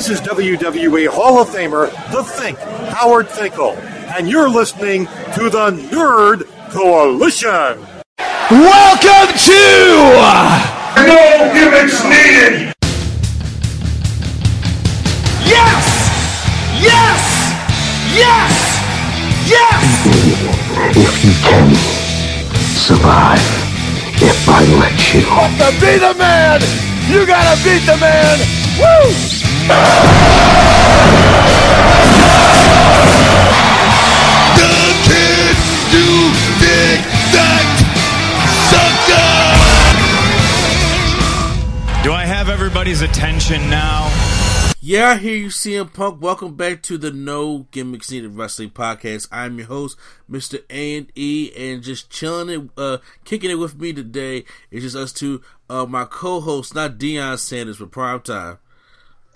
This 0.00 0.08
is 0.08 0.20
WWE 0.22 1.08
Hall 1.08 1.42
of 1.42 1.50
Famer, 1.50 1.90
The 2.10 2.24
Fink, 2.24 2.58
Howard 2.58 3.28
Finkel, 3.28 3.72
and 4.16 4.26
you're 4.30 4.48
listening 4.48 5.04
to 5.34 5.50
the 5.50 5.72
Nerd 5.92 6.44
Coalition. 6.70 7.86
Welcome 8.50 9.36
to 9.36 9.60
No 11.04 11.52
gimmicks 11.52 12.02
needed. 12.04 12.72
Yes! 15.44 15.84
Yes! 16.80 17.20
Yes! 18.16 18.56
Yes! 19.50 19.84
if 20.96 21.24
you 21.26 21.32
can 21.44 21.74
survive 22.74 23.38
if 24.22 24.48
I 24.48 24.64
let 24.80 24.96
you. 25.12 25.20
To 25.20 25.70
be 25.78 25.98
the 25.98 26.14
man, 26.18 26.60
you 27.10 27.26
gotta 27.26 27.56
beat 27.64 27.84
the 27.86 27.96
man. 27.96 28.38
Woo! 28.78 29.10
The 34.56 34.74
kids 35.08 35.62
do 35.90 36.06
the 36.60 36.80
Do 42.02 42.12
I 42.12 42.24
have 42.24 42.48
everybody's 42.48 43.02
attention 43.02 43.68
now? 43.68 44.29
Yeah, 44.82 45.10
I 45.10 45.16
hear 45.18 45.36
you, 45.36 45.48
CM 45.48 45.92
Punk. 45.92 46.22
Welcome 46.22 46.54
back 46.54 46.82
to 46.84 46.96
the 46.96 47.10
No 47.10 47.66
Gimmicks 47.70 48.10
Needed 48.10 48.34
Wrestling 48.34 48.70
Podcast. 48.70 49.28
I'm 49.30 49.58
your 49.58 49.66
host, 49.66 49.98
Mr. 50.28 50.62
A 50.70 50.96
and 50.96 51.12
E, 51.14 51.52
and 51.54 51.82
just 51.82 52.08
chilling 52.08 52.48
it, 52.48 52.70
uh, 52.78 52.96
kicking 53.26 53.50
it 53.50 53.56
with 53.56 53.78
me 53.78 53.92
today 53.92 54.46
is 54.70 54.82
just 54.82 54.96
us 54.96 55.12
two. 55.12 55.42
Uh, 55.68 55.84
my 55.84 56.06
co-host, 56.06 56.74
not 56.74 56.96
Deion 56.96 57.38
Sanders, 57.38 57.76
but 57.76 57.90
Prime 57.90 58.22
Time. 58.22 58.56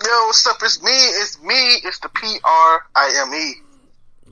Yo, 0.03 0.09
what's 0.25 0.47
up? 0.47 0.57
It's 0.63 0.83
me. 0.83 0.91
It's 0.91 1.39
me. 1.43 1.79
It's 1.85 1.99
the 1.99 2.09
P 2.09 2.39
R 2.43 2.87
I 2.97 3.25
M 3.27 3.35
E. 3.35 3.55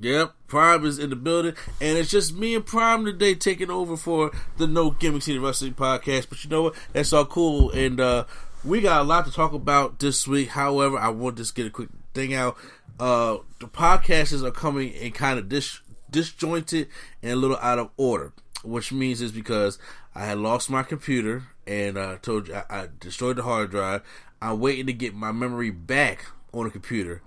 Yep, 0.00 0.32
Prime 0.48 0.86
is 0.86 0.98
in 0.98 1.10
the 1.10 1.16
building, 1.16 1.54
and 1.82 1.98
it's 1.98 2.10
just 2.10 2.34
me 2.34 2.54
and 2.54 2.64
Prime 2.64 3.04
today 3.04 3.34
taking 3.34 3.70
over 3.70 3.98
for 3.98 4.30
the 4.56 4.66
No 4.66 4.90
Gimmicks 4.90 5.28
Needed 5.28 5.42
Wrestling 5.42 5.74
Podcast. 5.74 6.30
But 6.30 6.42
you 6.42 6.48
know 6.48 6.62
what? 6.62 6.74
That's 6.94 7.12
all 7.12 7.26
cool, 7.26 7.70
and 7.70 8.00
uh, 8.00 8.24
we 8.64 8.80
got 8.80 9.00
a 9.00 9.04
lot 9.04 9.24
to 9.26 9.32
talk 9.32 9.52
about 9.52 9.98
this 9.98 10.26
week. 10.26 10.50
However, 10.50 10.98
I 10.98 11.08
want 11.08 11.36
to 11.36 11.42
just 11.42 11.54
get 11.54 11.66
a 11.66 11.70
quick 11.70 11.88
thing 12.14 12.34
out. 12.34 12.56
Uh, 13.00 13.38
the 13.60 13.66
podcasts 13.66 14.42
are 14.44 14.50
coming 14.50 14.92
in 14.92 15.12
kind 15.12 15.38
of 15.38 15.48
dis- 15.48 15.80
disjointed 16.10 16.88
and 17.22 17.32
a 17.32 17.36
little 17.36 17.56
out 17.58 17.78
of 17.78 17.90
order, 17.96 18.32
which 18.62 18.92
means 18.92 19.20
is 19.20 19.32
because 19.32 19.78
I 20.14 20.26
had 20.26 20.38
lost 20.38 20.70
my 20.70 20.82
computer 20.82 21.44
and 21.66 21.96
uh, 21.96 22.18
told 22.22 22.48
you 22.48 22.54
I, 22.54 22.64
I 22.68 22.88
destroyed 23.00 23.36
the 23.36 23.42
hard 23.42 23.70
drive. 23.70 24.02
I'm 24.40 24.60
waiting 24.60 24.86
to 24.86 24.92
get 24.92 25.14
my 25.14 25.32
memory 25.32 25.70
back 25.70 26.26
on 26.52 26.64
the 26.64 26.70
computer. 26.70 27.22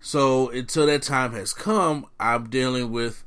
So 0.00 0.48
until 0.48 0.86
that 0.86 1.02
time 1.02 1.32
has 1.32 1.52
come, 1.52 2.06
I'm 2.18 2.48
dealing 2.48 2.90
with 2.90 3.22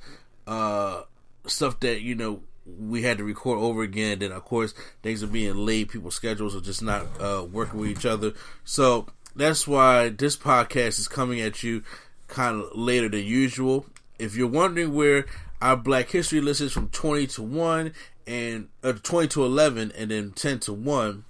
uh, 0.48 1.04
stuff 1.46 1.80
that 1.82 2.02
you 2.02 2.16
know 2.16 2.42
we 2.66 3.02
had 3.02 3.18
to 3.18 3.24
record 3.24 3.60
over 3.60 3.84
again. 3.84 4.20
Then 4.20 4.32
of 4.32 4.46
course 4.46 4.74
things 5.02 5.24
are 5.24 5.28
being 5.28 5.56
late. 5.56 5.90
People's 5.90 6.16
schedules 6.16 6.56
are 6.56 6.62
just 6.62 6.82
not 6.82 7.06
uh, 7.20 7.46
working 7.52 7.80
with 7.80 7.90
each 7.90 8.06
other. 8.06 8.34
So 8.64 9.08
that's 9.36 9.68
why 9.68 10.10
this 10.10 10.38
podcast 10.38 11.00
is 11.00 11.08
coming 11.08 11.42
at 11.42 11.64
you 11.64 11.84
kind 12.28 12.62
of 12.62 12.76
later 12.76 13.10
than 13.10 13.24
usual. 13.24 13.86
If 14.20 14.36
you're 14.36 14.48
wondering 14.48 14.94
where 14.94 15.26
our 15.62 15.76
Black 15.76 16.10
History 16.10 16.42
list 16.42 16.62
is 16.62 16.72
from 16.72 16.90
20 16.90 17.28
to 17.28 17.42
1 17.42 17.94
and 18.28 18.70
uh, 18.84 18.94
20 18.94 19.28
to 19.30 19.46
11 19.46 19.92
and 19.98 20.12
then 20.12 20.32
10 20.32 20.60
to 20.62 20.74
1, 20.74 21.26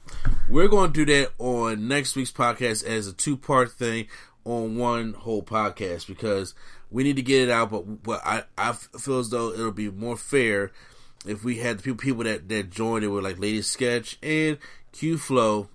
we're 0.49 0.67
going 0.67 0.91
to 0.91 1.05
do 1.05 1.13
that 1.13 1.31
on 1.39 1.87
next 1.87 2.15
week's 2.15 2.31
podcast 2.31 2.83
as 2.83 3.07
a 3.07 3.13
two 3.13 3.37
part 3.37 3.71
thing 3.71 4.07
on 4.45 4.75
one 4.77 5.13
whole 5.13 5.41
podcast 5.41 6.07
because 6.07 6.53
we 6.91 7.03
need 7.03 7.15
to 7.15 7.21
get 7.21 7.43
it 7.47 7.49
out. 7.49 7.71
But, 7.71 8.03
but 8.03 8.21
I, 8.25 8.43
I 8.57 8.73
feel 8.73 9.19
as 9.19 9.29
though 9.29 9.51
it'll 9.51 9.71
be 9.71 9.89
more 9.89 10.17
fair 10.17 10.71
if 11.25 11.43
we 11.43 11.57
had 11.57 11.79
the 11.79 11.83
people, 11.83 11.97
people 11.97 12.23
that, 12.23 12.49
that 12.49 12.69
joined 12.69 13.03
it 13.03 13.09
were 13.09 13.21
like 13.21 13.39
Lady 13.39 13.61
Sketch 13.61 14.17
and 14.21 14.57
Q 14.91 15.17
Flow 15.17 15.69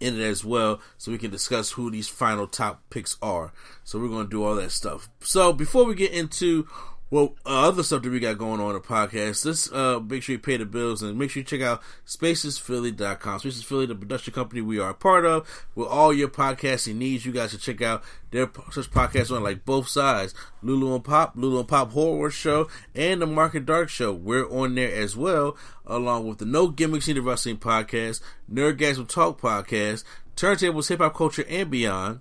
in 0.00 0.18
it 0.18 0.24
as 0.24 0.44
well, 0.44 0.80
so 0.96 1.12
we 1.12 1.18
can 1.18 1.30
discuss 1.30 1.72
who 1.72 1.90
these 1.90 2.08
final 2.08 2.46
top 2.46 2.82
picks 2.88 3.18
are. 3.20 3.52
So 3.84 3.98
we're 3.98 4.08
going 4.08 4.26
to 4.26 4.30
do 4.30 4.42
all 4.42 4.54
that 4.54 4.72
stuff. 4.72 5.10
So 5.20 5.52
before 5.52 5.84
we 5.84 5.94
get 5.94 6.12
into 6.12 6.66
well, 7.10 7.34
uh, 7.44 7.68
other 7.68 7.82
stuff 7.82 8.02
that 8.02 8.10
we 8.10 8.20
got 8.20 8.38
going 8.38 8.60
on 8.60 8.74
the 8.74 8.80
podcast, 8.80 9.44
let's 9.44 9.70
uh, 9.72 9.98
make 9.98 10.22
sure 10.22 10.34
you 10.34 10.38
pay 10.38 10.56
the 10.56 10.64
bills 10.64 11.02
and 11.02 11.18
make 11.18 11.30
sure 11.30 11.40
you 11.40 11.44
check 11.44 11.60
out 11.60 11.82
spacesphilly.com. 12.06 13.40
Spaces 13.40 13.64
Philly, 13.64 13.86
the 13.86 13.96
production 13.96 14.32
company 14.32 14.60
we 14.60 14.78
are 14.78 14.90
a 14.90 14.94
part 14.94 15.26
of, 15.26 15.66
with 15.74 15.88
all 15.88 16.12
your 16.12 16.28
podcasting 16.28 16.94
needs. 16.94 17.26
You 17.26 17.32
guys 17.32 17.50
should 17.50 17.60
check 17.60 17.82
out 17.82 18.04
their 18.30 18.48
such 18.70 18.92
podcasts 18.92 19.34
on 19.34 19.42
like 19.42 19.64
both 19.64 19.88
sides 19.88 20.34
Lulu 20.62 20.94
and 20.94 21.04
Pop, 21.04 21.32
Lulu 21.34 21.58
and 21.58 21.68
Pop 21.68 21.90
Horror 21.90 22.30
Show, 22.30 22.68
and 22.94 23.20
the 23.20 23.26
Market 23.26 23.66
Dark 23.66 23.88
Show. 23.88 24.12
We're 24.12 24.48
on 24.48 24.76
there 24.76 24.94
as 24.94 25.16
well, 25.16 25.56
along 25.84 26.28
with 26.28 26.38
the 26.38 26.44
No 26.44 26.68
Gimmicks 26.68 27.08
Needed 27.08 27.22
Wrestling 27.22 27.58
Podcast, 27.58 28.20
Nerdgasm 28.52 29.08
Talk 29.08 29.40
Podcast, 29.40 30.04
Turntables, 30.36 30.88
Hip 30.88 31.00
Hop 31.00 31.16
Culture, 31.16 31.44
and 31.48 31.70
Beyond 31.70 32.20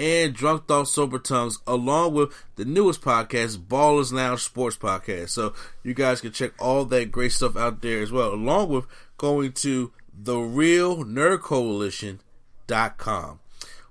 and 0.00 0.32
Drunk 0.32 0.66
Thoughts 0.66 0.92
Sober 0.92 1.18
Tongues, 1.18 1.58
along 1.66 2.14
with 2.14 2.32
the 2.56 2.64
newest 2.64 3.02
podcast, 3.02 3.58
Ballers 3.58 4.12
Lounge 4.12 4.40
Sports 4.40 4.78
Podcast. 4.78 5.28
So 5.28 5.52
you 5.82 5.92
guys 5.92 6.22
can 6.22 6.32
check 6.32 6.52
all 6.58 6.86
that 6.86 7.12
great 7.12 7.32
stuff 7.32 7.54
out 7.54 7.82
there 7.82 8.00
as 8.00 8.10
well, 8.10 8.32
along 8.32 8.70
with 8.70 8.86
going 9.18 9.52
to 9.52 9.92
the 10.18 10.38
Real 10.38 11.04
Nerd 11.04 11.42
Coalition.com. 11.42 13.40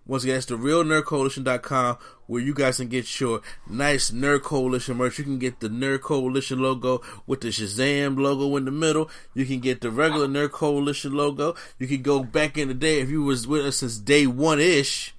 Once 0.07 0.23
again, 0.23 0.35
that's 0.37 0.47
the 0.47 0.57
Real 0.57 0.83
Nerd 0.83 1.05
Coalition.com 1.05 1.97
where 2.25 2.41
you 2.41 2.55
guys 2.55 2.77
can 2.77 2.87
get 2.87 3.19
your 3.19 3.41
nice 3.67 4.09
Nerd 4.09 4.41
Coalition 4.41 4.97
merch. 4.97 5.19
You 5.19 5.23
can 5.23 5.37
get 5.37 5.59
the 5.59 5.69
Nerd 5.69 6.01
Coalition 6.01 6.59
logo 6.59 7.01
with 7.27 7.41
the 7.41 7.49
Shazam 7.49 8.19
logo 8.19 8.55
in 8.57 8.65
the 8.65 8.71
middle. 8.71 9.11
You 9.35 9.45
can 9.45 9.59
get 9.59 9.81
the 9.81 9.91
regular 9.91 10.27
Nerd 10.27 10.51
Coalition 10.51 11.13
logo. 11.13 11.55
You 11.77 11.87
can 11.87 12.01
go 12.01 12.23
back 12.23 12.57
in 12.57 12.67
the 12.67 12.73
day 12.73 12.99
if 12.99 13.09
you 13.11 13.21
was 13.23 13.47
with 13.47 13.65
us 13.65 13.77
since 13.77 13.97
day 13.97 14.25
one 14.25 14.59
ish 14.59 15.13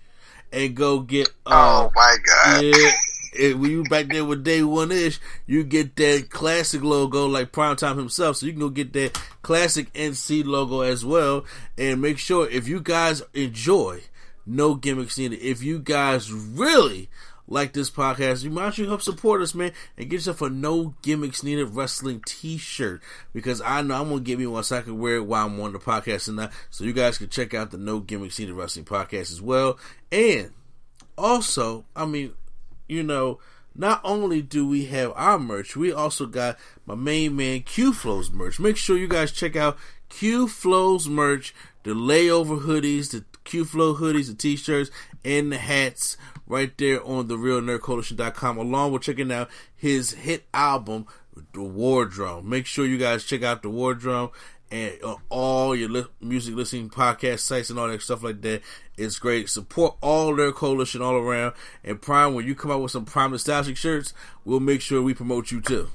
and 0.52 0.74
go 0.74 1.00
get. 1.00 1.28
Uh, 1.46 1.88
Oh 1.88 1.92
my 1.94 2.16
god. 2.24 2.64
yeah, 2.64 2.90
it, 3.34 3.58
when 3.58 3.70
you 3.70 3.84
back 3.84 4.08
there 4.08 4.24
with 4.24 4.42
day 4.44 4.62
one 4.62 4.90
ish, 4.92 5.18
you 5.46 5.62
get 5.64 5.96
that 5.96 6.28
classic 6.30 6.82
logo 6.82 7.26
like 7.26 7.52
Primetime 7.52 7.96
himself. 7.96 8.36
So 8.36 8.46
you 8.46 8.52
can 8.52 8.60
go 8.60 8.68
get 8.68 8.92
that 8.94 9.20
classic 9.42 9.92
NC 9.92 10.44
logo 10.44 10.80
as 10.80 11.04
well. 11.04 11.44
And 11.78 12.00
make 12.02 12.18
sure 12.18 12.48
if 12.48 12.66
you 12.68 12.80
guys 12.80 13.22
enjoy 13.34 14.02
No 14.46 14.74
Gimmicks 14.74 15.18
Needed, 15.18 15.40
if 15.40 15.62
you 15.62 15.78
guys 15.78 16.32
really 16.32 17.08
like 17.50 17.72
this 17.74 17.90
podcast, 17.90 18.44
you 18.44 18.50
might 18.50 18.72
should 18.72 18.88
help 18.88 19.02
support 19.02 19.42
us, 19.42 19.54
man, 19.54 19.72
and 19.98 20.08
get 20.08 20.16
yourself 20.16 20.40
a 20.40 20.48
No 20.48 20.94
Gimmicks 21.02 21.42
Needed 21.42 21.74
Wrestling 21.74 22.22
t-shirt. 22.24 23.02
Because 23.34 23.60
I 23.60 23.82
know 23.82 24.00
I'm 24.00 24.08
to 24.08 24.20
get 24.20 24.38
me 24.38 24.46
one 24.46 24.62
so 24.62 24.78
I 24.78 24.82
can 24.82 24.98
wear 24.98 25.16
it 25.16 25.26
while 25.26 25.46
I'm 25.46 25.60
on 25.60 25.72
the 25.72 25.78
podcast 25.78 26.34
that. 26.36 26.52
So 26.70 26.84
you 26.84 26.94
guys 26.94 27.18
can 27.18 27.28
check 27.28 27.52
out 27.52 27.72
the 27.72 27.76
No 27.76 27.98
Gimmicks 27.98 28.38
Needed 28.38 28.54
Wrestling 28.54 28.86
podcast 28.86 29.32
as 29.32 29.42
well. 29.42 29.78
And 30.10 30.52
also, 31.18 31.84
I 31.94 32.06
mean, 32.06 32.32
you 32.88 33.02
know, 33.02 33.40
not 33.74 34.00
only 34.04 34.42
do 34.42 34.66
we 34.66 34.86
have 34.86 35.12
our 35.16 35.38
merch, 35.38 35.76
we 35.76 35.92
also 35.92 36.26
got 36.26 36.58
my 36.86 36.94
main 36.94 37.36
man 37.36 37.60
Q 37.62 37.92
Flow's 37.92 38.30
merch. 38.30 38.60
Make 38.60 38.76
sure 38.76 38.96
you 38.96 39.08
guys 39.08 39.32
check 39.32 39.56
out 39.56 39.76
Q 40.08 40.48
Flow's 40.48 41.08
merch, 41.08 41.54
the 41.82 41.92
layover 41.92 42.62
hoodies, 42.62 43.10
the 43.10 43.24
Q 43.44 43.64
Flow 43.64 43.94
hoodies, 43.94 44.28
the 44.28 44.34
t-shirts, 44.34 44.90
and 45.24 45.50
the 45.52 45.58
hats 45.58 46.16
right 46.46 46.76
there 46.78 47.02
on 47.04 47.28
the 47.28 47.36
realnerdcoalition.com 47.36 48.58
along 48.58 48.92
with 48.92 49.02
checking 49.02 49.30
out 49.32 49.48
his 49.76 50.12
hit 50.12 50.44
album, 50.52 51.06
The 51.52 51.62
Wardrobe. 51.62 52.44
Make 52.44 52.66
sure 52.66 52.84
you 52.86 52.98
guys 52.98 53.24
check 53.24 53.42
out 53.42 53.62
The 53.62 53.70
Wardrobe 53.70 54.32
and 54.70 54.92
uh, 55.02 55.16
all 55.28 55.74
your 55.74 55.88
li- 55.88 56.06
music 56.20 56.54
listening 56.54 56.90
podcast 56.90 57.40
sites 57.40 57.70
and 57.70 57.78
all 57.78 57.88
that 57.88 58.02
stuff 58.02 58.22
like 58.22 58.40
that. 58.42 58.62
It's 58.96 59.18
great. 59.18 59.48
Support 59.48 59.96
all 60.00 60.34
their 60.36 60.52
coalition 60.52 61.02
all 61.02 61.14
around. 61.14 61.54
And 61.82 62.00
Prime, 62.00 62.34
when 62.34 62.46
you 62.46 62.54
come 62.54 62.70
out 62.70 62.82
with 62.82 62.92
some 62.92 63.04
Prime 63.04 63.30
nostalgic 63.32 63.76
shirts, 63.76 64.12
we'll 64.44 64.60
make 64.60 64.80
sure 64.80 65.02
we 65.02 65.14
promote 65.14 65.50
you 65.50 65.60
too. 65.60 65.88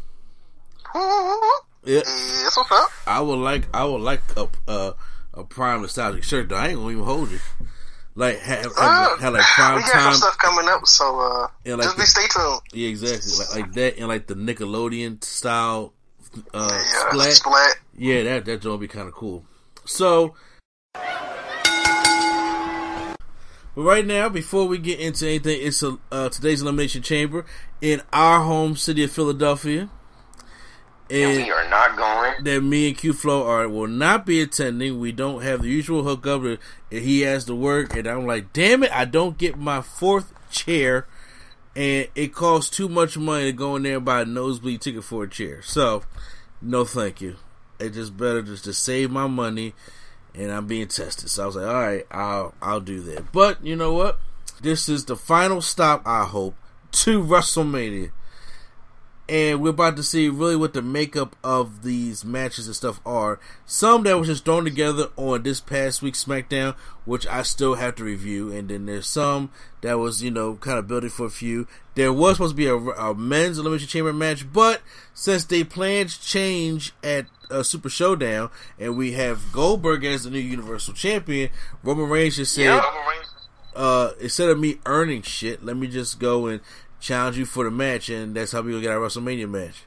Yeah, 1.88 2.02
Yes, 2.04 2.58
what's 2.58 2.72
up? 2.72 2.90
I 3.06 3.20
would 3.22 3.36
like 3.38 3.68
I 3.72 3.86
would 3.86 4.02
like 4.02 4.24
a 4.36 4.48
uh, 4.68 4.94
a 5.36 5.44
Prime 5.44 5.82
nostalgic 5.82 6.24
shirt. 6.24 6.50
Though 6.50 6.56
I 6.56 6.68
ain't 6.70 6.78
gonna 6.78 6.92
even 6.92 7.04
hold 7.04 7.32
you. 7.32 7.40
Like 8.18 8.40
have, 8.40 8.68
Uh, 8.78 9.18
have 9.18 9.34
like 9.34 9.44
prime 9.44 9.76
we 9.76 9.82
got 9.82 9.92
time. 9.92 10.14
stuff 10.14 10.38
coming 10.38 10.70
up, 10.70 10.88
so 10.88 11.20
uh, 11.20 11.48
Yeah, 11.66 11.76
like 11.76 11.84
just 11.88 11.98
be 11.98 12.04
stay 12.06 12.28
tuned. 12.30 12.62
Yeah, 12.72 12.88
exactly. 12.88 13.32
Like, 13.40 13.56
like 13.56 13.74
that 13.74 13.98
and 13.98 14.08
like 14.08 14.28
the 14.28 14.36
Nickelodeon 14.36 15.22
style 15.24 15.92
uh, 16.54 16.70
Yeah, 16.72 17.10
splat. 17.10 17.34
splat. 17.34 17.76
Yeah, 17.98 18.24
that 18.24 18.46
that 18.46 18.62
joint 18.62 18.80
be 18.80 18.88
kind 18.88 19.08
of 19.10 19.14
cool. 19.14 19.44
So, 19.86 20.34
but 20.94 21.04
right 23.84 24.06
now, 24.06 24.30
before 24.30 24.66
we 24.68 24.78
get 24.78 25.00
into 25.02 25.28
anything, 25.28 25.60
it's 25.62 25.84
a, 25.84 25.98
uh, 26.12 26.30
today's 26.30 26.62
elimination 26.62 27.02
chamber 27.02 27.46
in 27.82 28.02
our 28.14 28.40
home 28.42 28.78
city 28.78 29.04
of 29.04 29.12
Philadelphia. 29.12 29.90
And, 31.10 31.38
we 31.38 31.52
are 31.52 31.70
not 31.70 31.96
going. 31.96 32.44
That 32.44 32.62
me 32.62 32.88
and 32.88 32.98
Q 32.98 33.14
Flow 33.14 33.48
are 33.48 33.70
will 33.70 33.88
not 33.88 34.26
be 34.26 34.42
attending. 34.42 35.00
We 35.00 35.12
don't 35.12 35.44
have 35.44 35.62
the 35.62 35.70
usual 35.70 36.04
hookup. 36.04 36.42
That 36.42 36.60
he 36.90 37.22
has 37.22 37.46
to 37.46 37.56
work, 37.56 37.96
and 37.96 38.08
I'm 38.08 38.26
like, 38.26 38.54
damn 38.54 38.84
it, 38.84 38.92
I 38.92 39.06
don't 39.06 39.38
get 39.38 39.58
my 39.58 39.82
fourth 39.82 40.34
chair, 40.50 41.06
and 41.76 42.08
it 42.16 42.34
costs 42.34 42.76
too 42.76 42.90
much 42.90 43.18
money 43.18 43.46
to 43.46 43.52
go 43.52 43.76
in 43.76 43.84
there 43.84 43.98
and 43.98 44.06
buy 44.06 44.22
a 44.22 44.26
nosebleed 44.26 44.82
ticket 44.82 45.04
for 45.04 45.26
a 45.26 45.30
chair. 45.30 45.62
So, 45.62 46.02
no, 46.60 46.86
thank 46.86 47.22
you. 47.22 47.36
It's 47.80 47.96
just 47.96 48.18
better 48.18 48.42
just 48.42 48.64
to 48.64 48.74
save 48.74 49.12
my 49.12 49.28
money, 49.28 49.76
and 50.34 50.52
I'm 50.52 50.66
being 50.66 50.88
tested. 50.88 51.30
So 51.30 51.44
I 51.44 51.46
was 51.46 51.56
like, 51.56 51.68
all 51.68 51.74
right, 51.74 52.08
I'll 52.10 52.54
I'll 52.64 52.82
do 52.82 53.02
that. 53.02 53.32
But 53.32 53.64
you 53.64 53.76
know 53.76 53.94
what? 53.94 54.18
This 54.62 54.90
is 54.90 55.06
the 55.06 55.16
final 55.16 55.62
stop. 55.62 56.02
I 56.06 56.26
hope 56.26 56.56
to 56.94 57.22
WrestleMania 57.22 58.10
and 59.28 59.60
we're 59.62 59.70
about 59.70 59.96
to 59.96 60.04
see 60.04 60.30
really 60.30 60.56
what 60.56 60.74
the 60.74 60.82
makeup 60.82 61.36
of 61.44 61.84
these 61.84 62.24
matches 62.24 62.68
and 62.68 62.76
stuff 62.76 63.02
are. 63.06 63.40
Some 63.66 64.04
that 64.04 64.20
was 64.20 64.28
just 64.28 64.46
thrown 64.46 64.64
together 64.64 65.10
on 65.16 65.44
this 65.44 65.60
past 65.60 66.02
week's 66.02 66.24
SmackDown, 66.24 66.76
which 67.06 67.26
I 67.26 67.42
still 67.42 67.76
have 67.76 67.96
to 67.96 68.04
review, 68.04 68.52
and 68.52 68.70
then 68.70 68.86
there's 68.86 69.08
some 69.08 69.50
that 69.82 69.98
was 69.98 70.22
you 70.22 70.32
know 70.32 70.56
kind 70.56 70.78
of 70.78 70.88
building 70.88 71.10
for 71.10 71.26
a 71.26 71.32
few. 71.32 71.68
There 71.96 72.14
was 72.14 72.38
supposed 72.38 72.54
to 72.54 72.58
be 72.58 72.68
a, 72.68 72.76
a 72.76 73.16
men's 73.16 73.58
elimination 73.58 73.88
chamber 73.88 74.14
match, 74.14 74.52
but 74.52 74.82
since 75.14 75.44
they 75.44 75.64
plans 75.64 76.18
change 76.18 76.94
at 77.04 77.26
uh, 77.50 77.64
Super 77.64 77.90
Showdown, 77.90 78.52
and 78.80 78.96
we 78.96 79.14
have 79.14 79.52
Goldberg 79.52 80.06
as 80.06 80.24
the 80.24 80.30
new 80.30 80.40
Universal 80.40 80.94
Champion, 80.94 81.50
Roman 81.84 82.10
Reigns 82.10 82.38
just 82.38 82.54
said. 82.54 82.66
Yeah. 82.66 82.84
Uh, 83.76 84.14
instead 84.22 84.48
of 84.48 84.58
me 84.58 84.80
earning 84.86 85.22
shit, 85.22 85.66
let 85.66 85.76
me 85.76 85.86
just 85.86 86.18
go 86.18 86.46
and 86.46 86.62
challenge 87.00 87.38
you 87.38 87.46
for 87.46 87.64
the 87.64 87.72
match, 87.72 88.10
and 88.10 88.36
that's 88.36 88.52
how 88.52 88.62
we 88.62 88.72
gonna 88.72 88.82
get 88.82 88.92
our 88.92 89.00
WrestleMania 89.00 89.50
match. 89.50 89.84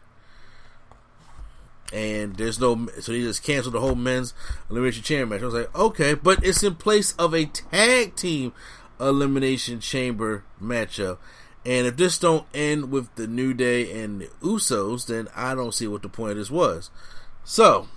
And 1.92 2.36
there's 2.36 2.60
no, 2.60 2.86
so 3.00 3.12
they 3.12 3.20
just 3.20 3.42
canceled 3.42 3.74
the 3.74 3.80
whole 3.80 3.94
men's 3.94 4.34
elimination 4.70 5.02
chamber 5.02 5.34
match. 5.34 5.42
I 5.42 5.46
was 5.46 5.54
like, 5.54 5.74
okay, 5.74 6.14
but 6.14 6.44
it's 6.44 6.62
in 6.62 6.74
place 6.74 7.12
of 7.12 7.34
a 7.34 7.46
tag 7.46 8.14
team 8.14 8.52
elimination 9.00 9.80
chamber 9.80 10.44
matchup. 10.62 11.18
And 11.64 11.86
if 11.86 11.96
this 11.96 12.18
don't 12.18 12.46
end 12.54 12.90
with 12.90 13.14
the 13.16 13.26
New 13.26 13.52
Day 13.52 14.02
and 14.02 14.22
the 14.22 14.26
Usos, 14.42 15.06
then 15.06 15.28
I 15.34 15.54
don't 15.54 15.74
see 15.74 15.86
what 15.86 16.02
the 16.02 16.08
point 16.08 16.32
of 16.32 16.36
this 16.38 16.50
was. 16.50 16.90
So 17.44 17.88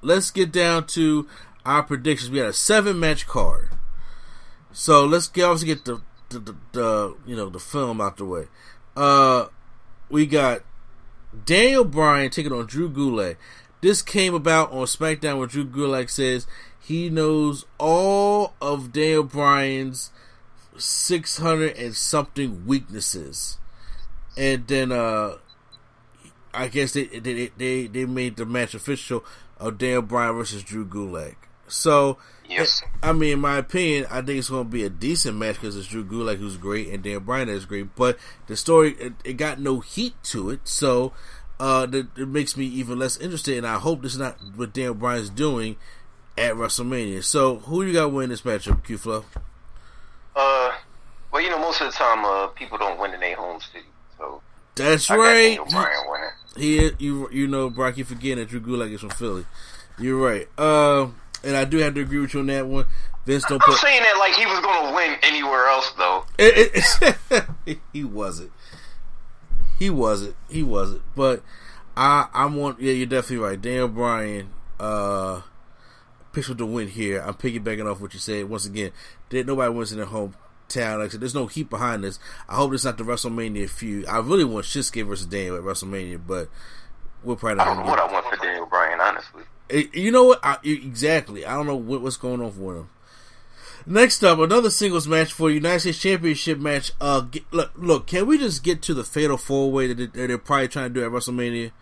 let's 0.00 0.30
get 0.30 0.52
down 0.52 0.86
to 0.88 1.28
our 1.64 1.82
predictions. 1.82 2.30
We 2.30 2.38
got 2.38 2.48
a 2.48 2.52
seven 2.52 2.98
match 2.98 3.26
card. 3.26 3.70
So 4.72 5.04
let's 5.04 5.28
get 5.28 5.44
obviously 5.44 5.68
get 5.68 5.84
the 5.84 6.02
the, 6.32 6.38
the, 6.40 6.56
the 6.72 7.16
you 7.26 7.36
know 7.36 7.48
the 7.48 7.60
film 7.60 8.00
out 8.00 8.16
the 8.16 8.24
way. 8.24 8.46
Uh, 8.96 9.46
we 10.08 10.26
got 10.26 10.62
Daniel 11.44 11.84
Bryan 11.84 12.30
taking 12.30 12.52
on 12.52 12.66
Drew 12.66 12.90
Gulak. 12.90 13.36
This 13.80 14.02
came 14.02 14.34
about 14.34 14.70
on 14.70 14.86
SmackDown 14.86 15.38
where 15.38 15.46
Drew 15.46 15.64
Gulak 15.64 16.08
says 16.10 16.46
he 16.78 17.10
knows 17.10 17.64
all 17.78 18.54
of 18.60 18.92
Daniel 18.92 19.24
Bryan's 19.24 20.10
six 20.76 21.38
hundred 21.38 21.76
and 21.76 21.94
something 21.94 22.66
weaknesses, 22.66 23.58
and 24.36 24.66
then 24.66 24.92
uh, 24.92 25.36
I 26.52 26.68
guess 26.68 26.92
they 26.92 27.06
they 27.06 27.50
they 27.56 27.86
they 27.86 28.04
made 28.04 28.36
the 28.36 28.46
match 28.46 28.74
official 28.74 29.24
of 29.58 29.78
Daniel 29.78 30.02
Bryan 30.02 30.34
versus 30.34 30.62
Drew 30.62 30.84
Gulak. 30.84 31.36
So 31.68 32.18
Yes. 32.48 32.82
I 33.02 33.12
mean, 33.12 33.34
in 33.34 33.40
my 33.40 33.56
opinion, 33.58 34.06
I 34.10 34.20
think 34.20 34.38
it's 34.38 34.50
going 34.50 34.64
to 34.64 34.70
be 34.70 34.84
a 34.84 34.90
decent 34.90 35.36
match 35.36 35.56
because 35.56 35.76
it's 35.76 35.86
Drew 35.86 36.04
Gulak 36.04 36.36
who's 36.36 36.56
great 36.56 36.88
and 36.88 37.02
Dan 37.02 37.20
Bryan 37.20 37.48
is 37.48 37.64
great. 37.64 37.94
But 37.96 38.18
the 38.46 38.56
story, 38.56 38.92
it, 38.92 39.14
it 39.24 39.32
got 39.34 39.58
no 39.58 39.80
heat 39.80 40.14
to 40.24 40.50
it, 40.50 40.60
so 40.64 41.12
uh, 41.58 41.86
that, 41.86 42.08
it 42.16 42.28
makes 42.28 42.56
me 42.56 42.66
even 42.66 42.98
less 42.98 43.16
interested. 43.16 43.58
And 43.58 43.66
I 43.66 43.78
hope 43.78 44.02
this 44.02 44.12
is 44.12 44.18
not 44.18 44.36
what 44.54 44.72
Dan 44.72 44.94
Bryan's 44.94 45.30
doing 45.30 45.76
at 46.36 46.54
WrestleMania. 46.54 47.24
So, 47.24 47.56
who 47.56 47.82
you 47.82 47.92
got 47.92 48.12
win 48.12 48.30
this 48.30 48.42
matchup, 48.42 48.84
Q 48.84 48.98
Flow? 48.98 49.24
Uh, 50.34 50.72
well, 51.32 51.42
you 51.42 51.50
know, 51.50 51.58
most 51.58 51.80
of 51.80 51.90
the 51.90 51.92
time, 51.92 52.24
uh, 52.24 52.48
people 52.48 52.78
don't 52.78 52.98
win 52.98 53.14
in 53.14 53.20
their 53.20 53.36
home 53.36 53.60
city, 53.60 53.86
so 54.18 54.42
that's 54.74 55.10
I 55.10 55.16
right. 55.16 55.58
Bryan 55.70 56.00
winning. 56.08 56.30
He, 56.56 56.90
you, 56.98 57.30
you 57.30 57.46
know, 57.46 57.70
Brock, 57.70 57.96
you 57.96 58.04
forgetting 58.04 58.38
that 58.38 58.48
Drew 58.48 58.60
Gulak 58.60 58.92
is 58.92 59.00
from 59.00 59.10
Philly. 59.10 59.46
You're 59.98 60.18
right. 60.18 60.48
Uh, 60.58 61.08
and 61.44 61.56
I 61.56 61.64
do 61.64 61.78
have 61.78 61.94
to 61.94 62.00
agree 62.00 62.18
with 62.18 62.34
you 62.34 62.40
on 62.40 62.46
that 62.46 62.66
one. 62.66 62.86
Vince 63.24 63.44
don't 63.44 63.62
I'm 63.62 63.68
put, 63.68 63.78
saying 63.78 64.02
that 64.02 64.16
like 64.18 64.34
he 64.34 64.46
was 64.46 64.60
going 64.60 64.88
to 64.88 64.94
win 64.94 65.16
anywhere 65.22 65.66
else, 65.66 65.92
though. 65.92 66.24
It, 66.38 66.84
it, 67.64 67.78
he 67.92 68.04
wasn't. 68.04 68.50
He 69.78 69.90
wasn't. 69.90 70.36
He 70.48 70.62
wasn't. 70.62 71.02
But 71.14 71.42
I, 71.96 72.28
I'm 72.32 72.56
one. 72.56 72.76
Yeah, 72.78 72.92
you're 72.92 73.06
definitely 73.06 73.44
right. 73.44 73.60
Daniel 73.60 73.88
Bryan, 73.88 74.50
uh, 74.80 75.42
picks 76.32 76.48
with 76.48 76.58
the 76.58 76.66
win 76.66 76.88
here. 76.88 77.20
I'm 77.20 77.34
piggybacking 77.34 77.90
off 77.90 78.00
what 78.00 78.14
you 78.14 78.20
said. 78.20 78.48
Once 78.48 78.66
again, 78.66 78.90
did 79.28 79.46
nobody 79.46 79.72
wins 79.72 79.92
in 79.92 79.98
their 79.98 80.06
hometown. 80.06 80.98
Like 80.98 81.06
I 81.06 81.08
said, 81.08 81.20
there's 81.20 81.34
no 81.34 81.46
heat 81.46 81.70
behind 81.70 82.02
this. 82.02 82.18
I 82.48 82.56
hope 82.56 82.72
it's 82.72 82.84
not 82.84 82.98
the 82.98 83.04
WrestleMania 83.04 83.68
feud. 83.68 84.06
I 84.06 84.18
really 84.18 84.44
want 84.44 84.66
Shinsuke 84.66 85.06
versus 85.06 85.26
Daniel 85.26 85.56
at 85.56 85.62
WrestleMania, 85.62 86.20
but 86.26 86.48
we're 87.22 87.36
probably 87.36 87.56
not. 87.56 87.68
I 87.68 87.74
don't 87.74 87.84
know 87.84 87.90
what 87.90 88.00
I 88.00 88.12
want 88.12 88.26
for 88.26 88.36
Daniel 88.36 88.66
Bryan, 88.66 89.00
honestly. 89.00 89.42
You 89.72 90.10
know 90.10 90.24
what? 90.24 90.40
I, 90.42 90.58
exactly. 90.62 91.46
I 91.46 91.54
don't 91.54 91.66
know 91.66 91.76
what, 91.76 92.02
what's 92.02 92.16
going 92.16 92.40
on 92.40 92.52
for 92.52 92.76
him. 92.76 92.90
Next 93.84 94.22
up, 94.22 94.38
another 94.38 94.70
singles 94.70 95.08
match 95.08 95.32
for 95.32 95.50
United 95.50 95.80
States 95.80 96.00
Championship 96.00 96.58
match. 96.58 96.92
Uh, 97.00 97.22
get, 97.22 97.52
look, 97.52 97.72
look, 97.76 98.06
can 98.06 98.26
we 98.26 98.38
just 98.38 98.62
get 98.62 98.80
to 98.82 98.94
the 98.94 99.02
Fatal 99.02 99.36
Four 99.36 99.72
Way 99.72 99.92
that 99.92 100.12
they're 100.12 100.38
probably 100.38 100.68
trying 100.68 100.92
to 100.92 101.00
do 101.00 101.04
at 101.04 101.10
WrestleMania? 101.10 101.72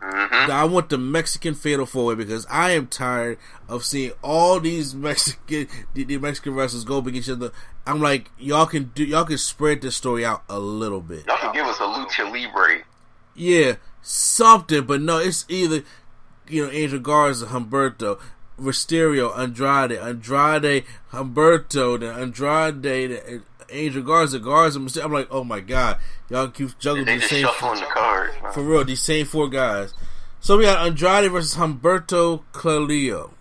Mm-hmm. 0.00 0.50
I 0.50 0.64
want 0.64 0.88
the 0.88 0.96
Mexican 0.96 1.54
Fatal 1.54 1.84
Four 1.84 2.06
Way 2.06 2.14
because 2.14 2.46
I 2.48 2.70
am 2.70 2.86
tired 2.86 3.38
of 3.68 3.84
seeing 3.84 4.12
all 4.22 4.60
these 4.60 4.94
Mexican 4.94 5.66
the, 5.94 6.04
the 6.04 6.18
Mexican 6.18 6.54
wrestlers 6.54 6.84
go 6.84 6.98
against 6.98 7.28
each 7.28 7.32
other. 7.32 7.52
I'm 7.86 8.00
like, 8.00 8.30
y'all 8.38 8.66
can 8.66 8.92
do, 8.94 9.04
y'all 9.04 9.24
can 9.24 9.38
spread 9.38 9.82
this 9.82 9.96
story 9.96 10.24
out 10.24 10.44
a 10.48 10.58
little 10.58 11.00
bit. 11.00 11.26
Y'all 11.26 11.38
can 11.38 11.52
give 11.52 11.66
us 11.66 11.78
a 11.80 11.82
lucha 11.82 12.30
libre. 12.32 12.84
Yeah, 13.34 13.74
something, 14.00 14.84
but 14.84 15.00
no, 15.00 15.18
it's 15.18 15.44
either 15.48 15.82
you 16.52 16.66
know 16.66 16.72
Angel 16.72 16.98
Garza, 16.98 17.46
Humberto, 17.46 18.18
Mysterio, 18.58 19.36
Andrade, 19.38 19.92
Andrade, 19.92 20.84
Humberto, 21.12 21.98
then 21.98 22.18
Andrade, 22.18 22.82
the 22.82 23.42
Angel 23.70 24.02
Garza, 24.02 24.38
Garza, 24.38 24.78
Mysterio. 24.78 25.04
I'm 25.04 25.12
like, 25.12 25.28
oh 25.30 25.44
my 25.44 25.60
god, 25.60 25.98
y'all 26.28 26.48
keep 26.48 26.78
juggling 26.78 27.06
They 27.06 27.16
the 27.18 27.22
same 27.22 27.44
shuffling 27.44 27.80
the 27.80 27.86
cards. 27.86 28.34
man. 28.42 28.52
for 28.52 28.62
real, 28.62 28.84
these 28.84 29.02
same 29.02 29.26
four 29.26 29.48
guys. 29.48 29.94
So 30.40 30.56
we 30.56 30.64
got 30.64 30.86
Andrade 30.86 31.30
versus 31.30 31.56
Humberto 31.56 32.42
Carrillo. 32.52 33.34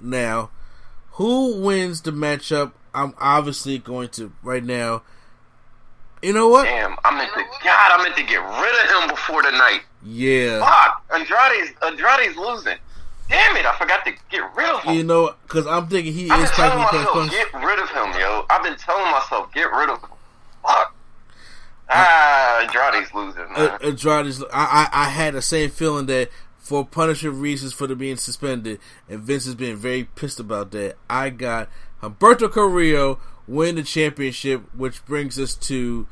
Now, 0.00 0.50
who 1.12 1.60
wins 1.60 2.00
the 2.02 2.10
matchup? 2.10 2.72
I'm 2.94 3.14
obviously 3.18 3.78
going 3.78 4.08
to 4.10 4.32
right 4.42 4.64
now. 4.64 5.02
You 6.22 6.32
know 6.32 6.48
what? 6.48 6.64
Damn, 6.64 6.96
I 7.04 7.16
meant 7.16 7.32
to. 7.34 7.44
God, 7.62 7.92
I 7.92 8.02
meant 8.02 8.16
to 8.16 8.22
get 8.24 8.38
rid 8.38 8.84
of 8.84 9.02
him 9.02 9.10
before 9.10 9.42
the 9.42 9.52
night. 9.52 9.82
Yeah. 10.08 10.60
Fuck, 10.60 11.04
Andrade's 11.12 11.72
Andrade's 11.82 12.36
losing. 12.36 12.76
Damn 13.28 13.56
it, 13.56 13.66
I 13.66 13.76
forgot 13.76 14.06
to 14.06 14.12
get 14.30 14.42
rid 14.56 14.70
of 14.70 14.82
him. 14.82 14.94
You 14.94 15.04
know, 15.04 15.34
because 15.42 15.66
I'm 15.66 15.86
thinking 15.88 16.14
he 16.14 16.30
I've 16.30 16.44
is 16.44 16.50
telling 16.52 16.78
myself, 16.78 17.12
punch. 17.12 17.30
get 17.30 17.52
rid 17.52 17.78
of 17.78 17.90
him, 17.90 18.18
yo. 18.18 18.46
I've 18.48 18.62
been 18.62 18.76
telling 18.76 19.10
myself, 19.10 19.52
get 19.52 19.70
rid 19.70 19.90
of 19.90 20.00
him. 20.00 20.08
Fuck. 20.62 20.94
Ah, 21.90 22.62
Andrade's 22.62 23.12
losing, 23.12 23.52
man. 23.52 23.70
Uh, 23.70 23.78
Andrade's. 23.82 24.42
I, 24.44 24.48
I 24.52 24.88
I 24.92 25.04
had 25.10 25.34
the 25.34 25.42
same 25.42 25.68
feeling 25.68 26.06
that 26.06 26.30
for 26.58 26.86
punishment 26.86 27.36
reasons 27.36 27.74
for 27.74 27.86
the 27.86 27.94
being 27.94 28.16
suspended, 28.16 28.80
and 29.10 29.20
Vince 29.20 29.44
has 29.44 29.54
been 29.54 29.76
very 29.76 30.04
pissed 30.04 30.40
about 30.40 30.70
that. 30.70 30.96
I 31.10 31.28
got 31.28 31.68
Humberto 32.02 32.50
Carrillo 32.50 33.18
win 33.46 33.76
the 33.76 33.82
championship, 33.82 34.62
which 34.74 35.04
brings 35.04 35.38
us 35.38 35.54
to 35.54 36.06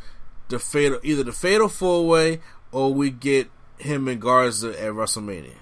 the 0.48 0.58
fatal 0.58 0.98
either 1.02 1.22
the 1.22 1.32
fatal 1.32 1.68
four 1.68 2.06
way 2.06 2.40
or 2.72 2.92
we 2.92 3.10
get 3.10 3.48
him 3.78 4.09
and 4.09 4.21
Garza 4.21 4.71
at 4.80 4.92
WrestleMania. 4.92 5.54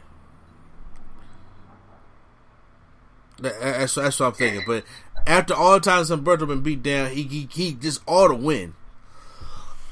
That- 3.41 3.61
That's, 3.61 3.95
that's 3.95 4.21
what 4.21 4.27
I'm 4.27 4.33
thinking. 4.33 4.63
But 4.67 4.85
after 5.27 5.55
all 5.55 5.73
the 5.75 5.81
times 5.81 6.11
Humberto 6.11 6.47
been 6.47 6.61
beat 6.63 6.83
down, 6.83 7.11
he 7.11 7.23
he, 7.25 7.49
he 7.51 7.73
just 7.75 8.01
ought 8.07 8.29
to 8.29 8.35
win. 8.35 8.75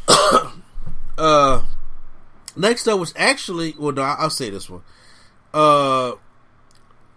uh, 1.18 1.62
next 2.56 2.86
up 2.88 2.98
was 3.00 3.12
actually 3.16 3.74
well, 3.78 3.92
no, 3.92 4.02
I'll 4.02 4.30
say 4.30 4.50
this 4.50 4.68
one. 4.70 4.82
Uh, 5.52 6.12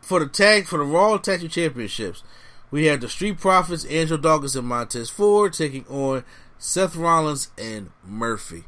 for 0.02 0.20
the 0.20 0.28
tag 0.28 0.66
for 0.66 0.78
the 0.80 0.86
Raw 0.86 1.18
Tag 1.18 1.42
Team 1.42 1.50
Championships, 1.50 2.24
we 2.72 2.86
had 2.86 3.02
the 3.02 3.10
Street 3.10 3.40
Profits, 3.40 3.86
Angelo 3.86 4.20
Dawkins, 4.20 4.56
and 4.56 4.68
Montez 4.68 5.10
Ford 5.10 5.54
taking 5.54 5.86
on 5.88 6.24
Seth 6.58 6.96
Rollins 6.96 7.50
and 7.58 7.92
Murphy. 8.04 8.66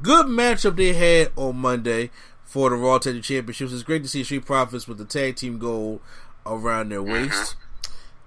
Good 0.00 0.26
matchup 0.26 0.76
they 0.76 0.92
had 0.92 1.32
on 1.36 1.56
Monday 1.56 2.10
for 2.44 2.70
the 2.70 2.76
Raw 2.76 2.98
Tag 2.98 3.14
Team 3.14 3.22
Championships. 3.22 3.72
It's 3.72 3.82
great 3.82 4.02
to 4.02 4.08
see 4.08 4.22
Street 4.22 4.46
Profits 4.46 4.86
with 4.86 4.98
the 4.98 5.04
tag 5.04 5.36
team 5.36 5.58
gold 5.58 6.00
around 6.46 6.90
their 6.90 7.02
waist. 7.02 7.56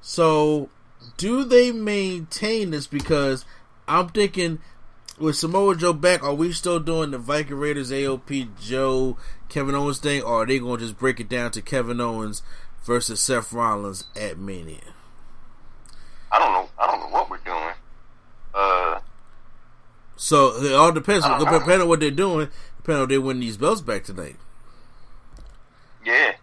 So, 0.02 0.70
do 1.18 1.44
they 1.44 1.72
maintain 1.72 2.72
this? 2.72 2.88
Because 2.88 3.46
I'm 3.88 4.10
thinking 4.10 4.60
with 5.18 5.36
Samoa 5.36 5.76
Joe 5.76 5.94
back, 5.94 6.24
are 6.24 6.34
we 6.34 6.52
still 6.52 6.80
doing 6.80 7.12
the 7.12 7.18
Viking 7.18 7.58
Raiders 7.58 7.92
AOP 7.92 8.50
Joe 8.60 9.18
Kevin 9.50 9.76
Owens 9.76 10.00
thing, 10.00 10.22
or 10.22 10.44
are 10.44 10.46
they 10.46 10.60
going 10.60 10.80
to 10.80 10.86
just 10.86 10.98
break 10.98 11.20
it 11.20 11.30
down 11.30 11.52
to 11.52 11.62
Kevin 11.62 12.02
Owens 12.02 12.42
versus 12.84 13.20
Seth 13.20 13.54
Rollins 13.54 14.06
at 14.16 14.38
Mania? 14.38 14.94
I 16.32 16.40
don't 16.40 16.54
know. 16.54 16.70
I 16.80 16.88
don't 16.88 17.00
know 17.00 17.10
what 17.10 17.30
we're 17.30 17.38
doing. 17.38 17.76
Uh, 18.54 19.00
So 20.22 20.64
it 20.64 20.74
all 20.74 20.92
depends. 20.92 21.26
Uh-huh. 21.26 21.40
Depending 21.44 21.82
on 21.82 21.88
what 21.88 22.00
they're 22.00 22.12
doing, 22.12 22.48
depending 22.78 23.02
on 23.02 23.10
they 23.10 23.18
win 23.18 23.40
these 23.40 23.58
belts 23.58 23.82
back 23.82 24.04
tonight. 24.04 24.36
yeah. 26.06 26.34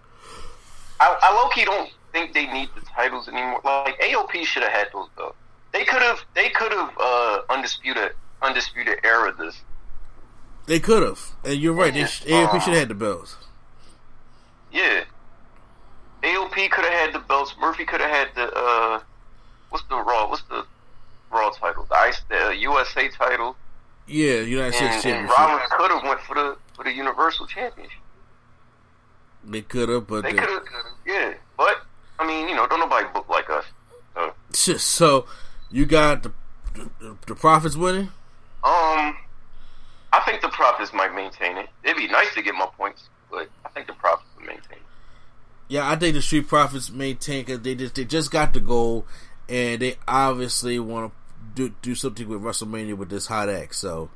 I, 1.00 1.16
I 1.23 1.32
low 1.32 1.49
key 1.50 1.64
don't 1.64 1.88
think 2.12 2.35
they 2.35 2.47
need 2.52 2.70
the 2.75 2.80
titles 2.80 3.28
anymore. 3.28 3.61
Like 3.64 3.97
AOP 4.00 4.44
should 4.44 4.64
have 4.64 4.73
had 4.73 4.88
those 4.92 5.06
belts. 5.16 5.37
They 5.73 5.85
could 5.85 6.02
have. 6.02 6.18
They 6.35 6.49
could 6.49 6.73
have 6.73 6.90
uh, 7.00 7.42
undisputed 7.50 8.14
undisputed 8.42 8.99
era 9.04 9.32
this. 9.38 9.61
They 10.66 10.80
could 10.80 11.04
have, 11.04 11.20
and 11.44 11.54
you're 11.61 11.73
right. 11.73 11.94
They 11.94 12.04
sh- 12.06 12.25
AOP 12.25 12.50
should 12.62 12.73
have 12.75 12.80
had 12.80 12.88
the 12.88 12.94
belts. 12.94 13.37
Yeah. 14.73 15.04
AOP 16.25 16.68
could 16.70 16.85
have 16.85 16.92
had 16.94 17.12
the 17.12 17.20
belts. 17.20 17.54
Murphy 17.61 17.85
could 17.85 18.00
have 18.00 18.11
had 18.11 18.28
the 18.35 18.52
uh, 18.52 19.00
what's 19.70 19.85
the 19.85 19.94
Raw? 19.97 20.28
What's 20.28 20.42
the 20.50 20.66
Raw 21.30 21.50
title? 21.50 21.87
The 21.88 21.94
Ice, 21.94 22.20
the 22.28 22.56
USA 22.58 23.08
title. 23.08 23.54
Yeah, 24.09 24.41
United 24.41 24.75
States 24.75 25.05
And, 25.05 25.15
and 25.15 25.29
Championship. 25.29 25.38
Rollins 25.38 25.71
could 25.71 25.91
have 25.91 26.03
went 26.03 26.21
for 26.21 26.35
the 26.35 26.57
for 26.75 26.85
the 26.85 26.93
Universal 26.93 27.47
Championship. 27.47 27.99
They 29.45 29.62
could 29.62 29.88
have, 29.88 30.07
but 30.07 30.23
They 30.23 30.33
they- 30.33 30.38
could 30.38 30.49
have, 30.49 30.62
yeah. 31.07 31.35
But 31.57 31.83
I 32.19 32.27
mean, 32.27 32.49
you 32.49 32.55
know, 32.57 32.67
don't 32.67 32.81
nobody 32.81 33.07
book 33.12 33.29
like 33.29 33.49
us. 33.50 33.65
So, 34.53 34.77
so 34.79 35.27
you 35.71 35.87
got 35.87 36.23
the 36.25 36.33
the, 36.75 37.17
the 37.27 37.35
profits 37.35 37.77
winning. 37.77 38.11
um, 38.65 39.17
I 40.12 40.21
think 40.25 40.41
the 40.43 40.49
Profits 40.49 40.93
might 40.93 41.15
maintain 41.15 41.57
it. 41.59 41.69
It'd 41.85 41.97
be 41.97 42.07
nice 42.09 42.33
to 42.35 42.43
get 42.43 42.55
my 42.55 42.67
points, 42.77 43.09
but 43.31 43.49
I 43.65 43.69
think 43.71 43.87
the 43.88 43.93
Profits 43.95 44.29
will 44.37 44.47
maintain 44.47 44.73
it. 44.79 44.83
Yeah, 45.69 45.88
I 45.88 45.97
think 45.97 46.15
the 46.15 46.23
Street 46.23 46.49
Profits 46.49 46.91
maintain 46.91 47.45
because 47.45 47.61
they 47.61 47.75
just 47.75 47.95
they 47.95 48.05
just 48.05 48.31
got 48.31 48.55
the 48.55 48.61
goal, 48.61 49.07
and 49.49 49.83
they 49.83 49.97
obviously 50.09 50.79
want 50.79 51.12
to 51.12 51.17
do 51.55 51.75
do 51.83 51.95
something 51.95 52.28
with 52.28 52.43
WrestleMania 52.43 52.97
with 52.97 53.11
this 53.11 53.26
hot 53.26 53.49
act. 53.49 53.75
So, 53.75 54.11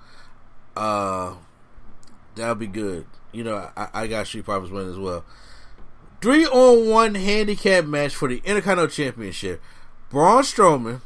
uh, 0.76 1.34
that'll 2.34 2.54
be 2.54 2.66
good. 2.66 3.06
You 3.32 3.44
know, 3.44 3.70
I, 3.76 3.88
I 3.94 4.06
got 4.06 4.26
Street 4.26 4.44
Profits 4.44 4.72
winning 4.72 4.90
as 4.90 4.98
well. 4.98 5.24
Three 6.20 6.46
on 6.46 6.88
one 6.88 7.14
handicap 7.14 7.84
match 7.84 8.14
for 8.14 8.28
the 8.28 8.40
Intercontinental 8.44 8.88
Championship. 8.88 9.60
Braun 10.08 10.42
Strowman 10.42 11.00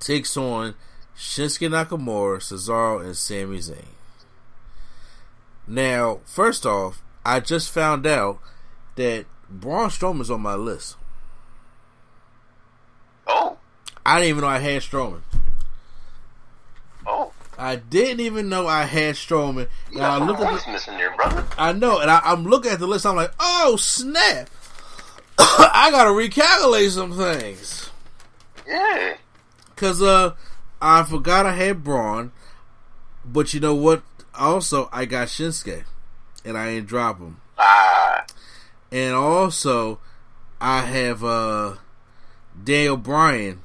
takes 0.00 0.36
on 0.36 0.74
Shinsuke 1.16 1.68
Nakamura, 1.68 2.38
Cesaro, 2.38 3.04
and 3.04 3.16
Sami 3.16 3.58
Zayn. 3.58 3.84
Now, 5.66 6.20
first 6.24 6.66
off, 6.66 7.02
I 7.24 7.40
just 7.40 7.70
found 7.70 8.06
out 8.06 8.40
that 8.96 9.26
Braun 9.48 9.90
Strowman's 9.90 10.30
on 10.30 10.40
my 10.40 10.54
list. 10.54 10.96
Oh, 13.26 13.58
I 14.04 14.18
didn't 14.20 14.30
even 14.30 14.42
know 14.42 14.48
I 14.48 14.58
had 14.58 14.82
Strowman. 14.82 15.20
oh, 17.06 17.32
I 17.58 17.76
didn't 17.76 18.20
even 18.20 18.48
know 18.48 18.66
I 18.66 18.82
had 18.84 19.14
Strowman. 19.14 19.68
you 19.90 19.98
Now, 19.98 20.14
I 20.20 20.24
look 20.24 20.40
at 20.40 20.64
the, 20.64 20.72
missing 20.72 20.96
there, 20.96 21.14
brother. 21.14 21.46
I 21.56 21.72
know, 21.72 22.00
and 22.00 22.10
I, 22.10 22.20
I'm 22.24 22.44
looking 22.44 22.72
at 22.72 22.78
the 22.78 22.86
list. 22.86 23.06
I'm 23.06 23.16
like, 23.16 23.32
oh 23.38 23.76
snap! 23.76 24.48
I 25.38 25.88
gotta 25.90 26.10
recalculate 26.10 26.90
some 26.90 27.16
things 27.16 27.90
Yeah, 28.66 29.14
because 29.74 30.02
uh, 30.02 30.34
I 30.80 31.04
forgot 31.04 31.46
I 31.46 31.52
had 31.52 31.84
Braun, 31.84 32.32
but 33.24 33.54
you 33.54 33.60
know 33.60 33.74
what? 33.74 34.02
Also, 34.34 34.88
I 34.92 35.04
got 35.04 35.28
Shinsuke, 35.28 35.84
and 36.44 36.56
I 36.58 36.70
ain't 36.70 36.86
drop 36.86 37.18
him. 37.18 37.40
ah, 37.58 38.24
and 38.90 39.14
also 39.14 40.00
I 40.60 40.80
have 40.80 41.22
uh 41.22 41.74
Daniel 42.64 42.96
Bryan. 42.96 43.60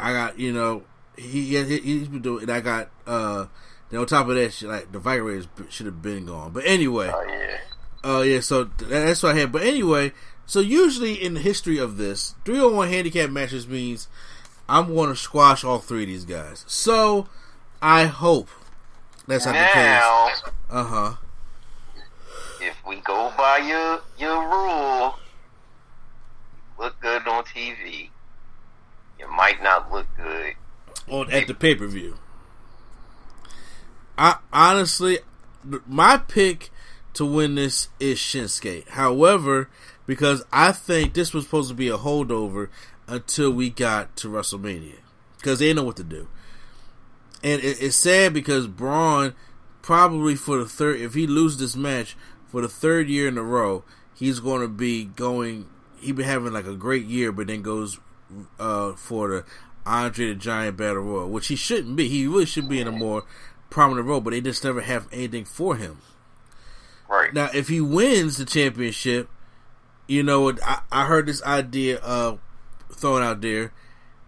I 0.00 0.12
got 0.12 0.38
you 0.38 0.52
know 0.52 0.84
he, 1.16 1.56
he 1.56 1.78
he's 1.78 2.08
been 2.08 2.22
doing, 2.22 2.42
and 2.42 2.52
I 2.52 2.60
got 2.60 2.90
uh. 3.06 3.46
Then 3.90 3.98
on 3.98 4.06
top 4.06 4.28
of 4.28 4.36
that, 4.36 4.52
shit, 4.52 4.68
like 4.68 4.92
the 4.92 5.00
Raiders 5.00 5.48
should 5.68 5.86
have 5.86 6.00
been 6.00 6.26
gone. 6.26 6.52
But 6.52 6.64
anyway, 6.64 7.10
oh 7.12 7.24
yeah. 7.26 7.56
Oh 8.02 8.22
yeah, 8.22 8.40
so 8.40 8.64
that's 8.64 9.22
what 9.22 9.34
I 9.34 9.40
had. 9.40 9.52
But 9.52 9.62
anyway, 9.62 10.12
so 10.46 10.60
usually 10.60 11.14
in 11.14 11.34
the 11.34 11.40
history 11.40 11.78
of 11.78 11.96
this, 11.96 12.34
three 12.44 12.60
on 12.60 12.74
one 12.74 12.88
handicap 12.88 13.30
matches 13.30 13.68
means 13.68 14.08
I'm 14.68 14.94
going 14.94 15.10
to 15.10 15.16
squash 15.16 15.64
all 15.64 15.78
three 15.80 16.02
of 16.02 16.08
these 16.08 16.24
guys. 16.24 16.64
So 16.66 17.28
I 17.82 18.06
hope 18.06 18.48
that's 19.26 19.44
not 19.44 19.52
the 19.52 19.58
case. 19.58 20.52
Uh 20.70 20.84
huh. 20.84 21.14
if 22.60 22.76
we 22.86 23.00
go 23.00 23.32
by 23.36 23.58
your 23.58 24.00
your 24.18 24.48
rule, 24.48 25.18
look 26.78 26.98
good 27.00 27.26
on 27.28 27.44
TV. 27.44 28.08
You 29.20 29.30
might 29.30 29.62
not 29.62 29.92
look 29.92 30.06
good. 30.16 30.54
on 31.08 31.30
at 31.30 31.46
the 31.46 31.54
pay 31.54 31.74
per 31.74 31.86
view. 31.86 32.16
I 34.16 34.38
honestly, 34.50 35.18
my 35.86 36.16
pick 36.16 36.70
to 37.14 37.26
win 37.26 37.54
this 37.54 37.88
is 37.98 38.18
Shinsuke. 38.18 38.88
However, 38.88 39.68
because 40.06 40.42
I 40.52 40.72
think 40.72 41.12
this 41.12 41.34
was 41.34 41.44
supposed 41.44 41.68
to 41.68 41.74
be 41.74 41.88
a 41.88 41.98
holdover 41.98 42.68
until 43.06 43.50
we 43.50 43.68
got 43.68 44.16
to 44.16 44.28
WrestleMania, 44.28 44.96
because 45.36 45.58
they 45.58 45.74
know 45.74 45.84
what 45.84 45.96
to 45.96 46.04
do. 46.04 46.28
And 47.42 47.62
it, 47.62 47.82
it's 47.82 47.96
sad 47.96 48.32
because 48.32 48.66
Braun 48.66 49.34
probably 49.82 50.34
for 50.34 50.58
the 50.58 50.66
third, 50.66 51.00
if 51.00 51.14
he 51.14 51.26
loses 51.26 51.58
this 51.58 51.76
match 51.76 52.16
for 52.46 52.62
the 52.62 52.68
third 52.68 53.08
year 53.08 53.28
in 53.28 53.36
a 53.36 53.42
row, 53.42 53.84
he's 54.14 54.40
going 54.40 54.62
to 54.62 54.68
be 54.68 55.04
going. 55.04 55.68
He 56.00 56.12
been 56.12 56.24
having 56.24 56.54
like 56.54 56.66
a 56.66 56.76
great 56.76 57.04
year, 57.04 57.32
but 57.32 57.48
then 57.48 57.60
goes 57.60 57.98
uh, 58.58 58.92
for 58.92 59.28
the 59.28 59.44
Andre 59.86 60.28
the 60.28 60.34
Giant 60.34 60.76
Battle 60.76 61.02
Royal, 61.02 61.28
which 61.28 61.48
he 61.48 61.56
shouldn't 61.56 61.96
be. 61.96 62.08
He 62.08 62.26
really 62.26 62.46
should 62.46 62.68
be 62.68 62.80
in 62.80 62.86
a 62.86 62.92
more 62.92 63.24
prominent 63.70 64.06
role, 64.06 64.20
but 64.20 64.30
they 64.30 64.40
just 64.40 64.64
never 64.64 64.80
have 64.80 65.08
anything 65.12 65.44
for 65.44 65.76
him. 65.76 65.98
Right. 67.08 67.32
Now, 67.32 67.50
if 67.52 67.68
he 67.68 67.80
wins 67.80 68.36
the 68.36 68.44
championship, 68.44 69.28
you 70.06 70.22
know, 70.22 70.52
I, 70.64 70.80
I 70.92 71.06
heard 71.06 71.26
this 71.26 71.42
idea 71.42 71.98
uh, 72.00 72.36
thrown 72.92 73.22
out 73.22 73.40
there: 73.40 73.72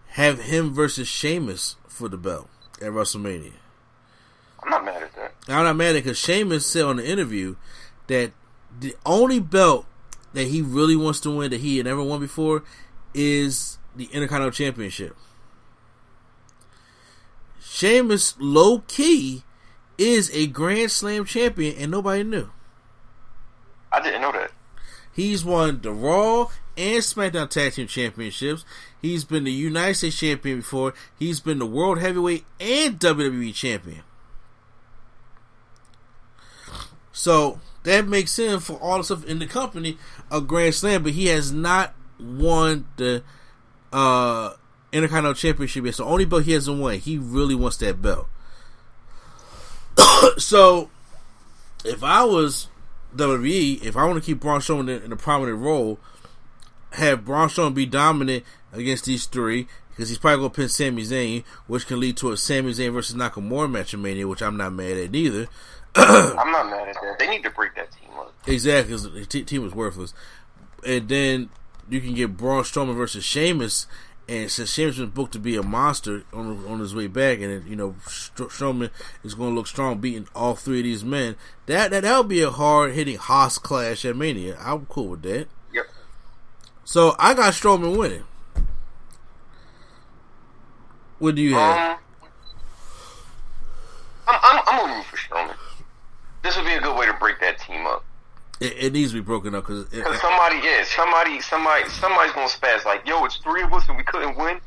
have 0.09 0.41
him 0.41 0.73
versus 0.73 1.07
Sheamus 1.07 1.75
for 1.87 2.09
the 2.09 2.17
belt 2.17 2.49
at 2.81 2.91
WrestleMania. 2.91 3.53
I'm 4.61 4.69
not 4.69 4.85
mad 4.85 5.03
at 5.03 5.15
that. 5.15 5.33
I'm 5.47 5.63
not 5.63 5.75
mad 5.75 5.89
at 5.89 5.95
it 5.97 6.03
because 6.03 6.17
Sheamus 6.17 6.65
said 6.65 6.83
on 6.83 6.97
the 6.97 7.07
interview 7.07 7.55
that 8.07 8.31
the 8.79 8.95
only 9.05 9.39
belt 9.39 9.85
that 10.33 10.47
he 10.47 10.61
really 10.61 10.95
wants 10.95 11.19
to 11.21 11.31
win 11.31 11.51
that 11.51 11.61
he 11.61 11.77
had 11.77 11.85
never 11.85 12.01
won 12.01 12.19
before 12.19 12.63
is 13.13 13.77
the 13.95 14.05
Intercontinental 14.05 14.51
Championship. 14.51 15.15
Sheamus, 17.61 18.35
low 18.39 18.79
key, 18.87 19.43
is 19.97 20.29
a 20.33 20.47
Grand 20.47 20.91
Slam 20.91 21.25
champion, 21.25 21.75
and 21.77 21.91
nobody 21.91 22.23
knew. 22.23 22.49
I 23.91 24.01
didn't 24.01 24.21
know 24.21 24.31
that. 24.31 24.51
He's 25.13 25.45
won 25.45 25.81
the 25.81 25.91
Raw 25.91 26.49
and 26.75 27.03
SmackDown 27.03 27.49
Tag 27.49 27.73
Team 27.73 27.87
Championships. 27.87 28.65
He's 29.01 29.23
been 29.23 29.43
the 29.43 29.51
United 29.51 29.95
States 29.95 30.17
Champion 30.17 30.57
before. 30.57 30.93
He's 31.17 31.39
been 31.39 31.59
the 31.59 31.65
World 31.65 31.99
Heavyweight 31.99 32.45
and 32.59 32.99
WWE 32.99 33.53
Champion. 33.53 34.01
So 37.11 37.59
that 37.83 38.07
makes 38.07 38.37
him 38.37 38.59
for 38.59 38.73
all 38.77 38.97
the 38.97 39.03
stuff 39.03 39.25
in 39.25 39.39
the 39.39 39.45
company 39.45 39.97
a 40.31 40.41
Grand 40.41 40.73
Slam, 40.73 41.03
but 41.03 41.11
he 41.11 41.27
has 41.27 41.51
not 41.51 41.93
won 42.19 42.87
the 42.97 43.23
uh, 43.93 44.53
Intercontinental 44.91 45.35
Championship 45.35 45.85
yet. 45.85 45.95
the 45.95 46.03
only 46.03 46.25
belt 46.25 46.43
he 46.43 46.51
hasn't 46.51 46.79
won. 46.79 46.99
He 46.99 47.17
really 47.17 47.55
wants 47.55 47.77
that 47.77 48.01
belt. 48.01 48.27
so 50.37 50.89
if 51.85 52.03
I 52.03 52.23
was 52.23 52.67
WWE, 53.15 53.83
if 53.83 53.95
I 53.95 54.05
want 54.05 54.21
to 54.21 54.25
keep 54.25 54.39
Braun 54.39 54.59
Strowman 54.59 54.97
in, 54.97 55.03
in 55.03 55.11
a 55.11 55.15
prominent 55.15 55.59
role, 55.59 55.99
have 56.93 57.23
Braun 57.23 57.49
Strowman 57.49 57.75
be 57.75 57.85
dominant 57.85 58.43
against 58.71 59.05
these 59.05 59.25
three 59.25 59.67
because 59.89 60.09
he's 60.09 60.17
probably 60.17 60.39
going 60.39 60.49
to 60.51 60.55
pin 60.55 60.69
Sami 60.69 61.03
Zayn, 61.03 61.43
which 61.67 61.85
can 61.85 61.99
lead 61.99 62.17
to 62.17 62.31
a 62.31 62.37
Sami 62.37 62.71
Zayn 62.71 62.93
versus 62.93 63.15
Nakamura 63.15 63.69
match 63.69 63.93
in 63.93 64.01
Mania, 64.01 64.27
which 64.27 64.41
I'm 64.41 64.57
not 64.57 64.73
mad 64.73 64.97
at 64.97 65.13
either. 65.13 65.47
I'm 65.95 66.51
not 66.51 66.69
mad 66.69 66.87
at 66.87 66.95
that. 66.95 67.19
They 67.19 67.29
need 67.29 67.43
to 67.43 67.51
break 67.51 67.75
that 67.75 67.91
team 67.91 68.09
up. 68.17 68.33
Exactly, 68.47 68.93
because 68.95 69.11
the 69.11 69.25
t- 69.25 69.43
team 69.43 69.63
was 69.63 69.75
worthless. 69.75 70.13
And 70.85 71.07
then 71.07 71.49
you 71.89 72.01
can 72.01 72.13
get 72.13 72.37
Braun 72.37 72.63
Strowman 72.63 72.95
versus 72.95 73.23
Sheamus, 73.23 73.87
and 74.27 74.49
since 74.49 74.71
Sheamus 74.71 74.97
was 74.97 75.09
booked 75.09 75.33
to 75.33 75.39
be 75.39 75.55
a 75.55 75.63
monster 75.63 76.23
on 76.31 76.65
on 76.65 76.79
his 76.79 76.95
way 76.95 77.07
back, 77.07 77.39
and 77.39 77.67
you 77.67 77.75
know 77.75 77.95
Strowman 78.05 78.89
is 79.23 79.33
going 79.33 79.51
to 79.51 79.55
look 79.55 79.67
strong 79.67 79.99
beating 79.99 80.27
all 80.35 80.55
three 80.55 80.79
of 80.79 80.83
these 80.85 81.03
men, 81.03 81.35
that 81.65 81.91
that 81.91 82.03
that'll 82.03 82.23
be 82.23 82.41
a 82.41 82.49
hard 82.49 82.93
hitting 82.93 83.17
Haas 83.17 83.57
clash 83.57 84.05
at 84.05 84.15
Mania. 84.15 84.57
I'm 84.59 84.85
cool 84.85 85.09
with 85.09 85.21
that. 85.23 85.47
Yep. 85.73 85.85
So 86.85 87.15
I 87.19 87.33
got 87.33 87.53
Strowman 87.53 87.97
winning. 87.97 88.23
What 91.19 91.35
do 91.35 91.41
you 91.41 91.55
have? 91.55 91.91
Um, 91.91 91.97
I'm, 94.27 94.39
I'm, 94.43 94.63
I'm 94.67 94.89
rooting 94.89 95.03
for 95.03 95.17
Strowman. 95.17 95.55
This 96.43 96.57
would 96.57 96.65
be 96.65 96.73
a 96.73 96.81
good 96.81 96.97
way 96.97 97.05
to 97.05 97.13
break 97.13 97.39
that 97.39 97.59
team 97.59 97.85
up. 97.87 98.03
It, 98.63 98.77
it 98.79 98.93
needs 98.93 99.11
to 99.11 99.17
be 99.17 99.21
broken 99.21 99.53
up 99.55 99.65
because 99.67 100.21
somebody 100.21 100.55
is 100.55 100.87
somebody 100.87 101.41
somebody 101.41 101.89
somebody's 101.89 102.31
gonna 102.31 102.47
spaz 102.47 102.85
like, 102.85 103.05
yo, 103.05 103.25
it's 103.25 103.35
three 103.35 103.61
of 103.61 103.73
us 103.73 103.85
and 103.89 103.97
we 103.97 104.05
couldn't 104.05 104.37
win. 104.37 104.61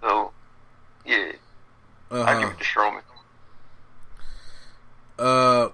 So 0.00 0.32
yeah, 1.04 1.30
I 2.10 2.40
give 2.40 2.50
it 2.50 2.58
to 2.58 2.64
Strowman. 2.64 3.02
uh, 5.20 5.68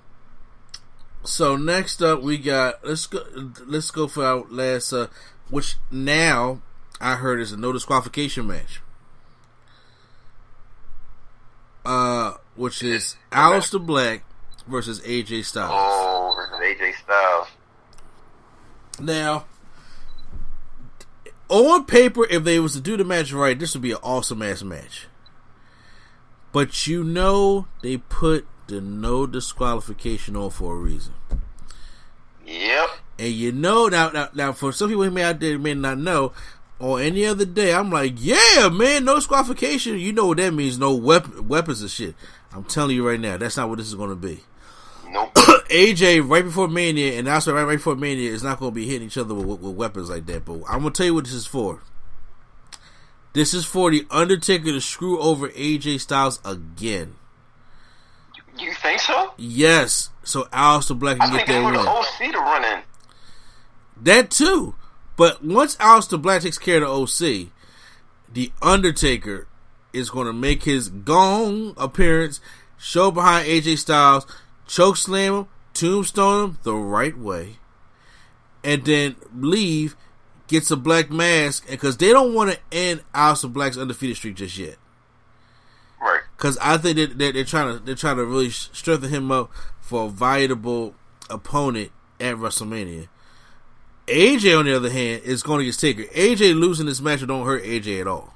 so 1.25 1.57
next 1.57 2.03
up 2.03 2.21
we 2.21 2.37
got 2.37 2.87
let's 2.87 3.07
go 3.07 3.25
let's 3.67 3.91
go 3.91 4.09
for 4.09 4.27
our 4.27 4.45
last 4.51 4.93
uh, 4.93 5.07
which 5.49 5.77
now 5.91 6.61
I 7.01 7.15
heard 7.15 7.41
is 7.41 7.51
a 7.51 7.57
no 7.57 7.73
disqualification 7.73 8.47
match. 8.47 8.83
Uh, 11.83 12.35
which 12.57 12.83
is 12.83 13.17
Aleister 13.33 13.85
Black 13.85 14.23
versus 14.67 15.01
AJ 15.01 15.45
Styles. 15.45 15.71
Oh, 15.73 16.35
versus 16.37 16.59
AJ 16.61 16.95
Styles. 17.03 17.49
Now, 19.01 19.47
on 21.49 21.85
paper, 21.85 22.27
if 22.31 22.45
they 22.45 22.59
was 22.61 22.73
to 22.73 22.81
do 22.81 22.97
the 22.97 23.05
match 23.05 23.33
right, 23.33 23.59
this 23.59 23.75
would 23.75 23.83
be 23.83 23.93
an 23.93 23.99
awesome 24.03 24.43
ass 24.43 24.63
match. 24.63 25.07
But 26.53 26.87
you 26.87 27.03
know 27.03 27.67
they 27.83 27.97
put 27.97 28.47
the 28.67 28.81
no 28.81 29.27
disqualification 29.27 30.37
on 30.37 30.51
for 30.51 30.75
a 30.75 30.79
reason. 30.79 31.15
Yep. 32.47 32.89
And 33.19 33.33
you 33.33 33.53
know 33.53 33.89
now, 33.89 34.11
now, 34.11 34.29
now 34.35 34.53
for 34.53 34.73
some 34.73 34.89
people 34.89 35.05
who 35.05 35.11
may 35.11 35.23
out 35.23 35.41
there 35.41 35.59
may 35.59 35.75
not 35.75 35.99
know, 35.99 36.33
on 36.79 37.01
any 37.01 37.25
other 37.25 37.45
day, 37.45 37.73
I'm 37.73 37.91
like, 37.91 38.15
yeah, 38.17 38.69
man, 38.71 39.05
no 39.05 39.15
disqualification. 39.15 39.99
You 39.99 40.13
know 40.13 40.27
what 40.27 40.39
that 40.39 40.53
means? 40.53 40.79
No 40.79 40.95
weapon, 40.95 41.49
weapons 41.49 41.81
and 41.81 41.91
shit. 41.91 42.15
I'm 42.53 42.65
telling 42.65 42.97
you 42.97 43.07
right 43.09 43.21
now, 43.21 43.37
that's 43.37 43.57
not 43.57 43.69
what 43.69 43.79
this 43.79 43.87
is 43.87 43.95
going 43.95 44.11
to 44.11 44.17
be. 44.17 44.41
AJ 45.73 46.29
right 46.29 46.45
before 46.45 46.69
Mania 46.69 47.19
and 47.19 47.27
also 47.29 47.55
right, 47.55 47.65
right 47.65 47.77
before 47.77 47.97
Mania 47.97 48.31
is 48.31 48.43
not 48.43 48.59
going 48.59 48.71
to 48.71 48.75
be 48.75 48.87
hitting 48.87 49.07
each 49.07 49.19
other 49.19 49.35
with, 49.35 49.47
with, 49.47 49.61
with 49.61 49.75
weapons 49.75 50.11
like 50.11 50.27
that. 50.27 50.45
But 50.45 50.61
I'm 50.69 50.81
going 50.81 50.93
to 50.93 50.97
tell 50.97 51.07
you 51.07 51.15
what 51.15 51.25
this 51.25 51.33
is 51.33 51.47
for. 51.47 51.83
This 53.33 53.55
is 53.55 53.65
for 53.65 53.91
the 53.91 54.07
Undertaker 54.11 54.67
to 54.67 54.81
screw 54.81 55.19
over 55.19 55.49
AJ 55.49 56.01
Styles 56.01 56.41
again. 56.45 57.17
you 58.59 58.73
think 58.75 59.01
so? 59.01 59.33
Yes, 59.39 60.11
so 60.23 60.45
Aleister 60.45 60.99
Black 60.99 61.17
I 61.19 61.27
can 61.27 61.37
get 61.37 61.47
think 61.47 61.59
it's 61.67 61.85
that 61.85 62.19
win. 62.19 62.29
OC 62.29 62.33
to 62.33 62.39
run 62.39 62.65
in. 62.65 62.83
That 64.03 64.31
too. 64.31 64.75
But 65.17 65.43
once 65.43 65.77
Aleister 65.77 66.21
Black 66.21 66.43
takes 66.43 66.59
care 66.59 66.83
of 66.85 67.11
the 67.11 67.39
OC, 67.43 67.49
the 68.31 68.53
Undertaker 68.61 69.47
is 69.95 70.11
going 70.11 70.27
to 70.27 70.33
make 70.33 70.65
his 70.65 70.91
gong 70.91 71.75
appearance, 71.79 72.41
show 72.79 73.11
behind 73.11 73.47
AJ 73.47 73.79
Styles, 73.79 74.27
choke 74.67 74.97
slam 74.97 75.35
him, 75.35 75.47
tombstone 75.83 76.45
him 76.45 76.59
the 76.63 76.75
right 76.75 77.17
way, 77.17 77.59
and 78.63 78.85
then 78.85 79.17
leave, 79.35 79.97
gets 80.47 80.71
a 80.71 80.77
Black 80.77 81.11
Mass, 81.11 81.61
because 81.61 81.97
they 81.97 82.11
don't 82.11 82.35
want 82.35 82.53
to 82.53 82.59
end 82.71 83.03
Aleister 83.15 83.53
Black's 83.53 83.77
undefeated 83.77 84.17
streak 84.17 84.37
just 84.37 84.57
yet. 84.57 84.77
Right. 86.01 86.23
Because 86.37 86.59
I 86.59 86.77
think 86.79 86.97
that 86.97 87.19
that 87.19 87.35
they're 87.35 87.45
trying 87.45 87.77
to 87.77 87.85
they're 87.85 87.95
trying 87.95 88.17
to 88.17 88.25
really 88.25 88.51
strengthen 88.51 89.11
him 89.11 89.31
up 89.31 89.51
for 89.81 90.07
a 90.07 90.09
viable 90.09 90.95
opponent 91.29 91.91
at 92.21 92.37
WrestleMania. 92.37 93.09
AJ, 94.07 94.59
on 94.59 94.65
the 94.65 94.77
other 94.77 94.91
hand, 94.91 95.23
is 95.23 95.43
going 95.43 95.61
to 95.61 95.65
get 95.65 95.79
Taker. 95.79 96.03
AJ 96.15 96.59
losing 96.59 96.87
this 96.87 97.01
matchup 97.01 97.29
don't 97.29 97.47
hurt 97.47 97.63
AJ 97.63 98.01
at 98.01 98.07
all. 98.09 98.35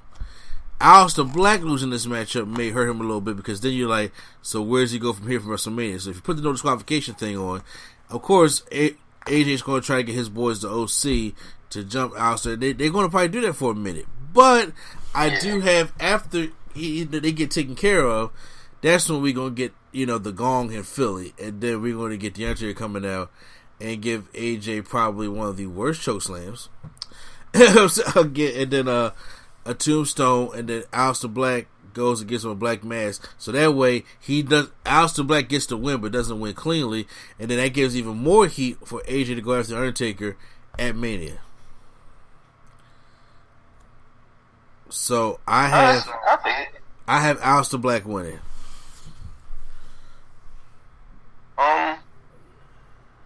Aleister 0.79 1.31
Black 1.31 1.61
losing 1.61 1.89
this 1.89 2.05
matchup 2.05 2.47
may 2.47 2.69
hurt 2.69 2.89
him 2.89 3.01
a 3.01 3.03
little 3.03 3.21
bit 3.21 3.35
because 3.35 3.61
then 3.61 3.73
you're 3.73 3.89
like, 3.89 4.11
so 4.41 4.61
where 4.61 4.83
does 4.83 4.91
he 4.91 4.99
go 4.99 5.11
from 5.11 5.27
here 5.27 5.39
from 5.39 5.49
WrestleMania? 5.49 6.01
So 6.01 6.11
if 6.11 6.17
you 6.17 6.21
put 6.21 6.37
the 6.37 6.43
no 6.43 6.51
disqualification 6.51 7.15
thing 7.15 7.37
on, 7.37 7.63
of 8.09 8.21
course, 8.21 8.61
AJ's 9.25 9.63
going 9.63 9.81
to 9.81 9.85
try 9.85 9.97
to 9.97 10.03
get 10.03 10.15
his 10.15 10.29
boys 10.29 10.61
the 10.61 10.69
OC 10.69 11.33
to 11.71 11.83
jump 11.83 12.13
Aleister. 12.13 12.59
They, 12.59 12.73
they're 12.73 12.91
going 12.91 13.05
to 13.05 13.11
probably 13.11 13.29
do 13.29 13.41
that 13.41 13.53
for 13.53 13.71
a 13.71 13.75
minute. 13.75 14.05
But 14.33 14.71
I 15.15 15.39
do 15.39 15.61
have, 15.61 15.93
after 15.99 16.49
he, 16.75 17.03
they 17.03 17.31
get 17.31 17.49
taken 17.49 17.75
care 17.75 18.05
of, 18.05 18.31
that's 18.81 19.09
when 19.09 19.21
we're 19.21 19.33
going 19.33 19.55
to 19.55 19.61
get, 19.61 19.73
you 19.91 20.05
know, 20.05 20.19
the 20.19 20.31
gong 20.31 20.71
in 20.71 20.83
Philly. 20.83 21.33
And 21.41 21.59
then 21.59 21.81
we're 21.81 21.95
going 21.95 22.11
to 22.11 22.17
get 22.17 22.35
the 22.35 22.45
Undertaker 22.45 22.77
coming 22.77 23.05
out 23.05 23.31
and 23.81 24.01
give 24.01 24.31
AJ 24.33 24.87
probably 24.87 25.27
one 25.27 25.47
of 25.47 25.57
the 25.57 25.65
worst 25.65 26.01
choke 26.01 26.21
slams. 26.21 26.69
Again, 28.15 28.61
and 28.61 28.71
then 28.71 28.87
uh, 28.87 29.11
a 29.67 29.73
tombstone, 29.73 30.57
and 30.57 30.67
then 30.67 30.81
Aleister 30.93 31.31
Black 31.33 31.67
goes 31.93 32.21
and 32.21 32.29
gets 32.29 32.43
him 32.43 32.51
a 32.51 32.55
Black 32.55 32.83
Mass. 32.83 33.19
So 33.37 33.51
that 33.51 33.73
way 33.73 34.03
he 34.19 34.41
does. 34.43 34.69
Aleister 34.85 35.25
Black 35.25 35.49
gets 35.49 35.65
the 35.65 35.77
win, 35.77 36.01
but 36.01 36.11
doesn't 36.11 36.39
win 36.39 36.53
cleanly, 36.53 37.07
and 37.39 37.49
then 37.51 37.57
that 37.57 37.73
gives 37.73 37.95
even 37.95 38.17
more 38.17 38.47
heat 38.47 38.77
for 38.85 39.01
AJ 39.01 39.35
to 39.35 39.41
go 39.41 39.53
after 39.59 39.73
the 39.73 39.77
Undertaker 39.79 40.37
at 40.79 40.95
Mania. 40.95 41.39
So 44.89 45.39
I 45.47 45.65
Uh, 45.65 45.69
have 45.69 46.09
I. 46.45 46.67
I 47.07 47.19
have 47.21 47.39
Aleister 47.39 47.79
Black 47.81 48.05
winning. 48.05 48.39
Um, 51.57 51.97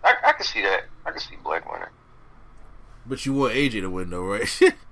I, 0.04 0.16
I 0.24 0.32
can 0.34 0.46
see 0.46 0.62
that. 0.62 0.86
I 1.06 1.12
can 1.12 1.20
see 1.20 1.36
Black 1.44 1.70
winning. 1.72 1.88
But 3.06 3.26
you 3.26 3.34
want 3.34 3.54
AJ 3.54 3.82
to 3.82 3.90
win 3.90 4.10
though, 4.10 4.24
right? 4.24 4.62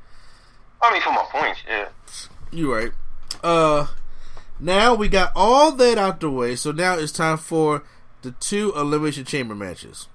I 0.82 0.94
mean, 0.94 1.02
for 1.02 1.12
my 1.12 1.26
points, 1.30 1.60
yeah. 1.68 1.90
You're 2.52 2.76
right. 2.76 2.92
Uh, 3.44 3.88
now 4.60 4.96
we 4.96 5.08
got 5.08 5.32
all 5.36 5.72
that 5.74 5.98
out 5.98 6.20
the 6.20 6.30
way, 6.30 6.56
so 6.56 6.72
now 6.72 6.96
it's 6.96 7.12
time 7.12 7.38
for 7.38 7.84
the 8.22 8.32
two 8.32 8.74
elimination 8.76 9.26
chamber 9.26 9.56
matches. 9.56 10.08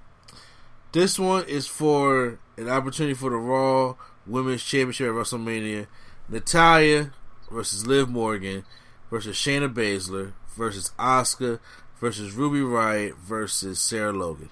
This 0.93 1.19
one 1.19 1.45
is 1.47 1.67
for 1.67 2.39
an 2.57 2.69
opportunity 2.69 3.15
for 3.15 3.31
the 3.31 3.37
Raw 3.37 3.97
Women's 4.27 4.63
Championship 4.63 5.09
at 5.09 5.15
WrestleMania. 5.15 5.87
Natalya 6.29 7.13
versus 7.51 7.87
Liv 7.87 8.09
Morgan 8.09 8.65
versus 9.11 9.37
Shayna 9.37 9.73
Baszler 9.73 10.33
versus 10.57 10.93
Asuka 10.99 11.61
versus 12.01 12.33
Ruby 12.33 12.61
Riott 12.61 13.17
versus 13.17 13.79
Sarah 13.79 14.13
Logan. 14.13 14.51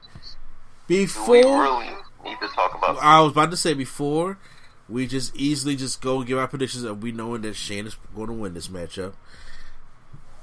We 0.88 1.04
Before 1.04 1.34
really 1.34 1.90
need 2.24 2.36
to 2.40 2.48
talk 2.48 2.74
about. 2.76 2.98
I 3.00 3.20
was 3.20 3.32
about 3.32 3.50
to 3.50 3.56
say 3.56 3.72
before 3.72 4.38
we 4.92 5.06
just 5.06 5.34
easily 5.34 5.76
just 5.76 6.00
go 6.00 6.22
give 6.22 6.38
our 6.38 6.48
predictions 6.48 6.84
and 6.84 7.02
we 7.02 7.12
knowing 7.12 7.42
that 7.42 7.54
Shayna 7.54 7.86
is 7.86 7.96
going 8.14 8.28
to 8.28 8.34
win 8.34 8.54
this 8.54 8.68
matchup. 8.68 9.14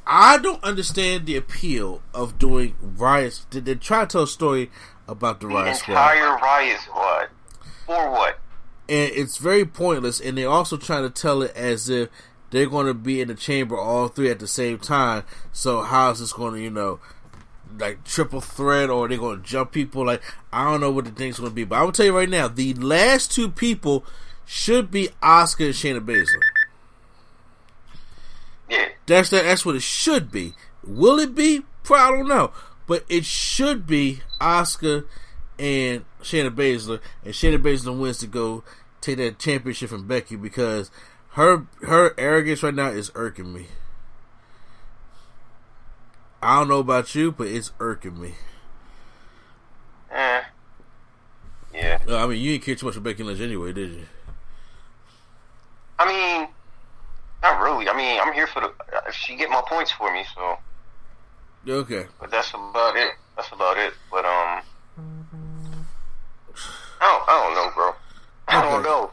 I 0.06 0.38
don't 0.40 0.64
understand 0.64 1.28
the 1.28 1.36
appeal 1.36 2.02
of 2.14 2.40
doing 2.40 2.76
riots. 2.82 3.46
Did 3.50 3.66
they 3.66 3.76
try 3.76 4.02
to 4.02 4.08
tell 4.08 4.24
a 4.24 4.28
story 4.28 4.72
about 5.08 5.40
the 5.40 5.48
the 5.48 5.54
Riott 5.54 5.76
Squad? 5.76 5.94
entire 5.94 6.38
Riott 6.38 6.80
Squad. 6.80 7.30
For 7.86 8.12
what? 8.12 8.40
and 8.90 9.12
it's 9.14 9.38
very 9.38 9.66
pointless. 9.66 10.20
And 10.20 10.38
they're 10.38 10.50
also 10.50 10.76
trying 10.76 11.04
to 11.04 11.10
tell 11.10 11.44
it 11.44 11.56
as 11.56 11.90
if 11.90 12.10
they're 12.50 12.66
going 12.66 12.88
to 12.88 12.96
be 12.96 13.22
in 13.22 13.28
the 13.28 13.36
chamber 13.36 13.78
all 13.78 14.08
three 14.08 14.32
at 14.32 14.40
the 14.40 14.48
same 14.48 14.80
time. 14.80 15.24
So 15.54 15.84
how 15.84 16.10
is 16.10 16.20
this 16.20 16.34
going 16.34 16.56
to, 16.56 16.62
you 16.62 16.72
know, 16.72 17.00
like 17.78 18.04
triple 18.04 18.42
threat, 18.42 18.90
or 18.90 19.08
they're 19.08 19.20
going 19.20 19.42
to 19.42 19.48
jump 19.48 19.72
people? 19.72 20.06
Like 20.06 20.24
I 20.52 20.64
don't 20.64 20.82
know 20.82 20.92
what 20.92 21.06
the 21.06 21.12
thing's 21.12 21.38
going 21.38 21.52
to 21.52 21.56
be, 21.56 21.64
but 21.64 21.78
I 21.78 21.84
will 21.84 21.92
tell 21.92 22.08
you 22.08 22.18
right 22.18 22.28
now, 22.28 22.48
the 22.48 22.74
last 22.74 23.32
two 23.32 23.50
people 23.50 24.04
should 24.50 24.90
be 24.90 25.10
Asuka 25.22 25.66
and 25.66 25.76
Shayna 25.76 26.04
Baszler. 26.04 26.42
Yeah. 28.68 28.88
That's 29.06 29.30
that. 29.30 29.44
That's 29.44 29.64
what 29.64 29.76
it 29.76 29.84
should 29.84 30.32
be. 30.32 30.56
Will 30.84 31.20
it 31.20 31.36
be? 31.36 31.62
Probably 31.84 32.16
I 32.16 32.18
don't 32.18 32.28
know, 32.28 32.52
but 32.88 33.06
it 33.08 33.26
should 33.26 33.86
be 33.86 34.22
Asuka 34.42 35.06
and 35.60 36.04
Shayna 36.24 36.50
Baszler, 36.50 37.00
and 37.24 37.36
Shayna 37.36 37.62
Baszler 37.62 38.00
wins 38.00 38.18
to 38.20 38.28
go 38.28 38.64
take 39.02 39.18
that 39.18 39.38
championship 39.38 39.92
from 39.92 40.08
Becky 40.08 40.36
because 40.36 40.90
her 41.34 41.68
her 41.84 42.16
arrogance 42.18 42.64
right 42.64 42.74
now 42.74 42.90
is 42.90 43.12
irking 43.14 43.54
me. 43.54 43.68
I 46.42 46.58
don't 46.58 46.70
know 46.70 46.80
about 46.80 47.14
you, 47.14 47.32
but 47.32 47.48
it's 47.48 47.72
irking 47.80 48.20
me. 48.20 48.34
Eh. 50.10 50.42
Yeah. 51.76 52.00
Uh, 52.08 52.24
I 52.24 52.26
mean, 52.26 52.42
you 52.42 52.54
didn't 52.54 52.64
care 52.64 52.76
too 52.76 52.88
much 52.88 52.96
for 52.96 53.02
Becky 53.02 53.22
Lynch 53.22 53.42
anyway, 53.42 53.74
did 53.74 53.92
you? 53.92 54.06
I 56.00 56.08
mean, 56.08 56.48
not 57.44 57.62
really. 57.62 57.90
I 57.90 57.96
mean, 57.96 58.20
I'm 58.24 58.34
here 58.34 58.48
for 58.48 58.62
the. 58.62 58.72
If 59.08 59.14
she 59.16 59.36
get 59.36 59.50
my 59.50 59.62
points 59.68 59.92
for 59.92 60.12
me, 60.14 60.24
so. 60.34 60.58
Okay. 61.68 62.06
But 62.20 62.32
that's 62.32 62.50
about 62.54 62.96
it. 62.96 63.12
That's 63.36 63.52
about 63.52 63.78
it. 63.78 63.94
But 64.10 64.26
um, 64.26 64.62
I 67.02 67.02
don't. 67.02 67.30
I 67.30 67.44
don't 67.44 67.56
know, 67.56 67.72
bro. 67.76 67.92
I 68.48 68.62
don't 68.62 68.84
know. 68.84 69.12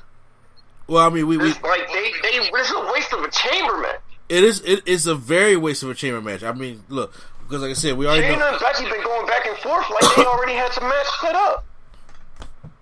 Well, 0.87 1.05
I 1.05 1.11
mean, 1.11 1.27
we, 1.27 1.37
we 1.37 1.51
It's 1.51 1.61
like 1.63 1.89
they. 1.89 2.13
They. 2.23 2.39
It's 2.39 2.73
a 2.73 2.93
waste 2.93 3.13
of 3.13 3.25
a 3.25 3.31
chamber 3.31 3.79
match. 3.79 4.01
it 4.29 4.45
is 4.45 4.61
it 4.61 4.87
is 4.87 5.09
a 5.09 5.15
very 5.17 5.57
waste 5.57 5.83
of 5.83 5.91
a 5.91 5.95
chamber 5.95 6.21
match. 6.21 6.45
I 6.45 6.53
mean, 6.53 6.85
look, 6.89 7.13
because 7.43 7.63
like 7.63 7.73
I 7.73 7.75
said, 7.75 7.97
we 7.99 8.07
already 8.07 8.23
know. 8.37 8.43
Shayna 8.43 8.53
and 8.53 8.61
Becky 8.61 8.85
been 8.85 9.03
going 9.03 9.27
back 9.27 9.47
and 9.47 9.57
forth 9.59 9.91
like 9.91 10.17
they 10.17 10.25
already 10.25 10.55
had 10.55 10.73
some 10.73 10.85
match 10.89 11.07
set 11.21 11.35
up. 11.35 11.65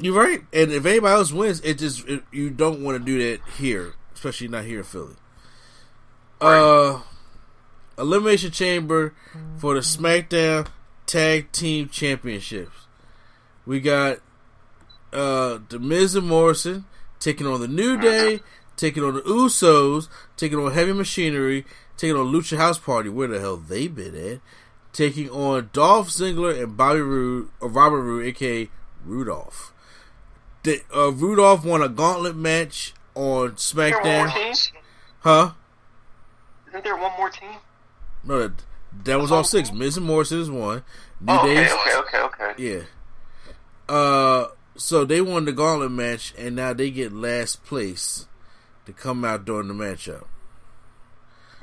You're 0.05 0.23
right, 0.23 0.43
and 0.53 0.71
if 0.71 0.85
anybody 0.85 1.15
else 1.15 1.33
wins, 1.33 1.63
it 1.63 1.79
just 1.79 2.07
it, 2.07 2.25
you 2.31 2.51
don't 2.51 2.83
want 2.85 2.99
to 2.99 3.03
do 3.03 3.31
that 3.31 3.41
here, 3.57 3.95
especially 4.13 4.49
not 4.49 4.67
here 4.67 4.81
in 4.81 4.85
Philly. 4.85 5.15
Uh, 6.43 7.01
elimination 7.97 8.51
chamber 8.51 9.15
for 9.57 9.73
the 9.73 9.81
SmackDown 9.81 10.67
Tag 11.07 11.51
Team 11.53 11.89
Championships. 11.89 12.87
We 13.65 13.81
got 13.81 14.19
uh 15.11 15.61
the 15.71 15.79
Miz 15.79 16.15
and 16.15 16.29
Morrison 16.29 16.85
taking 17.19 17.47
on 17.47 17.63
the 17.63 17.67
New 17.67 17.99
Day, 17.99 18.41
taking 18.77 19.03
on 19.03 19.15
the 19.15 19.23
Usos, 19.23 20.09
taking 20.37 20.59
on 20.59 20.73
Heavy 20.73 20.93
Machinery, 20.93 21.65
taking 21.97 22.17
on 22.17 22.31
Lucha 22.31 22.59
House 22.59 22.79
Party. 22.79 23.09
Where 23.09 23.29
the 23.29 23.41
hell 23.41 23.57
they 23.57 23.89
been 23.89 24.15
at? 24.15 24.41
Taking 24.93 25.31
on 25.31 25.71
Dolph 25.73 26.11
Ziggler 26.11 26.63
and 26.63 26.77
Bobby 26.77 27.01
Roode, 27.01 27.49
or 27.59 27.71
Robert 27.71 28.03
Roode, 28.03 28.27
aka 28.27 28.69
Rudolph. 29.07 29.71
The, 30.65 30.83
uh, 30.95 31.13
Rudolph 31.13 31.65
won 31.65 31.83
a 31.83 31.89
gauntlet 31.89 32.37
match 32.37 32.95
on 33.15 33.53
SmackDown. 33.53 34.73
Huh? 35.21 35.53
Isn't 36.69 36.85
there 36.85 36.97
one 36.97 37.13
more 37.17 37.31
team? 37.31 37.51
No, 38.25 38.49
that, 38.49 38.53
that 39.05 39.21
was 39.21 39.31
all 39.31 39.45
six. 39.45 39.71
Miz 39.71 39.97
and 39.97 40.07
Morrison 40.07 40.41
is 40.41 40.51
one. 40.51 40.83
New 41.21 41.33
Oh, 41.33 41.41
okay, 41.41 41.71
okay, 41.71 42.19
okay, 42.19 42.19
okay. 42.19 42.63
Yeah. 43.89 43.95
Uh, 43.95 44.49
so 44.77 45.05
they 45.05 45.21
won 45.21 45.45
the 45.45 45.53
gauntlet 45.53 45.93
match, 45.93 46.35
and 46.37 46.57
now 46.57 46.73
they 46.73 46.91
get 46.91 47.13
last 47.13 47.65
place 47.65 48.27
to 48.87 48.93
come 48.93 49.25
out 49.25 49.45
during 49.45 49.69
the 49.69 49.75
matchup. 49.75 50.25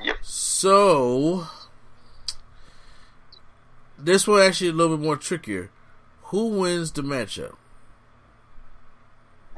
Yep. 0.04 0.18
So 0.22 1.48
this 3.98 4.28
one 4.28 4.42
actually 4.42 4.70
a 4.70 4.74
little 4.74 4.98
bit 4.98 5.04
more 5.04 5.18
trickier. 5.18 5.72
Who 6.26 6.48
wins 6.60 6.92
the 6.92 7.02
matchup? 7.02 7.56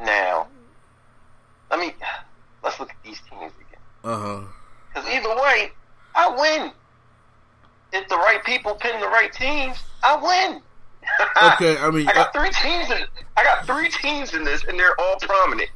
Now, 0.01 0.47
let 1.69 1.79
me 1.79 1.93
let's 2.63 2.79
look 2.79 2.89
at 2.89 2.95
these 3.03 3.21
teams 3.29 3.51
again. 3.59 3.79
Uh 4.03 4.17
huh. 4.19 4.41
Because 4.93 5.09
either 5.09 5.29
way, 5.35 5.71
I 6.15 6.29
win. 6.37 6.71
If 7.93 8.07
the 8.09 8.15
right 8.15 8.43
people 8.43 8.75
pin 8.75 8.99
the 8.99 9.07
right 9.07 9.31
teams, 9.31 9.77
I 10.03 10.15
win. 10.15 10.61
Okay, 11.55 11.77
I 11.77 11.89
mean, 11.91 12.07
I 12.07 12.13
got 12.13 12.33
uh, 12.35 12.39
three 12.39 12.49
teams. 12.51 12.89
In, 12.89 12.97
I 13.35 13.43
got 13.43 13.65
three 13.65 13.89
teams 13.89 14.33
in 14.33 14.45
this, 14.45 14.63
and 14.63 14.79
they're 14.79 14.99
all 14.99 15.17
prominent. 15.19 15.69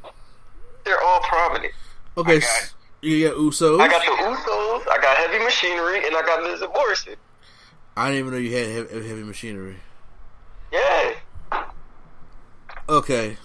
They're 0.84 1.02
all 1.02 1.20
prominent. 1.20 1.72
okay. 2.16 2.36
I 2.36 2.40
got- 2.40 2.74
You 3.02 3.28
got 3.28 3.36
Usos. 3.36 3.78
I 3.80 3.88
got 3.88 4.00
the 4.04 4.10
Usos, 4.24 4.88
I 4.90 4.98
got 5.02 5.16
Heavy 5.18 5.38
Machinery, 5.44 5.98
and 6.06 6.16
I 6.16 6.22
got 6.22 6.42
Miz 6.42 6.62
Morrison. 6.74 7.14
I 7.96 8.06
didn't 8.10 8.18
even 8.20 8.32
know 8.32 8.38
you 8.38 8.56
had 8.56 8.68
heavy, 8.90 9.06
heavy 9.08 9.22
machinery. 9.22 9.76
Yeah. 10.72 11.14
Okay. 12.88 13.36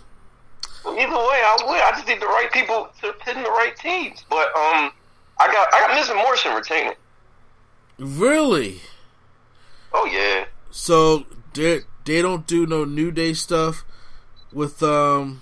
Either 0.86 0.96
way, 0.96 1.00
I 1.08 1.58
would. 1.65 1.82
I 1.82 1.91
just 1.91 2.08
need 2.08 2.22
the 2.22 2.28
right 2.28 2.50
people 2.52 2.89
to 3.02 3.13
pin 3.13 3.41
the 3.41 3.50
right 3.50 3.76
teams. 3.76 4.26
But 4.30 4.48
um, 4.48 4.91
I 5.39 5.48
got 5.48 5.74
I 5.74 5.88
got 5.88 6.10
and 6.10 6.17
Morrison 6.17 6.54
retaining. 6.54 6.93
Really? 7.98 8.82
Oh 9.93 10.06
yeah. 10.06 10.46
So 10.72 11.26
they 11.54 11.82
they 12.04 12.22
don't 12.22 12.46
do 12.46 12.65
no 12.65 12.84
New 12.84 13.12
Day 13.12 13.34
stuff 13.34 13.86
with 14.52 14.84
um 14.84 15.41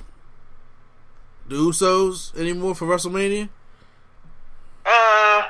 the 1.47 1.55
Usos 1.55 2.37
anymore 2.39 2.75
for 2.75 2.85
WrestleMania. 2.85 3.49
Uh, 4.85 4.89
I 4.89 5.49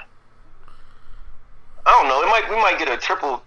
don't 1.86 2.08
know. 2.08 2.22
It 2.24 2.28
might 2.28 2.50
we 2.50 2.56
might 2.56 2.80
get 2.80 2.88
a 2.90 2.98
triple 2.98 3.44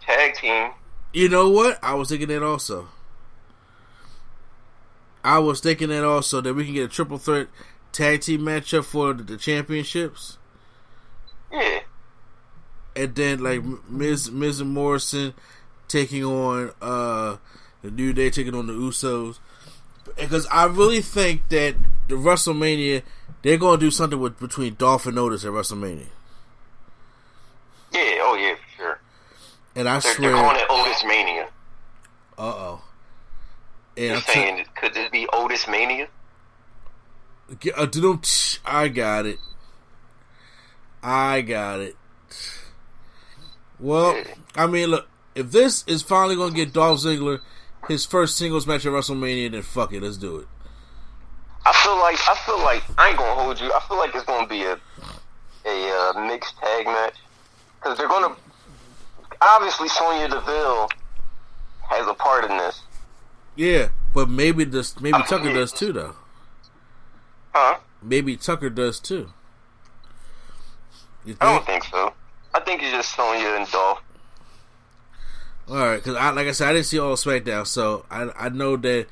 tag 0.00 0.34
team. 0.34 0.70
You 1.12 1.28
know 1.28 1.50
what? 1.50 1.78
I 1.82 1.94
was 1.94 2.08
thinking 2.08 2.28
that 2.28 2.42
also. 2.42 2.88
I 5.24 5.38
was 5.38 5.60
thinking 5.60 5.88
that 5.90 6.04
also 6.04 6.40
that 6.40 6.54
we 6.54 6.64
can 6.64 6.74
get 6.74 6.84
a 6.84 6.88
triple 6.88 7.18
threat 7.18 7.48
tag 7.92 8.22
team 8.22 8.40
matchup 8.42 8.84
for 8.84 9.12
the, 9.12 9.36
championships, 9.36 10.38
Yeah. 11.52 11.80
and 12.96 13.14
then 13.14 13.38
like 13.42 13.62
Miz 13.88 14.30
Miz 14.30 14.60
and 14.60 14.70
Morrison 14.70 15.34
taking 15.88 16.24
on 16.24 16.72
uh 16.80 17.36
the 17.82 17.90
New 17.90 18.12
Day 18.12 18.30
taking 18.30 18.54
on 18.54 18.66
the 18.66 18.72
Usos. 18.72 19.38
Because 20.16 20.46
I 20.50 20.64
really 20.66 21.00
think 21.00 21.48
that 21.50 21.76
the 22.08 22.16
WrestleMania 22.16 23.02
they're 23.42 23.58
going 23.58 23.78
to 23.80 23.86
do 23.86 23.90
something 23.90 24.18
with 24.20 24.38
between 24.40 24.74
Dolph 24.76 25.06
and 25.06 25.18
Otis 25.18 25.44
at 25.44 25.50
WrestleMania, 25.52 26.06
Yeah. 27.92 28.00
Oh 28.22 28.34
yeah, 28.40 28.54
for 28.54 28.76
sure. 28.82 29.00
and 29.76 29.88
I 29.88 29.98
They're, 30.00 30.14
swear, 30.14 30.30
they're 30.32 30.40
calling 30.42 30.56
it 30.60 30.66
Otis 30.70 31.04
Mania. 31.04 31.48
uh 32.38 32.42
oh. 32.42 32.82
And 33.96 34.22
tell- 34.22 34.34
saying, 34.34 34.64
could 34.74 34.94
this 34.94 35.10
be 35.10 35.26
Otis 35.32 35.68
Mania? 35.68 36.08
Uh, 37.76 37.86
I 38.64 38.88
got 38.88 39.26
it. 39.26 39.38
I 41.02 41.40
got 41.42 41.80
it. 41.80 41.96
Well, 43.78 44.22
I 44.54 44.66
mean, 44.66 44.88
look, 44.88 45.08
if 45.34 45.50
this 45.50 45.84
is 45.86 46.02
finally 46.02 46.36
going 46.36 46.50
to 46.50 46.56
get 46.56 46.72
Dolph 46.72 47.00
Ziggler 47.00 47.40
his 47.88 48.04
first 48.04 48.36
singles 48.36 48.66
match 48.66 48.86
at 48.86 48.92
WrestleMania, 48.92 49.50
then 49.50 49.62
fuck 49.62 49.92
it, 49.92 50.02
let's 50.02 50.16
do 50.16 50.38
it. 50.38 50.46
I 51.64 51.72
feel 51.72 51.96
like 51.98 52.16
I 52.28 52.34
feel 52.44 52.58
like 52.58 52.82
I 52.98 53.08
ain't 53.10 53.18
gonna 53.18 53.40
hold 53.40 53.60
you. 53.60 53.72
I 53.72 53.80
feel 53.86 53.96
like 53.96 54.14
it's 54.14 54.24
gonna 54.24 54.46
be 54.46 54.62
a 54.64 54.78
a 55.64 56.12
uh, 56.16 56.26
mixed 56.26 56.58
tag 56.58 56.86
match 56.86 57.14
because 57.76 57.96
they're 57.98 58.08
gonna 58.08 58.34
obviously 59.40 59.88
Sonya 59.88 60.28
Deville 60.28 60.88
has 61.88 62.06
a 62.08 62.14
part 62.14 62.44
in 62.44 62.56
this, 62.56 62.80
Yeah, 63.56 63.88
but 64.14 64.28
maybe 64.28 64.64
this, 64.64 64.98
maybe 65.00 65.14
I 65.16 65.22
Tucker 65.22 65.52
does 65.52 65.72
too, 65.72 65.92
though. 65.92 66.14
huh? 67.52 67.78
Maybe 68.02 68.36
Tucker 68.36 68.70
does 68.70 68.98
too. 68.98 69.32
You 71.24 71.36
I 71.40 71.52
don't 71.54 71.66
think? 71.66 71.84
so. 71.84 72.12
I 72.54 72.60
think 72.60 72.82
it's 72.82 72.92
just 72.92 73.14
Sonya 73.14 73.48
and 73.58 73.70
Dolph. 73.70 74.02
All 75.68 75.76
right, 75.76 75.96
because 75.96 76.16
I, 76.16 76.30
like 76.30 76.48
I 76.48 76.52
said, 76.52 76.68
I 76.68 76.72
didn't 76.72 76.86
see 76.86 76.98
all 76.98 77.14
SmackDown, 77.16 77.66
so 77.66 78.04
I 78.10 78.30
I 78.36 78.48
know 78.48 78.76
that 78.76 79.06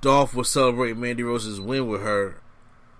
Dolph 0.00 0.34
was 0.34 0.48
celebrating 0.48 1.00
Mandy 1.00 1.22
Rose's 1.22 1.60
win 1.60 1.86
with 1.86 2.02
her 2.02 2.36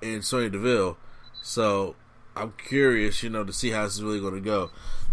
and 0.02 0.24
Sonya 0.24 0.50
Deville. 0.50 0.96
So 1.42 1.96
I'm 2.37 2.52
curious, 2.52 3.22
you 3.22 3.31
know, 3.31 3.44
to 3.44 3.52
see 3.52 3.70
how 3.70 3.85
this 3.85 3.94
is 3.96 4.02
really 4.05 4.20
going 4.20 4.35
to 4.35 4.40
go, 4.40 4.70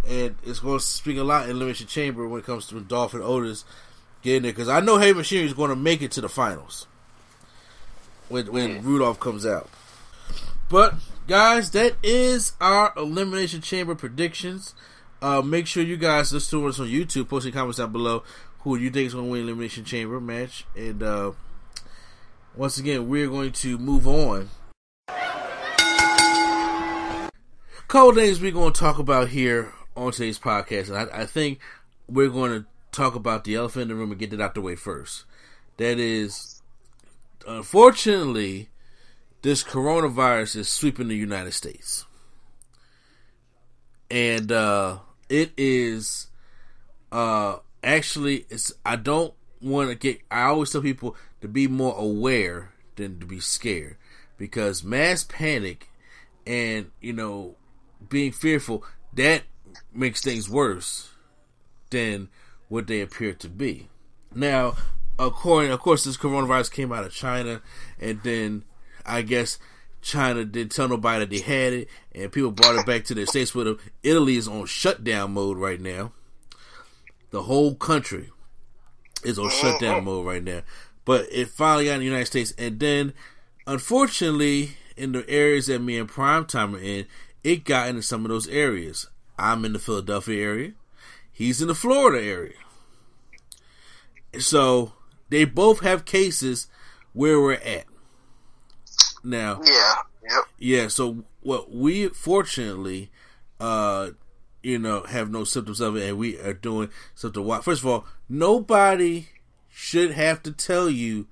and 0.07 0.35
it's 0.43 0.59
going 0.59 0.77
to 0.79 0.85
speak 0.85 1.17
a 1.17 1.23
lot 1.23 1.45
in 1.45 1.51
Elimination 1.51 1.87
Chamber 1.87 2.27
when 2.27 2.39
it 2.41 2.45
comes 2.45 2.67
to 2.67 2.79
Dolph 2.79 3.13
and 3.15 3.23
Otis 3.23 3.65
getting 4.21 4.43
there, 4.43 4.51
because 4.51 4.69
I 4.69 4.79
know 4.79 4.97
Heavy 4.97 5.13
Machinery 5.13 5.47
is 5.47 5.53
going 5.53 5.69
to 5.69 5.75
make 5.75 6.01
it 6.01 6.11
to 6.11 6.21
the 6.21 6.29
finals 6.29 6.87
when 8.27 8.51
when 8.51 8.83
Rudolph 8.83 9.19
comes 9.19 9.45
out. 9.45 9.69
But 10.69 10.95
guys, 11.27 11.71
that 11.71 11.95
is 12.03 12.53
our 12.61 12.93
Elimination 12.95 13.61
Chamber 13.61 13.95
predictions. 13.95 14.75
Uh, 15.21 15.41
make 15.41 15.67
sure 15.67 15.83
you 15.83 15.97
guys 15.97 16.31
listen 16.31 16.59
to 16.59 16.67
us 16.67 16.79
on 16.79 16.87
YouTube. 16.87 17.27
Post 17.29 17.45
your 17.45 17.53
comments 17.53 17.77
down 17.79 17.91
below 17.91 18.23
who 18.59 18.77
you 18.77 18.89
think 18.89 19.07
is 19.07 19.13
going 19.13 19.25
to 19.25 19.31
win 19.31 19.41
Elimination 19.41 19.83
Chamber 19.83 20.19
match. 20.19 20.65
And 20.75 21.01
uh, 21.01 21.31
once 22.55 22.77
again, 22.77 23.09
we're 23.09 23.27
going 23.27 23.51
to 23.53 23.77
move 23.77 24.07
on. 24.07 24.49
Couple 27.87 28.13
things 28.13 28.39
we're 28.39 28.51
going 28.51 28.71
to 28.71 28.79
talk 28.79 28.99
about 28.99 29.29
here 29.29 29.73
on 29.97 30.11
today's 30.11 30.37
podcast, 30.37 30.89
and 30.89 31.11
I, 31.11 31.21
I 31.21 31.25
think 31.25 31.59
we're 32.07 32.29
going 32.29 32.51
to 32.51 32.65
talk 32.99 33.15
about 33.15 33.43
the 33.43 33.55
elephant 33.55 33.83
in 33.83 33.87
the 33.89 33.95
room 33.95 34.11
and 34.11 34.19
get 34.19 34.33
it 34.33 34.41
out 34.41 34.53
the 34.55 34.61
way 34.61 34.75
first. 34.75 35.25
That 35.77 35.97
is, 35.97 36.61
unfortunately, 37.47 38.69
this 39.41 39.63
coronavirus 39.63 40.57
is 40.57 40.69
sweeping 40.69 41.07
the 41.07 41.15
United 41.15 41.53
States. 41.53 42.05
And 44.11 44.51
uh 44.51 44.99
it 45.29 45.51
is 45.55 46.27
uh 47.11 47.57
actually 47.83 48.45
it's 48.49 48.73
I 48.85 48.95
don't 48.95 49.33
want 49.61 49.89
to 49.89 49.95
get 49.95 50.21
I 50.31 50.43
always 50.43 50.71
tell 50.71 50.81
people 50.81 51.15
to 51.41 51.47
be 51.47 51.67
more 51.67 51.95
aware 51.95 52.71
than 52.95 53.19
to 53.19 53.25
be 53.25 53.39
scared 53.39 53.97
because 54.37 54.83
mass 54.83 55.23
panic 55.23 55.89
and 56.47 56.89
you 56.99 57.13
know 57.13 57.55
being 58.09 58.31
fearful 58.31 58.83
that 59.13 59.43
makes 59.93 60.21
things 60.21 60.49
worse 60.49 61.11
than 61.91 62.29
what 62.69 62.87
they 62.87 63.01
appear 63.01 63.33
to 63.33 63.49
be. 63.49 63.89
Now, 64.33 64.77
according, 65.17 65.71
of 65.71 65.79
course, 65.79 66.05
this 66.05 66.17
coronavirus 66.17 66.71
came 66.71 66.93
out 66.93 67.03
of 67.03 67.13
China, 67.13 67.61
and 67.99 68.21
then 68.23 68.63
I 69.05 69.23
guess 69.23 69.59
China 70.01 70.45
didn't 70.45 70.71
tell 70.71 70.87
nobody 70.87 71.19
that 71.19 71.29
they 71.29 71.39
had 71.39 71.73
it, 71.73 71.89
and 72.13 72.31
people 72.31 72.51
brought 72.51 72.75
it 72.75 72.85
back 72.85 73.03
to 73.05 73.13
their 73.13 73.25
states 73.25 73.53
with 73.53 73.67
them. 73.67 73.79
Italy 74.03 74.37
is 74.37 74.47
on 74.47 74.65
shutdown 74.65 75.33
mode 75.33 75.57
right 75.57 75.81
now. 75.81 76.13
The 77.31 77.43
whole 77.43 77.75
country 77.75 78.29
is 79.23 79.37
on 79.37 79.49
shutdown 79.49 80.05
mode 80.05 80.25
right 80.25 80.43
now. 80.43 80.61
But 81.05 81.27
it 81.31 81.49
finally 81.49 81.85
got 81.85 81.95
in 81.95 81.99
the 81.99 82.05
United 82.05 82.27
States, 82.27 82.53
and 82.57 82.79
then, 82.79 83.13
unfortunately, 83.67 84.77
in 84.95 85.11
the 85.11 85.27
areas 85.29 85.67
that 85.67 85.79
me 85.79 85.97
and 85.97 86.09
Primetime 86.09 86.75
are 86.75 86.79
in, 86.79 87.05
it 87.43 87.63
got 87.63 87.89
into 87.89 88.01
some 88.01 88.25
of 88.25 88.29
those 88.29 88.47
areas. 88.47 89.07
I'm 89.37 89.65
in 89.65 89.73
the 89.73 89.79
Philadelphia 89.79 90.43
area. 90.43 90.71
He's 91.39 91.61
in 91.61 91.69
the 91.69 91.73
Florida 91.73 92.21
area. 92.21 92.57
So 94.39 94.91
they 95.29 95.45
both 95.45 95.79
have 95.79 96.03
cases 96.03 96.67
where 97.13 97.39
we're 97.39 97.53
at. 97.53 97.85
Now, 99.23 99.61
Yeah. 99.63 99.95
Yep. 100.29 100.43
yeah, 100.57 100.87
so 100.89 101.23
what 101.39 101.71
we 101.71 102.09
fortunately 102.09 103.09
uh 103.61 104.09
you 104.61 104.77
know 104.77 105.03
have 105.03 105.31
no 105.31 105.45
symptoms 105.45 105.79
of 105.79 105.95
it 105.95 106.09
and 106.09 106.17
we 106.17 106.37
are 106.39 106.53
doing 106.53 106.89
something 107.15 107.41
wild. 107.41 107.63
First 107.63 107.83
of 107.83 107.87
all, 107.87 108.05
nobody 108.27 109.29
should 109.69 110.11
have 110.11 110.43
to 110.43 110.51
tell 110.51 110.89
you 110.89 111.27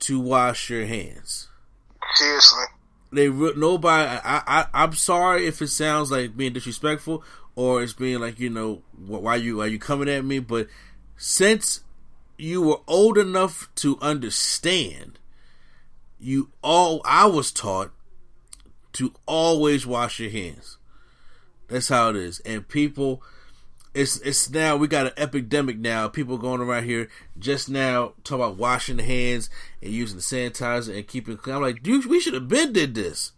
to 0.00 0.18
wash 0.18 0.70
your 0.70 0.86
hands. 0.86 1.48
Seriously. 2.14 2.64
They 3.12 3.28
nobody. 3.28 4.08
I, 4.24 4.42
I 4.46 4.66
I'm 4.72 4.94
sorry 4.94 5.46
if 5.46 5.60
it 5.60 5.68
sounds 5.68 6.10
like 6.10 6.34
being 6.34 6.54
disrespectful 6.54 7.22
or 7.56 7.82
it's 7.82 7.92
being 7.92 8.20
like 8.20 8.38
you 8.40 8.50
know 8.50 8.82
wh- 8.96 9.22
why 9.22 9.36
you 9.36 9.58
why 9.58 9.66
you 9.66 9.78
coming 9.78 10.08
at 10.08 10.24
me, 10.24 10.38
but 10.38 10.68
since 11.16 11.80
you 12.36 12.62
were 12.62 12.80
old 12.86 13.16
enough 13.16 13.68
to 13.76 13.98
understand, 14.00 15.18
you 16.18 16.50
all 16.62 17.00
I 17.04 17.26
was 17.26 17.52
taught 17.52 17.92
to 18.94 19.12
always 19.26 19.86
wash 19.86 20.20
your 20.20 20.30
hands. 20.30 20.78
That's 21.68 21.88
how 21.88 22.10
it 22.10 22.16
is, 22.16 22.40
and 22.40 22.68
people 22.68 23.22
it's 23.94 24.18
it's 24.18 24.50
now 24.50 24.76
we 24.76 24.88
got 24.88 25.06
an 25.06 25.12
epidemic 25.16 25.78
now. 25.78 26.08
People 26.08 26.36
going 26.36 26.60
around 26.60 26.84
here 26.84 27.08
just 27.38 27.68
now 27.70 28.14
talking 28.24 28.44
about 28.44 28.56
washing 28.56 28.96
the 28.96 29.04
hands 29.04 29.48
and 29.80 29.92
using 29.92 30.16
the 30.16 30.22
sanitizer 30.22 30.94
and 30.94 31.06
keeping. 31.06 31.38
I'm 31.46 31.62
like, 31.62 31.82
dude, 31.82 32.06
we 32.06 32.20
should 32.20 32.34
have 32.34 32.48
been 32.48 32.72
did 32.72 32.94
this. 32.94 33.32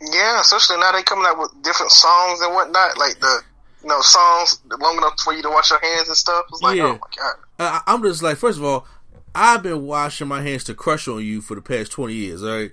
Yeah, 0.00 0.40
especially 0.40 0.78
now 0.78 0.92
they 0.92 1.02
coming 1.02 1.26
out 1.26 1.38
with 1.38 1.52
different 1.62 1.92
songs 1.92 2.40
and 2.40 2.54
whatnot, 2.54 2.96
like 2.98 3.18
the 3.20 3.40
you 3.82 3.88
know 3.88 4.00
songs 4.00 4.60
long 4.80 4.96
enough 4.98 5.18
for 5.20 5.32
you 5.34 5.42
to 5.42 5.48
wash 5.50 5.70
your 5.70 5.80
hands 5.80 6.08
and 6.08 6.16
stuff. 6.16 6.44
It's 6.50 6.62
like, 6.62 6.76
Yeah. 6.76 6.84
oh 6.84 6.92
my 6.92 7.16
god. 7.16 7.34
Uh, 7.58 7.80
I, 7.86 7.92
I'm 7.94 8.02
just 8.02 8.22
like, 8.22 8.36
first 8.36 8.58
of 8.58 8.64
all, 8.64 8.86
I've 9.34 9.62
been 9.62 9.84
washing 9.86 10.28
my 10.28 10.42
hands 10.42 10.64
to 10.64 10.74
crush 10.74 11.08
on 11.08 11.24
you 11.24 11.40
for 11.40 11.54
the 11.54 11.60
past 11.62 11.92
20 11.92 12.14
years, 12.14 12.42
all 12.44 12.50
right? 12.56 12.72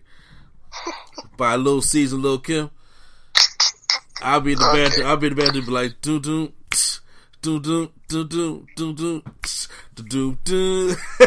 By 1.38 1.55
Lil 1.55 1.81
Season, 1.81 2.21
Lil 2.21 2.39
Kim. 2.39 2.69
I'll 4.21 4.41
be 4.41 4.53
in 4.53 4.59
the 4.59 4.65
Okay. 4.65 4.83
bathroom. 4.89 5.07
I'll 5.07 5.17
be 5.17 5.27
in 5.27 5.35
the 5.35 5.41
bathroom, 5.43 5.65
be 5.65 5.71
like, 5.71 6.01
doo 6.01 6.19
doo, 6.19 6.53
doo 7.41 7.59
doo, 7.59 7.91
doo 8.07 8.23
doo, 8.25 8.67
doo 8.75 8.93
doo, 8.93 9.23
doo 9.95 10.38
doo. 10.43 10.95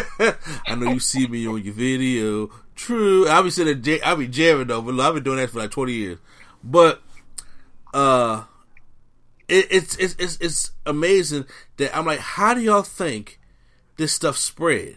I 0.67 0.75
know 0.75 0.85
you 0.85 0.99
see 0.99 1.27
me 1.27 1.47
on 1.47 1.63
your 1.63 1.73
video. 1.73 2.49
True. 2.79 3.27
I'll 3.27 3.43
be 3.43 3.49
sitting 3.49 3.81
there, 3.81 3.99
I'll 4.05 4.15
be 4.15 4.29
jamming 4.29 4.67
though, 4.67 4.81
but 4.81 4.97
I've 5.01 5.13
been 5.13 5.23
doing 5.23 5.35
that 5.35 5.49
for 5.49 5.59
like 5.59 5.69
20 5.69 5.91
years. 5.91 6.17
But, 6.63 7.01
uh, 7.93 8.45
it, 9.49 9.67
it's, 9.69 9.97
it's, 9.97 10.15
it's, 10.17 10.37
it's 10.39 10.71
amazing 10.85 11.43
that 11.75 11.95
I'm 11.95 12.05
like, 12.05 12.19
how 12.19 12.53
do 12.53 12.61
y'all 12.61 12.81
think 12.83 13.37
this 13.97 14.13
stuff 14.13 14.37
spread? 14.37 14.95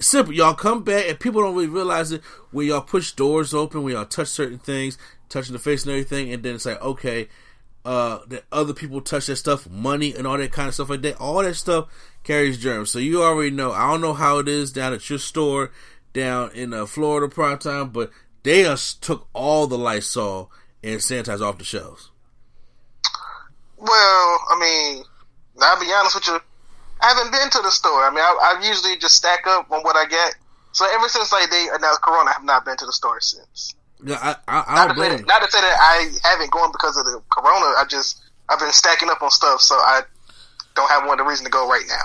Simple. 0.00 0.34
Y'all 0.34 0.52
come 0.52 0.84
back 0.84 1.08
and 1.08 1.18
people 1.18 1.40
don't 1.40 1.54
really 1.54 1.66
realize 1.66 2.12
it 2.12 2.20
when 2.50 2.66
y'all 2.66 2.82
push 2.82 3.12
doors 3.12 3.54
open, 3.54 3.82
when 3.82 3.94
y'all 3.94 4.04
touch 4.04 4.28
certain 4.28 4.58
things, 4.58 4.98
touching 5.30 5.54
the 5.54 5.58
face 5.58 5.84
and 5.84 5.92
everything, 5.92 6.30
and 6.30 6.42
then 6.42 6.56
it's 6.56 6.66
like, 6.66 6.82
okay, 6.82 7.28
uh, 7.86 8.18
that 8.26 8.44
other 8.52 8.74
people 8.74 9.00
touch 9.00 9.28
that 9.28 9.36
stuff, 9.36 9.66
money 9.70 10.14
and 10.14 10.26
all 10.26 10.36
that 10.36 10.52
kind 10.52 10.68
of 10.68 10.74
stuff 10.74 10.90
like 10.90 11.00
that. 11.00 11.16
All 11.16 11.42
that 11.42 11.54
stuff 11.54 11.88
carries 12.22 12.58
germs. 12.58 12.90
So 12.90 12.98
you 12.98 13.22
already 13.22 13.50
know. 13.50 13.72
I 13.72 13.90
don't 13.90 14.02
know 14.02 14.12
how 14.12 14.40
it 14.40 14.46
is 14.46 14.70
down 14.70 14.92
at 14.92 15.08
your 15.08 15.18
store 15.18 15.70
down 16.12 16.50
in 16.54 16.74
uh, 16.74 16.86
Florida 16.86 17.32
prime 17.32 17.58
time, 17.58 17.90
but 17.90 18.10
they 18.42 18.62
just 18.62 19.02
took 19.02 19.28
all 19.32 19.66
the 19.66 19.78
Lysol 19.78 20.50
and 20.82 21.00
sanitizer 21.00 21.42
off 21.42 21.58
the 21.58 21.64
shelves. 21.64 22.10
Well, 23.76 23.88
I 23.88 24.58
mean, 24.58 25.04
I'll 25.60 25.80
be 25.80 25.92
honest 25.92 26.14
with 26.16 26.26
you. 26.26 26.40
I 27.00 27.08
haven't 27.14 27.30
been 27.30 27.50
to 27.50 27.62
the 27.62 27.70
store. 27.70 28.04
I 28.04 28.10
mean, 28.10 28.20
I, 28.20 28.56
I 28.58 28.66
usually 28.66 28.96
just 28.96 29.14
stack 29.14 29.46
up 29.46 29.70
on 29.70 29.82
what 29.82 29.96
I 29.96 30.06
get. 30.06 30.34
So 30.72 30.86
ever 30.92 31.08
since 31.08 31.32
like 31.32 31.50
they 31.50 31.66
announced 31.72 32.02
Corona, 32.02 32.30
I 32.30 32.32
have 32.34 32.44
not 32.44 32.64
been 32.64 32.76
to 32.76 32.86
the 32.86 32.92
store 32.92 33.20
since. 33.20 33.74
Yeah, 34.04 34.18
I, 34.20 34.36
I, 34.46 34.64
I 34.66 34.74
Not 34.74 34.94
to, 34.94 35.00
say, 35.00 35.08
blame 35.08 35.26
not 35.26 35.42
to 35.42 35.50
say 35.50 35.60
that 35.60 35.76
I 35.80 36.28
haven't 36.28 36.50
gone 36.50 36.70
because 36.72 36.96
of 36.96 37.04
the 37.04 37.20
Corona. 37.30 37.66
I 37.78 37.84
just 37.88 38.20
I've 38.48 38.58
been 38.58 38.72
stacking 38.72 39.10
up 39.10 39.22
on 39.22 39.30
stuff, 39.30 39.60
so 39.60 39.74
I 39.74 40.02
don't 40.74 40.88
have 40.90 41.02
one 41.02 41.18
of 41.18 41.24
the 41.24 41.28
reason 41.28 41.44
to 41.44 41.50
go 41.50 41.68
right 41.68 41.84
now. 41.88 42.04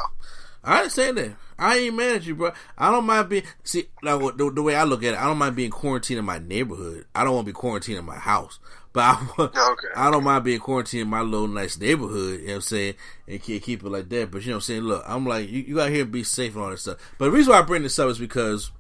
I 0.63 0.77
understand 0.79 1.17
that. 1.17 1.33
I 1.63 1.77
ain't 1.77 1.95
mad 1.95 2.17
at 2.17 2.25
you, 2.25 2.35
bro. 2.35 2.51
I 2.77 2.91
don't 2.91 3.05
mind 3.05 3.29
being 3.29 3.43
see 3.63 3.85
like 4.01 4.19
the, 4.35 4.51
the 4.51 4.61
way 4.61 4.75
I 4.75 4.83
look 4.83 5.01
at 5.03 5.13
it. 5.13 5.19
I 5.19 5.23
don't 5.23 5.37
mind 5.37 5.55
being 5.55 5.71
quarantined 5.71 6.19
in 6.19 6.25
my 6.25 6.37
neighborhood. 6.37 7.05
I 7.15 7.23
don't 7.23 7.35
want 7.35 7.45
to 7.47 7.53
be 7.53 7.55
quarantined 7.55 7.97
in 7.97 8.03
my 8.03 8.17
house, 8.17 8.59
but 8.91 9.01
I 9.01 9.27
Okay. 9.39 9.87
I 9.95 10.11
don't 10.11 10.25
mind 10.25 10.43
being 10.43 10.59
quarantined 10.59 11.03
in 11.03 11.07
my 11.07 11.21
little 11.21 11.47
nice 11.47 11.77
neighborhood. 11.77 12.41
You 12.41 12.47
know 12.47 12.53
what 12.53 12.55
I'm 12.55 12.61
saying, 12.61 12.95
and 13.29 13.41
keep, 13.41 13.63
keep 13.63 13.81
it 13.81 13.89
like 13.89 14.09
that. 14.09 14.29
But 14.29 14.41
you 14.41 14.49
know 14.49 14.55
what 14.55 14.57
I'm 14.57 14.61
saying. 14.61 14.81
Look, 14.81 15.03
I'm 15.07 15.25
like 15.25 15.49
you, 15.49 15.61
you 15.61 15.75
got 15.75 15.89
here 15.89 16.03
be 16.03 16.23
safe 16.23 16.53
and 16.53 16.63
all 16.63 16.69
that 16.69 16.79
stuff. 16.79 16.97
But 17.17 17.25
the 17.25 17.31
reason 17.31 17.53
why 17.53 17.59
I 17.59 17.63
bring 17.63 17.83
this 17.83 17.97
up 17.97 18.09
is 18.09 18.17
because 18.17 18.71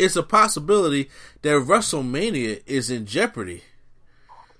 it's 0.00 0.16
a 0.16 0.24
possibility 0.24 1.10
that 1.42 1.50
WrestleMania 1.50 2.62
is 2.66 2.90
in 2.90 3.06
jeopardy 3.06 3.62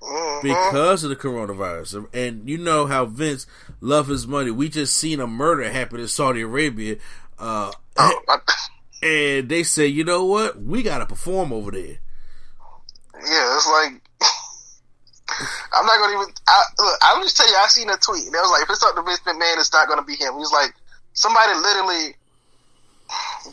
mm-hmm. 0.02 0.46
because 0.46 1.04
of 1.04 1.10
the 1.10 1.16
coronavirus. 1.16 2.06
And 2.12 2.48
you 2.48 2.58
know 2.58 2.86
how 2.86 3.06
Vince 3.06 3.46
love 3.80 4.08
his 4.08 4.26
money. 4.26 4.50
We 4.50 4.68
just 4.68 4.96
seen 4.96 5.20
a 5.20 5.26
murder 5.26 5.70
happen 5.70 6.00
in 6.00 6.08
Saudi 6.08 6.42
Arabia. 6.42 6.96
Uh, 7.42 7.72
and 9.02 9.48
they 9.48 9.64
say, 9.64 9.86
you 9.86 10.04
know 10.04 10.24
what? 10.24 10.62
We 10.62 10.84
got 10.84 10.98
to 10.98 11.06
perform 11.06 11.52
over 11.52 11.72
there. 11.72 11.98
yeah, 13.18 13.56
it's 13.56 13.66
like 13.66 14.00
I'm 15.72 15.86
not 15.86 15.98
gonna 15.98 16.22
even. 16.22 16.34
I, 16.46 16.62
look, 16.78 16.98
I'll 17.02 17.22
just 17.22 17.36
tell 17.36 17.48
you. 17.48 17.56
I 17.56 17.66
seen 17.66 17.90
a 17.90 17.96
tweet, 17.96 18.26
and 18.26 18.34
it 18.34 18.38
was 18.38 18.50
like, 18.50 18.62
if 18.62 18.70
it's 18.70 18.82
up 18.84 18.94
to 18.94 19.02
Vince 19.02 19.20
McMahon, 19.20 19.58
it's 19.58 19.72
not 19.72 19.88
gonna 19.88 20.04
be 20.04 20.14
him. 20.14 20.38
He's 20.38 20.52
like, 20.52 20.72
somebody 21.14 21.58
literally 21.58 22.14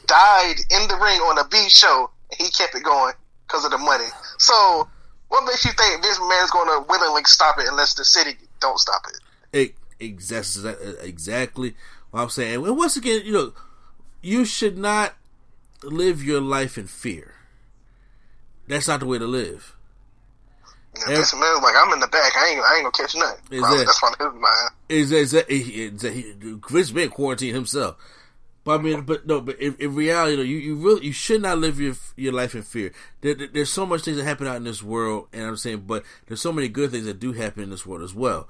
died 0.06 0.56
in 0.69 0.88
the 0.88 0.95
ring 1.02 1.19
on 1.25 1.38
a 1.39 1.47
B 1.47 1.58
show, 1.69 2.10
and 2.30 2.38
he 2.39 2.52
kept 2.52 2.75
it 2.75 2.84
going 2.84 3.13
because 3.47 3.65
of 3.65 3.71
the 3.71 3.78
money. 3.78 4.08
So, 4.38 4.88
what 5.30 5.45
makes 5.45 5.65
you 5.65 5.71
think 5.71 6.04
Vince 6.04 6.19
McMahon's 6.19 6.52
gonna 6.52 6.86
willingly 6.88 7.23
stop 7.25 7.58
it 7.60 7.65
unless 7.67 7.95
the 7.95 8.06
city 8.06 8.38
don't 8.60 8.78
stop 8.78 9.02
it? 9.10 9.19
It, 9.58 9.75
exactly, 9.99 10.73
exactly 11.02 11.75
what 12.12 12.21
I'm 12.21 12.30
saying. 12.30 12.65
And 12.65 12.78
once 12.78 12.97
again, 12.97 13.21
you 13.25 13.32
know, 13.32 13.54
you 14.21 14.45
should 14.45 14.77
not 14.77 15.13
live 15.84 16.23
your 16.23 16.41
life 16.41 16.77
in 16.77 16.88
fear. 16.88 17.36
That's 18.67 18.88
not 18.88 18.99
the 18.99 19.05
way 19.05 19.17
to 19.17 19.25
live. 19.25 19.75
And 21.05 21.15
Vince 21.15 21.34
McMahon's 21.34 21.63
like, 21.63 21.75
I'm 21.77 21.93
in 21.93 21.99
the 21.99 22.08
back. 22.08 22.32
I 22.36 22.49
ain't. 22.49 22.60
I 22.62 22.75
ain't 22.75 22.84
gonna 22.84 22.91
catch 22.91 23.15
nothing. 23.15 23.41
Is 23.51 23.62
that- 23.62 23.86
that's 23.86 24.01
why 24.01 24.10
his 24.19 24.34
mind. 24.34 24.69
Is 24.89 25.12
is 25.12 25.32
that 25.32 25.49
is 25.49 26.01
that 26.01 26.13
he, 26.13 26.34
Vince 26.69 26.91
been 26.91 27.10
quarantined 27.10 27.55
himself? 27.55 27.95
But 28.65 28.79
I 28.79 28.84
mean, 28.84 29.01
but 29.01 29.25
no, 29.25 29.39
but 29.39 29.60
in, 29.60 29.75
in 29.79 29.95
reality, 29.95 30.36
though, 30.36 30.41
you, 30.41 30.58
you 30.58 30.75
really 30.75 31.05
you 31.08 31.13
should 31.13 31.41
not 31.41 31.58
live 31.60 31.79
your 31.79 31.95
your 32.17 32.34
life 32.34 32.53
in 32.55 32.63
fear. 32.63 32.91
There, 33.21 33.34
there- 33.34 33.47
there's 33.47 33.69
so 33.71 33.86
much 33.86 34.01
things 34.01 34.17
that 34.17 34.23
happen 34.25 34.47
out 34.47 34.58
in 34.58 34.63
this 34.65 34.84
world, 34.84 35.27
and 35.32 35.43
I'm 35.43 35.58
saying, 35.58 35.84
but 35.88 36.03
there's 36.27 36.41
so 36.41 36.51
many 36.51 36.67
good 36.67 36.91
things 36.91 37.05
that 37.05 37.19
do 37.19 37.32
happen 37.34 37.63
in 37.63 37.69
this 37.69 37.86
world 37.86 38.03
as 38.03 38.13
well. 38.13 38.49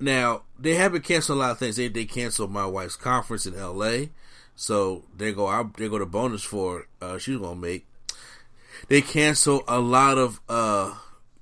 Now 0.00 0.42
they 0.58 0.74
haven't 0.74 1.04
canceled 1.04 1.38
a 1.38 1.40
lot 1.40 1.50
of 1.50 1.58
things. 1.58 1.76
They 1.76 1.88
they 1.88 2.04
canceled 2.06 2.50
my 2.50 2.66
wife's 2.66 2.96
conference 2.96 3.46
in 3.46 3.54
L.A. 3.54 4.10
So 4.56 5.04
they 5.16 5.32
go 5.32 5.48
out. 5.48 5.76
They 5.76 5.88
go 5.88 5.98
to 5.98 6.06
bonus 6.06 6.42
for 6.42 6.86
uh, 7.00 7.18
she's 7.18 7.38
gonna 7.38 7.56
make. 7.60 7.86
They 8.88 9.02
cancel 9.02 9.64
a 9.66 9.80
lot 9.80 10.18
of 10.18 10.40
uh 10.48 10.94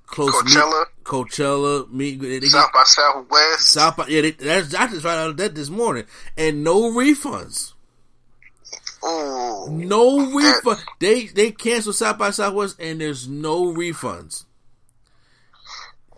close 0.07 0.31
Coachella. 0.31 0.87
meet, 0.87 1.05
Coachella 1.05 1.91
meet. 1.91 2.21
They, 2.21 2.39
they, 2.39 2.47
South 2.47 2.73
by 2.73 2.83
Southwest. 2.85 3.69
South 3.69 3.97
by, 3.97 4.07
yeah, 4.07 4.23
they, 4.23 4.31
that's, 4.33 4.75
I 4.75 4.87
just 4.87 5.03
found 5.03 5.19
out 5.31 5.37
that 5.39 5.55
this 5.55 5.69
morning, 5.69 6.05
and 6.37 6.65
no 6.65 6.91
refunds, 6.93 7.73
Ooh. 9.05 9.69
no 9.71 10.31
refund. 10.31 10.81
They 10.99 11.27
they 11.27 11.51
canceled 11.51 11.97
South 11.97 12.19
by 12.19 12.31
Southwest, 12.31 12.81
and 12.81 13.01
there's 13.01 13.29
no 13.29 13.73
refunds. 13.73 14.45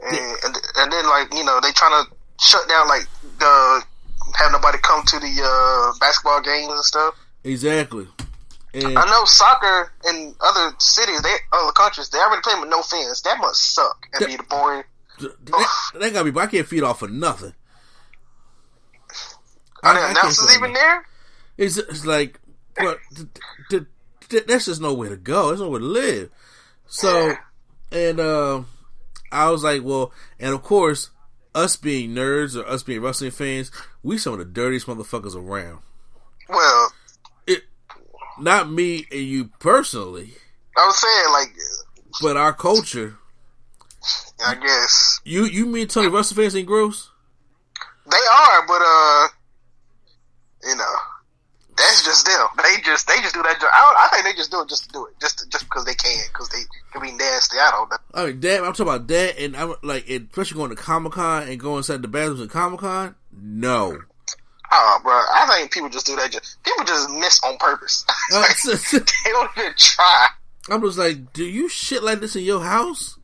and, 0.02 0.16
and 0.44 0.56
and 0.76 0.92
then 0.92 1.06
like 1.06 1.32
you 1.34 1.44
know 1.44 1.60
they 1.60 1.72
trying 1.72 2.04
to 2.04 2.10
shut 2.40 2.68
down 2.68 2.88
like 2.88 3.06
the 3.38 3.82
have 4.36 4.52
nobody 4.52 4.78
come 4.78 5.04
to 5.06 5.18
the 5.18 5.42
uh, 5.42 5.98
basketball 6.00 6.40
games 6.42 6.72
and 6.72 6.84
stuff. 6.84 7.14
Exactly, 7.44 8.06
and 8.72 8.98
I 8.98 9.04
know 9.06 9.24
soccer 9.24 9.92
in 10.08 10.34
other 10.40 10.74
cities, 10.78 11.22
they 11.22 11.34
other 11.52 11.72
countries, 11.72 12.08
they 12.10 12.18
already 12.18 12.42
play 12.42 12.54
with 12.60 12.68
no 12.70 12.82
fans. 12.82 13.22
That 13.22 13.38
must 13.38 13.74
suck 13.74 14.06
and 14.14 14.26
be 14.26 14.36
the 14.36 14.42
boring. 14.44 14.84
they, 15.20 15.98
they 16.00 16.10
gotta 16.10 16.30
be. 16.32 16.38
I 16.40 16.46
can't 16.46 16.66
feed 16.66 16.82
off 16.82 16.98
for 17.00 17.08
nothing. 17.08 17.52
Are 19.82 19.94
I- 19.94 20.00
the 20.00 20.10
announcers 20.20 20.56
even 20.56 20.72
that. 20.72 20.78
there? 20.78 21.06
It's, 21.66 21.76
it's 21.76 22.04
like, 22.04 22.40
but 22.76 22.98
th- 23.14 23.28
th- 23.70 23.82
th- 24.28 24.46
that's 24.46 24.64
just 24.64 24.80
nowhere 24.80 25.10
to 25.10 25.16
go. 25.16 25.48
There's 25.48 25.60
nowhere 25.60 25.78
to 25.80 25.86
live. 25.86 26.30
So, 26.86 27.34
and 27.92 28.18
um, 28.18 28.66
I 29.30 29.50
was 29.50 29.62
like, 29.62 29.82
well, 29.84 30.12
and 30.40 30.52
of 30.52 30.62
course, 30.64 31.10
us 31.54 31.76
being 31.76 32.10
nerds 32.10 32.56
or 32.60 32.66
us 32.66 32.82
being 32.82 33.00
wrestling 33.00 33.30
fans, 33.30 33.70
we 34.02 34.18
some 34.18 34.32
of 34.34 34.38
the 34.38 34.44
dirtiest 34.44 34.86
motherfuckers 34.86 35.34
around. 35.36 35.80
Well, 36.48 36.92
It, 37.46 37.62
not 38.38 38.70
me 38.70 39.06
and 39.10 39.20
you 39.22 39.46
personally, 39.60 40.32
I 40.76 40.86
was 40.86 40.98
saying 41.00 41.32
like, 41.32 41.54
but 42.20 42.36
our 42.36 42.52
culture. 42.52 43.16
I 44.44 44.54
guess 44.56 45.20
You 45.24 45.44
you 45.46 45.64
mean 45.64 45.86
Tony 45.88 46.08
Russell 46.08 46.36
fans 46.36 46.54
ain't 46.56 46.66
gross? 46.66 47.10
they 48.10 48.16
are, 48.16 48.66
but 48.66 48.82
uh, 48.84 49.28
you 50.68 50.76
know. 50.76 50.94
That's 51.76 52.04
just 52.04 52.26
them. 52.26 52.46
They 52.56 52.80
just 52.82 53.08
they 53.08 53.16
just 53.20 53.34
do 53.34 53.42
that. 53.42 53.60
job. 53.60 53.70
I, 53.72 53.80
don't, 53.80 53.96
I 53.98 54.08
think 54.08 54.24
they 54.24 54.38
just 54.38 54.50
do 54.50 54.60
it 54.62 54.68
just 54.68 54.84
to 54.84 54.92
do 54.92 55.06
it, 55.06 55.14
just 55.20 55.50
just 55.50 55.64
because 55.64 55.84
they 55.84 55.94
can, 55.94 56.24
because 56.32 56.48
they 56.48 56.62
can 56.92 57.02
be 57.02 57.12
nasty. 57.12 57.56
I 57.58 57.70
don't 57.70 57.90
know. 57.90 57.96
I 58.14 58.26
mean, 58.26 58.40
that 58.40 58.60
I'm 58.64 58.72
talking 58.72 58.86
about 58.86 59.08
that, 59.08 59.38
and 59.38 59.56
I'm 59.56 59.74
like, 59.82 60.08
and 60.08 60.28
especially 60.30 60.58
going 60.58 60.70
to 60.70 60.76
Comic 60.76 61.12
Con 61.12 61.48
and 61.48 61.58
going 61.58 61.78
inside 61.78 62.02
the 62.02 62.08
bathrooms 62.08 62.40
at 62.40 62.50
Comic 62.50 62.80
Con. 62.80 63.14
No, 63.32 63.98
Oh, 64.76 65.00
bro, 65.04 65.12
I 65.12 65.46
think 65.56 65.72
people 65.72 65.88
just 65.88 66.06
do 66.06 66.16
that. 66.16 66.32
Just, 66.32 66.60
people 66.64 66.84
just 66.84 67.08
miss 67.10 67.40
on 67.44 67.56
purpose. 67.58 68.04
Uh, 68.32 68.44
they 68.92 69.30
don't 69.30 69.50
even 69.58 69.72
try. 69.76 70.26
I'm 70.70 70.80
just 70.80 70.98
like, 70.98 71.32
do 71.32 71.44
you 71.44 71.68
shit 71.68 72.02
like 72.02 72.20
this 72.20 72.34
in 72.34 72.42
your 72.42 72.62
house? 72.62 73.18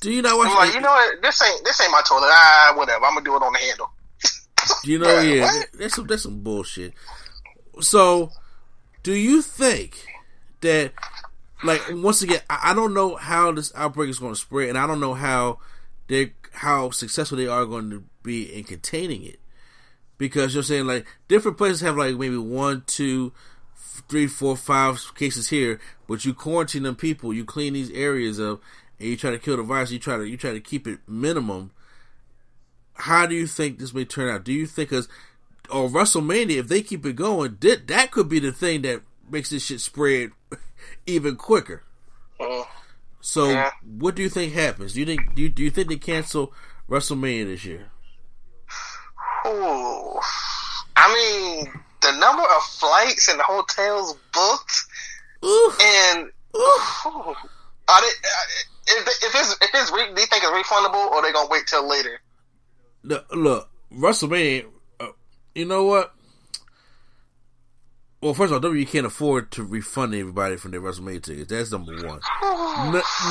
Do 0.00 0.10
you 0.10 0.22
not 0.22 0.38
watch? 0.38 0.48
I'm 0.50 0.56
like, 0.56 0.74
you 0.74 0.80
know 0.80 0.88
what? 0.88 1.22
This 1.22 1.42
ain't 1.42 1.62
this 1.64 1.80
ain't 1.80 1.92
my 1.92 2.00
toilet. 2.08 2.30
Ah, 2.30 2.72
whatever. 2.74 3.04
I'm 3.04 3.14
gonna 3.14 3.24
do 3.24 3.36
it 3.36 3.42
on 3.42 3.52
the 3.52 3.58
handle. 3.58 3.90
You 4.82 4.98
know, 5.00 5.20
yeah, 5.20 5.42
what? 5.42 5.66
that's 5.78 5.94
some 5.94 6.06
that's 6.06 6.22
some 6.22 6.40
bullshit. 6.42 6.94
So, 7.80 8.32
do 9.02 9.12
you 9.12 9.42
think 9.42 10.04
that, 10.60 10.92
like, 11.62 11.82
once 11.90 12.22
again, 12.22 12.40
I, 12.50 12.74
don't 12.74 12.94
know 12.94 13.16
how 13.16 13.52
this 13.52 13.72
outbreak 13.74 14.10
is 14.10 14.18
going 14.18 14.34
to 14.34 14.40
spread, 14.40 14.68
and 14.68 14.78
I 14.78 14.86
don't 14.86 15.00
know 15.00 15.14
how 15.14 15.58
they 16.08 16.32
how 16.52 16.90
successful 16.90 17.38
they 17.38 17.46
are 17.46 17.66
going 17.66 17.90
to 17.90 18.02
be 18.22 18.44
in 18.44 18.64
containing 18.64 19.22
it, 19.24 19.38
because 20.16 20.54
you're 20.54 20.62
saying 20.62 20.86
like 20.86 21.06
different 21.28 21.56
places 21.56 21.80
have 21.82 21.96
like 21.96 22.16
maybe 22.16 22.36
one, 22.36 22.82
two, 22.86 23.32
three, 24.08 24.26
four, 24.26 24.56
five 24.56 25.00
cases 25.14 25.48
here, 25.50 25.80
but 26.08 26.24
you 26.24 26.34
quarantine 26.34 26.82
them 26.82 26.96
people, 26.96 27.32
you 27.32 27.44
clean 27.44 27.74
these 27.74 27.90
areas 27.92 28.40
up, 28.40 28.60
and 28.98 29.08
you 29.08 29.16
try 29.16 29.30
to 29.30 29.38
kill 29.38 29.56
the 29.56 29.62
virus. 29.62 29.92
You 29.92 29.98
try 29.98 30.16
to 30.16 30.24
you 30.24 30.36
try 30.36 30.52
to 30.52 30.60
keep 30.60 30.86
it 30.86 30.98
minimum 31.06 31.70
how 32.98 33.26
do 33.26 33.34
you 33.34 33.46
think 33.46 33.78
this 33.78 33.94
may 33.94 34.04
turn 34.04 34.28
out? 34.28 34.44
Do 34.44 34.52
you 34.52 34.66
think 34.66 34.90
because 34.90 35.08
or 35.70 35.88
WrestleMania, 35.88 36.56
if 36.58 36.68
they 36.68 36.82
keep 36.82 37.04
it 37.06 37.16
going, 37.16 37.56
that 37.60 37.86
that 37.88 38.10
could 38.10 38.28
be 38.28 38.38
the 38.38 38.52
thing 38.52 38.82
that 38.82 39.02
makes 39.30 39.50
this 39.50 39.64
shit 39.66 39.80
spread 39.80 40.30
even 41.06 41.36
quicker. 41.36 41.82
Mm. 42.40 42.66
So, 43.20 43.50
Yeah. 43.50 43.70
what 43.84 44.14
do 44.14 44.22
you 44.22 44.28
think 44.28 44.52
happens? 44.52 44.94
Do 44.94 45.00
you 45.00 45.06
think 45.06 45.34
do 45.34 45.42
you, 45.42 45.48
do 45.48 45.62
you 45.62 45.70
think 45.70 45.88
they 45.88 45.96
cancel 45.96 46.52
WrestleMania 46.88 47.46
this 47.46 47.64
year? 47.64 47.90
Ooh. 49.46 50.18
I 50.96 51.12
mean, 51.14 51.72
the 52.02 52.12
number 52.18 52.42
of 52.42 52.62
flights 52.62 53.28
and 53.28 53.40
hotels 53.40 54.14
booked, 54.32 54.84
Ooh, 55.44 55.72
and 55.82 56.30
ooh. 56.56 57.34
are 57.88 58.00
they? 58.00 58.06
uh, 58.08 58.46
If, 58.90 59.06
if 59.06 59.34
it's 59.34 59.52
if 59.62 59.70
it's 59.74 59.92
re, 59.92 60.12
do 60.14 60.20
you 60.20 60.26
think 60.26 60.42
it's 60.44 60.68
refundable 60.68 61.10
or 61.12 61.22
they 61.22 61.32
gonna 61.32 61.48
wait 61.50 61.66
till 61.66 61.86
later? 61.88 62.20
Look, 63.04 63.26
look 63.34 63.70
WrestleMania. 63.92 64.66
You 65.54 65.64
know 65.64 65.84
what? 65.84 66.14
Well, 68.20 68.34
first 68.34 68.52
of 68.52 68.64
all, 68.64 68.70
WWE 68.70 68.88
can't 68.88 69.06
afford 69.06 69.52
to 69.52 69.62
refund 69.62 70.14
everybody 70.14 70.56
from 70.56 70.72
their 70.72 70.80
WrestleMania 70.80 71.22
tickets. 71.22 71.50
That's 71.50 71.70
number 71.70 71.94
one. 72.04 72.20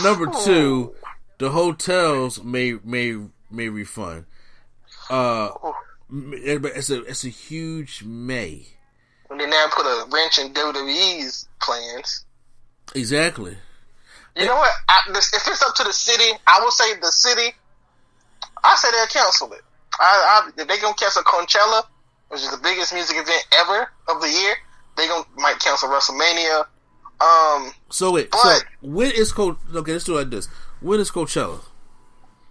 Number 0.01 0.31
two, 0.45 0.95
the 1.39 1.49
hotels 1.49 2.41
may 2.41 2.77
may 2.83 3.17
may 3.51 3.67
refund. 3.67 4.25
Uh, 5.09 5.49
it's 6.09 6.89
a 6.89 7.03
it's 7.03 7.25
a 7.25 7.29
huge 7.29 8.03
may. 8.03 8.65
And 9.29 9.39
then 9.39 9.49
now 9.49 9.67
put 9.71 9.85
a 9.85 10.07
wrench 10.09 10.39
in 10.39 10.53
WWE's 10.53 11.49
plans. 11.61 12.25
Exactly. 12.95 13.57
You 14.37 14.45
know 14.45 14.55
what? 14.55 14.71
I, 14.87 14.99
this, 15.13 15.33
if 15.33 15.47
it's 15.47 15.61
up 15.63 15.75
to 15.75 15.83
the 15.83 15.91
city, 15.91 16.31
I 16.47 16.61
will 16.61 16.71
say 16.71 16.95
the 17.01 17.11
city. 17.11 17.55
I 18.63 18.75
say 18.75 18.89
they'll 18.91 19.07
cancel 19.07 19.51
it. 19.51 19.61
I, 19.99 20.45
I, 20.45 20.61
if 20.61 20.67
they 20.67 20.79
gonna 20.79 20.93
cancel 20.95 21.23
Coachella, 21.23 21.83
which 22.29 22.41
is 22.41 22.51
the 22.51 22.57
biggest 22.57 22.93
music 22.93 23.17
event 23.17 23.45
ever 23.53 23.89
of 24.09 24.21
the 24.21 24.29
year, 24.29 24.55
they 24.95 25.07
gonna 25.07 25.25
might 25.37 25.59
cancel 25.59 25.89
WrestleMania. 25.89 26.65
Um, 27.19 27.73
So 27.89 28.11
wait, 28.11 28.33
so 28.33 28.39
But- 28.43 28.63
when 28.81 29.11
is 29.11 29.31
Coach? 29.31 29.57
Okay, 29.73 29.93
let's 29.93 30.03
do 30.05 30.15
it 30.15 30.21
like 30.21 30.29
this. 30.29 30.47
When 30.81 30.99
is 30.99 31.09
Coachella? 31.11 31.59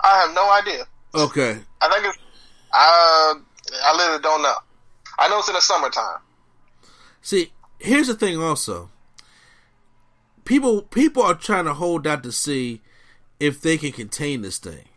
I 0.01 0.19
have 0.21 0.35
no 0.35 0.51
idea. 0.51 0.87
Okay, 1.15 1.62
I 1.81 1.89
think 1.89 2.05
it's. 2.07 2.19
I 2.73 3.35
I 3.85 3.97
literally 3.97 4.23
don't 4.23 4.43
know. 4.43 4.55
I 5.19 5.29
know 5.29 5.39
it's 5.39 5.49
in 5.49 5.55
the 5.55 5.61
summertime. 5.61 6.19
See, 7.23 7.53
here's 7.79 8.07
the 8.09 8.15
thing. 8.15 8.41
Also, 8.43 8.91
people 10.45 10.83
people 10.83 11.23
are 11.23 11.35
trying 11.35 11.65
to 11.65 11.75
hold 11.75 12.07
out 12.07 12.23
to 12.25 12.33
see 12.33 12.83
if 13.41 13.61
they 13.61 13.79
can 13.79 13.93
contain 13.93 14.43
this 14.43 14.59
thing. 14.59 14.89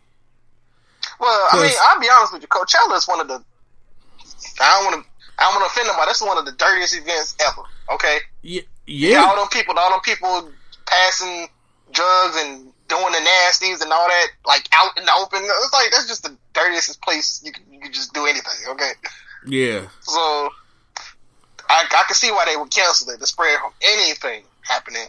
Well, 1.18 1.48
I 1.52 1.62
mean, 1.62 1.72
I'll 1.82 2.00
be 2.00 2.08
honest 2.10 2.32
with 2.32 2.42
you. 2.42 2.48
Coachella 2.48 2.96
is 2.96 3.06
one 3.08 3.20
of 3.20 3.28
the. 3.28 3.44
I 4.60 4.80
don't 4.80 4.92
want 4.92 5.04
to. 5.04 5.10
I 5.38 5.44
don't 5.44 5.54
want 5.60 5.72
to 5.72 5.72
offend 5.72 5.88
nobody. 5.88 6.06
That's 6.06 6.20
one 6.22 6.38
of 6.38 6.44
the 6.44 6.52
dirtiest 6.52 6.96
events 6.96 7.36
ever. 7.40 7.62
Okay. 7.94 8.18
Yeah, 8.42 8.62
Yeah. 8.86 9.24
All 9.24 9.36
them 9.36 9.48
people, 9.48 9.74
all 9.78 9.90
them 9.90 10.00
people 10.00 10.50
passing 10.86 11.48
drugs 11.92 12.36
and 12.36 12.72
doing 12.88 13.12
the 13.12 13.18
nasties 13.18 13.80
and 13.80 13.90
all 13.92 14.06
that, 14.06 14.28
like 14.46 14.68
out 14.72 14.98
in 14.98 15.04
the 15.04 15.12
open. 15.18 15.40
It's 15.42 15.72
like 15.72 15.90
that's 15.90 16.08
just 16.08 16.24
the 16.24 16.36
dirtiest 16.52 17.00
place 17.00 17.40
you 17.44 17.52
can 17.52 17.64
you 17.72 17.80
can 17.80 17.92
just 17.92 18.12
do 18.12 18.26
anything. 18.26 18.52
Okay, 18.68 18.92
yeah. 19.46 19.86
so 20.00 20.20
I 21.70 21.86
I 21.90 22.04
can 22.06 22.14
see 22.14 22.30
why 22.30 22.44
they 22.46 22.56
would 22.56 22.70
cancel 22.70 23.10
it 23.10 23.20
to 23.20 23.26
spread 23.26 23.58
anything 23.82 24.42
happening. 24.62 25.06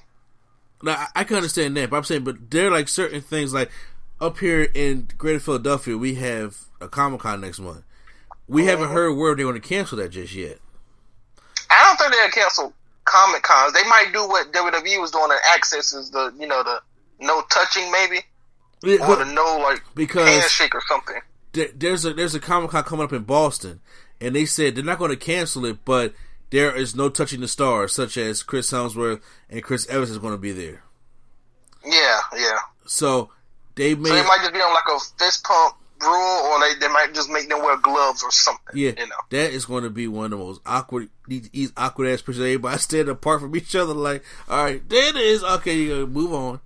Now 0.83 0.93
I, 0.93 1.21
I 1.21 1.23
can 1.23 1.37
understand 1.37 1.75
that, 1.77 1.89
but 1.89 1.97
I'm 1.97 2.03
saying, 2.03 2.23
but 2.23 2.49
there 2.49 2.67
are 2.67 2.71
like 2.71 2.87
certain 2.87 3.21
things 3.21 3.53
like 3.53 3.69
up 4.21 4.37
here 4.37 4.61
in 4.61 5.09
Greater 5.17 5.39
Philadelphia, 5.39 5.97
we 5.97 6.15
have 6.15 6.57
a 6.79 6.87
Comic 6.87 7.21
Con 7.21 7.41
next 7.41 7.59
month. 7.59 7.83
We 8.51 8.63
oh, 8.63 8.65
haven't 8.65 8.89
heard 8.89 9.13
where 9.13 9.33
they're 9.33 9.45
going 9.45 9.59
to 9.59 9.65
cancel 9.65 9.97
that 9.99 10.09
just 10.09 10.35
yet. 10.35 10.59
I 11.69 11.85
don't 11.85 11.97
think 11.97 12.11
they'll 12.11 12.43
cancel 12.43 12.73
Comic 13.05 13.43
Cons. 13.43 13.71
They 13.71 13.83
might 13.83 14.09
do 14.11 14.27
what 14.27 14.51
WWE 14.51 14.99
was 14.99 15.11
doing 15.11 15.31
at 15.31 15.57
Axxess 15.57 15.95
is 15.95 16.11
the 16.11 16.33
you 16.37 16.47
know 16.47 16.61
the 16.61 16.81
no 17.21 17.41
touching 17.49 17.89
maybe 17.93 18.19
Yeah, 18.83 19.07
or 19.07 19.15
the 19.15 19.31
no 19.33 19.59
like 19.63 19.81
because 19.95 20.27
handshake 20.27 20.75
or 20.75 20.81
something. 20.85 21.15
there, 21.53 21.69
there's 21.73 22.03
a 22.03 22.13
there's 22.13 22.35
a 22.35 22.41
Comic 22.41 22.71
Con 22.71 22.83
coming 22.83 23.05
up 23.05 23.13
in 23.13 23.23
Boston, 23.23 23.79
and 24.19 24.35
they 24.35 24.45
said 24.45 24.75
they're 24.75 24.83
not 24.83 24.99
going 24.99 25.11
to 25.11 25.17
cancel 25.17 25.63
it, 25.63 25.85
but 25.85 26.13
there 26.49 26.75
is 26.75 26.93
no 26.93 27.07
touching 27.07 27.39
the 27.39 27.47
stars, 27.47 27.93
such 27.93 28.17
as 28.17 28.43
Chris 28.43 28.69
Hemsworth 28.69 29.21
and 29.49 29.63
Chris 29.63 29.87
Evans 29.87 30.09
is 30.09 30.17
going 30.17 30.33
to 30.33 30.37
be 30.37 30.51
there. 30.51 30.83
Yeah, 31.85 32.19
yeah. 32.35 32.59
So 32.85 33.29
they 33.75 33.95
may, 33.95 34.09
So 34.09 34.15
they 34.15 34.23
might 34.23 34.39
just 34.41 34.53
be 34.53 34.59
on 34.59 34.73
like 34.73 34.83
a 34.93 34.99
fist 35.17 35.45
pump 35.45 35.75
rule, 36.01 36.11
or 36.11 36.59
they, 36.59 36.79
they 36.79 36.87
might 36.87 37.13
just 37.13 37.29
make 37.29 37.49
them 37.49 37.59
wear 37.59 37.77
gloves 37.77 38.23
or 38.23 38.31
something. 38.31 38.75
yeah, 38.75 38.91
you 38.97 39.07
know. 39.07 39.15
that 39.29 39.51
is 39.51 39.65
going 39.65 39.83
to 39.83 39.89
be 39.89 40.07
one 40.07 40.25
of 40.25 40.31
the 40.31 40.37
most 40.37 40.61
awkward, 40.65 41.09
these, 41.27 41.71
awkward 41.77 42.07
ass 42.07 42.21
pictures. 42.21 42.39
Everybody 42.39 42.77
standing 42.79 43.11
apart 43.11 43.41
from 43.41 43.55
each 43.55 43.75
other, 43.75 43.93
like, 43.93 44.23
all 44.49 44.63
right, 44.63 44.87
there 44.89 45.09
it 45.09 45.15
is. 45.15 45.43
Okay, 45.43 45.77
you 45.77 45.89
gotta 45.89 46.07
move 46.07 46.33
on. 46.33 46.59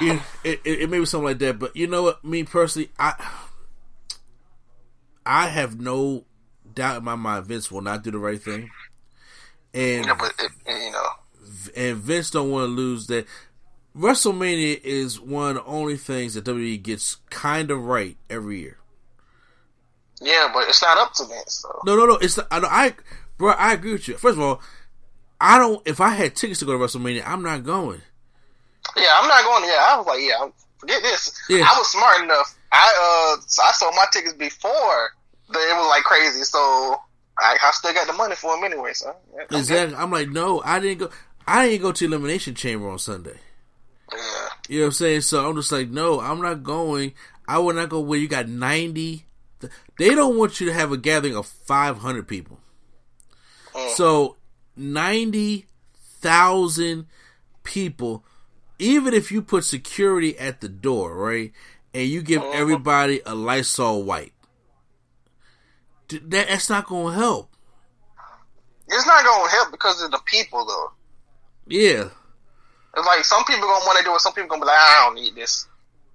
Yeah, 0.00 0.22
it, 0.44 0.60
it, 0.64 0.80
it 0.82 0.90
may 0.90 0.98
be 0.98 1.06
something 1.06 1.26
like 1.26 1.38
that, 1.38 1.58
but 1.58 1.76
you 1.76 1.86
know 1.86 2.02
what? 2.02 2.24
Me 2.24 2.44
personally, 2.44 2.90
I 2.98 3.14
I 5.24 5.48
have 5.48 5.78
no 5.78 6.24
doubt 6.74 6.98
in 6.98 7.04
my 7.04 7.16
mind 7.16 7.46
Vince 7.46 7.70
will 7.70 7.82
not 7.82 8.02
do 8.02 8.10
the 8.10 8.18
right 8.18 8.40
thing, 8.40 8.70
and 9.74 10.04
You 10.04 10.06
know, 10.06 10.16
but 10.18 10.32
it, 10.38 10.50
you 10.66 10.92
know, 10.92 11.06
and 11.76 11.96
Vince 11.96 12.30
don't 12.30 12.50
want 12.50 12.64
to 12.64 12.68
lose 12.68 13.06
that. 13.08 13.26
WrestleMania 13.98 14.80
is 14.82 15.18
one 15.18 15.50
of 15.50 15.54
the 15.56 15.64
only 15.64 15.96
things 15.96 16.34
that 16.34 16.44
WWE 16.44 16.80
gets 16.82 17.16
kind 17.30 17.70
of 17.70 17.82
right 17.82 18.16
every 18.30 18.60
year. 18.60 18.78
yeah, 20.20 20.48
but 20.52 20.68
it's 20.68 20.82
not 20.82 20.98
up 20.98 21.12
to 21.14 21.24
Vince. 21.24 21.62
So 21.62 21.80
No, 21.84 21.96
no, 21.96 22.06
no. 22.06 22.14
It's 22.14 22.38
I, 22.38 22.44
I, 22.50 22.94
bro. 23.38 23.50
I 23.52 23.72
agree 23.72 23.92
with 23.92 24.06
you. 24.06 24.16
First 24.16 24.36
of 24.38 24.40
all, 24.42 24.60
I 25.40 25.58
don't. 25.58 25.86
If 25.86 26.00
I 26.00 26.10
had 26.10 26.36
tickets 26.36 26.60
to 26.60 26.66
go 26.66 26.72
to 26.72 26.78
WrestleMania, 26.78 27.24
I'm 27.26 27.42
not 27.42 27.64
going. 27.64 28.00
yeah, 28.96 29.18
I'm 29.20 29.28
not 29.28 29.42
going. 29.42 29.64
Yeah, 29.64 29.86
I 29.88 29.96
was 29.96 30.06
like, 30.06 30.20
yeah, 30.20 30.48
forget 30.78 31.02
this. 31.02 31.36
Yeah. 31.48 31.64
I 31.68 31.76
was 31.76 31.88
smart 31.90 32.22
enough. 32.22 32.56
I 32.70 33.34
uh, 33.36 33.42
so 33.46 33.62
I 33.62 33.72
sold 33.72 33.94
my 33.96 34.06
tickets 34.12 34.34
before 34.34 35.10
the, 35.48 35.58
it 35.58 35.74
was 35.76 35.88
like 35.88 36.04
crazy. 36.04 36.44
So 36.44 36.58
I, 37.38 37.56
I 37.62 37.70
still 37.72 37.94
got 37.94 38.06
the 38.06 38.12
money 38.12 38.36
for 38.36 38.54
them 38.54 38.64
anyway. 38.64 38.92
So 38.92 39.14
yeah, 39.34 39.40
I'm 39.40 39.46
good. 39.48 39.58
Exactly. 39.58 39.96
I'm 39.96 40.10
like, 40.12 40.28
no, 40.28 40.62
I 40.64 40.78
didn't 40.78 40.98
go. 40.98 41.10
I 41.46 41.66
didn't 41.66 41.82
go 41.82 41.92
to 41.92 42.04
Elimination 42.04 42.54
Chamber 42.54 42.88
on 42.88 42.98
Sunday. 42.98 43.38
Yeah. 44.12 44.48
You 44.68 44.78
know 44.78 44.84
what 44.84 44.88
I'm 44.88 44.92
saying? 44.92 45.22
So 45.22 45.48
I'm 45.48 45.56
just 45.56 45.72
like, 45.72 45.88
no, 45.88 46.20
I'm 46.20 46.40
not 46.40 46.62
going. 46.62 47.14
I 47.46 47.58
would 47.58 47.74
not 47.76 47.88
go 47.88 48.00
where 48.00 48.18
you 48.18 48.28
got 48.28 48.48
90. 48.48 49.24
They 49.98 50.14
don't 50.14 50.38
want 50.38 50.60
you 50.60 50.66
to 50.66 50.72
have 50.72 50.92
a 50.92 50.96
gathering 50.96 51.34
of 51.36 51.46
500 51.46 52.28
people. 52.28 52.60
Oh. 53.74 53.92
So 53.96 54.36
90,000 54.76 57.06
people, 57.64 58.24
even 58.78 59.14
if 59.14 59.32
you 59.32 59.42
put 59.42 59.64
security 59.64 60.38
at 60.38 60.60
the 60.60 60.68
door, 60.68 61.14
right? 61.14 61.52
And 61.94 62.08
you 62.08 62.20
give 62.22 62.42
uh-huh. 62.42 62.52
everybody 62.54 63.20
a 63.26 63.34
Lysol 63.34 64.02
wipe. 64.02 64.32
That, 66.08 66.30
that's 66.30 66.70
not 66.70 66.86
going 66.86 67.14
to 67.14 67.18
help. 67.18 67.50
It's 68.88 69.06
not 69.06 69.24
gonna 69.24 69.50
help 69.50 69.70
because 69.70 70.02
of 70.02 70.10
the 70.10 70.20
people 70.24 70.64
though. 70.64 70.92
Yeah. 71.66 72.08
It's 72.96 73.06
like 73.06 73.24
some 73.24 73.44
people 73.44 73.62
gonna 73.68 73.84
want 73.84 73.98
to 73.98 74.04
do 74.04 74.14
it. 74.14 74.20
Some 74.20 74.32
people 74.32 74.48
gonna 74.48 74.62
be 74.62 74.66
like, 74.66 74.76
ah, 74.78 75.02
I 75.02 75.06
don't 75.06 75.14
need 75.22 75.34
this. 75.34 75.66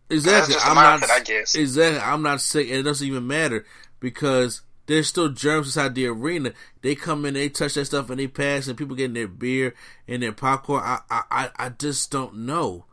Exactly. 0.09 0.55
I'm 0.61 0.75
not. 0.75 1.09
I 1.09 1.19
guess. 1.21 1.55
Exactly. 1.55 1.99
I'm 1.99 2.21
not 2.21 2.41
sick, 2.41 2.67
and 2.69 2.77
it 2.77 2.83
doesn't 2.83 3.07
even 3.07 3.25
matter 3.25 3.65
because 3.99 4.61
there's 4.85 5.07
still 5.07 5.29
germs 5.29 5.67
inside 5.67 5.95
the 5.95 6.07
arena. 6.07 6.51
They 6.81 6.95
come 6.95 7.25
in, 7.25 7.35
they 7.35 7.49
touch 7.49 7.75
that 7.75 7.85
stuff, 7.85 8.09
and 8.09 8.19
they 8.19 8.27
pass, 8.27 8.67
and 8.67 8.77
people 8.77 8.95
getting 8.95 9.13
their 9.13 9.27
beer 9.29 9.73
and 10.07 10.21
their 10.21 10.33
popcorn. 10.33 10.83
I, 10.83 10.99
I, 11.09 11.49
I, 11.55 11.69
just 11.69 12.11
don't 12.11 12.39
know. 12.39 12.85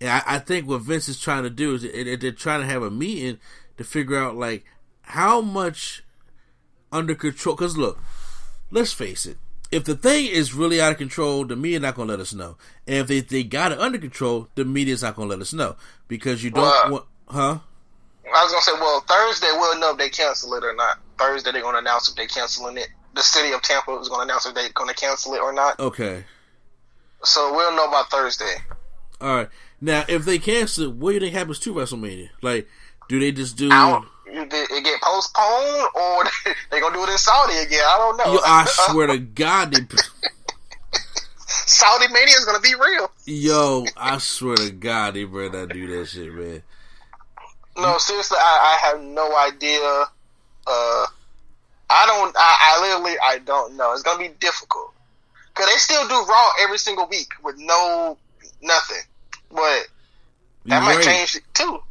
And 0.00 0.10
I, 0.10 0.22
I 0.26 0.38
think 0.38 0.68
what 0.68 0.82
Vince 0.82 1.08
is 1.08 1.18
trying 1.18 1.44
to 1.44 1.50
do 1.50 1.74
is 1.74 1.82
they- 1.82 2.16
they're 2.16 2.32
trying 2.32 2.60
to 2.60 2.66
have 2.66 2.82
a 2.82 2.90
meeting 2.90 3.38
to 3.78 3.84
figure 3.84 4.18
out 4.18 4.36
like 4.36 4.64
how 5.02 5.40
much 5.40 6.04
under 6.92 7.14
control. 7.14 7.56
Because 7.56 7.76
look, 7.76 7.98
let's 8.70 8.92
face 8.92 9.24
it. 9.24 9.38
If 9.72 9.84
the 9.84 9.94
thing 9.94 10.26
is 10.26 10.52
really 10.52 10.80
out 10.80 10.90
of 10.92 10.98
control, 10.98 11.44
the 11.44 11.54
media 11.56 11.78
not 11.80 11.94
gonna 11.94 12.10
let 12.10 12.20
us 12.20 12.34
know. 12.34 12.56
And 12.86 12.96
if 12.98 13.06
they, 13.06 13.20
they 13.20 13.44
got 13.44 13.70
it 13.72 13.78
under 13.78 13.98
control, 13.98 14.48
the 14.56 14.64
media's 14.64 15.02
not 15.02 15.14
gonna 15.16 15.28
let 15.30 15.40
us 15.40 15.52
know 15.52 15.76
because 16.08 16.42
you 16.42 16.50
don't 16.50 16.64
Well, 16.64 16.90
want, 16.90 17.04
huh? 17.28 17.58
I 18.34 18.42
was 18.44 18.52
gonna 18.52 18.62
say, 18.62 18.72
well, 18.80 19.00
Thursday 19.00 19.48
we'll 19.52 19.78
know 19.78 19.92
if 19.92 19.98
they 19.98 20.08
cancel 20.08 20.54
it 20.54 20.64
or 20.64 20.74
not. 20.74 20.98
Thursday 21.18 21.52
they're 21.52 21.62
gonna 21.62 21.78
announce 21.78 22.08
if 22.08 22.16
they 22.16 22.26
canceling 22.26 22.78
it. 22.78 22.88
The 23.14 23.22
city 23.22 23.52
of 23.52 23.62
Tampa 23.62 23.96
is 23.98 24.08
gonna 24.08 24.24
announce 24.24 24.46
if 24.46 24.54
they're 24.54 24.68
gonna 24.74 24.94
cancel 24.94 25.34
it 25.34 25.40
or 25.40 25.52
not. 25.52 25.78
Okay, 25.78 26.24
So 27.22 27.52
we'll 27.54 27.74
know 27.76 27.88
by 27.90 28.02
Thursday. 28.10 28.54
all 29.20 29.34
right. 29.36 29.48
Now, 29.80 30.04
if 30.08 30.24
they 30.24 30.38
cancel 30.38 30.84
it, 30.84 30.92
what 30.92 31.10
do 31.10 31.14
you 31.14 31.20
think 31.20 31.34
happens 31.34 31.58
to 31.60 31.72
WrestleMania? 31.74 32.28
Like, 32.42 32.68
do 33.08 33.18
they 33.18 33.32
just 33.32 33.56
do? 33.56 33.68
I 34.30 34.34
don't. 34.34 34.50
Did 34.50 34.70
it 34.70 34.84
get 34.84 35.00
postponed 35.00 35.88
or 35.94 36.24
they 36.70 36.80
gonna 36.80 36.94
do 36.94 37.04
it 37.04 37.10
in 37.10 37.18
Saudi 37.18 37.56
again? 37.56 37.82
I 37.84 37.98
don't 37.98 38.16
know. 38.16 38.34
Yo, 38.34 38.40
I 38.44 38.64
swear 38.68 39.06
to 39.08 39.18
God, 39.18 39.72
they. 39.72 39.80
Saudi 41.46 42.06
Mania 42.12 42.36
is 42.36 42.44
gonna 42.44 42.60
be 42.60 42.74
real. 42.74 43.10
Yo, 43.24 43.84
I 43.96 44.18
swear 44.18 44.56
to 44.56 44.70
God, 44.70 45.14
they 45.14 45.24
better 45.24 45.50
not 45.50 45.68
do 45.70 45.98
that 45.98 46.06
shit, 46.06 46.32
man. 46.32 46.62
No, 47.76 47.98
seriously, 47.98 48.38
I, 48.40 48.78
I 48.82 48.86
have 48.88 49.00
no 49.00 49.36
idea. 49.36 49.80
Uh, 50.66 51.06
I 51.88 52.06
don't. 52.06 52.34
I, 52.36 52.56
I 52.60 52.80
literally, 52.82 53.16
I 53.22 53.38
don't 53.38 53.76
know. 53.76 53.92
It's 53.92 54.02
gonna 54.02 54.18
be 54.18 54.34
difficult 54.40 54.92
because 55.48 55.66
they 55.70 55.78
still 55.78 56.06
do 56.06 56.14
Raw 56.14 56.48
every 56.62 56.78
single 56.78 57.08
week 57.08 57.32
with 57.42 57.56
no 57.58 58.16
nothing. 58.62 59.02
But 59.50 59.86
that 60.66 60.80
You 60.80 60.86
might 60.86 60.96
right. 60.96 61.04
change 61.04 61.36
it 61.36 61.42
too. 61.54 61.82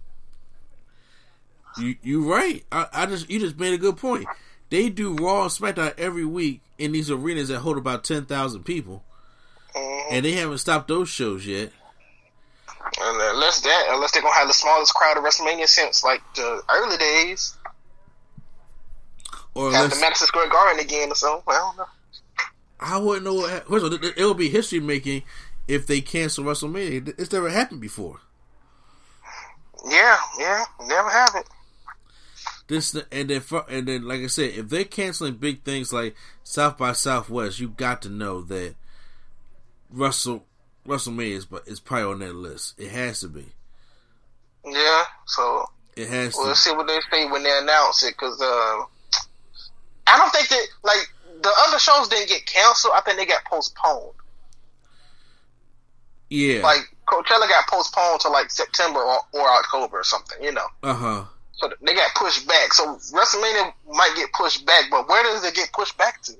You 1.79 1.95
you 2.01 2.31
right. 2.31 2.63
I, 2.71 2.87
I 2.93 3.05
just 3.05 3.29
you 3.29 3.39
just 3.39 3.57
made 3.59 3.73
a 3.73 3.77
good 3.77 3.97
point. 3.97 4.27
They 4.69 4.89
do 4.89 5.15
Raw 5.15 5.43
and 5.43 5.51
SmackDown 5.51 5.93
every 5.97 6.25
week 6.25 6.61
in 6.77 6.91
these 6.91 7.09
arenas 7.09 7.47
that 7.49 7.59
hold 7.59 7.77
about 7.77 8.03
ten 8.03 8.25
thousand 8.25 8.63
people, 8.63 9.03
Mm-hmm. 9.75 10.13
and 10.15 10.25
they 10.25 10.33
haven't 10.33 10.57
stopped 10.59 10.87
those 10.87 11.09
shows 11.09 11.45
yet. 11.45 11.71
Unless 13.01 13.61
that, 13.61 13.87
unless 13.89 14.11
they're 14.11 14.21
gonna 14.23 14.33
have 14.35 14.47
the 14.47 14.53
smallest 14.53 14.93
crowd 14.95 15.17
of 15.17 15.23
WrestleMania 15.23 15.67
since 15.67 16.03
like 16.03 16.21
the 16.35 16.61
early 16.69 16.97
days, 16.97 17.55
Or 19.53 19.71
have 19.71 19.83
unless 19.85 19.95
the 19.95 20.01
Madison 20.01 20.27
Square 20.27 20.49
Garden 20.49 20.79
again 20.79 21.11
or 21.11 21.15
something. 21.15 21.43
I 21.47 21.53
don't 21.57 21.77
know. 21.77 21.85
I 22.79 22.97
wouldn't 22.97 23.25
know. 23.25 23.33
What, 23.35 23.67
first 23.67 23.85
of 23.85 23.93
all, 23.93 23.99
it 24.09 24.17
will 24.17 24.33
be 24.33 24.49
history 24.49 24.79
making 24.79 25.23
if 25.67 25.85
they 25.85 26.01
cancel 26.01 26.45
WrestleMania. 26.45 27.13
It's 27.19 27.31
never 27.31 27.49
happened 27.49 27.81
before. 27.81 28.19
Yeah, 29.87 30.17
yeah, 30.39 30.65
never 30.87 31.09
have 31.09 31.35
it. 31.35 31.47
This 32.69 32.93
and 32.93 33.29
then 33.29 33.41
and 33.67 33.87
then 33.87 34.07
like 34.07 34.21
I 34.21 34.27
said, 34.27 34.51
if 34.53 34.69
they're 34.69 34.83
canceling 34.83 35.33
big 35.37 35.63
things 35.63 35.91
like 35.91 36.15
South 36.43 36.77
by 36.77 36.91
Southwest, 36.93 37.59
you 37.59 37.69
got 37.69 38.03
to 38.03 38.09
know 38.09 38.41
that 38.43 38.75
Russell 39.89 40.45
WrestleMania 40.87 41.31
is 41.31 41.45
but 41.45 41.67
is 41.67 41.79
probably 41.79 42.05
on 42.13 42.19
that 42.19 42.35
list. 42.35 42.79
It 42.79 42.91
has 42.91 43.21
to 43.21 43.27
be. 43.27 43.45
Yeah, 44.63 45.03
so 45.25 45.65
It 45.95 46.09
has 46.09 46.35
we'll 46.37 46.49
to. 46.49 46.55
see 46.55 46.71
what 46.71 46.85
they 46.85 46.99
say 47.11 47.25
when 47.25 47.41
they 47.41 47.57
announce 47.59 48.03
it. 48.03 48.13
Because 48.13 48.39
uh, 48.39 48.83
I 50.05 50.17
don't 50.19 50.31
think 50.31 50.49
that 50.49 50.67
like 50.83 51.09
the 51.41 51.51
other 51.67 51.79
shows 51.79 52.07
didn't 52.07 52.29
get 52.29 52.45
canceled. 52.45 52.93
I 52.95 53.01
think 53.01 53.17
they 53.17 53.25
got 53.25 53.45
postponed. 53.45 54.13
Yeah. 56.29 56.61
Like 56.61 56.81
Coachella 57.07 57.49
got 57.49 57.67
postponed 57.67 58.19
to 58.21 58.29
like 58.29 58.51
September 58.51 58.99
or, 58.99 59.19
or 59.33 59.49
October 59.57 60.01
or 60.01 60.03
something. 60.03 60.37
You 60.43 60.51
know, 60.51 60.67
uh 60.83 60.93
huh. 60.93 61.23
So 61.59 61.69
they 61.81 61.93
got 61.93 62.13
pushed 62.15 62.47
back. 62.47 62.73
So 62.73 62.95
WrestleMania 63.13 63.73
might 63.87 64.13
get 64.15 64.31
pushed 64.33 64.65
back, 64.65 64.85
but 64.89 65.07
where 65.07 65.23
does 65.23 65.43
it 65.43 65.53
get 65.53 65.71
pushed 65.73 65.97
back 65.97 66.21
to? 66.23 66.33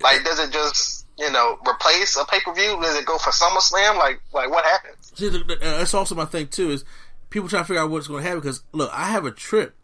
Like, 0.00 0.24
does 0.24 0.38
it 0.38 0.52
just 0.52 1.06
you 1.18 1.30
know 1.30 1.58
replace 1.68 2.16
a 2.16 2.24
pay 2.24 2.40
per 2.40 2.54
view? 2.54 2.78
Does 2.80 2.96
it 2.96 3.04
go 3.04 3.18
for 3.18 3.30
SummerSlam? 3.30 3.98
Like, 3.98 4.20
like 4.32 4.50
what 4.50 4.64
happens? 4.64 5.12
See, 5.14 5.30
th- 5.30 5.58
that's 5.60 5.94
also 5.94 6.14
my 6.14 6.24
thing 6.24 6.48
too. 6.48 6.70
Is 6.70 6.84
people 7.30 7.48
trying 7.48 7.64
to 7.64 7.66
figure 7.66 7.82
out 7.82 7.90
what's 7.90 8.08
going 8.08 8.22
to 8.22 8.28
happen 8.28 8.40
because 8.40 8.62
look, 8.72 8.90
I 8.92 9.10
have 9.10 9.26
a 9.26 9.30
trip 9.30 9.74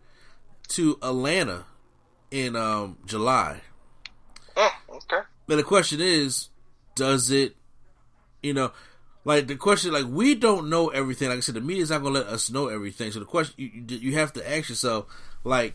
to 0.69 0.99
Atlanta 1.03 1.67
in 2.31 2.57
um 2.57 2.99
July. 3.05 3.61
Mm, 4.57 4.71
okay. 4.91 5.21
But 5.47 5.57
the 5.57 5.63
question 5.63 6.01
is, 6.01 6.49
does 6.95 7.31
it, 7.31 7.57
you 8.43 8.55
know, 8.55 8.73
like 9.25 9.47
the 9.47 9.57
question, 9.57 9.93
like 9.93 10.07
we 10.07 10.35
don't 10.35 10.69
know 10.69 10.89
everything. 10.89 11.29
Like 11.29 11.39
I 11.39 11.41
said, 11.41 11.55
the 11.55 11.61
media's 11.61 11.91
not 11.91 12.03
gonna 12.03 12.21
let 12.21 12.27
us 12.27 12.51
know 12.51 12.69
everything. 12.69 13.11
So 13.13 13.21
the 13.21 13.25
question, 13.25 13.55
you, 13.57 13.71
you 13.99 14.13
have 14.15 14.33
to 14.35 14.51
ask 14.51 14.69
yourself, 14.69 15.07
like, 15.45 15.75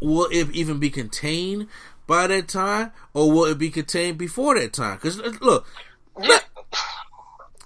will 0.00 0.28
it 0.30 0.50
even 0.54 0.78
be 0.78 0.90
contained 0.90 1.68
by 2.06 2.26
that 2.26 2.48
time, 2.48 2.92
or 3.14 3.30
will 3.30 3.44
it 3.44 3.58
be 3.58 3.70
contained 3.70 4.18
before 4.18 4.58
that 4.58 4.72
time? 4.72 4.96
Because 4.96 5.20
uh, 5.20 5.32
look, 5.40 5.66
let, 6.16 6.44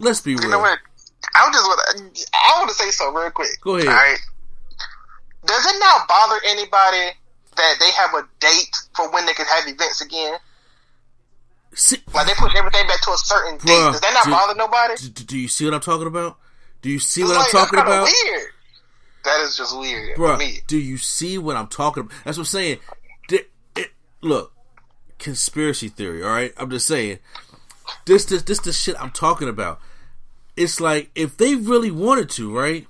let's 0.01 0.21
be 0.21 0.33
You 0.33 0.39
real. 0.39 0.61
what? 0.61 0.79
I 1.35 1.51
just 1.53 1.67
want 1.67 1.81
I 2.35 2.59
want 2.59 2.69
to 2.71 2.75
say 2.75 2.91
so 2.91 3.13
real 3.13 3.31
quick. 3.31 3.61
Go 3.61 3.77
ahead. 3.77 3.89
All 3.89 3.95
right. 3.95 4.19
Does 5.45 5.67
it 5.67 5.79
not 5.79 6.09
bother 6.09 6.41
anybody 6.47 7.11
that 7.57 7.75
they 7.79 7.91
have 7.93 8.11
a 8.15 8.27
date 8.41 8.77
for 8.97 9.11
when 9.13 9.27
they 9.27 9.33
can 9.33 9.47
have 9.47 9.69
events 9.69 10.01
again? 10.01 10.37
See, 11.77 11.99
Like 12.15 12.27
they 12.27 12.33
push 12.35 12.53
everything 12.57 12.87
back 12.87 13.01
to 13.03 13.11
a 13.11 13.19
certain 13.19 13.59
date. 13.59 13.67
Bruh, 13.69 13.93
Does 13.93 14.01
that 14.01 14.13
not 14.15 14.25
do- 14.25 14.31
bother 14.31 14.55
nobody? 14.55 14.95
do, 14.97 15.25
do 15.25 15.39
you 15.39 15.47
see 15.49 15.65
what 15.67 15.75
I'm 15.75 15.81
talking 15.81 16.07
about? 16.07 16.39
Do 16.83 16.91
you 16.91 16.99
see 16.99 17.21
It's 17.21 17.29
what 17.31 17.37
like, 17.37 17.47
I'm 17.47 17.51
talking 17.53 17.79
about? 17.81 18.05
Weird. 18.05 18.49
That 19.25 19.41
is 19.43 19.57
just 19.57 19.77
weird 19.79 20.17
Bruh, 20.17 20.39
me. 20.39 20.61
do 20.67 20.79
you 20.79 20.97
see 20.99 21.37
what 21.37 21.55
I'm 21.57 21.67
talking 21.67 22.03
about? 22.05 22.15
That's 22.25 22.39
what 22.39 22.43
I'm 22.43 22.47
saying. 22.47 22.79
It- 23.29 23.93
look, 24.23 24.53
conspiracy 25.19 25.89
theory, 25.89 26.23
all 26.23 26.31
right? 26.31 26.53
I'm 26.57 26.71
just 26.71 26.87
saying. 26.87 27.19
This, 28.07 28.25
this, 28.25 28.43
this, 28.43 28.59
the 28.61 28.73
shit 28.73 28.97
I'm 29.01 29.11
talking 29.11 29.49
about. 29.49 29.79
It's 30.57 30.81
like 30.81 31.11
if 31.15 31.37
they 31.37 31.55
really 31.55 31.91
wanted 31.91 32.31
to, 32.31 32.57
right? 32.57 32.87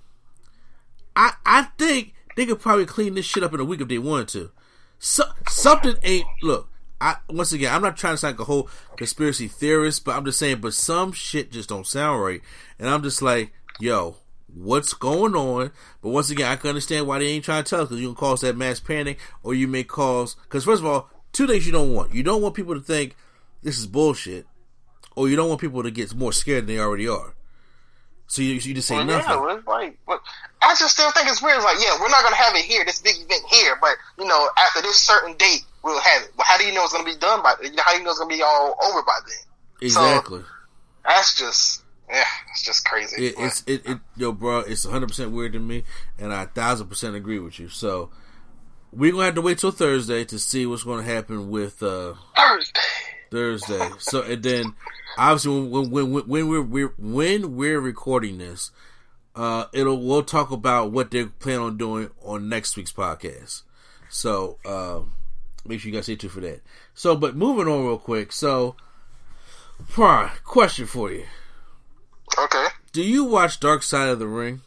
I, 1.17 1.33
I 1.45 1.63
think 1.79 2.15
they 2.37 2.47
could 2.47 2.61
probably 2.61 2.87
clean 2.87 3.15
this 3.15 3.25
shit 3.27 3.43
up 3.43 3.53
in 3.53 3.59
a 3.61 3.65
week 3.65 3.81
if 3.81 3.89
they 3.89 3.99
wanted 3.99 4.29
to. 4.29 4.51
So, 4.99 5.25
something 5.49 5.97
ain't. 6.05 6.27
Look, 6.43 6.69
I 7.01 7.17
once 7.29 7.53
again, 7.53 7.75
I'm 7.75 7.83
not 7.83 7.97
trying 7.97 8.15
to 8.15 8.19
sound 8.19 8.35
like 8.35 8.41
a 8.41 8.45
whole 8.45 8.69
conspiracy 8.97 9.49
theorist, 9.49 10.05
but 10.05 10.17
I'm 10.17 10.25
just 10.25 10.39
saying. 10.39 10.61
But 10.61 10.75
some 10.75 11.13
shit 11.13 11.53
just 11.53 11.69
don't 11.69 11.87
sound 11.87 12.23
right, 12.23 12.41
and 12.79 12.89
I'm 12.89 13.03
just 13.03 13.21
like, 13.23 13.53
yo, 13.79 14.17
what's 14.55 14.95
going 14.95 15.35
on? 15.35 15.73
But 16.01 16.11
once 16.11 16.31
again, 16.31 16.51
I 16.51 16.57
can 16.57 16.71
understand 16.71 17.07
why 17.07 17.19
they 17.19 17.27
ain't 17.27 17.45
trying 17.45 17.65
to 17.65 17.69
tell 17.69 17.83
us 17.83 17.89
because 17.89 18.01
you 18.01 18.09
can 18.09 18.17
cause 18.17 18.41
that 18.41 18.57
mass 18.57 18.81
panic, 18.81 19.19
or 19.43 19.55
you 19.55 19.69
may 19.69 19.85
cause. 19.85 20.35
Because 20.35 20.65
first 20.65 20.81
of 20.81 20.87
all, 20.87 21.11
two 21.33 21.47
things 21.47 21.67
you 21.67 21.73
don't 21.73 21.93
want. 21.93 22.15
You 22.15 22.23
don't 22.23 22.43
want 22.43 22.55
people 22.55 22.75
to 22.75 22.81
think 22.81 23.15
this 23.63 23.79
is 23.79 23.87
bullshit, 23.87 24.47
or 25.15 25.29
you 25.29 25.37
don't 25.37 25.49
want 25.49 25.61
people 25.61 25.83
to 25.83 25.91
get 25.91 26.15
more 26.15 26.33
scared 26.33 26.67
than 26.67 26.77
they 26.77 26.81
already 26.81 27.09
are. 27.09 27.36
So 28.29 28.43
you, 28.43 28.55
you 28.55 28.75
just 28.75 28.89
say 28.89 28.97
Well, 28.97 29.05
nothing. 29.05 29.31
yeah, 29.31 29.57
it's 29.57 29.67
like, 29.67 29.99
look, 30.09 30.23
I 30.61 30.75
just 30.79 30.95
still 30.95 31.11
think 31.13 31.29
it's 31.29 31.41
weird. 31.41 31.57
It's 31.57 31.65
like, 31.65 31.79
yeah, 31.81 31.97
we're 32.01 32.09
not 32.09 32.25
gonna 32.25 32.37
have 32.37 32.55
it 32.57 32.65
here, 32.65 32.85
this 32.85 33.01
big 33.01 33.15
event 33.17 33.45
here, 33.51 33.79
but 33.81 33.97
you 34.19 34.25
know, 34.27 34.49
after 34.59 34.83
this 34.83 34.97
certain 35.01 35.35
date, 35.37 35.65
we'll 35.85 36.01
have 36.01 36.23
it. 36.23 36.31
Well, 36.37 36.45
how 36.47 36.59
do 36.59 36.65
you 36.65 36.75
know 36.75 36.83
it's 36.85 36.93
gonna 36.93 37.05
be 37.05 37.17
done 37.17 37.43
by? 37.43 37.55
How 37.79 37.93
do 37.93 37.99
you 37.99 38.05
know 38.05 38.11
it's 38.11 38.19
gonna 38.19 38.35
be 38.35 38.43
all 38.43 38.77
over 38.85 39.03
by 39.03 39.19
then? 39.27 39.37
exactly. 39.81 40.43
That's 41.05 41.39
just, 41.39 41.83
yeah, 42.11 42.25
it's 42.51 42.65
just 42.65 42.85
crazy. 42.85 43.27
It, 43.27 43.35
it's 43.39 43.63
it, 43.67 43.87
it 43.87 43.99
yo, 44.17 44.33
bro. 44.33 44.59
It's 44.61 44.85
100 44.85 45.07
percent 45.07 45.31
weird 45.31 45.53
to 45.53 45.61
me, 45.61 45.85
and 46.19 46.33
I 46.35 46.47
thousand 46.47 46.89
percent 46.89 47.15
agree 47.15 47.39
with 47.39 47.61
you. 47.61 47.69
So 47.69 48.11
we're 48.93 49.13
gonna 49.13 49.25
have 49.27 49.35
to 49.37 49.41
wait 49.43 49.59
till 49.59 49.71
Thursday 49.71 50.25
to 50.25 50.39
see 50.41 50.67
what's 50.67 50.83
going 50.83 51.05
to 51.05 51.11
happen 51.13 51.49
with 51.49 51.81
uh, 51.83 52.15
Thursday. 52.37 52.81
Thursday. 53.31 53.91
So 53.99 54.23
and 54.23 54.43
then 54.43 54.75
obviously 55.19 55.69
when 55.69 55.91
when 55.91 56.13
when, 56.13 56.29
when 56.29 56.49
we're, 56.49 56.63
we're 56.63 56.95
when 56.99 57.57
we're 57.57 57.81
recording 57.81 58.39
this, 58.39 58.71
uh, 59.35 59.67
it'll 59.73 60.01
we'll 60.01 60.23
talk 60.23 60.51
about 60.51 60.93
what 60.93 61.11
they 61.11 61.25
plan 61.27 61.61
on 61.61 61.77
doing 61.77 62.11
on 62.25 62.49
next 62.49 62.77
week's 62.77 62.93
podcast. 62.93 63.63
So 64.09 64.59
uh, 64.65 65.01
make 65.67 65.81
sure 65.81 65.91
you 65.91 65.97
guys 65.97 66.05
stay 66.05 66.17
tuned 66.17 66.33
for 66.33 66.41
that. 66.41 66.63
So, 66.95 67.17
but 67.17 67.37
moving 67.37 67.73
on 67.73 67.85
real 67.85 67.99
quick. 67.99 68.33
So, 68.33 68.77
Prime, 69.89 70.31
question 70.45 70.87
for 70.87 71.13
you: 71.13 71.25
Okay. 72.39 72.67
Do 72.93 73.03
you 73.03 73.25
watch 73.25 73.61
Dark 73.61 73.83
Side 73.83 74.09
of 74.09 74.19
the 74.19 74.27
Ring? 74.27 74.63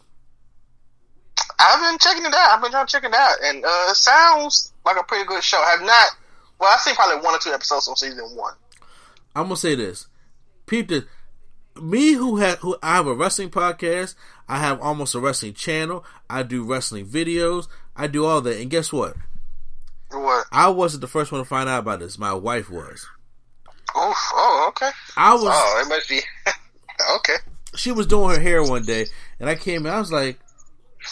I've 1.60 1.82
been 1.82 2.00
checking 2.00 2.26
it 2.26 2.34
out. 2.34 2.52
I've 2.52 2.62
been 2.62 2.72
trying 2.72 2.86
to 2.86 2.92
check 2.92 3.04
it 3.04 3.14
out, 3.14 3.36
and 3.44 3.66
uh, 3.66 3.88
it 3.90 3.96
sounds 3.96 4.72
like 4.86 4.98
a 4.98 5.04
pretty 5.04 5.26
good 5.26 5.44
show. 5.44 5.62
Have 5.64 5.82
not. 5.82 6.12
Well, 6.60 6.70
I've 6.72 6.82
seen 6.82 6.96
probably 6.96 7.24
one 7.24 7.36
or 7.36 7.40
two 7.40 7.52
episodes 7.52 7.86
from 7.86 7.96
season 7.96 8.36
one. 8.36 8.54
I'm 9.36 9.46
gonna 9.46 9.56
say 9.56 9.76
this. 9.76 10.08
People, 10.66 11.02
me 11.82 12.14
who 12.14 12.38
have 12.38 12.60
who 12.60 12.78
I 12.84 12.96
have 12.96 13.08
a 13.08 13.14
wrestling 13.14 13.50
podcast. 13.50 14.16
I 14.48 14.58
have 14.58 14.82
almost 14.82 15.16
a 15.16 15.20
wrestling 15.20 15.54
channel. 15.54 16.04
I 16.30 16.44
do 16.44 16.64
wrestling 16.64 17.06
videos. 17.06 17.68
I 17.96 18.08
do 18.08 18.26
all 18.26 18.42
that. 18.42 18.60
And 18.60 18.70
guess 18.70 18.92
what? 18.92 19.16
What? 20.12 20.48
I 20.52 20.70
wasn't 20.70 21.02
the 21.02 21.08
first 21.08 21.32
one 21.32 21.42
to 21.42 21.46
find 21.46 21.70
out 21.70 21.80
about 21.80 22.00
this. 22.00 22.18
My 22.18 22.34
wife 22.34 22.70
was. 22.70 23.08
Oof. 23.96 24.18
Oh, 24.34 24.66
okay. 24.70 24.90
I 25.16 25.34
was. 25.34 25.44
Oh, 25.46 25.84
it 25.86 25.90
must 25.90 26.10
be. 26.10 26.22
okay. 27.18 27.36
She 27.76 27.92
was 27.92 28.08
doing 28.08 28.36
her 28.36 28.42
hair 28.42 28.64
one 28.64 28.84
day, 28.84 29.06
and 29.40 29.50
I 29.50 29.56
came 29.56 29.86
and 29.86 29.96
I 29.96 30.00
was 30.00 30.12
like, 30.12 30.40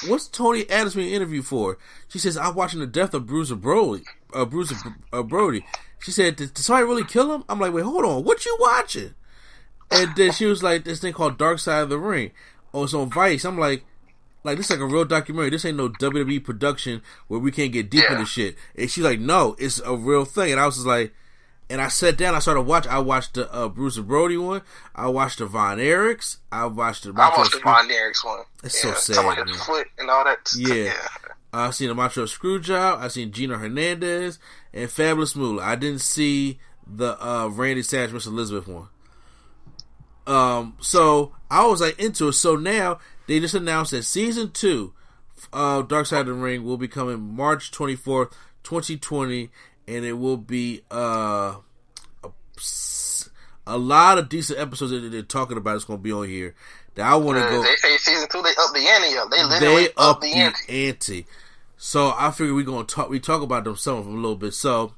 what's 0.07 0.27
Tony 0.27 0.69
Adams 0.69 0.95
being 0.95 1.13
interviewed 1.13 1.45
for? 1.45 1.77
She 2.07 2.19
says, 2.19 2.37
I'm 2.37 2.55
watching 2.55 2.79
the 2.79 2.87
death 2.87 3.13
of 3.13 3.25
Bruiser 3.25 3.55
Brody. 3.55 4.03
Uh, 4.33 4.45
Bruiser 4.45 4.75
uh, 5.13 5.23
Brody. 5.23 5.65
She 5.99 6.11
said, 6.11 6.35
did, 6.35 6.53
did 6.53 6.63
somebody 6.63 6.85
really 6.85 7.03
kill 7.03 7.33
him? 7.33 7.43
I'm 7.49 7.59
like, 7.59 7.73
wait, 7.73 7.83
hold 7.83 8.05
on. 8.05 8.23
What 8.23 8.45
you 8.45 8.55
watching? 8.59 9.13
And 9.89 10.15
then 10.15 10.31
she 10.31 10.45
was 10.45 10.61
like, 10.61 10.83
this 10.83 10.99
thing 10.99 11.13
called 11.13 11.37
Dark 11.37 11.59
Side 11.59 11.81
of 11.83 11.89
the 11.89 11.97
Ring. 11.97 12.31
Oh, 12.73 12.83
it's 12.83 12.93
on 12.93 13.09
Vice. 13.09 13.45
I'm 13.45 13.57
like, 13.57 13.83
like 14.43 14.57
this 14.57 14.67
is 14.67 14.71
like 14.71 14.79
a 14.79 14.85
real 14.85 15.05
documentary. 15.05 15.49
This 15.49 15.65
ain't 15.65 15.77
no 15.77 15.89
WWE 15.89 16.43
production 16.43 17.01
where 17.27 17.39
we 17.39 17.51
can't 17.51 17.71
get 17.71 17.89
deep 17.89 18.03
Yeah. 18.03 18.13
into 18.13 18.25
shit. 18.25 18.55
And 18.75 18.91
she's 18.91 19.03
like, 19.03 19.19
no, 19.19 19.55
it's 19.57 19.79
a 19.79 19.95
real 19.95 20.25
thing. 20.25 20.51
And 20.51 20.59
I 20.59 20.65
was 20.65 20.75
just 20.75 20.87
like, 20.87 21.13
and 21.69 21.81
I 21.81 21.87
sat 21.89 22.17
down. 22.17 22.35
I 22.35 22.39
started 22.39 22.61
watching. 22.61 22.91
I 22.91 22.99
watched 22.99 23.33
the 23.33 23.51
uh, 23.53 23.67
Bruiser 23.67 24.01
Brody 24.01 24.37
one. 24.37 24.61
I 24.95 25.07
watched 25.07 25.39
the 25.39 25.45
Von 25.45 25.77
Erichs. 25.77 26.37
I 26.51 26.65
watched 26.65 27.03
the. 27.03 27.09
I 27.09 27.13
Montreal 27.13 27.37
watched 27.39 27.53
the 27.53 27.59
Von 27.59 27.91
Erich's 27.91 28.23
one. 28.25 28.39
It's 28.63 28.81
so 28.81 28.89
yeah, 28.89 28.93
sad, 28.95 29.17
about 29.19 29.37
man. 29.37 29.47
his 29.47 29.63
foot 29.63 29.87
and 29.97 30.09
all 30.09 30.23
that. 30.23 30.49
Yeah. 30.57 30.93
I 31.53 31.69
seen 31.71 31.87
the 31.87 31.95
Montreal 31.95 32.27
Screwjob. 32.27 32.99
I 32.99 33.07
seen 33.07 33.31
Gino 33.31 33.57
Hernandez 33.57 34.39
and 34.73 34.89
Fabulous 34.89 35.35
Moolah. 35.35 35.63
I 35.63 35.75
didn't 35.75 36.01
see 36.01 36.59
the 36.85 37.17
uh, 37.25 37.47
Randy 37.47 37.83
Savage 37.83 38.13
Miss 38.13 38.25
Elizabeth 38.25 38.67
one. 38.67 38.87
Um, 40.27 40.75
so 40.81 41.33
I 41.49 41.65
was 41.65 41.81
like 41.81 41.99
into 41.99 42.27
it. 42.27 42.33
So 42.33 42.55
now 42.55 42.99
they 43.27 43.39
just 43.39 43.53
announced 43.53 43.91
that 43.91 44.03
season 44.03 44.51
two 44.51 44.93
of 45.53 45.87
Dark 45.87 46.05
Side 46.05 46.21
of 46.21 46.27
the 46.27 46.33
Ring 46.33 46.63
will 46.63 46.77
be 46.77 46.87
coming 46.87 47.35
March 47.35 47.71
twenty 47.71 47.95
fourth, 47.95 48.35
twenty 48.63 48.97
twenty, 48.97 49.49
and 49.87 50.05
it 50.05 50.13
will 50.13 50.37
be 50.37 50.81
uh 50.91 51.55
a, 52.23 52.29
a 53.65 53.77
lot 53.77 54.17
of 54.17 54.29
decent 54.29 54.59
episodes 54.59 54.91
that 54.91 55.09
they're 55.09 55.21
talking 55.21 55.57
about. 55.57 55.75
It's 55.75 55.85
going 55.85 55.99
to 55.99 56.03
be 56.03 56.11
on 56.11 56.27
here. 56.27 56.55
That 56.95 57.05
I 57.05 57.15
want 57.15 57.37
to 57.37 57.45
Uh, 57.45 57.49
go. 57.49 57.63
They 57.63 57.75
say 57.75 57.97
season 57.97 58.27
two, 58.31 58.41
they 58.41 58.49
up 58.51 58.73
the 58.73 58.79
ante 58.87 59.17
up. 59.17 59.29
They 59.29 59.43
literally 59.43 59.83
They 59.83 59.87
up 59.89 59.93
up 59.97 60.21
the 60.21 60.31
the 60.33 60.37
ante. 60.39 60.87
ante. 60.87 61.25
So 61.77 62.13
I 62.17 62.31
figure 62.31 62.55
we're 62.55 62.63
gonna 62.65 62.85
talk. 62.85 63.07
We 63.09 63.19
talk 63.19 63.43
about 63.43 63.65
them 63.65 63.75
some 63.75 63.97
of 63.99 64.05
them 64.05 64.15
a 64.15 64.17
little 64.19 64.35
bit. 64.35 64.55
So 64.55 64.93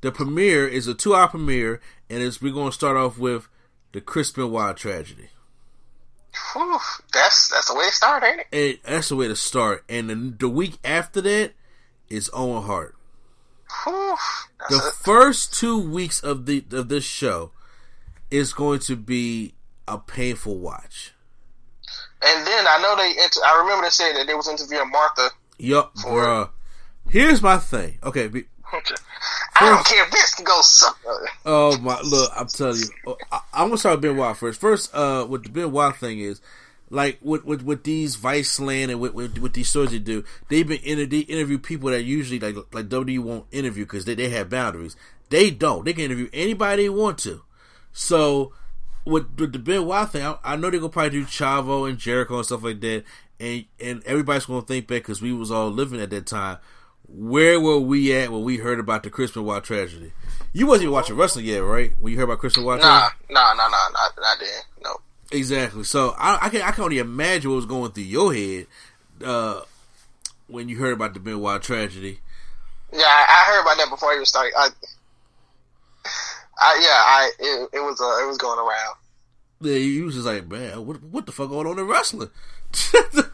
the 0.00 0.10
premiere 0.10 0.66
is 0.66 0.88
a 0.88 0.94
two 0.94 1.14
hour 1.14 1.28
premiere, 1.28 1.80
and 2.10 2.20
it's 2.20 2.42
we're 2.42 2.52
gonna 2.52 2.72
start 2.72 2.96
off 2.96 3.16
with 3.16 3.48
the 3.92 4.00
Chris 4.00 4.36
Wild 4.36 4.76
tragedy. 4.76 5.28
Whew, 6.52 6.78
that's 7.12 7.48
that's 7.48 7.68
the 7.68 7.76
way 7.76 7.84
it 7.84 7.92
started, 7.94 8.26
ain't 8.26 8.40
it? 8.50 8.80
And 8.84 8.94
that's 8.96 9.08
the 9.10 9.16
way 9.16 9.28
to 9.28 9.36
start. 9.36 9.84
And 9.88 10.10
then 10.10 10.36
the 10.40 10.48
week 10.48 10.78
after 10.84 11.20
that 11.20 11.52
is 12.08 12.28
Owen 12.34 12.64
Hart. 12.64 12.95
The 14.68 14.76
it. 14.76 14.94
first 14.94 15.54
two 15.54 15.78
weeks 15.78 16.20
of 16.20 16.46
the 16.46 16.64
of 16.72 16.88
this 16.88 17.04
show 17.04 17.52
is 18.30 18.52
going 18.52 18.80
to 18.80 18.96
be 18.96 19.54
a 19.86 19.98
painful 19.98 20.58
watch. 20.58 21.12
And 22.22 22.46
then 22.46 22.66
I 22.66 22.78
know 22.80 22.96
they. 22.96 23.10
Inter- 23.10 23.40
I 23.44 23.60
remember 23.62 23.84
they 23.84 23.90
said 23.90 24.14
that 24.14 24.26
they 24.26 24.34
was 24.34 24.48
interviewing 24.48 24.90
Martha. 24.90 25.30
Yup, 25.58 25.94
bruh. 25.96 26.50
Here's 27.08 27.40
my 27.40 27.58
thing. 27.58 27.98
Okay, 28.02 28.26
be, 28.26 28.44
I 28.72 28.80
don't 29.60 29.86
care 29.86 30.04
if 30.04 30.10
this 30.10 30.34
can 30.34 30.44
go 30.44 30.60
suck. 30.60 30.98
Oh 31.44 31.78
my! 31.78 32.00
Look, 32.00 32.32
I'm 32.34 32.48
telling 32.48 32.78
you, 32.78 32.88
oh, 33.06 33.16
I, 33.30 33.40
I'm 33.52 33.68
gonna 33.68 33.78
start 33.78 34.00
with 34.00 34.02
Benoit 34.02 34.36
first. 34.36 34.60
First, 34.60 34.94
uh, 34.94 35.24
what 35.24 35.44
the 35.44 35.50
Benoit 35.50 35.96
thing 35.96 36.18
is, 36.18 36.40
like 36.90 37.18
with 37.20 37.44
with, 37.44 37.62
with 37.62 37.84
these 37.84 38.16
Viceland 38.16 38.90
and 38.90 39.00
with, 39.00 39.14
with 39.14 39.38
with 39.38 39.54
these 39.54 39.68
stories 39.68 39.90
they 39.90 39.98
do, 39.98 40.24
they've 40.48 40.66
been 40.66 40.80
inter- 40.82 41.06
they 41.06 41.20
interview 41.20 41.58
people 41.58 41.90
that 41.90 42.02
usually 42.02 42.38
like 42.38 42.56
like 42.72 42.88
WWE 42.88 43.18
won't 43.18 43.46
interview 43.50 43.84
because 43.84 44.04
they 44.04 44.14
they 44.14 44.28
have 44.28 44.50
boundaries. 44.50 44.96
They 45.28 45.50
don't. 45.50 45.84
They 45.84 45.92
can 45.92 46.04
interview 46.04 46.28
anybody 46.32 46.84
they 46.84 46.88
want 46.88 47.18
to. 47.18 47.42
So 47.92 48.52
with, 49.04 49.38
with 49.38 49.52
the 49.52 49.58
Benoit 49.58 50.10
thing, 50.10 50.24
I, 50.24 50.36
I 50.44 50.56
know 50.56 50.70
they're 50.70 50.80
gonna 50.80 50.90
probably 50.90 51.10
do 51.10 51.24
Chavo 51.24 51.88
and 51.88 51.98
Jericho 51.98 52.36
and 52.36 52.46
stuff 52.46 52.62
like 52.62 52.80
that, 52.80 53.04
and 53.40 53.64
and 53.80 54.02
everybody's 54.04 54.46
gonna 54.46 54.62
think 54.62 54.86
back 54.86 55.02
because 55.02 55.22
we 55.22 55.32
was 55.32 55.50
all 55.50 55.70
living 55.70 56.00
at 56.00 56.10
that 56.10 56.26
time. 56.26 56.58
Where 57.08 57.60
were 57.60 57.78
we 57.78 58.12
at 58.14 58.32
when 58.32 58.42
we 58.42 58.56
heard 58.56 58.80
about 58.80 59.04
the 59.04 59.10
Chris 59.10 59.30
Benoit 59.30 59.62
tragedy? 59.62 60.12
You 60.52 60.66
wasn't 60.66 60.84
even 60.84 60.94
watching 60.94 61.16
wrestling 61.16 61.44
yet, 61.44 61.58
right? 61.58 61.92
When 62.00 62.12
you 62.12 62.18
heard 62.18 62.24
about 62.24 62.40
Chris 62.40 62.56
Benoit? 62.56 62.80
Nah, 62.80 62.98
tragedy? 62.98 63.24
nah, 63.30 63.54
nah, 63.54 63.68
nah, 63.68 64.08
didn't 64.08 64.40
then. 64.40 64.82
No. 64.82 64.96
Exactly. 65.32 65.84
So 65.84 66.14
I, 66.16 66.46
I 66.46 66.48
can 66.48 66.62
I 66.62 66.70
can 66.70 66.84
only 66.84 66.98
imagine 66.98 67.50
what 67.50 67.56
was 67.56 67.66
going 67.66 67.92
through 67.92 68.04
your 68.04 68.32
head 68.34 68.66
uh, 69.24 69.60
when 70.46 70.68
you 70.68 70.76
heard 70.76 70.92
about 70.92 71.14
the 71.14 71.20
Benoit 71.20 71.62
tragedy. 71.62 72.20
Yeah, 72.92 73.00
I, 73.04 73.26
I 73.28 73.52
heard 73.52 73.62
about 73.62 73.76
that 73.78 73.90
before 73.90 74.12
he 74.12 74.18
was 74.20 74.28
starting. 74.28 74.52
I, 74.56 74.68
I, 76.58 76.80
yeah, 76.80 76.88
I, 76.88 77.30
it, 77.38 77.68
it 77.74 77.80
was, 77.80 78.00
uh, 78.00 78.22
it 78.24 78.26
was 78.26 78.38
going 78.38 78.58
around. 78.58 78.94
Yeah, 79.60 79.76
you 79.76 80.04
was 80.04 80.14
just 80.14 80.26
like, 80.26 80.46
man, 80.48 80.86
what 80.86 81.02
what 81.02 81.26
the 81.26 81.32
fuck 81.32 81.48
going 81.48 81.66
on 81.66 81.78
in 81.78 81.86
wrestling? 81.86 82.28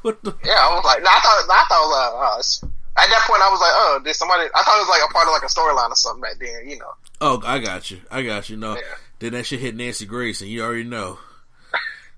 what 0.03 0.22
the? 0.22 0.34
Yeah, 0.45 0.55
I 0.59 0.74
was 0.74 0.84
like, 0.84 1.03
no, 1.03 1.11
I 1.11 1.20
thought, 1.20 1.47
I 1.51 1.64
thought 1.68 1.82
it 1.82 1.88
was, 1.88 2.62
uh, 2.62 2.66
uh, 2.66 3.03
at 3.03 3.09
that 3.09 3.24
point, 3.28 3.43
I 3.43 3.51
was 3.51 3.61
like, 3.61 3.72
oh, 3.74 4.01
did 4.05 4.14
somebody? 4.14 4.49
I 4.55 4.62
thought 4.62 4.76
it 4.76 4.86
was 4.86 4.88
like 4.88 5.11
a 5.11 5.12
part 5.12 5.26
of 5.26 5.32
like 5.32 5.43
a 5.43 5.47
storyline 5.53 5.90
or 5.90 5.97
something 5.97 6.20
back 6.22 6.38
then, 6.40 6.68
you 6.68 6.78
know. 6.78 6.93
Oh, 7.20 7.43
I 7.45 7.59
got 7.59 7.90
you. 7.90 8.01
I 8.11 8.22
got 8.22 8.49
you. 8.51 8.57
No, 8.57 8.74
Yeah. 8.74 8.82
then 9.18 9.32
that 9.32 9.47
shit 9.47 9.61
hit 9.61 9.74
Nancy 9.76 10.07
Grace, 10.07 10.40
and 10.40 10.51
you 10.51 10.62
already 10.62 10.84
know. 10.84 11.18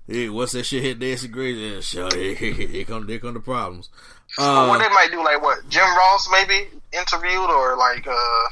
Hey, 0.07 0.29
once 0.29 0.51
that 0.51 0.65
shit 0.65 0.83
hit 0.83 0.99
Nancy 0.99 1.27
Grace, 1.27 1.57
then 1.57 1.81
sure, 1.81 2.15
here, 2.15 2.35
here, 2.35 2.67
here 2.67 2.85
come 2.85 3.07
come 3.19 3.33
the 3.33 3.39
problems. 3.39 3.89
Or 4.37 4.67
what 4.67 4.79
Uh, 4.81 4.83
they 4.87 4.93
might 4.93 5.09
do, 5.11 5.23
like 5.23 5.41
what 5.41 5.67
Jim 5.69 5.83
Ross 5.97 6.27
maybe 6.31 6.67
interviewed, 6.93 7.49
or 7.49 7.75
like 7.77 8.05
uh, 8.07 8.43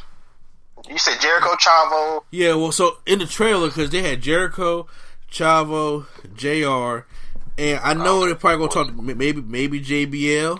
you 0.89 0.97
said 0.97 1.19
Jericho 1.21 1.49
Chavo. 1.55 2.23
yeah, 2.31 2.53
well, 2.55 2.71
so 2.71 2.97
in 3.05 3.19
the 3.19 3.25
trailer 3.27 3.67
because 3.67 3.89
they 3.91 4.01
had 4.01 4.21
Jericho, 4.21 4.87
Chavo, 5.31 6.05
Jr. 6.35 7.05
And 7.55 7.79
I 7.83 7.93
know 7.93 8.25
they're 8.25 8.33
probably 8.33 8.67
gonna 8.67 8.85
talk 8.85 8.95
to 8.95 9.01
maybe 9.15 9.39
maybe 9.41 9.79
JBL. 9.79 10.59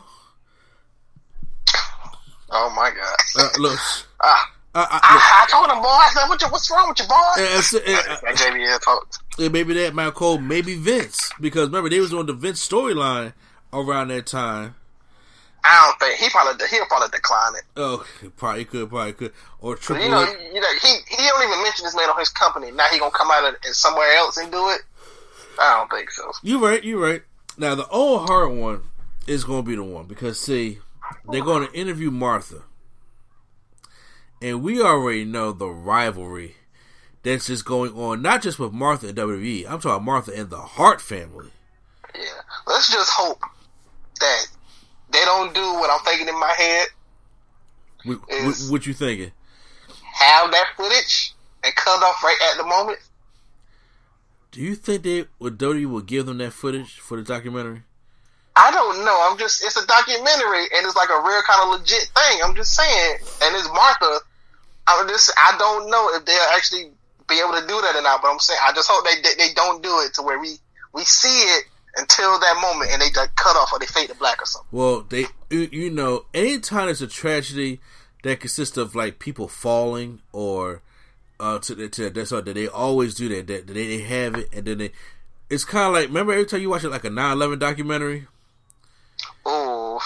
Oh 2.56 2.70
my 2.76 2.92
god! 2.92 3.18
Uh, 3.44 3.50
look, 3.60 3.80
ah, 4.22 4.53
I, 4.76 4.82
I, 4.82 5.00
I, 5.04 5.44
I 5.44 5.52
told 5.52 5.70
him, 5.70 5.84
boy, 5.84 5.90
I 5.90 6.10
said, 6.14 6.28
what 6.28 6.42
you, 6.42 6.48
what's 6.48 6.72
wrong 6.72 6.90
with 6.90 7.00
you, 7.00 7.06
boy? 7.08 7.16
JBL 8.34 8.82
talked. 8.82 9.20
uh, 9.40 9.50
maybe 9.50 9.74
that 9.76 9.94
Michael 9.94 10.12
Cole, 10.12 10.38
maybe 10.40 10.76
Vince, 10.76 11.32
because 11.40 11.68
remember 11.68 11.90
they 11.90 12.00
was 12.00 12.14
on 12.14 12.26
the 12.26 12.34
Vince 12.34 12.68
storyline 12.68 13.34
around 13.72 14.08
that 14.10 14.26
time. 14.26 14.76
I 15.66 15.86
don't 15.86 16.00
think 16.00 16.20
he 16.20 16.30
probably 16.30 16.68
he'll 16.68 16.86
probably 16.88 17.08
decline 17.10 17.56
it. 17.56 17.64
Oh, 17.78 18.06
probably 18.36 18.66
could, 18.66 18.90
probably 18.90 19.14
could, 19.14 19.32
or 19.62 19.76
Triple 19.78 20.04
You 20.04 20.12
know, 20.12 20.22
you 20.22 20.60
know, 20.60 20.68
he 20.82 20.98
he 21.08 21.28
don't 21.28 21.44
even 21.48 21.64
mention 21.64 21.86
this 21.86 21.96
man 21.96 22.10
on 22.10 22.20
his 22.20 22.30
company. 22.30 22.72
Now 22.72 22.88
he 22.92 23.00
gonna 23.00 23.12
come 23.12 23.30
out 23.32 23.46
and 23.46 23.76
somewhere 23.76 24.14
else 24.18 24.36
and 24.36 24.52
do 24.52 24.70
it. 24.72 24.82
I 25.60 25.78
don't 25.78 25.90
think 25.90 26.12
so. 26.12 26.32
You 26.42 26.66
right, 26.66 26.84
you 26.84 27.02
right. 27.02 27.22
Now 27.58 27.76
the 27.76 27.88
old 27.88 28.28
heart 28.28 28.52
one 28.52 28.82
is 29.28 29.44
going 29.44 29.64
to 29.64 29.70
be 29.70 29.76
the 29.76 29.84
one 29.84 30.06
because 30.06 30.40
see, 30.40 30.80
they're 31.30 31.44
going 31.44 31.68
to 31.68 31.74
interview 31.74 32.12
Martha, 32.12 32.64
and 34.44 34.62
we 34.62 34.82
already 34.82 35.24
know 35.24 35.54
the 35.54 35.70
rivalry 35.70 36.56
that's 37.24 37.48
just 37.48 37.64
going 37.64 37.94
on, 37.94 38.22
not 38.22 38.42
just 38.42 38.60
with 38.60 38.74
Martha 38.74 39.08
and 39.08 39.18
WWE. 39.18 39.66
I'm 39.68 39.80
talking 39.80 40.06
Martha 40.06 40.34
and 40.36 40.50
the 40.50 40.60
Hart 40.60 41.00
family. 41.00 41.48
Yeah, 42.14 42.42
let's 42.68 42.92
just 42.92 43.10
hope 43.10 43.40
that 44.20 44.48
they 45.12 45.24
don't 45.24 45.56
do 45.56 45.62
what 45.62 45.90
I'm 45.90 46.06
thinking 46.06 46.28
in 46.28 46.38
my 46.38 46.54
head. 46.58 46.88
What, 48.04 48.20
what, 48.28 48.58
what 48.70 48.86
you 48.86 48.94
thinking? 48.94 49.32
Have 50.14 50.52
that 50.52 50.68
footage 50.76 51.34
and 51.64 51.74
cut 51.76 52.04
off 52.04 52.22
right 52.22 52.38
at 52.52 52.58
the 52.58 52.66
moment. 52.66 53.00
Do 54.52 54.60
you 54.60 54.76
think 54.76 55.04
they 55.04 55.26
would 55.40 55.58
WWE 55.58 55.86
will 55.86 56.02
give 56.02 56.26
them 56.26 56.38
that 56.40 56.52
footage 56.52 57.00
for 57.00 57.16
the 57.16 57.24
documentary? 57.24 57.84
I 58.58 58.70
don't 58.72 59.06
know. 59.06 59.28
I'm 59.28 59.38
just 59.38 59.64
it's 59.64 59.78
a 59.78 59.88
documentary 59.88 60.68
and 60.76 60.86
it's 60.86 60.98
like 60.98 61.10
a 61.10 61.24
real 61.26 61.42
kind 61.42 61.64
of 61.64 61.80
legit 61.80 62.12
thing. 62.14 62.40
I'm 62.44 62.54
just 62.56 62.76
saying, 62.76 63.18
and 63.42 63.56
it's 63.56 63.70
Martha. 63.70 64.20
I'm 64.88 65.08
just 65.08 65.32
I 65.38 65.56
don't 65.58 65.90
know 65.90 66.16
if 66.16 66.26
they'll 66.26 66.56
actually 66.56 66.92
be 67.28 67.40
able 67.40 67.54
to 67.60 67.66
do 67.68 67.80
that 67.82 67.96
or 67.96 68.02
not. 68.02 68.22
But 68.22 68.32
I'm 68.32 68.40
saying 68.40 68.60
I 68.64 68.74
just 68.74 68.90
hope 68.90 69.06
they 69.06 69.22
they, 69.22 69.36
they 69.36 69.54
don't 69.54 69.82
do 69.82 70.00
it 70.02 70.14
to 70.16 70.22
where 70.22 70.40
we 70.40 70.58
we 70.94 71.04
see 71.04 71.40
it 71.40 71.66
until 71.96 72.40
that 72.40 72.60
moment 72.62 72.92
and 72.92 73.02
they 73.02 73.10
cut 73.10 73.56
off 73.56 73.72
or 73.72 73.80
they 73.80 73.86
fade 73.86 74.10
to 74.10 74.16
black 74.16 74.42
or 74.42 74.46
something. 74.46 74.68
Well, 74.72 75.02
they 75.02 75.26
you, 75.50 75.92
know, 75.92 76.26
anytime 76.34 76.88
there's 76.88 77.02
a 77.02 77.08
tragedy 77.08 77.80
that 78.24 78.40
consists 78.40 78.78
of 78.78 78.96
like 78.96 79.20
people 79.20 79.48
falling 79.48 80.22
or 80.32 80.82
uh 81.40 81.60
to 81.60 81.76
the 81.76 81.90
to 81.90 82.10
that's 82.10 82.32
what 82.32 82.46
they 82.46 82.68
always 82.68 83.16
do 83.16 83.28
that 83.30 83.48
that 83.48 83.68
they, 83.68 83.98
they 83.98 84.00
have 84.00 84.36
it 84.36 84.50
and 84.54 84.66
then 84.66 84.78
they 84.78 84.92
it's 85.50 85.66
kind 85.66 85.88
of 85.88 85.94
like 85.94 86.08
remember 86.08 86.32
every 86.32 86.46
time 86.46 86.62
you 86.62 86.70
watch 86.70 86.84
it 86.84 86.90
like 86.90 87.04
a 87.04 87.10
9/11 87.10 87.60
documentary 87.60 88.28
Ooh, 89.48 90.00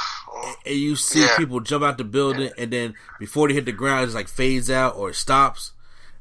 and 0.66 0.76
you 0.76 0.96
see 0.96 1.22
Yeah. 1.22 1.36
people 1.38 1.60
jump 1.60 1.84
out 1.84 1.98
the 1.98 2.04
building 2.04 2.52
and 2.58 2.72
then 2.72 2.96
before 3.20 3.48
they 3.48 3.54
hit 3.54 3.66
the 3.66 3.72
ground 3.72 4.06
it's 4.06 4.14
like 4.16 4.28
fades 4.28 4.70
out 4.70 4.96
or 4.96 5.10
it 5.10 5.16
stops 5.16 5.72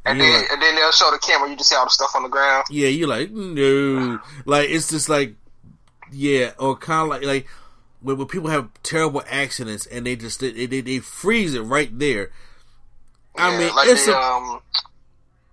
and 0.05 0.19
you're 0.19 0.27
then 0.29 0.41
like, 0.43 0.53
and 0.53 0.63
then 0.63 0.75
they'll 0.77 0.93
show 0.93 1.11
the 1.11 1.19
camera. 1.19 1.49
You 1.51 1.57
just 1.57 1.69
see 1.71 1.77
all 1.77 1.85
the 1.85 1.91
stuff 1.91 2.15
on 2.15 2.23
the 2.23 2.29
ground. 2.29 2.65
yeah 2.71 2.89
you're 2.89 3.09
like 3.09 3.31
no 3.31 4.21
like 4.45 4.71
it's 4.71 4.89
just 4.91 5.09
like 5.09 5.35
yeah 6.13 6.53
or 6.59 6.77
kind 6.77 7.03
of 7.03 7.09
like 7.09 7.23
like 7.25 7.47
when, 8.01 8.17
when 8.19 8.27
people 8.29 8.51
have 8.51 8.69
terrible 8.83 9.23
accidents 9.29 9.87
and 9.87 10.07
they 10.07 10.15
just 10.17 10.41
they, 10.41 10.67
they, 10.67 10.81
they 10.81 10.99
freeze 11.01 11.55
it 11.55 11.63
right 11.63 11.97
there 11.99 12.31
I 13.39 13.51
Yeah, 13.53 13.59
mean, 13.59 13.75
like 13.75 13.89
it's 13.89 14.07
the 14.07 14.17
a, 14.17 14.21
um, 14.21 14.61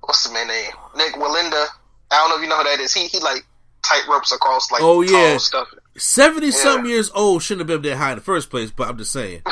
what's 0.02 0.24
the 0.28 0.34
man 0.34 0.48
name? 0.48 0.72
Nik 0.96 1.14
Wallenda. 1.16 1.68
I 2.12 2.18
don't 2.18 2.30
know 2.30 2.36
if 2.38 2.42
you 2.44 2.48
know 2.48 2.58
who 2.58 2.64
that 2.64 2.80
is. 2.80 2.94
He 2.94 3.08
he 3.08 3.20
like 3.20 3.46
tight 3.82 4.04
ropes 4.10 4.32
across 4.32 4.72
like 4.72 4.82
Oh, 4.82 5.02
yeah. 5.02 5.10
tall 5.32 5.40
stuff. 5.40 5.68
Seventy 5.96 6.52
something 6.52 6.90
years 6.90 7.12
old 7.14 7.44
shouldn't 7.44 7.70
have 7.70 7.82
been 7.82 7.92
that 7.92 7.98
high 7.98 8.12
in 8.12 8.18
the 8.18 8.24
first 8.24 8.50
place. 8.50 8.72
But 8.72 8.90
I'm 8.90 8.98
just 8.98 9.12
saying. 9.12 9.42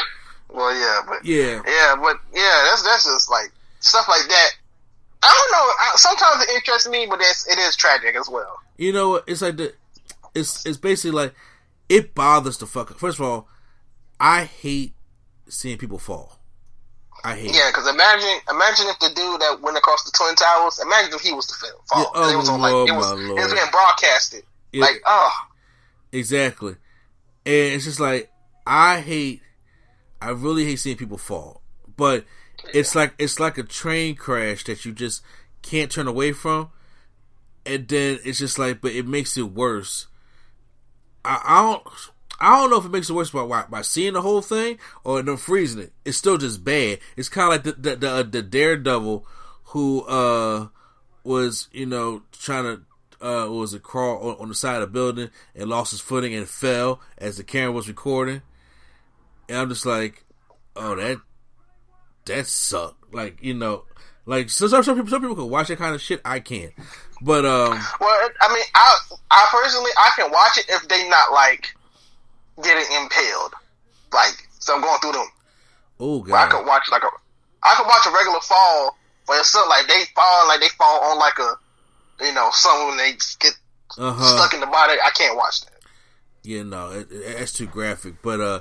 Well, 0.54 0.74
yeah, 0.76 1.00
but 1.08 1.26
Yeah. 1.26 1.62
yeah, 1.66 1.96
but 1.96 2.18
yeah, 2.34 2.68
that's 2.70 2.84
that's 2.84 3.06
just 3.06 3.32
like 3.32 3.52
stuff 3.80 4.08
like 4.10 4.28
that. 4.28 4.50
I 5.24 5.28
don't 5.28 5.52
know. 5.52 5.74
I, 5.80 5.92
sometimes 5.96 6.44
it 6.44 6.50
interests 6.56 6.89
me, 6.89 7.06
but 7.10 7.20
it's, 7.22 7.48
it 7.48 7.60
is 7.60 7.76
tragic 7.76 8.16
as 8.16 8.30
well. 8.30 8.60
You 8.78 8.92
know? 8.92 9.22
It's 9.28 9.42
like 9.42 9.58
the. 9.58 9.74
It's 10.34 10.66
it's 10.66 10.78
basically 10.78 11.12
like 11.12 11.34
it 11.89 12.16
bothers 12.16 12.58
the 12.58 12.66
fuck. 12.66 12.98
First 12.98 13.20
of 13.20 13.26
all, 13.26 13.48
I 14.20 14.46
hate 14.46 14.94
seeing 15.50 15.78
people 15.78 16.00
fall. 16.00 16.39
I 17.24 17.36
hate. 17.36 17.54
Yeah, 17.54 17.70
because 17.70 17.88
imagine 17.88 18.39
imagine 18.50 18.88
if 18.88 18.98
the 19.00 19.10
dude 19.10 19.42
that 19.42 19.60
went 19.62 19.78
across 19.78 20.04
the 20.04 20.12
twin 20.12 20.36
towers. 20.36 20.80
Imagine 20.80 21.14
if 21.14 21.22
he 21.22 21.34
was 21.34 21.48
the 21.48 21.54
film. 21.54 21.80
Fall. 21.92 22.02
Yeah, 22.02 22.10
oh, 22.16 22.34
it 22.34 22.38
was 22.38 22.50
oh, 22.50 22.54
on 22.54 22.62
like 22.62 22.72
Lord, 22.72 22.89
it 22.89 22.94
was 22.94 23.12
it 23.12 23.44
was 23.44 23.54
being 23.54 23.72
broadcasted. 23.72 24.44
Yeah. 24.72 24.86
Like 24.86 25.02
oh 25.06 25.32
Exactly. 26.12 26.74
And 27.45 27.74
it's 27.74 27.86
just 27.86 27.99
like 27.99 28.32
I 28.66 28.99
hate 29.01 29.41
I 30.22 30.30
really 30.30 30.66
hate 30.66 30.78
seeing 30.78 30.97
people 30.97 31.18
fall. 31.18 31.62
But 31.97 32.26
it's 32.74 32.95
like 32.95 33.14
it's 33.18 33.39
like 33.39 33.57
a 33.57 33.64
train 33.64 34.16
crash 34.16 34.64
that 34.66 34.86
you 34.86 34.91
just 34.91 35.24
can't 35.62 35.91
turn 35.91 36.07
away 36.07 36.32
from. 36.32 36.70
And 37.66 37.88
then 37.88 38.20
it's 38.24 38.39
just 38.39 38.59
like 38.59 38.82
but 38.82 38.91
it 38.91 39.07
makes 39.07 39.38
it 39.38 39.51
worse. 39.51 40.07
I, 41.24 41.41
I 41.43 41.62
don't 41.64 41.84
I 42.39 42.59
don't 42.59 42.72
know 42.72 42.78
if 42.78 42.86
it 42.86 42.91
makes 42.91 43.09
it 43.09 43.14
worse 43.14 43.30
by 43.30 43.66
by, 43.70 43.82
seeing 43.84 44.14
the 44.14 44.22
whole 44.22 44.41
thing 44.41 44.80
or 45.03 45.22
them 45.22 45.38
freezing 45.38 45.84
it. 45.84 45.93
It's 46.03 46.18
still 46.18 46.39
just 46.39 46.64
bad. 46.64 46.99
It's 47.16 47.30
kind 47.30 47.53
of 47.53 47.66
like 47.66 47.76
the 47.76 47.89
the, 47.89 47.95
the 47.97 48.09
uh, 48.09 48.24
the 48.24 48.41
daredevil 48.41 49.26
who 49.66 50.01
uh 50.01 50.68
was 51.24 51.70
you 51.72 51.86
know 51.86 52.24
trying 52.32 52.64
to 52.64 52.82
uh 53.22 53.47
was 53.49 53.74
it 53.74 53.84
crawl 53.84 54.30
on, 54.30 54.38
on 54.39 54.49
the 54.49 54.55
side 54.55 54.76
of 54.76 54.82
the 54.82 54.88
building 54.88 55.30
and 55.55 55.69
lost 55.69 55.91
his 55.91 56.01
footing 56.01 56.34
and 56.34 56.47
fell 56.47 56.99
as 57.17 57.38
the 57.38 57.43
camera 57.43 57.72
was 57.72 57.88
recording. 57.88 58.41
And 59.47 59.57
I'm 59.57 59.69
just 59.69 59.86
like, 59.86 60.24
oh 60.76 60.95
that 60.95 61.17
that 62.26 62.47
sucked. 62.47 63.13
Like 63.13 63.38
you 63.41 63.53
know, 63.53 63.84
like 64.26 64.49
so 64.49 64.67
some, 64.67 64.84
some 64.84 64.95
people 64.95 65.09
some 65.09 65.22
people 65.22 65.36
can 65.36 65.49
watch 65.49 65.67
that 65.67 65.78
kind 65.78 65.95
of 65.95 66.01
shit. 66.01 66.22
I 66.24 66.39
can't. 66.39 66.74
But 67.22 67.45
um, 67.45 67.80
well. 67.99 68.30
I 68.41 68.53
mean, 68.53 68.63
I 68.76 68.97
I 69.30 69.47
personally 69.51 69.91
I 69.97 70.11
can 70.15 70.32
watch 70.32 70.57
it 70.57 70.65
if 70.69 70.88
they 70.88 71.07
not 71.09 71.32
like 71.32 71.76
getting 72.63 72.86
impaled. 73.01 73.53
Like 74.13 74.34
so, 74.59 74.76
I'm 74.76 74.82
going 74.82 74.99
through 74.99 75.13
them. 75.13 75.28
oh 75.99 76.24
Where 76.24 76.36
I 76.36 76.47
could 76.47 76.65
watch 76.65 76.89
like 76.91 77.03
a 77.03 77.09
I 77.63 77.76
could 77.76 77.86
watch 77.86 78.05
a 78.07 78.11
regular 78.11 78.39
fall, 78.41 78.97
but 79.28 79.39
it's 79.39 79.49
something 79.49 79.69
like 79.69 79.88
they 79.88 80.03
fall 80.15 80.47
like 80.47 80.61
they 80.61 80.69
fall 80.69 80.99
on 81.11 81.19
like 81.19 81.38
a 81.39 81.55
you 82.22 82.34
know 82.34 82.49
something 82.51 82.88
when 82.89 82.97
they 82.97 83.11
get 83.39 83.53
uh 83.97 84.13
huh. 84.13 84.38
stuck 84.38 84.53
in 84.53 84.59
the 84.59 84.67
body. 84.67 84.93
I 85.03 85.09
can't 85.11 85.36
watch 85.38 85.61
that. 85.61 85.80
Yeah, 86.43 86.63
know, 86.63 86.89
it, 86.91 87.11
it- 87.11 87.38
that's 87.38 87.53
too 87.53 87.67
graphic. 87.67 88.15
But 88.22 88.39
uh 88.41 88.59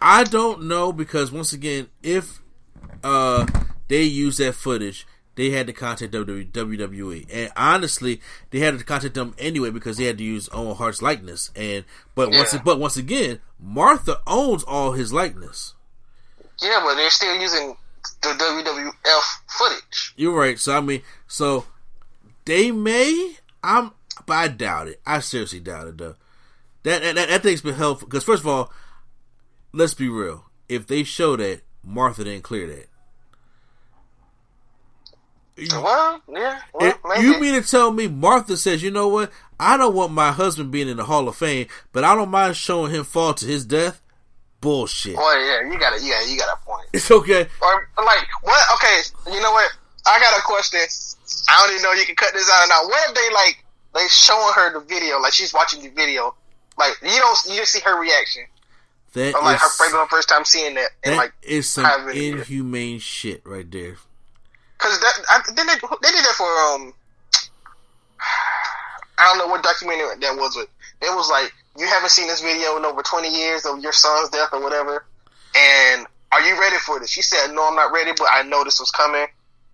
I 0.00 0.24
don't 0.24 0.64
know 0.64 0.92
because 0.92 1.32
once 1.32 1.52
again, 1.52 1.88
if 2.02 2.40
uh 3.02 3.46
they 3.88 4.02
use 4.02 4.38
that 4.38 4.54
footage, 4.54 5.06
they 5.36 5.50
had 5.50 5.66
to 5.66 5.72
contact 5.72 6.12
WWE, 6.12 6.50
WWE, 6.52 7.26
and 7.32 7.50
honestly, 7.56 8.20
they 8.50 8.60
had 8.60 8.78
to 8.78 8.84
contact 8.84 9.14
them 9.14 9.34
anyway 9.38 9.70
because 9.70 9.96
they 9.96 10.04
had 10.04 10.18
to 10.18 10.24
use 10.24 10.48
Owen 10.52 10.76
Hart's 10.76 11.02
likeness. 11.02 11.50
And 11.56 11.84
but 12.14 12.30
once 12.30 12.56
but 12.64 12.78
once 12.78 12.96
again, 12.96 13.40
Martha 13.58 14.20
owns 14.26 14.62
all 14.64 14.92
his 14.92 15.12
likeness. 15.12 15.74
Yeah, 16.62 16.80
but 16.84 16.94
they're 16.94 17.10
still 17.10 17.36
using 17.40 17.76
the 18.22 18.28
WWF 18.28 19.22
footage. 19.48 20.14
You're 20.16 20.38
right. 20.38 20.58
So 20.58 20.76
I 20.76 20.80
mean, 20.80 21.02
so 21.26 21.66
they 22.44 22.70
may. 22.70 23.36
I'm, 23.62 23.92
but 24.26 24.34
I 24.34 24.48
doubt 24.48 24.88
it. 24.88 25.00
I 25.06 25.20
seriously 25.20 25.60
doubt 25.60 25.88
it 25.88 25.98
though. 25.98 26.16
That 26.82 27.02
that, 27.02 27.14
that, 27.14 27.28
that 27.28 27.42
thing's 27.42 27.62
been 27.62 27.74
helpful 27.74 28.08
because 28.08 28.24
first 28.24 28.42
of 28.42 28.48
all, 28.48 28.72
let's 29.72 29.94
be 29.94 30.08
real. 30.08 30.46
If 30.68 30.86
they 30.86 31.04
show 31.04 31.36
that, 31.36 31.62
Martha 31.82 32.24
didn't 32.24 32.44
clear 32.44 32.66
that. 32.66 32.88
Well, 35.70 36.20
yeah, 36.28 36.60
well, 36.72 37.22
you 37.22 37.38
mean 37.38 37.60
to 37.60 37.68
tell 37.68 37.92
me 37.92 38.08
Martha 38.08 38.56
says, 38.56 38.82
you 38.82 38.90
know 38.90 39.06
what? 39.06 39.30
I 39.60 39.76
don't 39.76 39.94
want 39.94 40.12
my 40.12 40.32
husband 40.32 40.72
being 40.72 40.88
in 40.88 40.96
the 40.96 41.04
Hall 41.04 41.28
of 41.28 41.36
Fame, 41.36 41.68
but 41.92 42.02
I 42.02 42.16
don't 42.16 42.30
mind 42.30 42.56
showing 42.56 42.90
him 42.90 43.04
fall 43.04 43.34
to 43.34 43.46
his 43.46 43.64
death. 43.64 44.00
Bullshit. 44.60 45.14
Well, 45.14 45.38
yeah, 45.38 45.70
you 45.70 45.78
got 45.78 45.96
a 45.96 46.02
yeah, 46.02 46.26
you 46.26 46.38
got 46.38 46.58
a 46.58 46.64
point. 46.64 46.88
It's 46.94 47.10
okay. 47.10 47.46
Or 47.60 47.88
like 47.98 48.26
what? 48.42 48.64
Okay, 48.74 49.00
you 49.32 49.40
know 49.42 49.52
what? 49.52 49.70
I 50.06 50.18
got 50.18 50.38
a 50.38 50.42
question. 50.42 50.80
I 51.48 51.60
don't 51.60 51.70
even 51.72 51.82
know 51.82 51.92
if 51.92 51.98
you 52.00 52.06
can 52.06 52.16
cut 52.16 52.32
this 52.32 52.50
out 52.52 52.64
or 52.64 52.68
not. 52.68 52.86
What 52.86 53.08
if 53.10 53.14
they 53.14 53.34
like 53.34 53.64
they 53.94 54.06
showing 54.08 54.52
her 54.54 54.72
the 54.72 54.80
video, 54.80 55.20
like 55.20 55.32
she's 55.32 55.52
watching 55.54 55.82
the 55.82 55.90
video, 55.90 56.34
like 56.78 56.92
you 57.02 57.08
don't 57.18 57.38
you 57.48 57.56
just 57.56 57.72
see 57.72 57.80
her 57.84 57.98
reaction, 58.00 58.44
That 59.12 59.34
or 59.34 59.42
like 59.42 59.58
her 59.60 59.66
is- 59.66 59.76
maybe 59.80 59.92
her 59.92 60.06
first 60.08 60.28
time 60.28 60.44
seeing 60.44 60.74
that, 60.74 60.90
and 61.04 61.14
that 61.14 61.18
like 61.18 61.32
is 61.42 61.68
some 61.68 61.84
inhumane 62.10 62.98
shit 62.98 63.42
right 63.44 63.70
there. 63.70 63.96
Because 64.78 64.98
that 65.00 65.12
I, 65.30 65.40
then 65.54 65.66
they, 65.66 65.74
they 65.74 66.10
did 66.10 66.24
that 66.24 66.34
for 66.36 66.46
um 66.46 66.92
I 69.18 69.24
don't 69.24 69.38
know 69.38 69.46
what 69.46 69.62
documentary 69.62 70.16
that 70.20 70.36
was, 70.36 70.56
but 70.56 70.68
it 71.06 71.14
was 71.14 71.28
like 71.30 71.52
you 71.78 71.86
haven't 71.86 72.10
seen 72.10 72.26
this 72.26 72.40
video 72.42 72.76
in 72.76 72.84
over 72.84 73.02
twenty 73.02 73.28
years 73.36 73.64
of 73.66 73.80
your 73.80 73.92
son's 73.92 74.28
death 74.30 74.48
or 74.52 74.60
whatever, 74.62 75.04
and 75.54 76.06
are 76.32 76.40
you 76.42 76.58
ready 76.60 76.76
for 76.78 76.98
this? 76.98 77.10
She 77.10 77.22
said, 77.22 77.52
"No, 77.52 77.68
I'm 77.68 77.76
not 77.76 77.92
ready, 77.92 78.10
but 78.16 78.26
I 78.32 78.42
know 78.42 78.64
this 78.64 78.80
was 78.80 78.90
coming." 78.90 79.26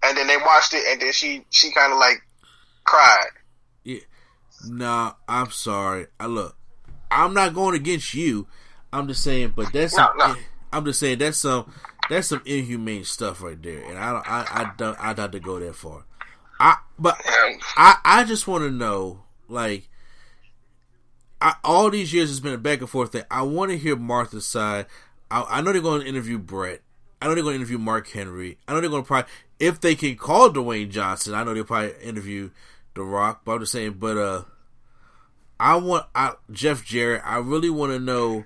And 0.02 0.16
then 0.16 0.26
they 0.26 0.36
watched 0.38 0.72
it, 0.74 0.82
and 0.90 1.00
then 1.00 1.12
she 1.12 1.44
she 1.50 1.70
kind 1.72 1.92
of 1.92 1.98
like 1.98 2.22
cried. 2.84 3.28
Yeah. 3.84 4.00
Nah, 4.66 5.14
I'm 5.28 5.50
sorry. 5.50 6.06
I 6.18 6.26
look, 6.26 6.56
I'm 7.10 7.34
not 7.34 7.54
going 7.54 7.74
against 7.74 8.14
you. 8.14 8.46
I'm 8.92 9.08
just 9.08 9.22
saying, 9.22 9.52
but 9.54 9.72
that's 9.72 9.96
No, 9.96 10.06
some, 10.08 10.18
no. 10.18 10.24
Eh, 10.32 10.34
I'm 10.72 10.84
just 10.84 11.00
saying 11.00 11.18
that's 11.18 11.38
some 11.38 11.72
that's 12.08 12.28
some 12.28 12.42
inhumane 12.44 13.04
stuff 13.04 13.42
right 13.42 13.60
there, 13.62 13.82
and 13.82 13.98
I 13.98 14.12
don't 14.12 14.30
I 14.30 14.46
I 14.50 14.72
don't 14.76 14.98
I 15.00 15.06
don't 15.12 15.24
have 15.24 15.30
to 15.32 15.40
go 15.40 15.58
that 15.60 15.74
far. 15.74 16.04
I 16.58 16.76
but 16.98 17.20
I 17.76 17.96
I 18.04 18.24
just 18.24 18.46
want 18.46 18.64
to 18.64 18.70
know 18.70 19.22
like. 19.48 19.88
I, 21.42 21.54
all 21.64 21.88
these 21.90 22.12
years 22.12 22.30
it's 22.30 22.38
been 22.40 22.52
a 22.52 22.58
back 22.58 22.80
and 22.80 22.90
forth 22.90 23.12
thing. 23.12 23.22
I 23.30 23.40
want 23.40 23.70
to 23.70 23.78
hear 23.78 23.96
Martha's 23.96 24.44
side. 24.46 24.84
I, 25.30 25.46
I 25.48 25.60
know 25.62 25.72
they're 25.72 25.80
going 25.80 26.02
to 26.02 26.06
interview 26.06 26.38
Brett. 26.38 26.82
I 27.20 27.26
know 27.26 27.34
they're 27.34 27.42
going 27.42 27.54
to 27.54 27.60
interview 27.60 27.78
Mark 27.78 28.08
Henry. 28.08 28.58
I 28.66 28.72
know 28.72 28.80
they're 28.80 28.90
going 28.90 29.02
to 29.02 29.06
probably, 29.06 29.30
if 29.58 29.80
they 29.80 29.94
can 29.94 30.16
call 30.16 30.50
Dwayne 30.50 30.90
Johnson, 30.90 31.34
I 31.34 31.44
know 31.44 31.52
they'll 31.52 31.64
probably 31.64 31.92
interview 32.02 32.50
The 32.94 33.02
Rock. 33.02 33.42
But 33.44 33.52
I'm 33.52 33.60
just 33.60 33.72
saying, 33.72 33.96
but 33.98 34.16
uh, 34.16 34.42
I 35.58 35.76
want 35.76 36.06
I, 36.14 36.32
Jeff 36.50 36.84
Jarrett. 36.84 37.22
I 37.24 37.36
really 37.38 37.70
want 37.70 37.92
to 37.92 37.98
know 37.98 38.44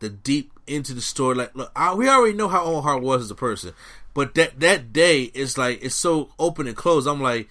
the 0.00 0.10
deep 0.10 0.52
into 0.66 0.92
the 0.92 1.00
story. 1.00 1.34
Like, 1.34 1.54
look, 1.54 1.72
I, 1.74 1.94
we 1.94 2.08
already 2.08 2.36
know 2.36 2.48
how 2.48 2.64
Owen 2.64 2.82
Hart 2.82 3.02
was 3.02 3.22
as 3.22 3.30
a 3.30 3.34
person, 3.34 3.72
but 4.12 4.34
that 4.34 4.60
that 4.60 4.92
day 4.92 5.22
is 5.22 5.56
like 5.56 5.82
it's 5.82 5.94
so 5.94 6.30
open 6.38 6.66
and 6.66 6.76
closed. 6.76 7.08
I'm 7.08 7.22
like, 7.22 7.48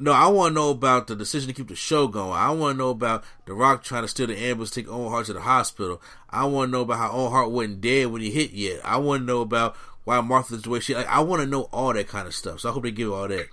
no, 0.00 0.12
I 0.12 0.28
want 0.28 0.52
to 0.52 0.54
know 0.54 0.70
about 0.70 1.08
the 1.08 1.14
decision 1.14 1.48
to 1.48 1.54
keep 1.54 1.68
the 1.68 1.76
show 1.76 2.08
going. 2.08 2.32
I 2.32 2.50
want 2.52 2.74
to 2.74 2.78
know 2.78 2.88
about 2.88 3.22
The 3.44 3.52
Rock 3.52 3.84
trying 3.84 4.02
to 4.02 4.08
steal 4.08 4.28
the 4.28 4.38
ambulance, 4.38 4.70
take 4.70 4.88
Owen 4.88 5.10
Hart 5.10 5.26
to 5.26 5.34
the 5.34 5.42
hospital. 5.42 6.00
I 6.30 6.46
want 6.46 6.68
to 6.68 6.72
know 6.72 6.80
about 6.80 6.96
how 6.98 7.10
Owen 7.10 7.30
Hart 7.30 7.50
wasn't 7.50 7.82
dead 7.82 8.06
when 8.06 8.22
he 8.22 8.30
hit 8.30 8.52
yet. 8.52 8.80
I 8.82 8.96
want 8.96 9.20
to 9.20 9.26
know 9.26 9.42
about 9.42 9.76
why 10.04 10.18
Martha's 10.22 10.62
the 10.62 10.70
way 10.70 10.80
she. 10.80 10.94
Like, 10.94 11.06
I 11.06 11.20
want 11.20 11.42
to 11.42 11.46
know 11.46 11.64
all 11.64 11.92
that 11.92 12.08
kind 12.08 12.26
of 12.26 12.34
stuff. 12.34 12.60
So 12.60 12.70
I 12.70 12.72
hope 12.72 12.82
they 12.82 12.90
give 12.90 13.12
all 13.12 13.28
that. 13.28 13.48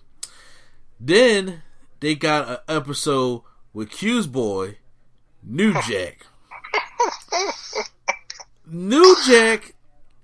Then 1.02 1.64
they 2.00 2.16
got 2.16 2.48
an 2.50 2.58
episode 2.70 3.42
with 3.74 3.92
Q's 3.92 4.26
boy, 4.26 4.78
New 5.44 5.74
Jack. 5.88 6.26
New 8.66 9.18
Jack 9.28 9.74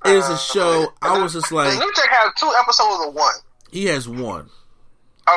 is 0.06 0.30
a 0.30 0.38
show. 0.38 0.94
I 1.02 1.22
was 1.22 1.34
just 1.34 1.52
like, 1.52 1.78
New 1.78 1.92
Jack 1.96 2.10
have 2.12 2.36
two 2.36 2.52
episodes 2.58 3.08
of 3.08 3.14
one? 3.14 3.34
he 3.72 3.86
has 3.86 4.08
one. 4.08 4.50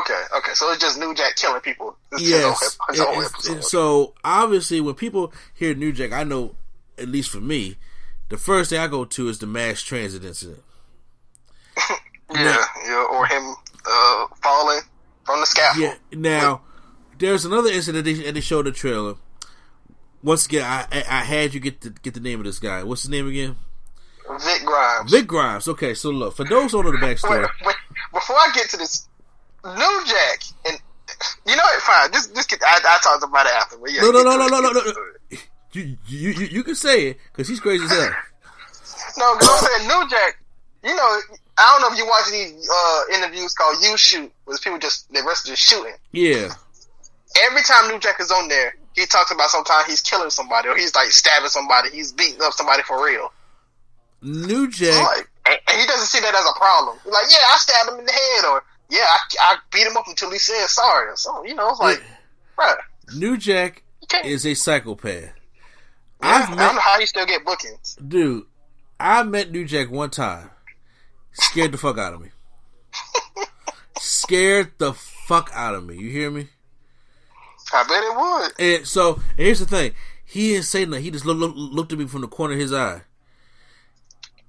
Okay, 0.01 0.23
okay, 0.39 0.53
so 0.55 0.71
it's 0.73 0.81
just 0.81 0.99
New 0.99 1.15
Jack 1.15 1.37
killing 1.37 1.61
people. 1.61 1.97
It's 2.13 2.23
his 2.23 2.33
own, 2.35 2.41
Yes. 2.41 2.79
his 2.91 3.01
own 3.01 3.23
It- 3.23 3.59
it- 3.59 3.65
so 3.65 4.15
obviously, 4.25 4.81
when 4.81 4.95
people 4.95 5.33
hear 5.55 5.75
New 5.75 5.93
Jack, 5.93 6.13
I 6.13 6.25
know, 6.25 6.57
at 6.99 7.09
least 7.09 7.31
for 7.31 7.41
me, 7.41 7.79
the 8.29 8.37
first 8.37 8.71
thing 8.71 8.81
I 8.81 8.89
go 8.89 9.05
to 9.05 9.29
is 9.29 9.39
the 9.39 9.47
mass 9.47 9.83
transit 9.83 10.25
incident. 10.25 10.63
yeah, 12.35 12.65
yeah, 12.85 13.07
or 13.11 13.27
him 13.27 13.55
uh, 13.89 14.27
falling 14.43 14.81
from 15.25 15.41
the 15.41 15.47
scaffold. 15.47 15.85
Yeah. 15.85 15.95
Now, 16.13 16.63
there's 17.19 17.45
another 17.45 17.71
incident 17.71 18.05
that 18.05 18.33
they 18.35 18.41
showed 18.41 18.67
the 18.67 18.73
trailer. 18.73 19.15
Once 20.23 20.47
again, 20.47 20.65
I, 20.65 20.87
I 20.91 21.05
I 21.21 21.25
had 21.25 21.55
you 21.55 21.61
get 21.61 21.83
the 21.83 21.91
get 21.91 22.15
the 22.15 22.21
name 22.21 22.41
of 22.41 22.47
this 22.47 22.59
guy. 22.59 22.83
What's 22.83 23.03
his 23.03 23.11
name 23.11 23.29
again? 23.29 23.57
Vic 24.45 24.65
Grimes. 24.65 25.11
Vic 25.13 25.27
Grimes. 25.29 25.69
Okay, 25.69 25.95
so 25.95 26.11
look 26.11 26.35
for 26.35 26.43
those 26.45 26.73
who 26.73 26.83
don't 26.83 26.87
know 26.93 26.99
the 26.99 27.07
Wait, 27.07 27.17
backstory. 27.19 27.49
wait, 27.65 27.77
before 28.13 28.35
I 28.37 28.51
get 28.55 28.69
to 28.71 28.77
this, 28.77 29.07
New 29.75 30.05
Jack 30.07 30.43
and 30.67 30.79
you 31.47 31.57
know 31.57 31.63
what? 31.63 31.83
Fine, 31.83 32.11
this 32.13 32.27
this 32.29 32.47
kid, 32.47 32.61
I, 32.65 32.79
I 32.85 32.99
talked 33.03 33.23
about 33.25 33.47
it 33.47 33.53
after. 33.53 33.77
But 33.79 33.93
yeah, 33.93 34.01
No, 34.03 34.11
no, 34.11 34.23
no, 34.23 34.37
no, 34.37 34.49
no, 34.49 34.61
no, 34.61 34.71
no, 34.71 34.81
no. 34.81 35.39
You 35.73 35.97
you 36.07 36.31
you, 36.31 36.47
you 36.47 36.63
can 36.65 36.75
say 36.75 37.09
it 37.09 37.19
because 37.33 37.49
he's 37.49 37.61
crazy 37.61 37.85
as 37.85 37.91
hell. 37.91 38.11
No, 39.19 39.35
because 39.35 39.49
I'm 39.49 39.65
saying 39.79 39.89
New 39.89 40.11
Jack. 40.11 40.39
You 40.85 40.95
know, 40.95 41.21
I 41.57 41.73
don't 41.73 41.81
know 41.81 41.93
if 41.93 41.97
you 41.99 42.07
watch 42.07 42.31
these 42.31 42.69
uh, 42.69 43.03
interviews 43.17 43.55
called 43.55 43.77
"You 43.83 43.97
Shoot," 43.97 44.31
where 44.45 44.59
people 44.59 44.79
just 44.79 45.11
the 45.11 45.23
rest 45.27 45.47
just 45.47 45.63
shooting. 45.63 45.95
Yeah. 46.13 46.53
every 47.49 47.63
time 47.63 47.89
New 47.89 47.99
Jack 47.99 48.21
is 48.21 48.31
on 48.31 48.49
there, 48.49 48.77
he 48.95 49.07
talks 49.07 49.31
about 49.31 49.49
sometimes 49.49 49.87
he's 49.87 50.03
killing 50.03 50.29
somebody 50.29 50.69
or 50.69 50.77
he's 50.77 50.95
like 50.95 51.09
stabbing 51.09 51.49
somebody, 51.49 51.91
he's 51.91 52.13
beating 52.13 52.43
up 52.43 52.53
somebody 52.53 52.83
for 52.83 53.03
real. 53.03 53.33
New 54.23 54.69
Jack, 54.71 55.03
Like, 55.03 55.29
and 55.47 55.81
he 55.81 55.87
doesn't 55.87 56.07
see 56.07 56.21
that 56.21 56.35
as 56.35 56.45
a 56.45 56.59
problem. 56.59 56.99
Like, 57.07 57.25
yeah, 57.31 57.39
I 57.49 57.57
stabbed 57.59 57.91
him 57.93 57.99
in 58.01 58.07
the 58.07 58.13
head, 58.13 58.45
or 58.51 58.65
yeah, 58.91 59.01
I, 59.01 59.19
I 59.41 59.57
beat 59.73 59.87
him 59.87 59.97
up 59.97 60.07
until 60.09 60.31
he 60.31 60.39
said 60.39 60.67
sorry, 60.67 61.17
So. 61.17 61.45
You 61.45 61.55
know, 61.55 61.71
it's 61.71 61.81
like, 61.81 62.03
bruh, 62.59 62.77
New 63.17 63.37
Jack 63.37 63.83
is 64.25 64.47
a 64.47 64.55
psychopath. 64.55 65.33
Yeah, 66.23 66.29
I've 66.29 66.51
I 66.51 66.67
don't 66.67 66.75
know 66.77 66.81
how 66.81 66.99
you 66.99 67.07
still 67.07 67.27
get 67.27 67.45
bookings. 67.45 67.97
dude. 68.07 68.45
I 68.99 69.23
met 69.25 69.51
New 69.51 69.67
Jack 69.67 69.91
one 69.91 70.11
time. 70.11 70.51
Scared 71.33 71.73
the 71.73 71.79
fuck 71.79 71.99
out 71.99 72.15
of 72.15 72.21
me. 72.23 72.31
Scared 73.99 74.73
the 74.79 74.95
fuck 74.95 75.51
out 75.53 75.75
of 75.75 75.85
me. 75.85 75.97
You 75.97 76.11
hear 76.11 76.31
me? 76.31 76.49
I 77.73 77.83
bet 77.85 78.03
it 78.03 78.17
would. 78.17 78.79
And 78.79 78.87
so 78.87 79.15
and 79.37 79.47
here's 79.47 79.59
the 79.59 79.67
thing: 79.67 79.93
he 80.25 80.53
didn't 80.53 80.65
say 80.65 80.85
nothing. 80.87 81.05
He 81.05 81.11
just 81.11 81.27
look, 81.27 81.37
look, 81.39 81.53
looked 81.55 81.93
at 81.93 81.99
me 81.99 82.07
from 82.07 82.23
the 82.23 82.29
corner 82.29 82.55
of 82.55 82.61
his 82.61 82.73
eye. 82.73 83.03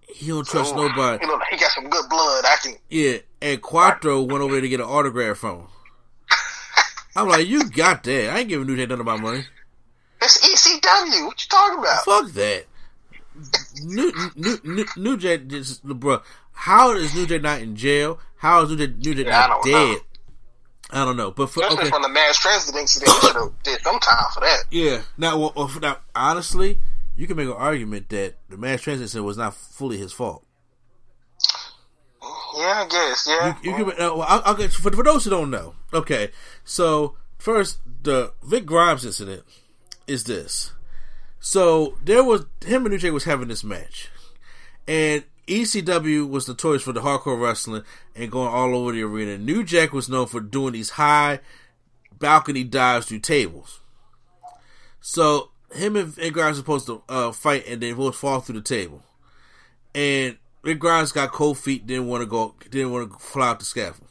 He 0.08 0.28
don't 0.28 0.48
trust 0.48 0.74
Ooh, 0.74 0.88
nobody. 0.88 1.24
He, 1.26 1.28
look 1.30 1.40
like 1.40 1.50
he 1.50 1.58
got 1.58 1.72
some 1.72 1.90
good 1.90 2.06
blood. 2.10 2.46
I 2.46 2.56
can. 2.62 2.76
Yeah, 2.90 3.18
and 3.42 3.62
Quattro 3.62 4.22
went 4.24 4.42
over 4.42 4.54
there 4.54 4.62
to 4.62 4.70
get 4.70 4.80
an 4.80 4.86
autograph 4.86 5.38
from 5.38 5.60
him. 5.60 5.68
I'm 7.16 7.28
like, 7.28 7.48
you 7.48 7.70
got 7.70 8.04
that? 8.04 8.34
I 8.34 8.40
ain't 8.40 8.50
giving 8.50 8.68
New 8.68 8.78
Jack 8.78 8.90
none 8.90 9.00
of 9.00 9.06
my 9.06 9.18
money. 9.18 9.44
It's 10.22 10.38
ECW. 10.40 11.26
What 11.26 11.44
you 11.44 11.50
talking 11.50 11.80
about? 11.80 12.06
Fuck 12.06 12.32
that. 12.34 12.66
New 13.84 14.12
New 14.36 14.60
New, 14.64 14.86
New 14.96 15.18
Jack, 15.18 15.46
just, 15.48 15.84
bro. 15.84 16.22
How 16.54 16.96
is 16.96 17.14
New 17.14 17.28
Jack 17.28 17.42
not 17.44 17.62
in 17.62 17.76
jail? 17.76 18.20
How 18.38 18.64
is 18.64 18.70
New 18.72 18.78
Jack, 18.78 18.98
New 18.98 19.14
Jack 19.14 19.26
Yeah, 19.28 19.32
not 19.48 19.62
don't 19.64 19.72
know. 19.72 19.94
dead? 19.94 20.02
I 20.90 21.06
don't 21.06 21.18
know, 21.18 21.32
but 21.32 21.48
for, 21.50 21.60
Especially 21.60 21.82
okay, 21.82 21.90
from 21.90 22.02
the 22.02 22.10
mass 22.10 22.40
transit 22.40 22.74
incident, 22.76 23.12
he 23.12 23.28
should 23.28 23.36
have 23.36 23.52
did 23.64 23.82
some 23.82 24.00
time 24.00 24.24
for 24.34 24.40
that. 24.40 24.64
yeah. 24.72 25.02
Now, 25.18 25.38
well, 25.38 25.70
now, 25.82 25.98
honestly, 26.16 26.80
you 27.18 27.28
can 27.28 27.36
make 27.36 27.48
an 27.48 27.54
argument 27.54 28.10
that 28.10 28.36
the 28.48 28.58
mass 28.58 28.82
transit 28.82 29.04
incident 29.04 29.26
was 29.26 29.38
not 29.38 29.56
fully 29.56 29.98
his 29.98 30.14
fault. 30.14 30.46
Yeah, 32.56 32.86
I 32.86 32.88
guess. 32.90 33.28
Yeah. 33.28 33.58
You 33.62 33.74
can, 33.74 33.86
uh, 33.86 34.16
well, 34.16 34.22
I'll, 34.22 34.42
I'll 34.46 34.56
get, 34.56 34.72
for, 34.72 34.92
for 34.92 35.04
those 35.04 35.24
who 35.24 35.32
don't 35.32 35.50
know, 35.50 35.74
okay. 35.94 36.32
So 36.64 37.16
first, 37.38 37.80
the 38.04 38.34
Vic 38.44 38.66
Grimes 38.66 39.04
incident 39.04 39.44
is 40.06 40.24
this. 40.24 40.72
So 41.40 41.98
there 42.04 42.24
was 42.24 42.46
him 42.66 42.86
and 42.86 42.92
New 42.92 42.98
Jack 43.00 43.12
was 43.12 43.26
having 43.26 43.48
this 43.48 43.64
match, 43.64 44.10
and 44.88 45.24
ECW 45.48 46.30
was 46.30 46.48
notorious 46.48 46.84
for 46.84 46.94
the 46.94 47.02
hardcore 47.02 47.40
wrestling 47.40 47.84
and 48.16 48.32
going 48.32 48.50
all 48.50 48.76
over 48.76 48.92
the 48.92 49.04
arena. 49.04 49.38
New 49.38 49.64
Jack 49.64 49.94
was 49.94 50.10
known 50.10 50.28
for 50.28 50.40
doing 50.42 50.74
these 50.74 50.92
high 50.92 51.40
balcony 52.12 52.64
dives 52.64 53.06
through 53.08 53.20
tables. 53.20 53.80
So 55.00 55.52
him 55.74 55.96
and 55.96 56.34
Grimes 56.34 56.58
supposed 56.58 56.86
to 56.88 57.02
uh, 57.10 57.32
fight, 57.32 57.68
and 57.68 57.82
they 57.82 57.94
both 57.94 58.16
fall 58.16 58.40
through 58.40 58.60
the 58.60 58.62
table. 58.62 59.04
And 59.94 60.38
Rick 60.62 60.80
Grimes 60.80 61.12
got 61.12 61.32
cold 61.32 61.58
feet, 61.58 61.88
didn't 61.88 62.08
want 62.08 62.22
to 62.22 62.26
go, 62.26 62.56
didn't 62.70 62.92
want 62.92 63.12
to 63.12 63.20
fly 63.20 63.50
out 63.50 63.60
the 63.60 63.66
scaffold. 63.66 64.10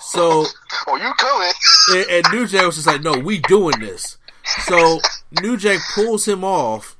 So 0.00 0.44
oh, 0.86 0.96
you 0.96 1.12
coming? 1.14 1.52
and, 1.90 2.10
and 2.10 2.34
New 2.34 2.46
Jack 2.46 2.66
was 2.66 2.76
just 2.76 2.86
like, 2.86 3.02
"No, 3.02 3.12
we 3.18 3.38
doing 3.38 3.78
this." 3.80 4.18
So 4.64 5.00
New 5.40 5.56
Jack 5.56 5.80
pulls 5.94 6.26
him 6.26 6.44
off, 6.44 6.96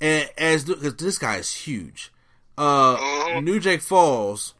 and 0.00 0.28
as 0.36 0.64
because 0.64 0.96
this 0.96 1.18
guy 1.18 1.36
is 1.36 1.52
huge, 1.54 2.12
uh, 2.58 3.40
New 3.42 3.58
Jack 3.60 3.80
falls, 3.80 4.54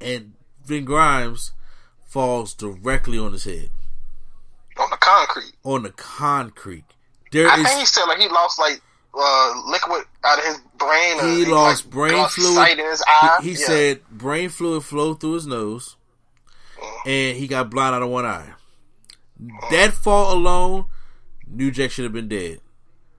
and 0.00 0.34
Vin 0.64 0.84
Grimes 0.84 1.52
falls 2.06 2.52
directly 2.52 3.18
on 3.18 3.32
his 3.32 3.44
head 3.44 3.70
on 4.78 4.90
the 4.90 4.96
concrete. 4.96 5.52
on 5.64 5.82
the 5.82 5.90
concrete. 5.90 6.84
There 7.30 7.48
I 7.48 7.58
is 7.60 7.66
think 7.66 7.80
he 7.80 7.86
said 7.86 8.04
like 8.06 8.18
he 8.18 8.28
lost 8.28 8.58
like 8.58 8.80
uh, 9.14 9.62
liquid 9.66 10.04
out 10.24 10.38
of 10.38 10.44
his 10.44 10.58
brain. 10.78 11.20
or 11.20 11.28
he 11.28 11.44
lost 11.44 11.84
like, 11.86 11.92
brain 11.92 12.12
lost 12.14 12.34
fluid. 12.36 12.54
Sight 12.54 12.78
in 12.78 12.86
his 12.86 13.02
eye. 13.06 13.38
He, 13.42 13.50
he 13.54 13.60
Yeah. 13.60 13.66
said 13.66 14.08
brain 14.10 14.48
fluid 14.48 14.84
flowed 14.84 15.20
through 15.20 15.34
his 15.34 15.46
nose, 15.46 15.96
and 17.06 17.36
he 17.36 17.46
got 17.46 17.70
blind 17.70 17.94
out 17.94 18.02
of 18.02 18.08
one 18.10 18.24
eye. 18.26 18.52
That 19.70 19.92
fall 19.92 20.32
alone, 20.34 20.86
New 21.46 21.70
Jack 21.70 21.90
should 21.90 22.04
have 22.04 22.12
been 22.12 22.28
dead. 22.28 22.60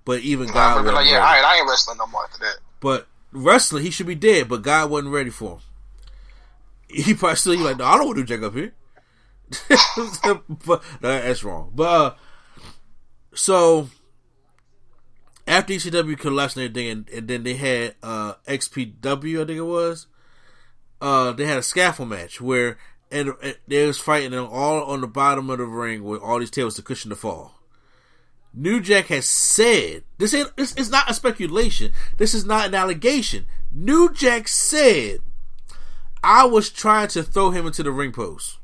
But 0.06 0.20
even 0.22 0.50
I 0.50 0.54
God 0.54 0.86
like, 0.86 1.10
yeah, 1.10 1.18
all 1.18 1.22
right, 1.24 1.44
I 1.44 1.58
ain't 1.60 1.70
wrestling 1.70 1.98
no 1.98 2.08
more 2.08 2.24
after 2.26 2.40
that. 2.40 2.58
But 2.80 3.08
wrestling, 3.32 3.84
he 3.84 3.90
should 3.92 4.08
be 4.08 4.16
dead. 4.16 4.50
But 4.50 4.62
God 4.62 4.90
wasn't 4.90 5.14
ready 5.14 5.30
for 5.30 5.52
him. 5.56 5.60
He 6.90 7.14
probably 7.14 7.38
still 7.38 7.54
he 7.54 7.60
like, 7.60 7.78
no, 7.78 7.86
I 7.86 7.98
don't 7.98 8.06
want 8.08 8.18
New 8.18 8.26
Jack 8.26 8.42
up 8.44 8.54
here. 8.54 8.74
but 10.66 10.84
that's 11.02 11.44
wrong. 11.44 11.72
But 11.74 11.84
uh, 11.84 12.16
so 13.34 13.90
after 15.48 15.74
ECW 15.74 16.18
collapsed 16.18 16.58
and 16.58 16.66
everything, 16.66 16.90
and, 16.90 17.10
and 17.10 17.28
then 17.28 17.44
they 17.44 17.56
had 17.56 17.96
uh, 18.02 18.34
XPW, 18.48 19.42
I 19.42 19.46
think 19.46 19.58
it 19.58 19.62
was. 19.62 20.08
Uh, 21.02 21.34
they 21.34 21.46
had 21.46 21.58
a 21.58 21.64
scaffold 21.64 22.10
match 22.10 22.40
where 22.40 22.78
and, 23.14 23.34
and 23.42 23.58
they 23.68 23.86
was 23.86 24.00
fighting 24.00 24.32
them 24.32 24.48
all 24.50 24.84
on 24.84 25.02
the 25.02 25.08
bottom 25.08 25.50
of 25.50 25.60
the 25.60 25.66
ring 25.66 26.04
with 26.04 26.22
all 26.22 26.40
these 26.40 26.50
tables 26.50 26.76
to 26.76 26.82
cushion 26.82 27.10
the 27.10 27.16
fall. 27.16 27.60
New 28.54 28.82
Jack 28.82 29.08
has 29.08 29.26
said 29.26 30.04
this 30.18 30.32
this 30.56 30.76
is 30.76 30.90
not 30.90 31.10
a 31.10 31.14
speculation. 31.14 31.92
This 32.18 32.34
is 32.34 32.46
not 32.46 32.68
an 32.68 32.76
allegation. 32.76 33.46
New 33.72 34.12
Jack 34.14 34.48
said 34.48 35.20
I 36.24 36.46
was 36.46 36.70
trying 36.70 37.08
to 37.10 37.24
throw 37.24 37.52
him 37.52 37.68
into 37.68 37.84
the 37.84 37.92
ring 37.92 38.12
post. 38.12 38.58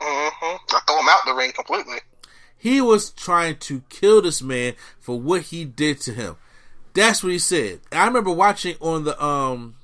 Hmm 0.00 0.56
I 0.70 0.80
throw 0.86 0.98
him 1.00 1.08
out 1.08 1.20
the 1.26 1.34
ring 1.34 1.52
completely. 1.52 1.98
He 2.56 2.80
was 2.80 3.10
trying 3.10 3.58
to 3.58 3.82
kill 3.88 4.22
this 4.22 4.42
man 4.42 4.74
for 4.98 5.20
what 5.20 5.42
he 5.42 5.64
did 5.64 6.00
to 6.02 6.12
him. 6.12 6.36
That's 6.94 7.22
what 7.22 7.32
he 7.32 7.38
said. 7.38 7.80
I 7.92 8.06
remember 8.06 8.30
watching 8.30 8.76
on 8.80 9.04
the 9.04 9.22
um 9.22 9.76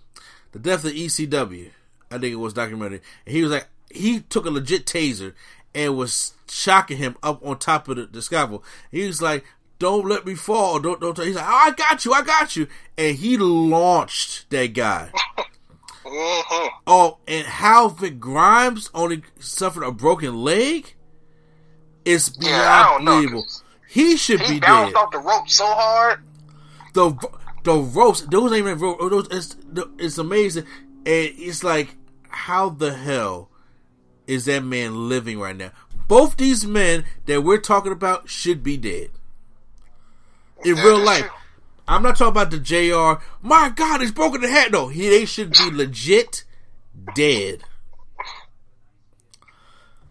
the 0.53 0.59
death 0.59 0.85
of 0.85 0.93
ECW. 0.93 1.71
I 2.11 2.19
think 2.19 2.33
it 2.33 2.37
was 2.37 2.55
documentary. 2.55 3.01
And 3.27 3.35
he 3.35 3.43
was 3.43 3.53
like 3.53 3.69
he 3.91 4.21
took 4.21 4.47
a 4.47 4.51
legit 4.51 4.87
taser 4.87 5.35
and 5.75 5.97
was 5.97 6.33
shocking 6.49 6.99
him 6.99 7.17
up 7.23 7.45
on 7.45 7.59
top 7.59 7.89
of 7.89 7.97
the, 7.97 8.07
the 8.07 8.23
scaffold. 8.23 8.65
He 8.91 9.07
was 9.07 9.21
like, 9.23 9.45
"Don't 9.79 10.07
let 10.09 10.27
me 10.27 10.35
fall. 10.35 10.81
Don't 10.81 11.01
don't." 11.01 11.19
He's 11.19 11.37
like, 11.37 11.47
oh, 11.47 11.53
"I 11.53 11.71
got 11.73 12.05
you. 12.05 12.13
I 12.13 12.23
got 12.23 12.57
you." 12.57 12.67
And 12.97 13.17
he 13.17 13.37
launched 13.37 14.49
that 14.51 14.73
guy. 14.73 15.11
hmm 16.05 16.67
Oh, 16.87 17.19
and 17.29 17.47
how 17.47 17.89
Vic 17.89 18.19
Grimes 18.19 18.91
only 18.95 19.23
suffered 19.39 19.85
a 19.85 19.93
broken 19.93 20.43
leg 20.43 20.95
is 22.05 22.29
beyond 22.31 23.07
Yeah, 23.07 23.23
know, 23.31 23.45
He 23.89 24.17
should 24.17 24.41
He 24.41 24.55
be 24.55 24.61
bounced 24.61 24.95
dead. 24.95 25.03
off 25.03 25.13
the 25.13 25.19
rope 25.19 25.49
so 25.49 25.65
hard. 25.67 26.21
The 26.95 27.11
the 27.63 27.75
ropes, 27.75 28.23
those 28.23 28.51
ain't 28.53 28.61
even 28.67 28.79
rope. 28.79 28.99
Those 28.99 29.29
it's, 29.31 29.57
it's 29.99 30.19
amazing, 30.19 30.65
and 30.65 31.33
it's 31.37 31.63
like, 31.63 31.95
how 32.29 32.69
the 32.71 32.93
hell 32.93 33.49
is 34.27 34.47
that 34.47 34.65
man 34.65 35.09
living 35.09 35.39
right 35.39 35.57
now? 35.57 35.71
Both 36.09 36.37
these 36.37 36.67
men 36.67 37.05
that 37.27 37.43
we're 37.43 37.59
talking 37.61 37.93
about 37.93 38.29
should 38.29 38.63
be 38.63 38.77
dead 38.77 39.11
in 40.65 40.75
That 40.75 40.85
real 40.85 40.99
life. 40.99 41.21
true. 41.21 41.31
I'm 41.87 42.03
not 42.03 42.17
talking 42.17 42.31
about 42.31 42.51
the 42.51 42.59
JR. 42.59 43.23
My 43.43 43.71
God, 43.75 44.01
he's 44.01 44.13
broken 44.13 44.41
the 44.41 44.49
head. 44.49 44.73
No, 44.73 44.89
he 44.89 45.09
they 45.09 45.25
should 45.25 45.53
be 45.53 45.71
legit 45.71 46.45
dead. 47.15 47.65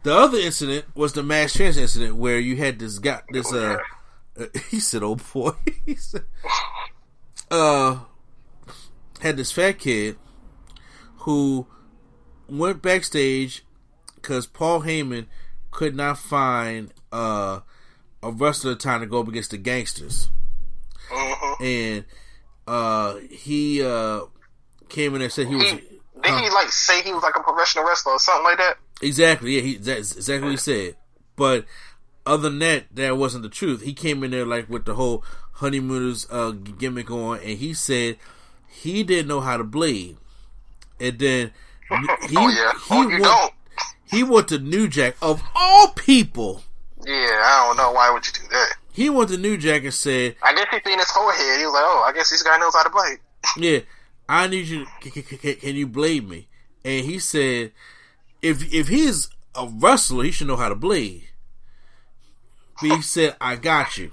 The 0.03 0.15
other 0.15 0.37
incident 0.37 0.85
was 0.95 1.13
the 1.13 1.23
mass 1.23 1.53
transit 1.53 1.83
incident 1.83 2.15
where 2.15 2.39
you 2.39 2.55
had 2.55 2.79
this 2.79 2.99
guy, 2.99 3.21
this 3.29 3.53
uh, 3.53 3.77
uh 4.39 4.45
he 4.69 4.79
said, 4.79 5.03
"Oh 5.03 5.15
boy," 5.15 5.51
he 5.85 5.95
said, 5.95 6.23
uh, 7.49 7.99
had 9.19 9.37
this 9.37 9.51
fat 9.51 9.79
kid 9.79 10.17
who 11.17 11.67
went 12.49 12.81
backstage 12.81 13.63
because 14.15 14.47
Paul 14.47 14.81
Heyman 14.81 15.27
could 15.69 15.95
not 15.95 16.17
find 16.17 16.93
uh 17.11 17.61
a 18.23 18.31
wrestler 18.31 18.75
time 18.75 19.01
to 19.01 19.07
go 19.07 19.21
up 19.21 19.27
against 19.27 19.51
the 19.51 19.57
Gangstas 19.57 20.27
hmm 21.11 21.63
and 21.63 22.05
uh 22.67 23.15
he 23.29 23.83
uh 23.83 24.21
came 24.89 25.13
in 25.13 25.19
there 25.19 25.25
and 25.25 25.31
said 25.33 25.47
he 25.47 25.55
was 25.55 25.65
He, 25.65 25.71
did 26.23 26.39
he 26.43 26.49
like 26.49 26.69
say 26.69 27.01
he 27.01 27.13
was 27.13 27.23
like 27.23 27.35
a 27.35 27.41
professional 27.43 27.85
wrestler 27.85 28.13
or 28.13 28.19
something 28.19 28.43
like 28.43 28.57
that? 28.57 28.77
exactly 29.01 29.55
yeah 29.55 29.61
he 29.61 29.75
that's 29.77 30.15
exactly 30.15 30.45
what 30.45 30.51
he 30.51 30.57
said 30.57 30.95
but 31.35 31.65
other 32.25 32.49
than 32.49 32.59
that 32.59 32.83
that 32.93 33.17
wasn't 33.17 33.43
the 33.43 33.49
truth 33.49 33.81
he 33.81 33.93
came 33.93 34.23
in 34.23 34.31
there 34.31 34.45
like 34.45 34.69
with 34.69 34.85
the 34.85 34.93
whole 34.95 35.23
honeymooners 35.53 36.27
uh 36.31 36.51
gimmick 36.51 37.09
on 37.11 37.39
and 37.39 37.57
he 37.59 37.73
said 37.73 38.17
he 38.69 39.03
didn't 39.03 39.27
know 39.27 39.41
how 39.41 39.57
to 39.57 39.63
bleed 39.63 40.17
and 40.99 41.17
then 41.19 41.51
he 42.29 42.37
oh 42.37 42.47
yeah. 42.47 42.71
he 42.73 42.95
oh, 42.95 43.01
you 43.01 43.09
went, 43.09 43.23
don't. 43.23 43.53
he 44.05 44.23
went 44.23 44.47
to 44.47 44.59
New 44.59 44.87
Jack 44.87 45.15
of 45.21 45.41
all 45.55 45.89
people 45.89 46.63
Yeah, 47.05 47.13
I 47.13 47.65
don't 47.67 47.77
know. 47.77 47.91
Why 47.91 48.11
would 48.11 48.25
you 48.25 48.33
do 48.33 48.47
that? 48.51 48.73
He 48.93 49.09
went 49.09 49.29
to 49.29 49.37
New 49.37 49.57
Jack 49.57 49.83
and 49.83 49.93
said 49.93 50.35
I 50.43 50.53
guess 50.53 50.67
he 50.71 50.79
seen 50.89 50.99
his 50.99 51.11
forehead. 51.11 51.59
He 51.59 51.65
was 51.65 51.73
like, 51.73 51.83
"Oh, 51.85 52.03
I 52.07 52.13
guess 52.13 52.29
this 52.29 52.43
guy 52.43 52.57
knows 52.57 52.75
how 52.75 52.83
to 52.83 52.89
blade." 52.89 53.19
Yeah, 53.57 53.79
I 54.29 54.47
need 54.47 54.67
you. 54.67 54.85
Can, 55.01 55.11
can, 55.23 55.55
can, 55.55 55.75
you 55.75 55.87
blade 55.87 56.29
me? 56.29 56.47
And 56.85 57.03
he 57.05 57.19
said, 57.19 57.71
if 58.41 58.73
if 58.73 58.87
he's 58.87 59.29
a 59.55 59.67
wrestler, 59.67 60.23
he 60.23 60.31
should 60.31 60.47
know 60.47 60.55
how 60.55 60.69
to 60.69 60.75
blade. 60.75 61.23
he 62.79 63.01
said, 63.01 63.35
"I 63.41 63.55
got 63.55 63.97
you." 63.97 64.11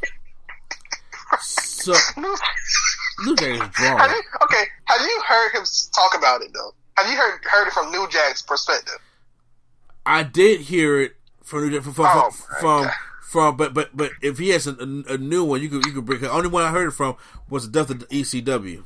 So 1.41 1.93
New 2.17 3.37
Jack 3.37 3.71
is 3.71 3.77
Have 3.77 4.11
you, 4.11 4.23
okay, 4.43 4.65
have 4.85 5.01
you 5.01 5.23
heard 5.27 5.53
him 5.53 5.63
talk 5.95 6.17
about 6.17 6.43
it 6.43 6.51
though? 6.53 6.73
Have 6.97 7.11
you 7.11 7.17
heard 7.17 7.41
heard 7.45 7.69
it 7.69 7.73
from 7.73 7.91
New 7.91 8.09
Jack's 8.09 8.43
perspective? 8.43 8.99
I 10.07 10.23
did 10.23 10.61
hear 10.61 11.01
it 11.01 11.17
from 11.43 11.65
New 11.65 11.71
Jack 11.71 11.83
from 11.83 11.93
from, 11.93 12.07
Oh, 12.07 12.31
from, 12.61 12.91
from, 13.29 13.57
but 13.57 13.75
but 13.75 13.91
but 13.97 14.13
if 14.23 14.39
he 14.39 14.49
has 14.51 14.67
a, 14.67 14.73
a, 14.73 15.15
a 15.15 15.19
new 15.19 15.45
one, 15.45 15.61
you 15.61 15.69
could 15.69 15.85
you 15.87 15.93
could 15.93 16.07
bring. 16.07 16.21
The 16.21 16.31
only 16.31 16.49
one 16.49 16.65
I 16.65 16.71
heard 16.71 16.89
it 16.89 16.93
from 16.93 17.17
was 17.51 17.71
the 17.71 17.73
death 17.81 17.91
of 17.91 18.01
the 18.01 18.07
ECW. 18.07 18.83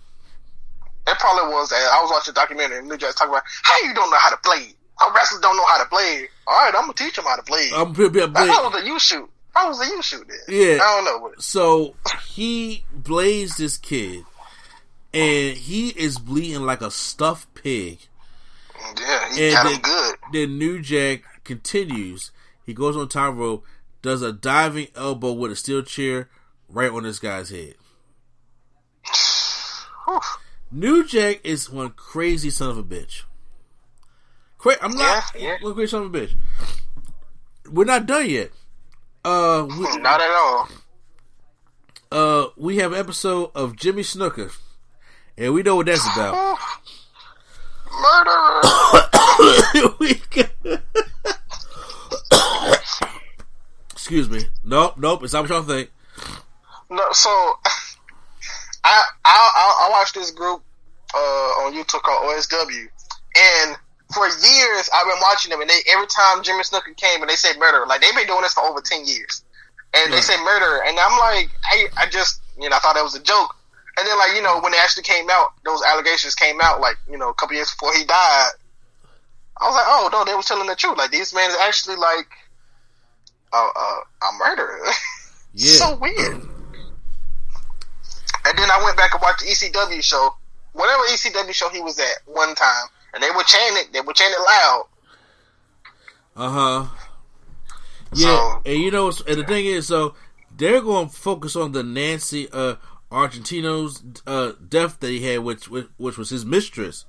It 1.07 1.19
probably 1.19 1.53
was 1.53 1.73
I 1.73 2.01
was 2.03 2.11
watching 2.11 2.33
a 2.33 2.35
documentary 2.35 2.79
and 2.79 2.89
New 2.89 2.97
Jack's 2.97 3.15
talking 3.17 3.33
about 3.33 3.43
how 3.63 3.77
you 3.87 3.95
don't 3.95 4.11
know 4.11 4.19
how 4.19 4.31
to 4.31 4.37
play. 4.39 4.75
How 4.99 5.13
wrestlers 5.15 5.41
don't 5.41 5.57
know 5.57 5.67
how 5.67 5.83
to 5.83 5.89
play. 5.89 6.29
All 6.47 6.55
right, 6.65 6.75
I'm 6.75 6.83
gonna 6.83 6.93
teach 6.95 7.17
them 7.17 7.25
how 7.25 7.37
to 7.37 7.43
play. 7.43 7.71
I'm 7.75 7.93
pretty 7.93 8.11
bit. 8.13 8.37
How 8.37 8.65
was 8.71 8.81
the 8.81 8.87
you 8.87 8.99
shoot? 9.01 9.29
How 9.55 9.69
was 9.69 9.79
the 9.81 9.87
you 9.87 10.03
shoot 10.03 10.27
then? 10.29 10.39
Yeah. 10.49 10.75
I 10.83 10.97
don't 10.97 11.05
know. 11.05 11.19
What 11.19 11.43
So 11.43 11.95
he 12.29 12.85
blazed 12.93 13.59
this 13.59 13.77
kid, 13.77 14.25
and 15.13 15.57
he 15.57 15.89
is 15.91 16.19
bleeding 16.19 16.63
like 16.63 16.81
a 16.83 16.91
stuffed 16.91 17.53
pig. 17.55 17.99
yeah, 19.01 19.35
he 19.35 19.47
And 19.49 19.55
got 19.55 19.65
then, 19.65 19.75
him 19.75 19.81
good. 19.83 20.17
then 20.33 20.59
New 20.59 20.81
Jack 20.83 21.23
continues. 21.45 22.31
He 22.65 22.75
goes 22.75 22.97
on 22.97 23.09
top 23.09 23.35
rope, 23.35 23.65
does 24.03 24.21
a 24.23 24.33
diving 24.33 24.89
elbow 24.97 25.33
with 25.33 25.53
a 25.53 25.57
steel 25.57 25.83
chair 25.83 26.29
right 26.69 26.91
on 26.91 27.05
this 27.05 27.19
guy's 27.19 27.51
head. 27.51 27.75
New 30.71 31.05
Jack 31.07 31.41
is 31.45 31.69
one 31.71 31.91
crazy 31.91 32.51
son 32.51 32.71
of 32.71 32.79
a 32.79 32.83
bitch. 32.83 33.23
Cra- 34.59 34.77
I'm 34.81 34.93
not 34.97 35.25
Yeah, 35.35 35.41
yeah. 35.43 35.57
one 35.61 35.75
crazy 35.75 35.91
son 35.91 36.03
of 36.05 36.15
a 36.15 36.19
bitch. 36.19 36.35
We're 37.71 37.85
not 37.85 38.07
done 38.07 38.29
yet. 38.29 38.51
Uh, 39.25 39.67
we, 39.79 39.97
Not 39.99 40.21
at 40.21 40.31
all. 40.31 40.69
uh, 42.11 42.47
we 42.57 42.79
have 42.79 42.93
an 42.93 42.99
episode 42.99 43.51
of 43.55 43.77
Jimmy 43.77 44.03
Snuka, 44.03 44.51
and 45.39 45.55
we 45.55 45.63
know 45.63 45.77
what 45.77 45.87
that's 45.87 46.05
about. 46.07 46.59
Murderer. 48.01 48.61
We 50.01 50.15
got- 50.31 50.81
Excuse 54.13 54.29
me. 54.29 54.47
Nope, 54.63 54.99
nope. 54.99 55.23
It's 55.23 55.33
not 55.33 55.41
what 55.41 55.49
y'all 55.49 55.63
think. 55.63 55.91
No, 56.91 57.03
so 57.13 57.31
I 58.85 59.03
I 59.25 59.25
I, 59.25 59.87
I 59.87 59.91
watched 59.91 60.15
this 60.15 60.31
group 60.31 60.61
uh, 61.15 61.65
on 61.65 61.73
YouTube 61.73 62.03
called 62.03 62.29
OSW, 62.29 62.89
and 63.41 63.79
for 64.13 64.29
years 64.29 64.91
I've 64.93 65.07
been 65.07 65.17
watching 65.23 65.49
them, 65.49 65.63
and 65.63 65.71
they 65.71 65.81
every 65.89 66.07
time 66.09 66.43
Jimmy 66.43 66.61
Snuka 66.61 66.95
came 66.95 67.23
and 67.23 67.31
they 67.31 67.37
say 67.37 67.57
murder, 67.57 67.87
like 67.87 68.03
they've 68.03 68.15
been 68.15 68.27
doing 68.27 68.43
this 68.43 68.53
for 68.53 68.61
over 68.65 68.83
ten 68.83 69.07
years, 69.07 69.43
and 69.97 70.13
they 70.13 70.21
say 70.21 70.37
murder, 70.45 70.83
and 70.85 70.99
I'm 71.01 71.19
like, 71.19 71.49
I 71.65 71.87
I 71.97 72.07
just 72.11 72.43
you 72.61 72.69
know 72.69 72.77
I 72.77 72.81
thought 72.81 72.97
that 72.97 73.03
was 73.03 73.15
a 73.15 73.23
joke, 73.23 73.57
and 73.97 74.07
then 74.07 74.19
like 74.19 74.37
you 74.37 74.43
know 74.43 74.61
when 74.61 74.75
it 74.75 74.81
actually 74.85 75.05
came 75.05 75.31
out, 75.31 75.55
those 75.65 75.81
allegations 75.89 76.35
came 76.35 76.61
out 76.61 76.83
like 76.83 76.99
you 77.11 77.17
know 77.17 77.31
a 77.31 77.35
couple 77.35 77.57
years 77.57 77.71
before 77.71 77.95
he 77.95 78.05
died. 78.05 78.51
I 79.59 79.65
was 79.65 79.75
like, 79.75 79.89
oh 79.89 80.11
no, 80.13 80.23
they 80.27 80.37
were 80.37 80.43
telling 80.43 80.69
the 80.69 80.77
truth. 80.77 80.99
Like 80.99 81.13
these 81.13 81.33
men 81.33 81.49
is 81.49 81.57
actually 81.57 81.97
like 81.97 82.29
a 83.53 83.57
a, 83.57 84.03
a 84.23 84.33
murderer. 84.39 84.81
Yeah. 85.55 85.73
so 85.73 85.97
weird. 85.97 86.49
And 88.45 88.59
then 88.59 88.71
I 88.71 88.81
went 88.83 88.97
back 88.97 89.13
and 89.13 89.21
watched 89.23 89.41
the 89.41 89.47
ECW 89.47 90.03
show, 90.03 90.35
whatever 90.73 91.03
ECW 91.05 91.53
show 91.53 91.69
he 91.69 91.81
was 91.83 91.99
at 91.99 92.07
one 92.25 92.55
time, 92.55 92.87
and 93.13 93.23
they 93.23 93.29
were 93.31 93.43
chanting 93.43 93.83
it. 93.85 93.93
They 93.93 94.01
were 94.01 94.15
chanting 94.15 94.39
it 94.41 94.45
loud. 94.47 94.87
Uh 96.35 96.49
huh. 96.51 96.87
Yeah, 98.15 98.27
So- 98.27 98.63
and 98.65 98.79
you 98.83 98.91
know, 98.91 99.09
and 99.29 99.39
the 99.39 99.45
thing 99.45 99.67
is, 99.67 99.87
so 99.87 100.15
they're 100.57 100.81
going 100.81 101.09
to 101.11 101.15
focus 101.15 101.55
on 101.55 101.73
the 101.73 101.83
Nancy 101.83 102.49
uh, 102.51 102.77
Argentino's 103.11 104.03
uh, 104.27 104.53
death 104.69 105.01
that 105.01 105.09
he 105.11 105.21
had, 105.23 105.41
which 105.41 105.69
which, 105.69 105.87
which 105.99 106.17
was 106.19 106.31
his 106.31 106.45
mistress, 106.47 107.05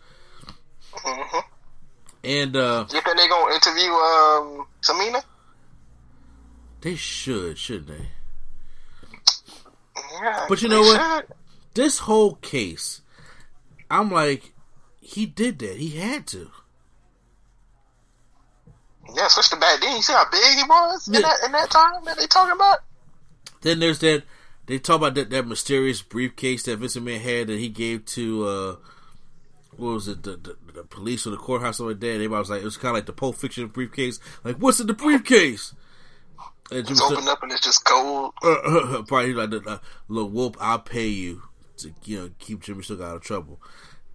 hmm 0.93 1.39
and 2.25 2.55
uh, 2.57 2.85
You 2.89 2.99
think 3.01 3.17
they're 3.17 3.29
gonna 3.29 3.53
interview 3.55 3.89
um, 3.91 4.67
Tamina? 4.81 5.23
They 6.83 6.95
should, 6.95 7.57
shouldn't 7.57 7.87
they? 7.87 8.07
Yeah, 10.21 10.45
But 10.47 10.61
you 10.61 10.69
know 10.69 10.81
what? 10.81 11.25
should. 11.25 11.35
This 11.73 11.99
whole 11.99 12.35
case, 12.35 13.01
I'm 13.89 14.11
like, 14.11 14.53
he 15.01 15.25
did 15.25 15.59
that. 15.59 15.77
He 15.77 15.89
had 15.97 16.27
to. 16.27 16.51
Yeah, 19.15 19.25
especially 19.27 19.59
back 19.59 19.81
then. 19.81 19.95
You 19.95 20.01
see 20.01 20.13
how 20.13 20.25
big 20.31 20.41
he 20.55 20.63
was 20.63 21.07
in 21.07 21.15
Yeah. 21.15 21.21
that 21.21 21.37
in 21.45 21.51
that 21.51 21.69
time 21.71 22.03
that 22.05 22.17
they 22.17 22.27
talking 22.27 22.53
about? 22.53 22.79
Then 23.61 23.79
there's 23.79 23.99
that 23.99 24.23
they 24.65 24.79
talk 24.79 24.97
about 24.97 25.15
that, 25.15 25.29
that 25.31 25.45
mysterious 25.47 26.01
briefcase 26.01 26.63
that 26.63 26.77
Vincent 26.77 27.05
Man 27.05 27.19
had 27.19 27.47
that 27.47 27.59
he 27.59 27.69
gave 27.69 28.05
to 28.07 28.45
uh 28.47 28.75
what 29.75 29.93
was 29.93 30.07
it 30.07 30.23
the, 30.23 30.37
the, 30.37 30.55
the 30.73 30.83
police 30.83 31.27
or 31.27 31.31
the 31.31 31.37
courthouse 31.37 31.79
or 31.79 31.89
like 31.89 31.99
that. 31.99 32.07
Everybody 32.13 32.39
was 32.39 32.49
like 32.49 32.61
it 32.61 32.65
was 32.65 32.77
kind 32.77 32.89
of 32.91 32.95
like 32.95 33.05
the 33.07 33.13
Pulp 33.13 33.35
Fiction 33.35 33.67
briefcase. 33.67 34.19
Like 34.43 34.55
what's 34.57 34.79
in 34.79 34.87
the 34.87 34.93
briefcase? 34.93 35.73
It's 36.71 36.89
said, 36.89 37.11
opened 37.11 37.27
up 37.27 37.43
and 37.43 37.51
it's 37.51 37.61
just 37.61 37.85
cold. 37.85 38.33
probably 38.41 39.33
like 39.33 39.49
the 39.49 39.63
uh, 39.67 39.77
little 40.07 40.29
whoop. 40.29 40.57
I'll 40.59 40.79
pay 40.79 41.07
you 41.07 41.43
to 41.77 41.93
you 42.05 42.19
know 42.19 42.29
keep 42.39 42.61
Jimmy 42.61 42.81
Snuka 42.81 43.03
out 43.03 43.15
of 43.17 43.21
trouble. 43.21 43.61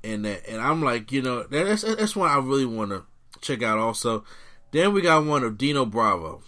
And 0.03 0.24
that, 0.24 0.49
and 0.49 0.61
I'm 0.61 0.82
like 0.82 1.12
you 1.12 1.22
know 1.22 1.42
that's 1.44 1.82
that's 1.82 2.16
one 2.16 2.30
I 2.30 2.38
really 2.38 2.66
want 2.66 2.90
to 2.90 3.05
check 3.40 3.62
out. 3.62 3.78
Also, 3.78 4.24
then 4.70 4.92
we 4.92 5.03
got 5.03 5.24
one 5.24 5.44
of 5.44 5.59
Dino 5.59 5.84
Bravo, 5.84 6.42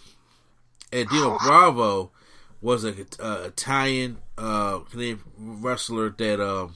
and 0.91 1.07
Dino 1.09 1.37
Bravo 1.43 2.11
was 2.61 2.85
a 2.85 2.93
uh, 3.19 3.43
Italian 3.45 4.17
uh, 4.37 4.79
Canadian 4.79 5.21
wrestler 5.37 6.09
that 6.09 6.39
um 6.39 6.75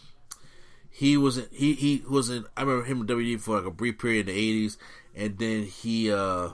he 0.90 1.18
was 1.18 1.38
in, 1.38 1.48
he 1.52 1.74
he 1.74 2.04
was 2.10 2.30
in 2.30 2.46
I 2.56 2.62
remember 2.62 2.86
him 2.86 3.02
in 3.02 3.08
WWE 3.08 3.40
for 3.40 3.58
like 3.58 3.66
a 3.66 3.72
brief 3.72 3.98
period 4.00 4.30
in 4.30 4.36
the 4.36 4.68
80s, 4.68 4.78
and 5.16 5.38
then 5.38 5.64
he 5.64 6.12
uh 6.12 6.50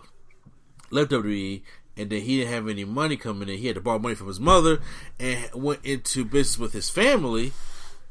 left 0.89 1.11
WWE, 1.11 1.61
and 1.97 2.09
then 2.09 2.21
he 2.21 2.37
didn't 2.37 2.53
have 2.53 2.67
any 2.67 2.85
money 2.85 3.17
coming 3.17 3.49
in. 3.49 3.57
He 3.57 3.67
had 3.67 3.75
to 3.75 3.81
borrow 3.81 3.99
money 3.99 4.15
from 4.15 4.27
his 4.27 4.39
mother, 4.39 4.79
and 5.19 5.49
went 5.53 5.85
into 5.85 6.25
business 6.25 6.57
with 6.57 6.73
his 6.73 6.89
family, 6.89 7.53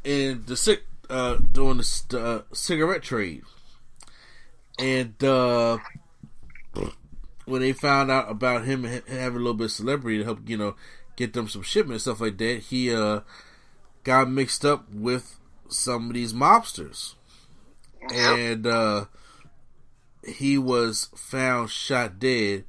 and 0.05 0.47
the 0.47 0.81
uh, 1.09 1.37
doing 1.53 1.79
the 1.79 2.21
uh, 2.21 2.55
cigarette 2.55 3.03
trade. 3.03 3.43
And 4.79 5.23
uh, 5.23 5.79
when 7.45 7.61
they 7.61 7.73
found 7.73 8.11
out 8.11 8.31
about 8.31 8.65
him 8.65 8.85
having 8.85 9.37
a 9.37 9.39
little 9.39 9.55
bit 9.55 9.67
of 9.67 9.73
celebrity 9.73 10.19
to 10.19 10.25
help, 10.25 10.49
you 10.49 10.57
know, 10.57 10.77
get 11.17 11.33
them 11.33 11.49
some 11.49 11.63
shipment 11.63 11.95
and 11.95 12.01
stuff 12.01 12.21
like 12.21 12.39
that, 12.39 12.61
he 12.61 12.95
uh, 12.95 13.21
got 14.05 14.31
mixed 14.31 14.65
up 14.65 14.91
with 14.93 15.37
some 15.69 16.09
of 16.09 16.15
these 16.15 16.33
mobsters, 16.33 17.15
and 18.13 18.67
uh, 18.67 19.05
he 20.27 20.57
was 20.57 21.09
found 21.15 21.71
shot 21.71 22.19
dead. 22.19 22.65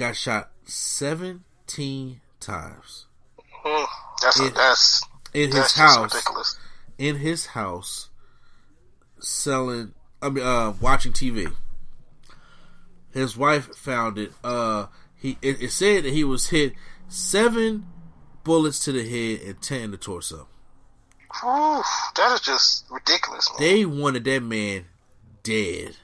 Got 0.00 0.16
shot 0.16 0.50
seventeen 0.64 2.22
times 2.40 3.04
Hmm. 3.52 3.84
That's 4.22 4.40
It- 4.40 4.54
that's 4.54 5.02
in 5.34 5.48
his 5.48 5.54
that's 5.54 5.74
just 5.74 5.76
house. 5.76 6.14
ridiculous. 6.14 6.56
In 6.96 7.16
his 7.16 7.46
house, 7.46 8.08
selling. 9.18 9.92
I 10.22 10.30
mean, 10.30 10.42
uh, 10.44 10.70
watching 10.80 11.12
TV. 11.12 11.54
His 13.12 13.36
wife 13.36 13.76
found 13.76 14.16
it. 14.16 14.32
Uh, 14.42 14.86
he 15.16 15.36
it, 15.42 15.60
it 15.60 15.70
said 15.72 16.04
that 16.04 16.12
he 16.14 16.24
was 16.24 16.48
hit 16.48 16.72
seven 17.08 17.86
bullets 18.42 18.78
to 18.86 18.92
the 18.92 19.02
head 19.06 19.46
and 19.46 19.60
ten 19.62 19.82
in 19.82 19.90
the 19.90 19.96
torso. 19.98 20.48
Oof, 21.44 21.86
that 22.16 22.32
is 22.32 22.40
just 22.40 22.86
ridiculous, 22.90 23.50
man. 23.50 23.58
They 23.60 23.84
wanted 23.84 24.24
that 24.24 24.42
man 24.42 24.86
dead. 25.42 25.96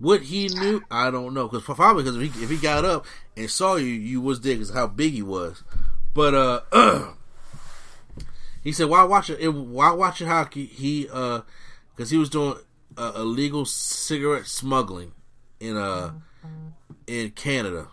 What 0.00 0.22
he 0.22 0.48
knew, 0.48 0.82
I 0.90 1.10
don't 1.10 1.34
know. 1.34 1.46
Because 1.46 1.62
probably 1.64 2.02
because 2.02 2.16
if 2.16 2.34
he, 2.34 2.42
if 2.42 2.50
he 2.50 2.56
got 2.56 2.84
up 2.84 3.06
and 3.36 3.50
saw 3.50 3.76
you, 3.76 3.86
you 3.86 4.20
was 4.20 4.40
dead 4.40 4.54
because 4.54 4.70
how 4.72 4.86
big 4.86 5.12
he 5.12 5.22
was. 5.22 5.62
But 6.14 6.34
uh, 6.34 7.12
he 8.64 8.72
said 8.72 8.88
"Why 8.88 9.04
watch 9.04 9.30
it, 9.30 9.46
while 9.48 9.96
watching 9.96 10.26
hockey, 10.26 10.64
he 10.64 11.06
uh, 11.12 11.42
because 11.94 12.10
he 12.10 12.16
was 12.16 12.30
doing 12.30 12.54
uh, 12.96 13.12
illegal 13.16 13.64
cigarette 13.66 14.46
smuggling 14.46 15.12
in 15.60 15.76
uh 15.76 16.12
in 17.06 17.30
Canada. 17.30 17.88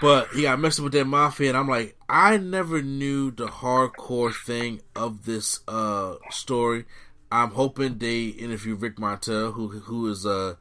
But 0.00 0.28
he 0.28 0.42
got 0.42 0.60
messed 0.60 0.78
up 0.78 0.84
with 0.84 0.92
that 0.92 1.06
mafia, 1.06 1.48
and 1.48 1.58
I'm 1.58 1.68
like, 1.68 1.96
I 2.08 2.36
never 2.36 2.82
knew 2.82 3.30
the 3.32 3.46
hardcore 3.46 4.34
thing 4.34 4.80
of 4.94 5.24
this 5.24 5.60
uh 5.66 6.14
story. 6.30 6.84
I'm 7.30 7.50
hoping 7.50 7.98
they 7.98 8.26
interview 8.26 8.74
Rick 8.74 8.98
Martel, 8.98 9.52
who 9.52 9.68
who 9.68 10.08
is 10.10 10.24
uh 10.24 10.54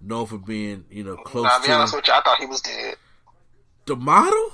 known 0.00 0.26
for 0.26 0.38
being 0.38 0.84
you 0.90 1.04
know 1.04 1.16
close 1.16 1.46
I'll 1.50 1.60
be 1.60 1.66
to 1.66 1.72
honest 1.72 1.94
with 1.94 2.06
you, 2.08 2.14
I 2.14 2.20
thought 2.22 2.38
he 2.38 2.46
was 2.46 2.60
dead. 2.60 2.96
the 3.86 3.96
model. 3.96 4.52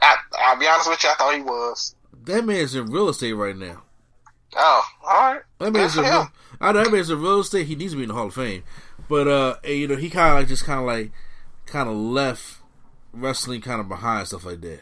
I, 0.00 0.16
I'll 0.38 0.58
be 0.58 0.66
honest 0.66 0.88
with 0.88 1.02
you, 1.02 1.10
I 1.10 1.14
thought 1.14 1.34
he 1.34 1.42
was. 1.42 1.94
That 2.24 2.44
man's 2.44 2.74
in 2.74 2.90
real 2.90 3.08
estate 3.08 3.32
right 3.32 3.56
now. 3.56 3.82
Oh, 4.56 4.82
all 5.04 5.32
right. 5.32 5.42
That 5.58 5.72
man's 5.72 5.96
in 5.96 6.04
real, 6.04 6.30
I 6.60 6.72
know 6.72 6.84
that 6.84 6.92
man's 6.92 7.10
in 7.10 7.20
real 7.20 7.40
estate. 7.40 7.66
He 7.66 7.74
needs 7.74 7.92
to 7.92 7.96
be 7.96 8.04
in 8.04 8.08
the 8.08 8.14
Hall 8.14 8.26
of 8.28 8.34
Fame, 8.34 8.62
but 9.08 9.26
uh, 9.28 9.56
and, 9.64 9.74
you 9.74 9.88
know, 9.88 9.96
he 9.96 10.08
kind 10.08 10.32
of 10.32 10.38
like 10.40 10.48
just 10.48 10.64
kind 10.64 10.80
of 10.80 10.86
like 10.86 11.12
kind 11.66 11.88
of 11.88 11.96
left 11.96 12.58
wrestling 13.12 13.60
kind 13.60 13.80
of 13.80 13.88
behind 13.88 14.26
stuff 14.28 14.44
like 14.44 14.60
that. 14.62 14.80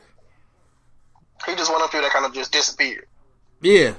He 1.46 1.54
just 1.54 1.70
one 1.70 1.80
of 1.82 1.88
the 1.88 1.92
people 1.92 2.02
that 2.02 2.12
kind 2.12 2.26
of 2.26 2.32
just 2.34 2.52
disappeared. 2.52 3.07
Yeah, 3.61 3.94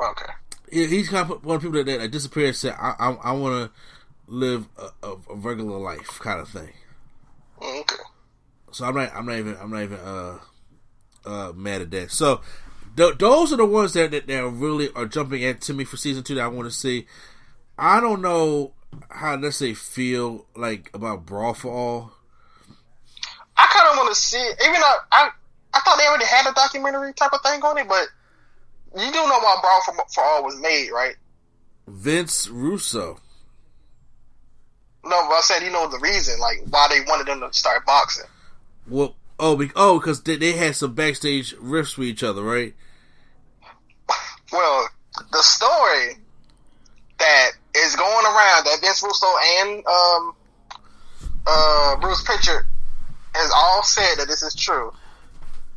Okay. 0.00 0.32
He- 0.70 0.86
he's 0.86 1.08
kind 1.08 1.30
of 1.30 1.44
one 1.44 1.56
of 1.56 1.62
the 1.62 1.68
people 1.68 1.84
that, 1.84 1.98
that 2.00 2.10
disappeared 2.10 2.56
said, 2.56 2.74
"I, 2.78 2.94
I, 2.98 3.10
I 3.12 3.32
want 3.32 3.70
to 3.72 3.80
live 4.32 4.66
a, 4.78 5.06
a, 5.06 5.12
a 5.30 5.34
regular 5.34 5.78
life," 5.78 6.18
kind 6.20 6.40
of 6.40 6.48
thing. 6.48 6.72
Okay. 7.62 7.96
So 8.72 8.86
I'm 8.86 8.94
not, 8.94 9.12
I'm 9.14 9.26
not 9.26 9.36
even, 9.38 9.56
I'm 9.60 9.70
not 9.70 9.82
even 9.82 9.98
uh, 9.98 10.38
uh, 11.26 11.52
mad 11.54 11.82
at 11.82 11.90
that. 11.90 12.10
So 12.12 12.40
th- 12.96 13.18
those 13.18 13.52
are 13.52 13.56
the 13.56 13.66
ones 13.66 13.92
that, 13.94 14.12
that 14.12 14.26
that 14.28 14.46
really 14.46 14.88
are 14.94 15.06
jumping 15.06 15.44
at 15.44 15.60
to 15.62 15.74
me 15.74 15.84
for 15.84 15.96
season 15.96 16.22
two 16.22 16.36
that 16.36 16.44
I 16.44 16.48
want 16.48 16.68
to 16.68 16.74
see. 16.74 17.06
I 17.78 18.00
don't 18.00 18.22
know 18.22 18.72
how 19.10 19.36
let's 19.36 19.56
say 19.56 19.74
feel 19.74 20.46
like 20.56 20.90
about 20.94 21.26
Brawl 21.26 21.54
for 21.54 21.72
All. 21.72 22.12
I 23.56 23.66
kind 23.72 23.88
of 23.90 23.96
want 23.96 24.14
to 24.14 24.20
see 24.20 24.38
it, 24.38 24.58
even 24.64 24.80
though 24.80 24.96
I 25.12 25.30
I 25.74 25.80
thought 25.80 25.98
they 25.98 26.06
already 26.06 26.26
had 26.26 26.46
a 26.50 26.54
documentary 26.54 27.12
type 27.12 27.32
of 27.32 27.40
thing 27.42 27.62
on 27.62 27.78
it, 27.78 27.88
but 27.88 28.06
you 28.96 29.06
do 29.06 29.12
know 29.12 29.38
why 29.38 29.58
Brawl 29.60 29.80
for, 29.84 30.04
for 30.12 30.24
All 30.24 30.44
was 30.44 30.58
made, 30.60 30.90
right? 30.90 31.16
Vince 31.86 32.48
Russo. 32.48 33.18
No, 35.04 35.22
but 35.28 35.34
I 35.34 35.40
said 35.42 35.62
you 35.62 35.70
know 35.70 35.88
the 35.88 35.98
reason, 35.98 36.38
like 36.40 36.58
why 36.68 36.88
they 36.90 37.00
wanted 37.00 37.26
them 37.26 37.40
to 37.40 37.52
start 37.56 37.86
boxing. 37.86 38.26
Well, 38.88 39.16
oh, 39.38 39.56
be, 39.56 39.70
oh, 39.74 39.98
because 39.98 40.22
they, 40.22 40.36
they 40.36 40.52
had 40.52 40.76
some 40.76 40.94
backstage 40.94 41.56
riffs 41.56 41.96
with 41.96 42.08
each 42.08 42.22
other, 42.22 42.42
right? 42.42 42.74
Well, 44.52 44.88
the 45.30 45.42
story 45.42 46.16
that 47.20 47.50
is 47.76 47.94
going 47.94 48.26
around 48.26 48.64
that 48.64 48.78
Vince 48.80 49.00
Russo 49.00 49.28
and 49.60 49.86
um, 49.86 50.34
uh, 51.46 51.96
Bruce 52.00 52.24
Pritchard 52.24 52.66
has 53.32 53.52
all 53.54 53.84
said 53.84 54.16
that 54.16 54.26
this 54.26 54.42
is 54.42 54.56
true. 54.56 54.92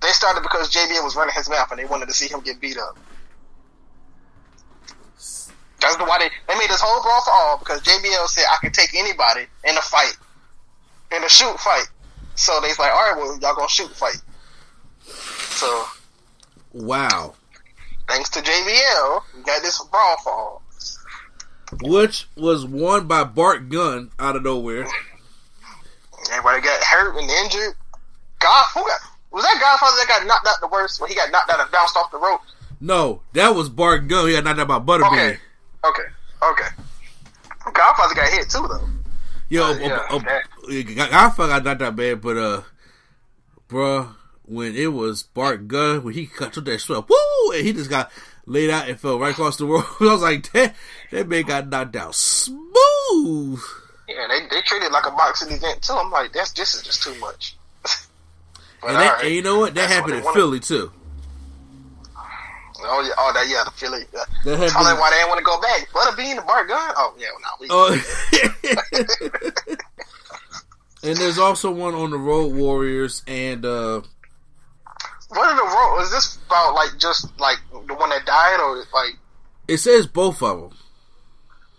They 0.04 0.10
started 0.12 0.41
because 0.43 0.70
JBL 0.70 1.01
was 1.04 1.16
running 1.16 1.34
his 1.34 1.49
mouth 1.49 1.72
and 1.72 1.80
they 1.80 1.86
wanted 1.86 2.08
to 2.10 2.14
see 2.14 2.28
him 2.28 2.41
get 2.41 2.60
beat 2.60 2.78
up. 2.78 2.97
That's 5.80 5.95
the 5.97 6.04
why 6.04 6.20
they 6.20 6.30
they 6.47 6.60
made 6.60 6.70
this 6.70 6.82
whole 6.82 7.01
brawl 7.01 7.22
for 7.24 7.32
all 7.32 7.58
because 7.58 7.82
JBL 7.82 8.28
said 8.28 8.43
I 8.51 8.58
can 8.62 8.72
take 8.74 8.93
anybody 8.93 9.45
in 9.64 9.78
a 9.78 9.82
fight, 9.82 10.18
in 11.16 11.24
a 11.24 11.30
shoot 11.30 11.58
fight. 11.60 11.88
So 12.36 12.60
they's 12.62 12.80
like, 12.80 12.91
all 12.91 13.12
right, 13.12 13.18
well 13.18 13.39
y'all 13.39 13.56
gonna 13.56 13.70
shoot 13.70 13.89
fight. 13.95 14.22
So 15.06 15.86
Wow. 16.74 17.36
thanks 18.10 18.30
to 18.32 18.41
JBL, 18.41 19.22
we 19.38 19.43
got 19.43 19.62
this 19.62 19.82
brawl 19.86 20.18
for 20.22 20.32
all. 20.34 20.62
Which 21.82 22.28
was 22.36 22.66
won 22.66 23.08
by 23.08 23.24
Bart 23.24 23.70
Gunn 23.70 24.12
out 24.20 24.36
of 24.36 24.43
nowhere. 24.43 24.86
Everybody 26.32 26.62
got 26.62 26.84
hurt 26.84 27.18
and 27.18 27.30
injured. 27.30 27.76
God, 28.39 28.66
who 28.74 28.82
got 28.82 28.99
was 29.34 29.43
that 29.43 29.57
Godfather 29.59 29.97
that 29.97 30.07
got 30.07 30.27
knocked 30.27 30.47
out 30.47 30.61
the 30.61 30.67
worst 30.67 31.01
when 31.01 31.09
he 31.09 31.15
got 31.15 31.31
knocked 31.31 31.49
out 31.49 31.59
and 31.59 31.71
bounced 31.71 31.97
off 31.97 32.11
the 32.11 32.19
rope? 32.19 32.41
No, 32.79 33.21
that 33.34 33.55
was 33.55 33.67
Bart 33.69 34.07
Gunn. 34.07 34.27
He 34.27 34.34
got 34.34 34.43
knocked 34.43 34.59
out 34.59 34.67
by 34.67 34.79
Butterbean. 34.79 35.11
Okay, 35.11 35.38
okay, 35.84 36.03
okay. 36.43 36.67
Godfather 37.73 38.15
got 38.15 38.29
hit 38.31 38.49
too 38.49 38.67
though. 38.67 38.88
Yo, 39.49 39.63
Uh, 39.63 39.73
uh, 39.73 39.77
yeah, 39.77 40.05
uh, 40.09 40.17
uh, 40.17 41.09
Godfather 41.09 41.49
got 41.53 41.63
knocked 41.63 41.81
out 41.81 41.95
bad, 41.95 42.21
but 42.21 42.38
uh, 42.38 42.61
bruh, 43.69 44.15
when 44.43 44.75
it 44.75 44.88
was 44.93 45.23
Bart 45.23 45.67
Gunn 45.67 46.03
when 46.03 46.13
he 46.13 46.27
cut 46.27 46.53
that 46.53 46.81
swell, 46.81 47.07
woo, 47.09 47.51
and 47.53 47.65
he 47.65 47.73
just 47.73 47.89
got 47.89 48.11
laid 48.45 48.69
out 48.69 48.89
and 48.89 48.99
fell 48.99 49.19
right 49.19 49.31
across 49.31 49.57
the 49.57 49.65
world. 49.65 49.86
I 49.99 50.03
was 50.05 50.21
like, 50.21 50.51
that 50.51 50.75
that 51.11 51.27
man 51.27 51.43
got 51.43 51.69
knocked 51.69 51.95
out 51.95 52.15
smooth. 52.15 53.61
Yeah, 54.07 54.27
they 54.27 54.41
they 54.49 54.61
treated 54.61 54.91
like 54.91 55.05
a 55.05 55.11
boxing 55.11 55.51
event 55.51 55.81
too. 55.81 55.93
I'm 55.93 56.11
like, 56.11 56.34
that's 56.34 56.51
this 56.51 56.75
is 56.75 56.81
just 56.84 57.01
too 57.03 57.17
much. 57.19 57.55
But 58.84 58.89
And, 58.89 58.97
that, 58.97 59.11
alright. 59.11 59.25
and 59.25 59.34
you 59.34 59.41
know 59.41 59.59
what? 59.59 59.73
That 59.73 59.81
That's 59.88 59.93
happened 59.93 60.15
in. 60.15 60.34
Philly 60.34 60.59
too. 60.59 60.91
Oh 62.86 63.01
yeah, 63.01 63.13
oh 63.17 63.31
that 63.34 63.47
yeah, 63.47 63.63
the 63.63 63.71
Philly. 63.71 64.03
Yeah. 64.13 64.25
That 64.43 64.73
why 64.99 65.09
they 65.09 65.17
didn't 65.17 65.29
want 65.29 65.39
to 65.39 65.45
go 65.45 65.61
back. 65.61 65.88
Butterbean 65.93 66.38
and 66.38 66.45
Bart 66.45 66.67
Gunn. 66.67 66.93
Oh 66.97 67.13
yeah, 67.17 67.27
no, 67.41 67.49
we. 67.59 67.67
Oh. 67.69 67.97
and 71.03 71.17
there's 71.17 71.38
also 71.38 71.71
one 71.71 71.95
on 71.95 72.11
the 72.11 72.17
Road 72.17 72.53
Warriors 72.53 73.23
and 73.25 73.65
uh 73.65 74.01
what 75.29 75.47
are 75.47 75.55
the 75.55 75.63
road? 75.63 76.01
Is 76.03 76.11
this 76.11 76.38
about 76.45 76.75
like 76.75 76.89
just 76.99 77.39
like 77.39 77.57
the 77.88 77.93
one 77.95 78.09
that 78.09 78.25
died 78.25 78.59
or 78.59 78.77
like? 78.93 79.17
it 79.67 79.77
says 79.77 80.05
both 80.05 80.43
of 80.43 80.59
them. 80.59 80.77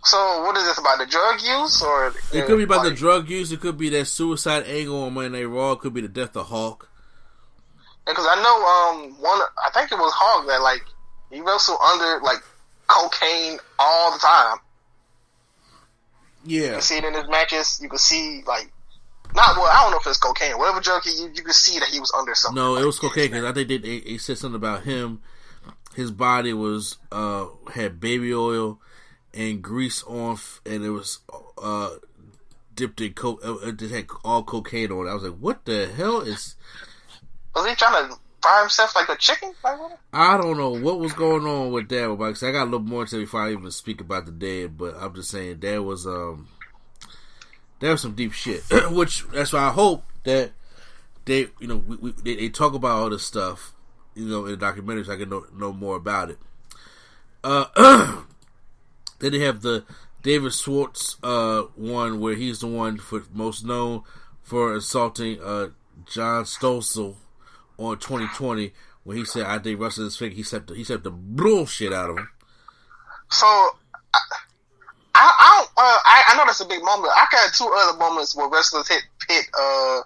So 0.05 0.43
what 0.43 0.57
is 0.57 0.65
this 0.65 0.79
about 0.79 0.99
the 0.99 1.07
drug 1.07 1.41
use 1.41 1.83
or? 1.83 2.13
It 2.33 2.47
could 2.47 2.59
be 2.59 2.65
about 2.65 2.85
the 2.85 2.91
drug 2.91 3.31
use. 3.31 3.53
It 3.53 3.61
could 3.61 3.79
be 3.79 3.89
that 3.91 4.07
suicide 4.07 4.65
angle 4.67 5.05
on 5.05 5.15
Monday 5.15 5.45
Raw. 5.45 5.73
It 5.73 5.81
could 5.81 5.95
be 5.95 6.03
the 6.03 6.09
death 6.09 6.37
of 6.37 6.47
Hawk. 6.47 6.91
Because 8.07 8.27
I 8.29 8.37
know 8.43 8.57
um 8.67 9.13
one, 9.23 9.41
I 9.65 9.71
think 9.73 9.91
it 9.93 9.99
was 9.99 10.13
Hawk 10.15 10.47
that 10.47 10.61
like 10.63 10.83
he 11.31 11.41
wrestled 11.41 11.79
under 11.81 12.21
like 12.23 12.39
cocaine 12.87 13.59
all 13.79 14.13
the 14.13 14.19
time. 14.19 14.59
Yeah, 16.47 16.75
You 16.77 16.81
see 16.83 16.99
it 16.99 17.05
in 17.05 17.15
his 17.15 17.29
matches. 17.29 17.81
You 17.83 17.89
can 17.89 17.99
see 17.99 18.43
like 18.47 18.71
not 19.35 19.57
well. 19.57 19.65
I 19.67 19.83
don't 19.83 19.93
know 19.93 19.99
if 19.99 20.07
it's 20.07 20.19
cocaine, 20.19 20.59
whatever 20.59 20.81
drug 20.81 21.05
you, 21.07 21.31
you 21.35 21.43
can 21.43 21.55
see 21.55 21.79
that 21.79 21.89
he 21.89 21.99
was 21.99 22.13
under 22.17 22.35
something. 22.35 22.63
no, 22.63 22.77
it 22.77 22.85
was 22.85 22.99
cocaine. 22.99 23.31
Cause 23.33 23.45
I 23.45 23.53
think 23.53 23.69
they, 23.69 23.79
they, 23.79 24.01
they 24.01 24.19
said 24.19 24.37
something 24.39 24.57
about 24.57 24.85
him. 24.85 25.23
His 25.97 26.11
body 26.11 26.53
was 26.53 26.99
uh 27.11 27.47
had 27.73 28.01
baby 28.01 28.35
oil 28.35 28.79
and 29.33 29.63
grease 29.63 30.03
on, 30.03 30.39
and 30.67 30.85
it 30.85 30.91
was 30.91 31.21
uh 31.57 31.91
dipped 32.75 33.01
in 33.01 33.15
coke. 33.15 33.41
uh, 33.45 33.57
It 33.63 33.81
had 33.81 34.07
all 34.25 34.43
cocaine 34.43 34.93
on 34.93 35.07
it. 35.07 35.11
I 35.11 35.15
was 35.15 35.23
like, 35.23 35.39
what 35.39 35.65
the 35.65 35.87
hell 35.87 36.21
is? 36.21 36.57
Was 37.55 37.67
he 37.67 37.75
trying 37.75 38.09
to 38.09 38.17
fry 38.43 38.61
himself 38.61 38.95
like 38.95 39.09
a 39.09 39.17
chicken? 39.17 39.53
I 40.13 40.37
don't 40.37 40.57
know 40.57 40.71
what 40.71 40.99
was 40.99 41.13
going 41.13 41.47
on 41.47 41.73
with 41.73 41.89
that. 41.89 42.17
Because 42.17 42.43
I 42.43 42.53
got 42.53 42.65
a 42.65 42.65
little 42.65 42.81
more 42.81 43.07
to 43.07 43.17
before 43.17 43.43
I 43.43 43.53
even 43.53 43.71
speak 43.71 44.01
about 44.01 44.27
the 44.27 44.33
dead. 44.33 44.77
But 44.77 44.97
I'm 44.99 45.15
just 45.15 45.31
saying 45.31 45.61
there 45.61 45.83
was 45.83 46.07
um 46.07 46.49
there 47.81 47.93
was 47.93 48.03
some 48.03 48.15
deep 48.15 48.33
shit. 48.33 48.63
Which 48.91 49.25
that's 49.33 49.53
why 49.53 49.61
I 49.61 49.71
hope 49.71 50.05
that 50.25 50.53
they 51.25 51.49
you 51.61 51.69
know 51.69 51.77
we, 51.77 51.97
we, 51.97 52.13
they, 52.13 52.37
they 52.37 52.49
talk 52.49 52.75
about 52.75 52.99
all 52.99 53.11
this 53.11 53.25
stuff 53.25 53.73
you 54.15 54.27
know 54.27 54.45
in 54.45 54.53
the 54.53 54.57
documentary 54.57 55.05
so 55.05 55.13
I 55.13 55.17
can 55.17 55.29
know, 55.29 55.47
know 55.55 55.73
more 55.73 55.97
about 55.97 56.31
it. 56.31 56.39
Uh, 57.43 57.67
then 59.19 59.33
they 59.33 59.41
have 59.41 59.63
the 59.63 59.85
David 60.23 60.53
Schultz 60.53 61.17
uh 61.23 61.63
one 61.77 62.21
where 62.21 62.35
he's 62.35 62.61
the 62.61 62.67
one 62.67 62.99
for 62.99 63.23
most 63.33 63.65
known 63.65 64.03
for 64.43 64.75
assaulting 64.75 65.41
uh 65.43 65.69
John 66.07 66.45
Stossel 66.45 67.17
on 67.79 67.99
2020 67.99 68.73
when 69.05 69.17
he 69.17 69.25
said 69.25 69.47
I 69.47 69.59
think 69.59 69.81
Russell 69.81 70.07
is 70.07 70.17
fake. 70.17 70.33
He 70.35 70.43
said 70.43 70.67
the, 70.67 70.75
he 70.75 70.85
said 70.85 71.03
the 71.05 71.11
bullshit 71.11 71.93
out 71.93 72.11
of 72.11 72.19
him. 72.19 72.29
So 73.31 73.47
I, 75.15 75.31
I. 75.31 75.67
Uh, 75.77 75.99
I, 76.05 76.23
I 76.29 76.37
know 76.37 76.45
that's 76.47 76.61
a 76.61 76.67
big 76.67 76.83
moment. 76.83 77.13
I 77.15 77.27
got 77.31 77.53
two 77.53 77.67
other 77.67 77.99
moments 77.99 78.37
where 78.37 78.49
wrestlers 78.49 78.89
hit 78.89 79.03
hit 79.29 79.47
uh 79.59 80.01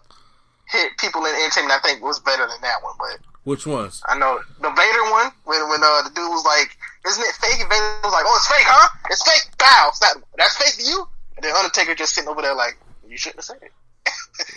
hit 0.69 0.97
people 0.99 1.25
in 1.25 1.35
entertainment. 1.35 1.73
I 1.73 1.81
think 1.81 2.03
was 2.03 2.21
better 2.21 2.47
than 2.47 2.61
that 2.63 2.83
one, 2.83 2.95
but 2.99 3.21
Which 3.45 3.67
ones? 3.67 4.03
I 4.07 4.19
know 4.19 4.39
the 4.61 4.71
Vader 4.71 5.05
one 5.13 5.33
when 5.45 5.61
when 5.69 5.81
uh, 5.83 6.03
the 6.05 6.13
dude 6.15 6.29
was 6.29 6.45
like, 6.45 6.77
"Isn't 7.07 7.25
it 7.25 7.35
fake?" 7.41 7.61
And 7.61 7.69
Vader 7.69 8.01
was 8.05 8.13
like, 8.13 8.25
"Oh, 8.27 8.37
it's 8.37 8.49
fake, 8.49 8.67
huh? 8.67 8.89
It's 9.11 9.23
fake." 9.23 9.57
Bow. 9.59 9.89
It's 9.89 10.01
not, 10.01 10.17
that's 10.37 10.57
fake 10.57 10.77
to 10.77 10.91
you. 10.91 11.09
And 11.37 11.45
then 11.45 11.55
Undertaker 11.55 11.95
just 11.95 12.15
sitting 12.15 12.29
over 12.29 12.43
there 12.43 12.55
like, 12.55 12.77
"You 13.07 13.17
shouldn't 13.17 13.45
have 13.45 13.45
said 13.45 13.63
it." 13.63 13.73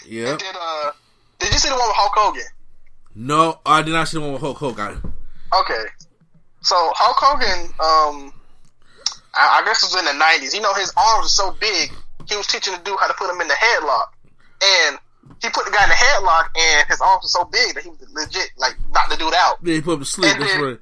Yeah. 0.08 0.32
And 0.32 0.40
then 0.40 0.56
uh, 0.60 0.92
did 1.40 1.52
you 1.54 1.60
see 1.60 1.70
the 1.70 1.76
one 1.76 1.88
with 1.88 1.96
Hulk 1.96 2.14
Hogan? 2.16 2.44
No, 3.16 3.60
I 3.66 3.82
did 3.82 3.92
not 3.92 4.08
see 4.08 4.18
the 4.18 4.22
one 4.22 4.34
with 4.34 4.42
Hulk 4.42 4.58
Hogan. 4.58 5.02
Okay. 5.54 5.84
So 6.62 6.76
Hulk 6.96 7.18
Hogan, 7.20 7.66
um, 7.80 8.34
I, 9.36 9.62
I 9.62 9.66
guess 9.66 9.84
it 9.84 9.92
was 9.94 10.00
in 10.00 10.06
the 10.06 10.14
nineties. 10.18 10.54
You 10.54 10.62
know, 10.62 10.74
his 10.74 10.94
arms 10.96 11.26
are 11.26 11.30
so 11.30 11.52
big. 11.60 11.92
He 12.30 12.36
was 12.38 12.48
teaching 12.48 12.74
the 12.74 12.80
dude 12.84 13.00
how 13.00 13.08
to 13.08 13.14
put 13.14 13.30
him 13.34 13.42
in 13.42 13.48
the 13.48 13.56
headlock, 13.56 14.14
and 14.64 14.98
he 15.42 15.50
put 15.50 15.66
the 15.66 15.72
guy 15.72 15.84
in 15.84 15.90
the 15.90 15.96
headlock, 15.96 16.48
and 16.56 16.88
his 16.88 17.02
arms 17.02 17.24
were 17.24 17.34
so 17.34 17.44
big 17.46 17.76
that 17.76 17.84
he 17.84 17.90
was 17.90 18.00
legit 18.14 18.52
like 18.58 18.76
knocked 18.94 19.10
the 19.10 19.18
dude 19.18 19.34
out. 19.36 19.58
Yeah, 19.64 19.76
he 19.76 19.82
put 19.82 19.94
him 19.94 20.00
to 20.00 20.06
sleep. 20.06 20.32
And 20.34 20.42
That's 20.42 20.54
then- 20.54 20.62
right. 20.64 20.80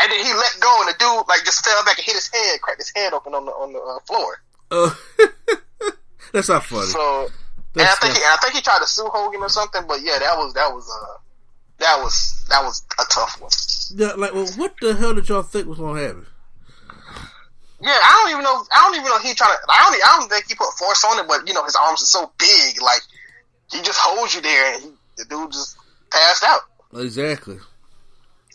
And 0.00 0.12
then 0.12 0.24
he 0.24 0.30
let 0.32 0.54
go, 0.60 0.70
and 0.80 0.88
the 0.88 0.94
dude 0.98 1.26
like 1.26 1.42
just 1.44 1.64
fell 1.64 1.82
back 1.84 1.98
and 1.98 2.04
hit 2.06 2.14
his 2.14 2.30
head, 2.32 2.60
cracked 2.60 2.78
his 2.78 2.92
head 2.94 3.12
open 3.14 3.34
on 3.34 3.46
the 3.46 3.50
on 3.50 3.72
the 3.72 3.80
uh, 3.80 3.98
floor. 4.06 4.38
Uh, 4.70 4.94
that's 6.32 6.48
not 6.48 6.64
funny. 6.64 6.86
So, 6.86 7.28
and 7.74 7.82
I 7.82 7.94
think 7.98 8.12
not- 8.14 8.18
he, 8.18 8.22
and 8.22 8.32
I 8.32 8.36
think 8.40 8.54
he 8.54 8.60
tried 8.60 8.78
to 8.78 8.86
sue 8.86 9.08
Hogan 9.12 9.40
or 9.42 9.48
something. 9.48 9.82
But 9.88 10.02
yeah, 10.02 10.18
that 10.20 10.36
was 10.38 10.54
that 10.54 10.72
was 10.72 10.88
uh 10.88 11.18
that 11.78 11.98
was 12.02 12.44
that 12.48 12.62
was 12.62 12.82
a 12.98 13.04
tough 13.10 13.40
one. 13.40 13.50
Yeah, 13.94 14.14
like, 14.14 14.34
well, 14.34 14.46
what 14.56 14.74
the 14.80 14.94
hell 14.94 15.14
did 15.14 15.28
y'all 15.28 15.42
think 15.42 15.66
was 15.66 15.78
gonna 15.78 16.00
happen? 16.00 16.26
Yeah, 17.80 17.90
I 17.90 18.20
don't 18.22 18.32
even 18.32 18.42
know. 18.44 18.64
I 18.74 18.86
don't 18.86 18.96
even 18.96 19.06
know 19.06 19.18
he 19.18 19.34
trying 19.34 19.54
to. 19.54 19.60
I 19.68 19.90
don't. 19.90 20.02
I 20.02 20.18
don't 20.18 20.28
think 20.28 20.46
he 20.48 20.54
put 20.54 20.72
force 20.74 21.04
on 21.04 21.18
it, 21.20 21.28
but 21.28 21.46
you 21.46 21.54
know 21.54 21.64
his 21.64 21.76
arms 21.76 22.02
are 22.02 22.06
so 22.06 22.30
big, 22.38 22.82
like 22.82 23.02
he 23.70 23.80
just 23.82 23.98
holds 24.00 24.34
you 24.34 24.40
there, 24.40 24.74
and 24.74 24.82
he, 24.82 24.90
the 25.16 25.24
dude 25.26 25.52
just 25.52 25.76
passed 26.10 26.42
out. 26.44 26.60
Exactly. 26.94 27.54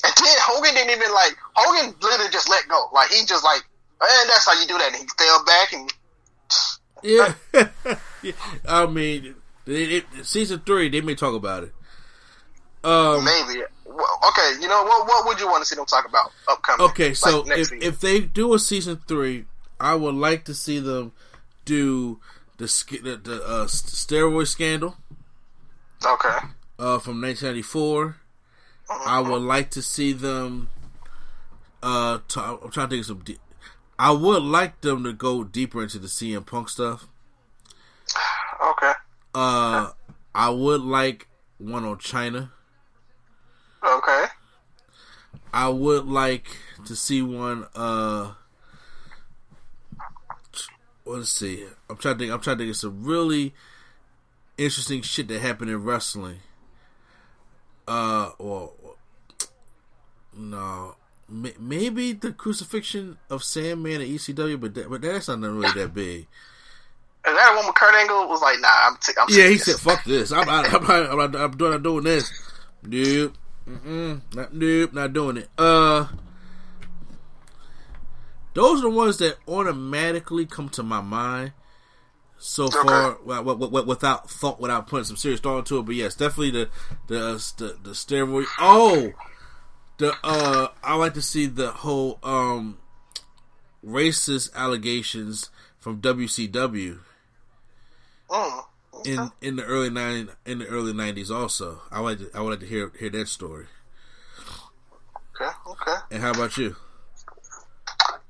And 0.06 0.14
then 0.18 0.38
Hogan 0.42 0.74
didn't 0.74 0.92
even 0.92 1.14
like 1.14 1.38
Hogan 1.56 1.96
literally 2.02 2.32
just 2.32 2.50
let 2.50 2.68
go, 2.68 2.90
like 2.94 3.10
he 3.12 3.26
just 3.26 3.44
like, 3.44 3.62
and 4.02 4.30
that's 4.30 4.46
how 4.46 4.60
you 4.60 4.68
do 4.68 4.78
that. 4.78 4.92
And 4.94 4.98
he 4.98 5.08
fell 5.18 5.46
back, 5.46 5.74
and 5.74 5.94
Yeah. 7.04 7.96
Yeah. 8.24 8.32
I 8.66 8.86
mean, 8.86 9.36
It, 9.68 10.06
it, 10.16 10.26
season 10.26 10.62
three, 10.66 10.88
they 10.88 11.02
may 11.02 11.14
talk 11.16 11.36
about 11.36 11.64
it. 11.64 11.74
Um, 12.84 13.24
Maybe. 13.24 13.62
Well, 13.86 14.20
okay, 14.30 14.54
you 14.60 14.68
know 14.68 14.84
what? 14.84 15.08
What 15.08 15.26
would 15.28 15.40
you 15.40 15.48
want 15.48 15.62
to 15.64 15.66
see 15.66 15.76
them 15.76 15.86
talk 15.86 16.08
about 16.08 16.32
upcoming? 16.48 16.88
Okay, 16.88 17.14
so 17.14 17.42
like, 17.42 17.60
if, 17.60 17.68
season? 17.68 17.80
if 17.82 18.00
they 18.00 18.20
do 18.22 18.54
a 18.54 18.60
season 18.60 19.00
three, 19.08 19.46
I 19.80 19.96
would 19.96 20.16
like 20.16 20.46
to 20.46 20.54
see 20.54 20.80
them 20.80 21.12
do 21.66 22.20
the 22.58 22.66
the, 23.04 23.18
the 23.18 23.44
uh, 23.44 23.66
steroid 23.66 24.48
scandal 24.48 24.96
okay, 26.06 26.38
uh, 26.80 27.00
from 27.00 27.22
1994. 27.22 28.18
I 28.90 29.20
would 29.22 29.42
like 29.42 29.72
to 29.72 29.82
see 29.82 30.12
them. 30.14 30.70
Uh, 31.82 32.20
t- 32.28 32.40
I'm 32.40 32.70
trying 32.70 32.90
to 32.90 32.96
think 32.96 33.02
of 33.02 33.06
some. 33.06 33.20
De- 33.20 33.38
I 33.98 34.12
would 34.12 34.44
like 34.44 34.82
them 34.82 35.04
to 35.04 35.14
go 35.14 35.44
deeper 35.44 35.84
into 35.84 36.00
the 36.00 36.08
CM 36.08 36.46
Punk 36.46 36.70
stuff. 36.70 37.08
okay, 38.72 38.94
Uh, 39.34 39.92
I 40.36 40.50
would 40.50 40.82
like 40.82 41.28
one 41.58 41.86
on 41.86 41.98
Chyna. 41.98 42.50
Okay. 43.86 44.26
I 45.54 45.70
would 45.70 46.06
like 46.08 46.48
to 46.86 46.96
see 46.96 47.22
one. 47.22 47.68
Uh, 47.76 48.34
let's 51.06 51.32
see. 51.32 51.66
I'm 51.90 51.98
trying 51.98 52.16
to 52.16 52.20
think. 52.20 52.32
I'm 52.34 52.42
trying 52.42 52.58
to 52.58 52.64
think 52.64 52.72
of 52.72 52.78
some 52.78 53.04
really 53.04 53.54
interesting 54.58 55.02
shit 55.02 55.28
that 55.28 55.40
happened 55.42 55.70
in 55.70 55.84
wrestling. 55.84 56.40
Uh, 57.88 58.32
well, 58.40 58.74
no, 60.36 60.96
ma- 61.28 61.50
maybe 61.60 62.14
the 62.14 62.32
crucifixion 62.32 63.18
of 63.30 63.44
Sandman 63.44 64.02
at 64.02 64.08
ECW, 64.08 64.60
but 64.60 64.74
that, 64.76 64.90
but 64.90 65.02
that's 65.02 65.28
not 65.28 65.40
really 65.42 65.72
that 65.74 65.94
big. 65.94 66.28
Is 67.26 67.34
that 67.36 67.56
one 67.56 67.66
with 67.68 67.76
Kurt 67.76 67.94
Angle? 67.96 68.28
Was 68.28 68.42
like, 68.42 68.60
nah, 68.60 68.68
I'm. 68.88 68.98
T- 69.02 69.14
I'm 69.20 69.28
Yeah, 69.30 69.48
he 69.50 69.58
serious. 69.58 69.66
said, 69.66 69.76
"Fuck 69.80 70.04
this. 70.04 70.32
I'm 70.32 70.48
out. 70.50 70.74
I'm, 70.74 70.84
out, 70.90 71.12
I'm, 71.36 71.36
I'm 71.36 71.58
doing. 71.58 71.74
I'm 71.74 71.84
doing 71.84 72.04
this. 72.04 72.32
Nope. 72.84 73.34
Mm-mm. 73.68 74.22
Not, 74.36 74.54
nope. 74.54 74.94
Not 74.94 75.14
doing 75.14 75.38
it. 75.38 75.50
Uh, 75.58 76.08
those 78.54 78.80
are 78.80 78.84
the 78.84 78.90
ones 78.90 79.18
that 79.18 79.38
automatically 79.48 80.46
come 80.46 80.70
to 80.70 80.84
my 80.84 81.02
mind 81.02 81.54
so 82.38 82.68
far, 82.70 83.14
wi- 83.26 83.38
wi- 83.38 83.56
wi- 83.56 83.86
without 83.86 84.30
thought, 84.30 84.60
without 84.60 84.88
putting 84.88 85.06
some 85.06 85.16
serious 85.16 85.40
thought 85.40 85.60
into 85.60 85.80
it. 85.80 85.84
But 85.86 85.96
yes, 85.96 86.16
definitely 86.16 86.52
the 86.52 86.70
the 87.08 87.20
uh, 87.20 87.34
the, 87.58 87.78
the 87.84 87.90
steroid. 87.92 88.46
Oh, 88.60 89.12
the 89.98 90.14
uh, 90.24 90.68
I 90.84 90.96
like 90.96 91.14
to 91.14 91.22
see 91.22 91.46
the 91.46 91.72
whole 91.72 92.20
um 92.22 92.78
racist 93.86 94.54
allegations 94.56 95.50
from 95.80 96.02
WCW 96.02 97.00
Mm, 98.30 98.66
in 99.06 99.32
in 99.42 99.56
the 99.56 99.64
early 99.64 99.90
nine 99.90 100.30
in 100.46 100.60
the 100.60 100.68
early 100.68 100.94
nineties. 100.94 101.32
Also, 101.32 101.82
I 101.92 102.02
would 102.02 102.20
like 102.20 102.32
to, 102.32 102.38
I 102.38 102.42
would 102.42 102.50
like 102.52 102.60
to 102.62 102.66
hear 102.66 102.92
hear 103.00 103.10
that 103.10 103.28
story. 103.28 103.66
okay, 105.36 105.52
okay. 105.68 105.96
And 106.12 106.22
how 106.22 106.32
about 106.32 106.58
you? 106.58 106.76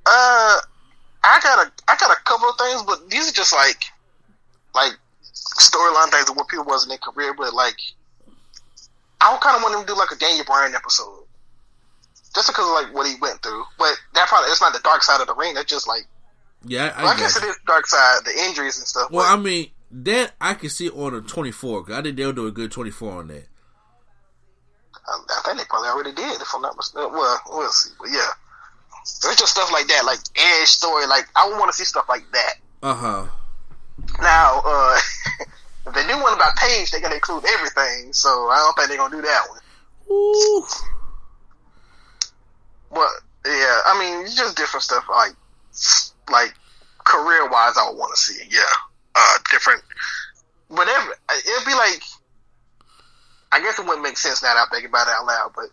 Uh, 0.06 0.60
I 1.24 1.40
got 1.42 1.68
a, 1.68 1.72
I 1.88 1.96
got 1.98 2.12
a 2.12 2.22
couple 2.24 2.50
of 2.50 2.58
things, 2.58 2.84
but 2.84 3.10
these 3.10 3.30
are 3.30 3.34
just 3.34 3.54
like, 3.54 3.86
like 4.76 4.92
storyline 5.24 6.12
things 6.12 6.30
of 6.30 6.36
what 6.36 6.50
people 6.50 6.66
was 6.66 6.84
in 6.84 6.90
their 6.90 6.98
career. 6.98 7.34
But 7.34 7.54
like, 7.54 7.80
I 9.22 9.38
kind 9.42 9.56
of 9.56 9.64
want 9.64 9.76
them 9.76 9.86
to 9.86 9.94
do 9.94 9.98
like 9.98 10.12
a 10.12 10.18
Daniel 10.18 10.46
Bryan 10.46 10.76
episode, 10.76 11.24
just 12.36 12.48
because 12.50 12.68
of 12.68 12.74
like 12.74 12.94
what 12.94 13.08
he 13.08 13.16
went 13.22 13.42
through. 13.42 13.64
But 13.78 13.96
that 14.14 14.28
probably 14.28 14.50
it's 14.52 14.62
not 14.62 14.74
the 14.74 14.82
dark 14.84 15.04
side 15.04 15.22
of 15.22 15.28
the 15.28 15.36
ring. 15.36 15.54
That's 15.54 15.70
just 15.70 15.88
like, 15.88 16.06
Yeah, 16.66 16.94
I, 16.96 17.04
well, 17.04 17.14
I 17.14 17.18
guess 17.18 17.38
it 17.38 17.44
is 17.44 17.58
dark 17.66 17.88
side, 17.88 18.26
the 18.26 18.38
injuries 18.46 18.78
and 18.78 18.88
stuff. 18.88 19.10
Well, 19.10 19.26
I 19.26 19.38
mean 19.40 19.68
that 19.94 20.34
I 20.42 20.56
can 20.56 20.70
see 20.70 20.90
on 20.90 21.14
a 21.14 21.22
twenty 21.22 21.52
four. 21.52 21.86
I 21.92 22.02
think 22.02 22.18
they'll 22.18 22.34
do 22.34 22.48
a 22.48 22.52
good 22.52 22.72
twenty 22.72 22.92
four 22.92 23.14
on 23.14 23.28
that. 23.28 23.48
I, 25.08 25.20
I 25.38 25.42
think 25.46 25.58
they 25.60 25.66
probably 25.66 25.90
already 25.90 26.14
did, 26.14 26.42
if 26.42 26.48
I'm 26.54 26.62
not 26.62 26.76
mistaken. 26.76 27.12
Well, 27.12 27.40
we'll 27.50 27.70
see. 27.70 27.92
But 28.00 28.10
yeah, 28.12 28.30
there's 29.22 29.36
just 29.36 29.52
stuff 29.52 29.72
like 29.72 29.88
that, 29.88 30.04
like 30.06 30.20
Edge 30.36 30.68
story. 30.68 31.08
Like 31.08 31.26
I 31.36 31.48
would 31.48 31.58
want 31.58 31.72
to 31.72 31.78
see 31.78 31.86
stuff 31.86 32.06
like 32.10 32.26
that. 32.32 32.54
Uh 32.82 32.94
huh. 32.96 33.26
Now, 34.22 34.62
uh, 34.66 35.00
if 35.88 35.94
they 35.94 36.08
do 36.08 36.22
one 36.22 36.34
about 36.34 36.56
Paige, 36.58 36.92
they're 36.92 37.02
gonna 37.02 37.16
include 37.16 37.46
everything. 37.46 38.14
So 38.14 38.30
I 38.30 38.58
don't 38.58 38.76
think 38.76 38.90
they're 38.90 38.98
gonna 38.98 39.16
do 39.16 39.22
that 39.22 39.48
one. 39.50 39.60
Ooh. 40.12 40.66
But 42.92 43.10
yeah, 43.46 43.80
I 43.86 44.00
mean, 44.00 44.26
it's 44.26 44.36
just 44.36 44.58
different 44.58 44.84
stuff. 44.84 45.06
Like, 45.10 45.34
like 46.32 46.54
career 47.04 47.50
wise, 47.50 47.78
I 47.78 47.90
would 47.90 47.98
want 47.98 48.16
to 48.16 48.22
see. 48.22 48.44
Yeah, 48.50 48.62
uh, 49.16 49.38
different. 49.52 49.82
Whatever. 50.68 51.16
It'd 51.32 51.68
be 51.68 51.74
like. 51.74 52.02
I 53.52 53.62
guess 53.62 53.78
it 53.78 53.86
wouldn't 53.86 54.02
make 54.02 54.18
sense 54.18 54.42
now 54.42 54.56
that 54.56 54.62
I'm 54.62 54.68
thinking 54.70 54.90
about 54.90 55.08
it 55.08 55.14
out 55.14 55.28
loud, 55.28 55.52
but 55.56 55.66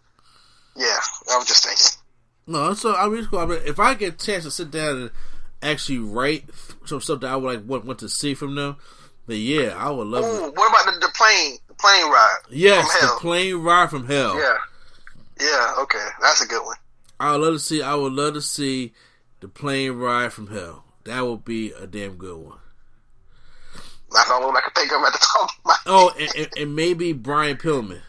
yeah, 0.77 0.99
I 1.33 1.39
was 1.39 1.47
just 1.47 1.65
thinking. 1.65 1.97
No, 2.47 2.75
so 2.75 2.95
I 2.95 3.09
mean, 3.09 3.25
cool. 3.25 3.39
I 3.39 3.47
mean, 3.47 3.61
if 3.65 3.81
I 3.81 3.95
get 3.95 4.15
a 4.15 4.17
chance 4.27 4.45
to 4.45 4.51
sit 4.51 4.71
down 4.71 4.97
and 5.01 5.11
actually 5.63 5.99
write 5.99 6.45
some 6.85 7.01
stuff 7.01 7.21
that 7.21 7.31
I 7.31 7.37
would 7.37 7.55
like 7.55 7.67
want, 7.67 7.87
want 7.87 7.99
to 8.01 8.09
see 8.11 8.35
from 8.35 8.55
them, 8.55 8.77
then 9.27 9.39
yeah, 9.41 9.75
I 9.79 9.89
would 9.89 10.09
love 10.09 10.25
it. 10.25 10.29
Ooh, 10.29 10.53
what 10.53 10.69
about 10.69 10.93
the, 10.93 11.07
the 11.07 11.13
plane? 11.15 11.57
The 11.69 11.75
plane 11.75 12.05
ride? 12.05 12.39
Yes, 12.51 12.99
from 12.99 13.09
the 13.09 13.21
plane 13.21 13.57
ride 13.57 13.89
from 13.89 14.07
hell. 14.07 14.39
Yeah, 14.39 14.59
yeah. 15.41 15.75
Okay, 15.79 16.07
that's 16.21 16.45
a 16.45 16.47
good 16.47 16.63
one. 16.63 16.77
I 17.19 17.33
would 17.33 17.41
love 17.41 17.55
to 17.55 17.61
see. 17.61 17.81
I 17.81 17.95
would 17.95 18.13
love 18.13 18.35
to 18.35 18.43
see 18.43 18.93
the 19.41 19.49
plane 19.49 19.93
ride 19.93 20.35
from 20.35 20.49
hell. 20.49 20.85
That 21.05 21.23
would 21.23 21.47
be 21.47 21.73
a 21.73 21.87
damn 21.87 22.17
good 22.17 22.37
one. 22.37 22.59
That's 24.13 24.29
the 24.29 24.35
only 24.35 24.47
one 24.47 24.57
I 24.57 24.61
can 24.61 24.73
think 24.75 24.93
of 24.93 25.03
at 25.03 25.13
the 25.13 25.19
top 25.39 25.51
of 25.51 25.65
my. 25.65 25.77
Oh, 25.87 26.13
and, 26.19 26.31
and, 26.37 26.49
and 26.59 26.77
maybe 26.77 27.13
Brian 27.13 27.57
Pillman. 27.57 28.01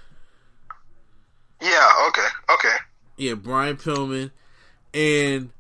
Yeah. 1.62 1.90
Okay. 2.08 2.28
Okay. 2.54 2.76
Yeah, 3.18 3.36
Brian 3.36 3.78
Pillman, 3.78 4.32
and 4.94 5.52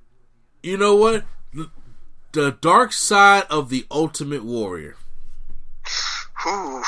you 0.64 0.78
know 0.78 0.96
what? 0.96 1.26
The, 1.54 1.70
the 2.32 2.58
dark 2.60 2.92
side 2.92 3.44
of 3.52 3.70
the 3.70 3.86
Ultimate 3.92 4.44
Warrior. 4.44 4.96
Ooh. 6.48 6.82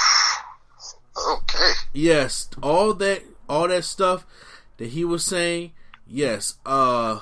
Okay. 1.16 1.72
Yes, 1.94 2.50
all 2.64 2.94
that, 2.96 3.24
all 3.48 3.68
that 3.68 3.84
stuff 3.84 4.26
that 4.78 4.90
he 4.90 5.06
was 5.06 5.24
saying. 5.24 5.74
Yes, 6.08 6.56
uh, 6.66 7.20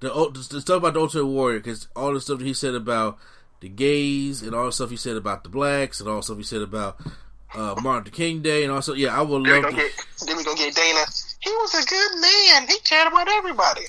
the 0.00 0.30
the 0.50 0.60
stuff 0.60 0.78
about 0.78 0.94
the 0.94 1.00
Ultimate 1.00 1.26
Warrior, 1.26 1.58
because 1.58 1.88
all 1.96 2.14
the 2.14 2.20
stuff 2.20 2.38
that 2.38 2.46
he 2.46 2.54
said 2.54 2.74
about 2.74 3.18
the 3.64 3.70
gays 3.70 4.42
and 4.42 4.54
all 4.54 4.66
the 4.66 4.72
stuff 4.72 4.90
he 4.90 4.96
said 4.96 5.16
about 5.16 5.42
the 5.42 5.48
blacks 5.48 5.98
and 5.98 6.06
all 6.08 6.16
the 6.16 6.22
stuff 6.22 6.36
he 6.36 6.42
said 6.42 6.60
about 6.60 7.00
uh, 7.54 7.74
Martin 7.82 8.04
Luther 8.04 8.10
King 8.10 8.42
Day 8.42 8.62
and 8.62 8.70
also 8.70 8.92
yeah, 8.92 9.18
I 9.18 9.22
would 9.22 9.42
Then 9.42 9.52
love 9.54 9.62
gonna 9.62 9.76
to. 9.76 9.82
get. 9.82 10.06
Then 10.26 10.36
we 10.36 10.44
gonna 10.44 10.58
get 10.58 10.74
Dana. 10.74 11.00
He 11.40 11.48
was 11.50 11.74
a 11.74 11.86
good 11.86 12.20
man. 12.20 12.68
He 12.68 12.78
cared 12.80 13.08
about 13.08 13.26
everybody. 13.26 13.86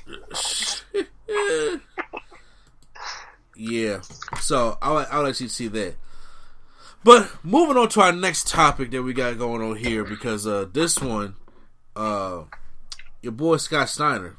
yeah, 3.57 3.99
so 4.39 4.77
I 4.81 4.91
would, 4.93 5.07
I 5.07 5.19
would 5.19 5.29
actually 5.29 5.49
see 5.49 5.67
that. 5.67 5.95
But 7.03 7.29
moving 7.43 7.75
on 7.77 7.89
to 7.89 8.01
our 8.01 8.11
next 8.13 8.47
topic 8.47 8.91
that 8.91 9.03
we 9.03 9.13
got 9.13 9.37
going 9.37 9.61
on 9.61 9.75
here, 9.75 10.03
because 10.05 10.47
uh, 10.47 10.67
this 10.71 10.99
one, 11.01 11.35
uh, 11.97 12.43
your 13.21 13.31
boy 13.33 13.57
Scott 13.57 13.89
Steiner 13.89 14.37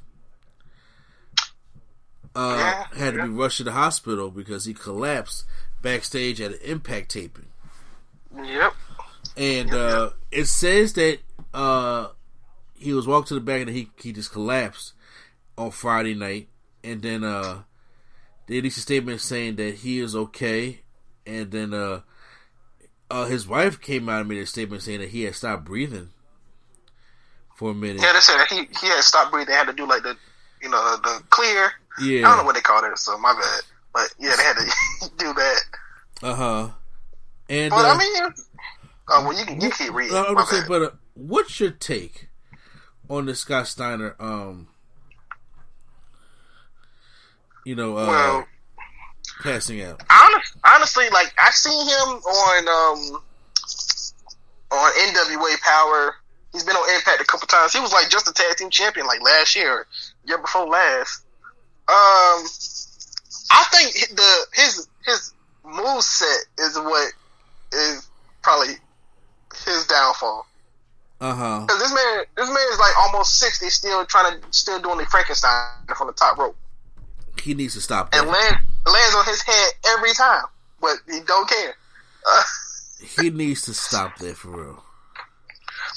uh, 2.37 2.57
Yeah, 2.57 2.99
had 2.99 3.15
to 3.15 3.23
be 3.25 3.29
rushed 3.31 3.59
to 3.59 3.65
the 3.65 3.73
hospital 3.73 4.31
because 4.31 4.65
he 4.65 4.75
collapsed 4.75 5.45
backstage 5.83 6.41
at 6.41 6.53
an 6.53 6.59
Impact 6.63 7.11
taping. 7.11 7.47
Yep. 8.37 8.75
and 9.37 9.73
uh, 9.73 10.11
it 10.31 10.45
says 10.45 10.93
that 10.95 11.21
uh, 11.55 12.09
he 12.75 12.93
was 12.93 13.07
walked 13.07 13.29
to 13.29 13.35
the 13.35 13.41
back 13.41 13.63
and 13.63 13.71
he 13.71 13.89
he 13.99 14.13
just 14.13 14.31
collapsed 14.33 14.93
on 15.57 15.71
Friday 15.71 16.15
night, 16.15 16.49
and 16.85 17.01
then 17.03 17.25
uh, 17.25 17.63
they 18.47 18.57
released 18.57 18.79
a 18.79 18.83
statement 18.83 19.21
saying 19.23 19.57
that 19.57 19.77
he 19.77 20.01
is 20.01 20.15
okay, 20.15 20.81
and 21.27 21.51
then 21.51 21.73
uh, 21.73 22.01
uh, 23.11 23.25
his 23.25 23.47
wife 23.49 23.81
came 23.81 24.09
out 24.09 24.21
and 24.21 24.29
made 24.29 24.39
a 24.43 24.47
statement 24.47 24.83
saying 24.83 25.01
that 25.01 25.09
he 25.11 25.23
had 25.23 25.35
stopped 25.35 25.65
breathing 25.65 26.11
for 27.57 27.71
a 27.71 27.75
minute. 27.75 28.03
Yeah, 28.03 28.13
they 28.13 28.21
said 28.21 28.45
he 28.51 28.57
he 28.81 28.87
had 28.89 29.03
stopped 29.03 29.33
breathing. 29.33 29.53
They 29.53 29.57
had 29.59 29.67
to 29.69 29.73
do 29.73 29.87
like 29.89 30.03
the 30.03 30.17
you 30.61 30.69
know 30.69 30.97
the 31.03 31.23
clear. 31.31 31.73
I 31.99 32.21
don't 32.23 32.39
know 32.39 32.45
what 32.45 32.55
they 32.55 32.61
called 32.61 32.85
it, 32.85 32.99
so 32.99 33.17
my 33.19 33.33
bad. 33.35 33.63
But 33.93 34.15
yeah, 34.19 34.35
they 34.37 34.43
had 34.43 34.57
to 34.57 35.11
do 35.19 35.33
that. 35.35 35.61
uh 36.23 36.35
huh. 36.35 36.69
And 37.49 37.71
But 37.71 37.85
uh, 37.85 37.95
I 37.95 37.99
mean, 37.99 38.33
oh 39.09 39.25
well, 39.29 39.39
you 39.39 39.45
can 39.45 39.61
you 39.61 39.71
keep 39.71 39.93
reading. 39.95 40.13
No, 40.15 40.25
I'm 40.25 40.35
my 40.35 40.41
just 40.43 40.53
bad. 40.53 40.69
but 40.69 40.83
uh, 40.83 40.91
what's 41.15 41.59
your 41.61 41.71
take 41.71 42.29
on 43.09 43.27
the 43.27 43.35
Scott 43.35 43.67
Steiner? 43.69 44.17
Um, 44.19 44.69
you 47.65 47.75
know, 47.75 47.97
uh, 47.97 48.07
well, 48.07 48.47
passing 49.43 49.83
out. 49.83 50.03
honest, 50.11 50.55
honestly, 50.65 51.09
like 51.11 51.33
I 51.39 51.51
seen 51.51 51.87
him 51.87 52.09
on 52.19 52.69
um 53.15 53.23
on 54.73 54.93
NWA 54.93 55.61
Power. 55.63 56.15
He's 56.53 56.65
been 56.65 56.77
on 56.77 56.95
Impact 56.97 57.21
a 57.21 57.25
couple 57.27 57.47
times. 57.49 57.73
He 57.73 57.81
was 57.81 57.93
like 57.93 58.09
just 58.09 58.29
a 58.29 58.33
tag 58.33 58.57
team 58.57 58.71
champion 58.71 59.07
like 59.07 59.21
last 59.23 59.55
year, 59.57 59.87
year 60.25 60.39
before 60.39 60.67
last. 60.67 61.23
Um, 61.89 62.45
I 63.51 63.65
think 63.71 63.95
the 64.17 64.47
his 64.55 64.89
his 65.05 65.33
move 65.65 66.03
set 66.03 66.39
is 66.59 66.77
what 66.79 67.13
is 67.73 68.09
probably 68.43 68.75
his 69.65 69.87
downfall. 69.87 70.47
Uh 71.21 71.35
huh. 71.35 71.61
Because 71.61 71.81
this 71.81 71.95
man, 71.95 72.25
this 72.37 72.49
man 72.49 72.67
is 72.73 72.79
like 72.79 72.97
almost 72.99 73.39
sixty, 73.39 73.69
still 73.71 74.05
trying 74.07 74.41
to, 74.41 74.47
still 74.51 74.81
doing 74.81 74.99
the 74.99 75.07
Frankenstein 75.07 75.71
from 75.97 76.09
the 76.09 76.13
top 76.13 76.37
rope, 76.39 76.57
He 77.41 77.55
needs 77.55 77.75
to 77.75 77.81
stop 77.81 78.11
and 78.13 78.27
land 78.27 78.57
lands 78.87 79.15
on 79.15 79.25
his 79.25 79.43
head 79.43 79.69
every 79.97 80.13
time, 80.13 80.45
but 80.81 80.97
he 81.11 81.21
don't 81.21 81.49
care. 81.49 81.75
Uh, 82.29 82.43
He 83.21 83.29
needs 83.31 83.63
to 83.63 83.75
stop 83.75 84.17
that 84.19 84.37
for 84.39 84.49
real. 84.49 84.83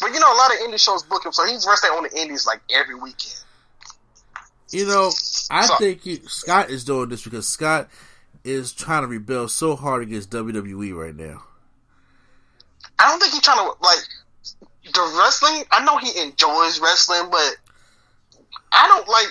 but 0.01 0.07
you 0.13 0.19
know, 0.19 0.33
a 0.33 0.35
lot 0.35 0.51
of 0.53 0.59
indie 0.59 0.79
shows 0.79 1.01
book 1.03 1.25
him, 1.25 1.31
so 1.31 1.45
he's 1.45 1.65
wrestling 1.65 1.93
on 1.93 2.03
the 2.03 2.21
indies 2.21 2.45
like 2.45 2.59
every 2.69 2.93
weekend. 2.95 3.41
You 4.71 4.85
know, 4.85 5.09
I 5.49 5.65
So- 5.65 5.77
think 5.77 6.01
he, 6.03 6.21
Scott 6.27 6.69
is 6.69 6.83
doing 6.83 7.09
this 7.09 7.23
because 7.23 7.47
Scott 7.47 7.89
is 8.43 8.71
trying 8.71 9.01
to 9.01 9.07
rebel 9.07 9.47
so 9.47 9.75
hard 9.75 10.03
against 10.03 10.29
WWE 10.31 10.93
right 10.95 11.15
now. 11.15 11.43
I 12.97 13.09
don't 13.09 13.19
think 13.19 13.33
he's 13.33 13.41
trying 13.41 13.57
to 13.57 13.73
like 13.81 13.99
the 14.93 15.17
wrestling. 15.19 15.63
I 15.71 15.83
know 15.85 15.97
he 15.97 16.19
enjoys 16.21 16.79
wrestling, 16.79 17.29
but 17.31 17.55
I 18.71 18.87
don't 18.87 19.07
like. 19.07 19.27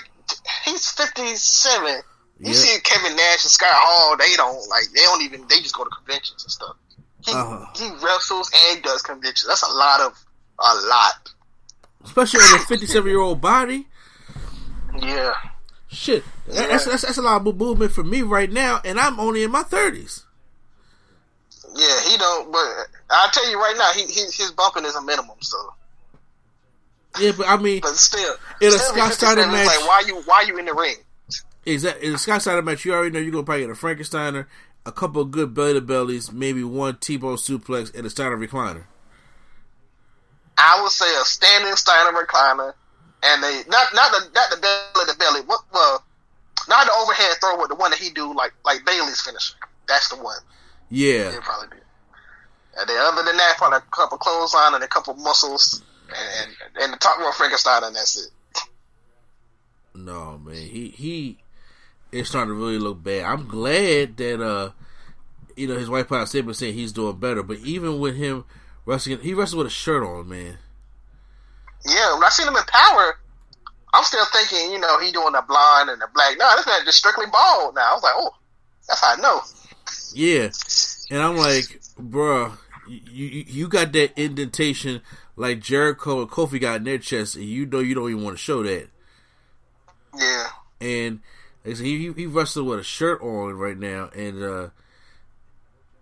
He's 0.64 0.90
fifty 0.90 1.34
seven. 1.36 2.00
You 2.40 2.52
Yeah. 2.52 2.52
see 2.52 2.80
Kevin 2.80 3.16
Nash 3.16 3.44
and 3.44 3.50
Scott 3.50 3.70
Hall, 3.72 4.16
they 4.16 4.34
don't 4.36 4.68
like. 4.68 4.84
They 4.94 5.00
don't 5.02 5.22
even. 5.22 5.46
They 5.48 5.60
just 5.60 5.74
go 5.74 5.84
to 5.84 5.90
conventions 5.90 6.42
and 6.44 6.52
stuff. 6.52 6.76
He 7.24 7.32
Uh-huh. 7.32 7.66
he 7.74 7.90
wrestles 8.04 8.50
and 8.54 8.82
does 8.82 9.02
conventions. 9.02 9.46
That's 9.48 9.62
a 9.62 9.68
lot 9.72 10.00
of 10.00 10.18
a 10.60 10.74
lot. 10.86 11.30
Especially 12.04 12.40
on 12.40 12.56
a 12.60 12.64
57 12.64 13.10
year 13.10 13.20
old 13.20 13.40
body. 13.40 13.88
Yeah. 15.00 15.32
Shit. 15.90 16.22
That- 16.46 16.68
That's, 16.68 16.84
that's, 16.84 17.02
that's 17.02 17.18
a 17.18 17.22
lot 17.22 17.46
of 17.46 17.56
movement 17.56 17.92
for 17.92 18.04
me 18.04 18.22
right 18.22 18.50
now, 18.50 18.80
and 18.84 18.98
I'm 19.00 19.18
only 19.18 19.42
in 19.42 19.50
my 19.50 19.62
30s. 19.62 20.24
Yeah, 21.76 22.00
he 22.10 22.16
don't. 22.16 22.50
But 22.52 22.64
I'll 23.10 23.30
tell 23.30 23.48
you 23.50 23.58
right 23.58 23.74
now, 23.76 23.92
he, 23.94 24.02
he 24.06 24.20
his 24.22 24.52
bumping 24.56 24.84
is 24.84 24.94
a 24.96 25.02
minimum. 25.02 25.36
So, 25.40 25.56
Yeah, 27.20 27.32
but 27.36 27.46
I 27.48 27.56
mean, 27.56 27.80
but 27.82 27.94
still, 27.96 28.34
In 28.60 28.68
a 28.68 28.72
Scott 28.72 29.12
Steiner 29.12 29.46
match- 29.46 29.66
like 29.66 29.86
why 29.86 30.02
you 30.06 30.16
why 30.24 30.42
you 30.46 30.56
in 30.58 30.64
the 30.64 30.74
ring? 30.74 30.96
is 31.66 31.82
that 31.82 32.02
in 32.02 32.12
the 32.12 32.18
Scott 32.18 32.40
Steiner 32.42 32.62
match? 32.62 32.84
You 32.84 32.94
already 32.94 33.10
know 33.10 33.18
you're 33.20 33.30
gonna 33.30 33.44
probably 33.44 33.62
get 33.66 33.70
a 33.70 33.74
Frankensteiner, 33.74 34.46
a 34.86 34.92
couple 34.92 35.20
of 35.22 35.30
good 35.30 35.52
belly 35.54 35.74
to 35.74 35.80
bellies, 35.82 36.32
maybe 36.32 36.64
one 36.64 36.96
T-bone 36.96 37.36
suplex, 37.36 37.94
and 37.94 38.06
a 38.06 38.10
Steiner 38.10 38.38
recliner. 38.38 38.84
I 40.56 40.80
would 40.82 40.90
say 40.90 41.06
a 41.20 41.24
standing 41.24 41.76
Steiner 41.76 42.18
recliner, 42.18 42.72
and 43.22 43.42
they 43.42 43.62
not 43.68 43.94
not 43.94 44.12
the 44.12 44.30
not 44.34 44.50
the 44.50 44.56
belly 44.60 45.06
to 45.12 45.18
belly. 45.18 45.40
What 45.42 45.60
well, 45.72 46.04
not 46.68 46.86
the 46.86 46.92
overhead 46.92 47.36
throw, 47.40 47.56
but 47.56 47.68
the 47.68 47.74
one 47.74 47.90
that 47.90 48.00
he 48.00 48.10
do 48.10 48.34
like 48.34 48.52
like 48.64 48.84
Bailey's 48.84 49.20
finisher. 49.20 49.56
That's 49.88 50.08
the 50.08 50.16
one. 50.16 50.38
Yeah, 50.90 51.28
It'll 51.28 51.42
probably 51.42 51.68
be. 51.68 51.82
And 52.78 52.88
then 52.88 52.96
other 52.98 53.24
than 53.24 53.36
that, 53.36 53.54
probably 53.58 53.78
a 53.78 53.80
couple 53.90 54.18
clothesline 54.18 54.74
and 54.74 54.84
a 54.84 54.88
couple 54.88 55.14
muscles, 55.14 55.82
and 56.08 56.50
and 56.80 56.92
the 56.92 56.96
top 56.96 57.18
row 57.18 57.32
Frankenstein, 57.32 57.84
and 57.84 57.96
that's 57.96 58.16
it. 58.26 58.30
no 59.94 60.38
man, 60.38 60.54
he 60.54 60.88
he 60.88 61.38
is 62.12 62.28
starting 62.28 62.50
to 62.50 62.54
really 62.54 62.78
look 62.78 63.02
bad. 63.02 63.24
I'm 63.24 63.48
glad 63.48 64.16
that 64.18 64.40
uh, 64.42 64.70
you 65.58 65.66
know, 65.66 65.76
his 65.76 65.90
wife 65.90 66.08
put 66.08 66.18
out 66.18 66.24
a 66.24 66.26
statement 66.26 66.56
saying 66.56 66.74
he's 66.74 66.92
doing 66.92 67.18
better. 67.18 67.42
But 67.42 67.58
even 67.58 67.98
with 67.98 68.16
him 68.16 68.44
wrestling, 68.86 69.18
he 69.20 69.34
wrestled 69.34 69.58
with 69.58 69.66
a 69.66 69.70
shirt 69.70 70.04
on, 70.04 70.28
man. 70.28 70.58
Yeah, 71.86 72.14
when 72.14 72.24
I 72.24 72.28
seen 72.28 72.48
him 72.48 72.56
in 72.56 72.62
Power, 72.64 73.18
I'm 73.94 74.04
still 74.04 74.24
thinking, 74.26 74.72
you 74.72 74.78
know, 74.78 74.98
he 74.98 75.12
doing 75.12 75.32
the 75.32 75.44
blonde 75.46 75.90
and 75.90 76.00
the 76.00 76.08
black. 76.14 76.36
No, 76.38 76.52
this 76.56 76.66
man 76.66 76.84
just 76.84 76.98
strictly 76.98 77.26
bald 77.26 77.74
now. 77.74 77.90
I 77.90 77.94
was 77.94 78.02
like, 78.02 78.14
oh, 78.16 78.34
that's 78.86 79.00
how 79.00 79.14
I 79.14 79.20
know. 79.20 79.40
Yeah, 80.14 80.50
and 81.10 81.22
I'm 81.22 81.36
like, 81.36 81.80
bruh, 81.98 82.56
you 82.88 83.44
you, 83.46 83.68
got 83.68 83.92
that 83.92 84.18
indentation 84.20 85.02
like 85.36 85.60
Jericho 85.60 86.20
and 86.20 86.30
Kofi 86.30 86.60
got 86.60 86.76
in 86.76 86.84
their 86.84 86.98
chest, 86.98 87.36
and 87.36 87.44
you 87.44 87.66
know 87.66 87.80
you 87.80 87.94
don't 87.94 88.10
even 88.10 88.24
want 88.24 88.36
to 88.36 88.42
show 88.42 88.62
that. 88.62 88.88
Yeah, 90.16 90.46
And 90.80 91.20
like 91.64 91.76
said, 91.76 91.86
he 91.86 92.12
he 92.12 92.26
wrestled 92.26 92.66
with 92.66 92.80
a 92.80 92.84
shirt 92.84 93.20
on 93.22 93.54
right 93.54 93.78
now, 93.78 94.10
and 94.14 94.42
uh 94.42 94.68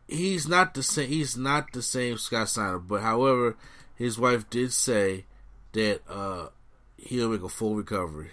he's 0.08 0.48
not 0.48 0.74
the 0.74 0.82
same. 0.82 1.08
He's 1.08 1.36
not 1.36 1.72
the 1.72 1.82
same 1.82 2.18
Scott 2.18 2.48
Steiner, 2.48 2.78
but 2.78 3.02
however, 3.02 3.56
his 3.96 4.18
wife 4.18 4.48
did 4.48 4.72
say 4.72 5.24
that 5.76 6.00
uh 6.08 6.48
he'll 6.96 7.28
make 7.28 7.42
a 7.42 7.48
full 7.48 7.74
recovery. 7.74 8.30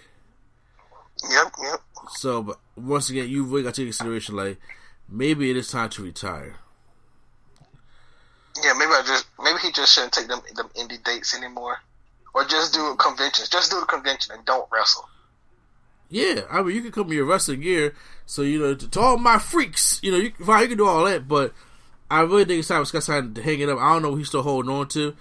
yep, 1.29 1.53
yep. 1.61 1.79
So, 2.15 2.41
but 2.41 2.59
once 2.75 3.09
again, 3.09 3.29
you 3.29 3.43
really 3.43 3.63
got 3.63 3.75
to 3.75 3.81
take 3.81 3.87
consideration 3.87 4.35
like 4.35 4.59
maybe 5.09 5.49
it 5.51 5.57
is 5.57 5.69
time 5.69 5.89
to 5.91 6.03
retire. 6.03 6.55
Yeah, 8.63 8.73
maybe 8.73 8.91
I 8.91 9.03
just 9.05 9.25
maybe 9.43 9.59
he 9.59 9.71
just 9.71 9.93
shouldn't 9.93 10.13
take 10.13 10.27
them 10.27 10.41
them 10.55 10.69
indie 10.75 11.03
dates 11.03 11.35
anymore, 11.35 11.77
or 12.33 12.45
just 12.45 12.73
do 12.73 12.95
conventions. 12.97 13.49
Just 13.49 13.71
do 13.71 13.79
the 13.79 13.85
convention 13.85 14.33
and 14.33 14.45
don't 14.45 14.67
wrestle. 14.71 15.07
Yeah, 16.09 16.41
I 16.49 16.61
mean, 16.61 16.75
you 16.75 16.81
can 16.81 16.91
come 16.91 17.07
in 17.07 17.13
your 17.13 17.25
wrestling 17.25 17.61
gear, 17.61 17.95
so 18.25 18.43
you 18.43 18.59
know 18.59 18.75
to, 18.75 18.89
to 18.89 18.99
all 18.99 19.17
my 19.17 19.39
freaks, 19.39 19.99
you 20.03 20.11
know, 20.11 20.17
you 20.17 20.31
fine, 20.45 20.61
you 20.61 20.67
can 20.69 20.77
do 20.77 20.87
all 20.87 21.03
that, 21.05 21.27
but 21.27 21.53
I 22.11 22.21
really 22.21 22.45
think 22.45 22.59
it's 22.59 22.67
time 22.67 22.81
for 22.81 22.85
Scott 22.85 23.03
Steiner 23.03 23.31
to 23.31 23.41
hang 23.41 23.59
it 23.59 23.69
up. 23.69 23.79
I 23.79 23.93
don't 23.93 24.03
know 24.03 24.11
what 24.11 24.17
he's 24.17 24.27
still 24.27 24.43
holding 24.43 24.71
on 24.71 24.87
to, 24.89 25.15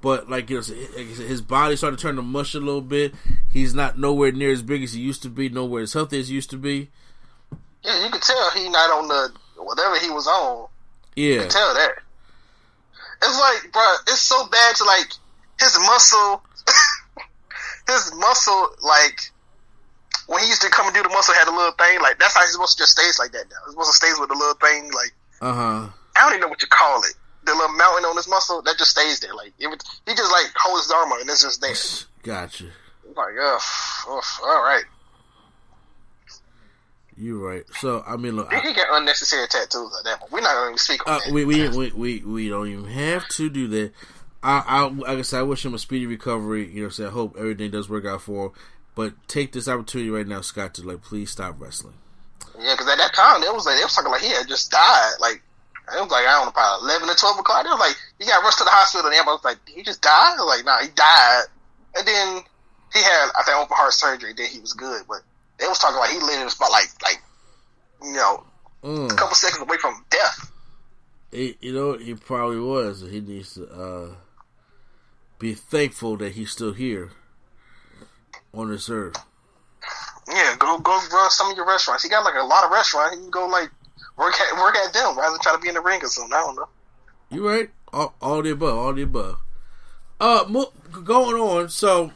but 0.00 0.30
like 0.30 0.50
you 0.50 0.56
know, 0.56 0.62
like 0.96 1.08
I 1.08 1.12
said, 1.12 1.26
his 1.26 1.42
body 1.42 1.76
started 1.76 1.98
to 1.98 2.02
turn 2.02 2.16
to 2.16 2.22
mush 2.22 2.54
a 2.54 2.60
little 2.60 2.80
bit. 2.80 3.14
He's 3.52 3.74
not 3.74 3.98
nowhere 3.98 4.32
near 4.32 4.50
as 4.50 4.62
big 4.62 4.82
as 4.82 4.92
he 4.92 5.00
used 5.00 5.22
to 5.22 5.28
be, 5.28 5.48
nowhere 5.48 5.82
as 5.82 5.92
healthy 5.92 6.20
as 6.20 6.28
he 6.28 6.34
used 6.34 6.50
to 6.50 6.56
be. 6.56 6.90
Yeah, 7.84 8.04
you 8.04 8.10
can 8.10 8.20
tell 8.20 8.50
he 8.50 8.68
not 8.68 8.90
on 8.90 9.08
the 9.08 9.32
whatever 9.62 9.98
he 9.98 10.10
was 10.10 10.26
on. 10.26 10.68
Yeah, 11.16 11.34
you 11.34 11.40
can 11.40 11.48
tell 11.48 11.74
that. 11.74 11.92
It's 13.22 13.38
like, 13.38 13.72
bro, 13.72 13.94
it's 14.08 14.20
so 14.20 14.46
bad 14.48 14.76
to 14.76 14.84
like 14.84 15.12
his 15.58 15.78
muscle, 15.80 16.42
his 17.86 18.14
muscle, 18.16 18.68
like 18.82 19.20
when 20.26 20.40
he 20.42 20.48
used 20.48 20.62
to 20.62 20.70
come 20.70 20.86
and 20.86 20.94
do 20.94 21.02
the 21.02 21.08
muscle 21.10 21.34
had 21.34 21.48
a 21.48 21.54
little 21.54 21.72
thing. 21.72 22.00
Like 22.00 22.18
that's 22.18 22.34
how 22.34 22.40
he's 22.40 22.52
supposed 22.52 22.78
to 22.78 22.82
just 22.82 22.92
stays 22.92 23.18
like 23.18 23.32
that 23.32 23.44
now. 23.50 23.56
He's 23.66 23.72
supposed 23.72 23.92
to 23.92 23.96
stays 23.96 24.18
with 24.18 24.30
the 24.30 24.36
little 24.36 24.54
thing. 24.54 24.90
Like 24.92 25.12
uh 25.42 25.52
huh. 25.52 25.88
I 26.16 26.20
don't 26.20 26.32
even 26.32 26.40
know 26.40 26.48
what 26.48 26.62
you 26.62 26.68
call 26.68 27.02
it. 27.04 27.14
The 27.44 27.52
little 27.54 27.74
mountain 27.76 28.04
on 28.04 28.16
his 28.16 28.28
muscle 28.28 28.60
that 28.62 28.76
just 28.78 28.90
stays 28.92 29.20
there. 29.20 29.34
Like 29.34 29.52
it 29.58 29.66
would, 29.68 29.82
he 30.06 30.14
just 30.14 30.30
like 30.30 30.46
holds 30.56 30.84
his 30.84 30.92
arm 30.92 31.10
up 31.12 31.20
and 31.20 31.30
it's 31.30 31.42
just 31.42 31.60
there. 31.60 31.74
Gotcha. 32.22 32.66
It's 33.08 33.16
like, 33.16 33.34
ugh, 33.42 33.60
ugh, 34.08 34.24
all 34.44 34.62
right. 34.62 34.84
You're 37.16 37.38
right. 37.38 37.64
So 37.80 38.02
I 38.06 38.16
mean, 38.16 38.36
look, 38.36 38.50
He, 38.50 38.56
I, 38.56 38.60
he 38.60 38.72
got 38.72 38.86
unnecessary 38.98 39.46
tattoos 39.48 39.92
like 39.92 40.04
that. 40.04 40.20
But 40.20 40.32
we're 40.32 40.40
not 40.40 40.54
going 40.54 40.76
to 40.76 40.82
speak 40.82 41.06
on 41.06 41.14
Uh, 41.14 41.18
that. 41.24 41.32
we, 41.34 41.44
we 41.44 41.68
we 41.68 41.90
we 41.92 42.18
we 42.24 42.48
don't 42.48 42.68
even 42.68 42.84
have 42.86 43.28
to 43.28 43.50
do 43.50 43.68
that. 43.68 43.92
I, 44.42 44.62
I 44.66 44.82
like 44.88 45.18
I 45.18 45.22
said, 45.22 45.40
I 45.40 45.42
wish 45.42 45.64
him 45.64 45.74
a 45.74 45.78
speedy 45.78 46.06
recovery. 46.06 46.66
You 46.70 46.84
know, 46.88 46.90
I'm 46.98 47.06
I 47.06 47.10
hope 47.10 47.36
everything 47.38 47.70
does 47.70 47.88
work 47.90 48.06
out 48.06 48.22
for 48.22 48.46
him. 48.46 48.52
But 48.94 49.12
take 49.28 49.52
this 49.52 49.68
opportunity 49.68 50.10
right 50.10 50.26
now, 50.26 50.40
Scott, 50.40 50.74
to 50.74 50.82
like 50.82 51.02
please 51.02 51.30
stop 51.30 51.56
wrestling. 51.58 51.94
Yeah, 52.58 52.74
because 52.74 52.88
at 52.88 52.98
that 52.98 53.12
time, 53.14 53.42
it 53.42 53.52
was 53.54 53.64
like, 53.66 53.76
they 53.76 53.84
was 53.84 53.94
talking 53.94 54.10
like 54.10 54.22
he 54.22 54.28
had 54.30 54.48
just 54.48 54.70
died. 54.70 55.12
Like, 55.20 55.42
it 55.96 56.00
was 56.02 56.10
like, 56.10 56.26
I 56.26 56.38
don't 56.38 56.46
know, 56.46 56.52
probably 56.52 56.90
11 56.90 57.10
or 57.10 57.14
12 57.14 57.38
o'clock. 57.38 57.64
They 57.64 57.70
was 57.70 57.80
like, 57.80 57.96
he 58.18 58.26
got 58.26 58.42
rushed 58.42 58.58
to 58.58 58.64
the 58.64 58.70
hospital, 58.70 59.06
and 59.06 59.14
everybody 59.14 59.36
was 59.36 59.44
like, 59.44 59.64
did 59.66 59.76
he 59.76 59.82
just 59.82 60.02
died. 60.02 60.36
I 60.38 60.42
was 60.42 60.50
like, 60.56 60.64
nah, 60.64 60.80
he 60.82 60.88
died. 60.94 61.44
And 61.96 62.06
then 62.06 62.28
he 62.92 63.00
had, 63.02 63.30
I 63.38 63.42
think, 63.44 63.56
open 63.58 63.76
heart 63.76 63.92
surgery, 63.92 64.32
then 64.36 64.46
he 64.46 64.60
was 64.60 64.72
good. 64.74 65.02
But 65.08 65.22
they 65.58 65.66
was 65.66 65.78
talking 65.78 65.98
like 65.98 66.10
he 66.10 66.18
lived 66.18 66.40
in 66.40 66.46
a 66.46 66.50
spot, 66.50 66.70
like, 66.70 66.88
like, 67.02 67.22
you 68.02 68.12
know, 68.12 68.44
a 68.82 68.86
Mm. 68.86 69.16
couple 69.16 69.34
seconds 69.34 69.60
away 69.62 69.76
from 69.76 70.04
death. 70.08 70.50
He, 71.30 71.56
you 71.60 71.72
know, 71.72 71.98
he 71.98 72.14
probably 72.14 72.58
was. 72.58 73.02
He 73.02 73.20
needs 73.20 73.54
to 73.54 73.66
uh, 73.68 74.14
be 75.38 75.54
thankful 75.54 76.16
that 76.16 76.32
he's 76.32 76.50
still 76.50 76.72
here 76.72 77.10
on 78.54 78.70
this 78.70 78.88
earth. 78.88 79.16
Yeah, 80.28 80.56
go 80.58 80.78
go 80.78 80.92
run 81.12 81.30
some 81.30 81.50
of 81.50 81.56
your 81.56 81.66
restaurants. 81.66 82.04
He 82.04 82.08
got 82.10 82.24
like 82.24 82.34
a 82.40 82.46
lot 82.46 82.64
of 82.64 82.70
restaurants. 82.70 83.16
You 83.16 83.22
can 83.22 83.30
go 83.30 83.46
like 83.46 83.70
work 84.20 84.34
at 84.40 84.60
work 84.60 84.76
at 84.76 84.92
them 84.92 85.16
rather 85.18 85.32
than 85.32 85.40
try 85.40 85.52
to 85.52 85.58
be 85.58 85.68
in 85.68 85.74
the 85.74 85.80
ring 85.80 86.02
or 86.04 86.06
something. 86.08 86.32
I 86.32 86.40
don't 86.40 86.56
know. 86.56 86.68
You 87.30 87.48
right? 87.48 87.70
All, 87.92 88.14
all 88.20 88.42
the 88.42 88.50
above. 88.50 88.76
All 88.78 88.92
the 88.92 89.02
above. 89.02 89.38
Uh, 90.20 90.44
mo- 90.48 90.72
going 91.04 91.36
on. 91.40 91.68
So, 91.70 92.12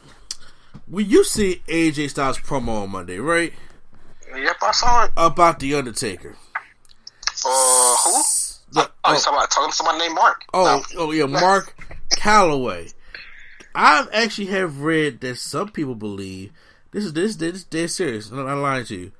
we 0.89 1.03
you 1.03 1.23
see 1.23 1.61
AJ 1.67 2.11
Styles 2.11 2.37
promo 2.37 2.83
on 2.83 2.91
Monday, 2.91 3.17
right? 3.17 3.51
Yep, 4.35 4.55
I 4.61 4.71
saw 4.71 5.05
it. 5.05 5.11
About 5.17 5.59
the 5.59 5.73
Undertaker. 5.75 6.35
Uh, 7.45 7.95
who? 8.03 8.11
The- 8.71 8.91
Oh, 9.07 9.13
talking 9.15 9.33
about 9.33 9.51
talking 9.51 9.69
to 9.71 9.75
somebody 9.75 9.99
named 9.99 10.15
Mark. 10.15 10.43
Oh, 10.53 10.83
No. 10.93 11.01
oh 11.03 11.11
yeah, 11.11 11.25
Mark 11.27 11.75
Calaway. 12.15 12.93
I 13.73 14.07
actually 14.11 14.47
have 14.47 14.81
read 14.81 15.21
that 15.21 15.37
some 15.37 15.69
people 15.69 15.95
believe 15.95 16.51
this 16.91 17.03
is 17.05 17.13
this 17.13 17.35
this 17.35 17.63
dead 17.63 17.91
serious. 17.91 18.31
I'm 18.31 18.45
not 18.45 18.57
lying 18.57 18.85
to 18.85 18.95
you. 18.95 19.11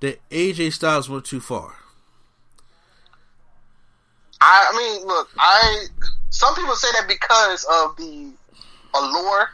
That 0.00 0.20
AJ 0.30 0.72
Styles 0.72 1.08
went 1.10 1.24
too 1.26 1.40
far. 1.40 1.74
I, 4.40 4.70
I 4.72 4.76
mean, 4.76 5.06
look, 5.06 5.28
I 5.38 5.86
some 6.30 6.54
people 6.54 6.74
say 6.74 6.88
that 6.92 7.08
because 7.08 7.64
of 7.64 7.96
the 7.96 8.30
allure 8.94 9.50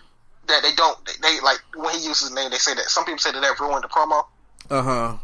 that 0.46 0.62
they 0.62 0.74
don't 0.74 0.98
they, 1.06 1.12
they 1.22 1.40
like 1.40 1.60
when 1.76 1.94
he 1.94 2.06
uses 2.06 2.28
his 2.28 2.32
name. 2.34 2.50
They 2.50 2.58
say 2.58 2.74
that 2.74 2.84
some 2.90 3.04
people 3.04 3.18
say 3.18 3.32
that 3.32 3.40
that 3.40 3.58
ruined 3.60 3.84
the 3.84 3.88
promo. 3.88 4.24
Uh 4.70 4.82
huh. 4.82 5.16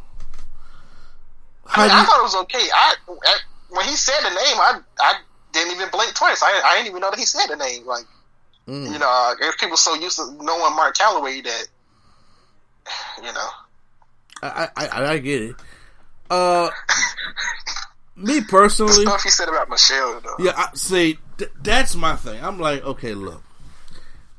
I, 1.66 1.82
mean, 1.82 1.90
I 1.92 2.04
thought 2.04 2.20
it 2.20 2.22
was 2.22 2.36
okay. 2.36 2.66
I 2.74 2.94
at, 3.08 3.42
when 3.68 3.86
he 3.86 3.96
said 3.96 4.18
the 4.22 4.30
name, 4.30 4.56
I 4.58 4.80
I 4.98 5.14
didn't 5.52 5.74
even 5.74 5.88
blink 5.90 6.14
twice. 6.14 6.42
I 6.42 6.62
I 6.64 6.76
didn't 6.76 6.88
even 6.88 7.00
know 7.00 7.10
that 7.10 7.18
he 7.18 7.26
said 7.26 7.46
the 7.48 7.56
name. 7.56 7.86
Like, 7.86 8.04
Mm. 8.68 8.92
you 8.92 8.98
know, 8.98 9.08
uh, 9.08 9.34
if 9.40 9.58
people 9.58 9.76
so 9.76 9.94
used 9.94 10.16
to 10.16 10.30
knowing 10.40 10.76
Mark 10.76 10.96
Calaway 10.96 11.42
that, 11.42 11.66
you 13.16 13.32
know, 13.32 13.48
I, 14.42 14.68
I, 14.76 14.86
I, 14.86 15.12
I 15.12 15.18
get 15.18 15.42
it. 15.42 15.56
Uh, 16.30 16.70
me 18.22 18.40
personally, 18.42 18.92
stuff 19.04 19.22
he 19.22 19.30
said 19.30 19.48
about 19.48 19.68
Michelle. 19.68 20.20
Though. 20.20 20.44
yeah, 20.44 20.52
I, 20.56 20.68
see, 20.74 21.18
th- 21.38 21.50
that's 21.62 21.94
my 21.94 22.16
thing. 22.16 22.42
I'm 22.42 22.58
like, 22.58 22.84
okay, 22.84 23.14
look, 23.14 23.42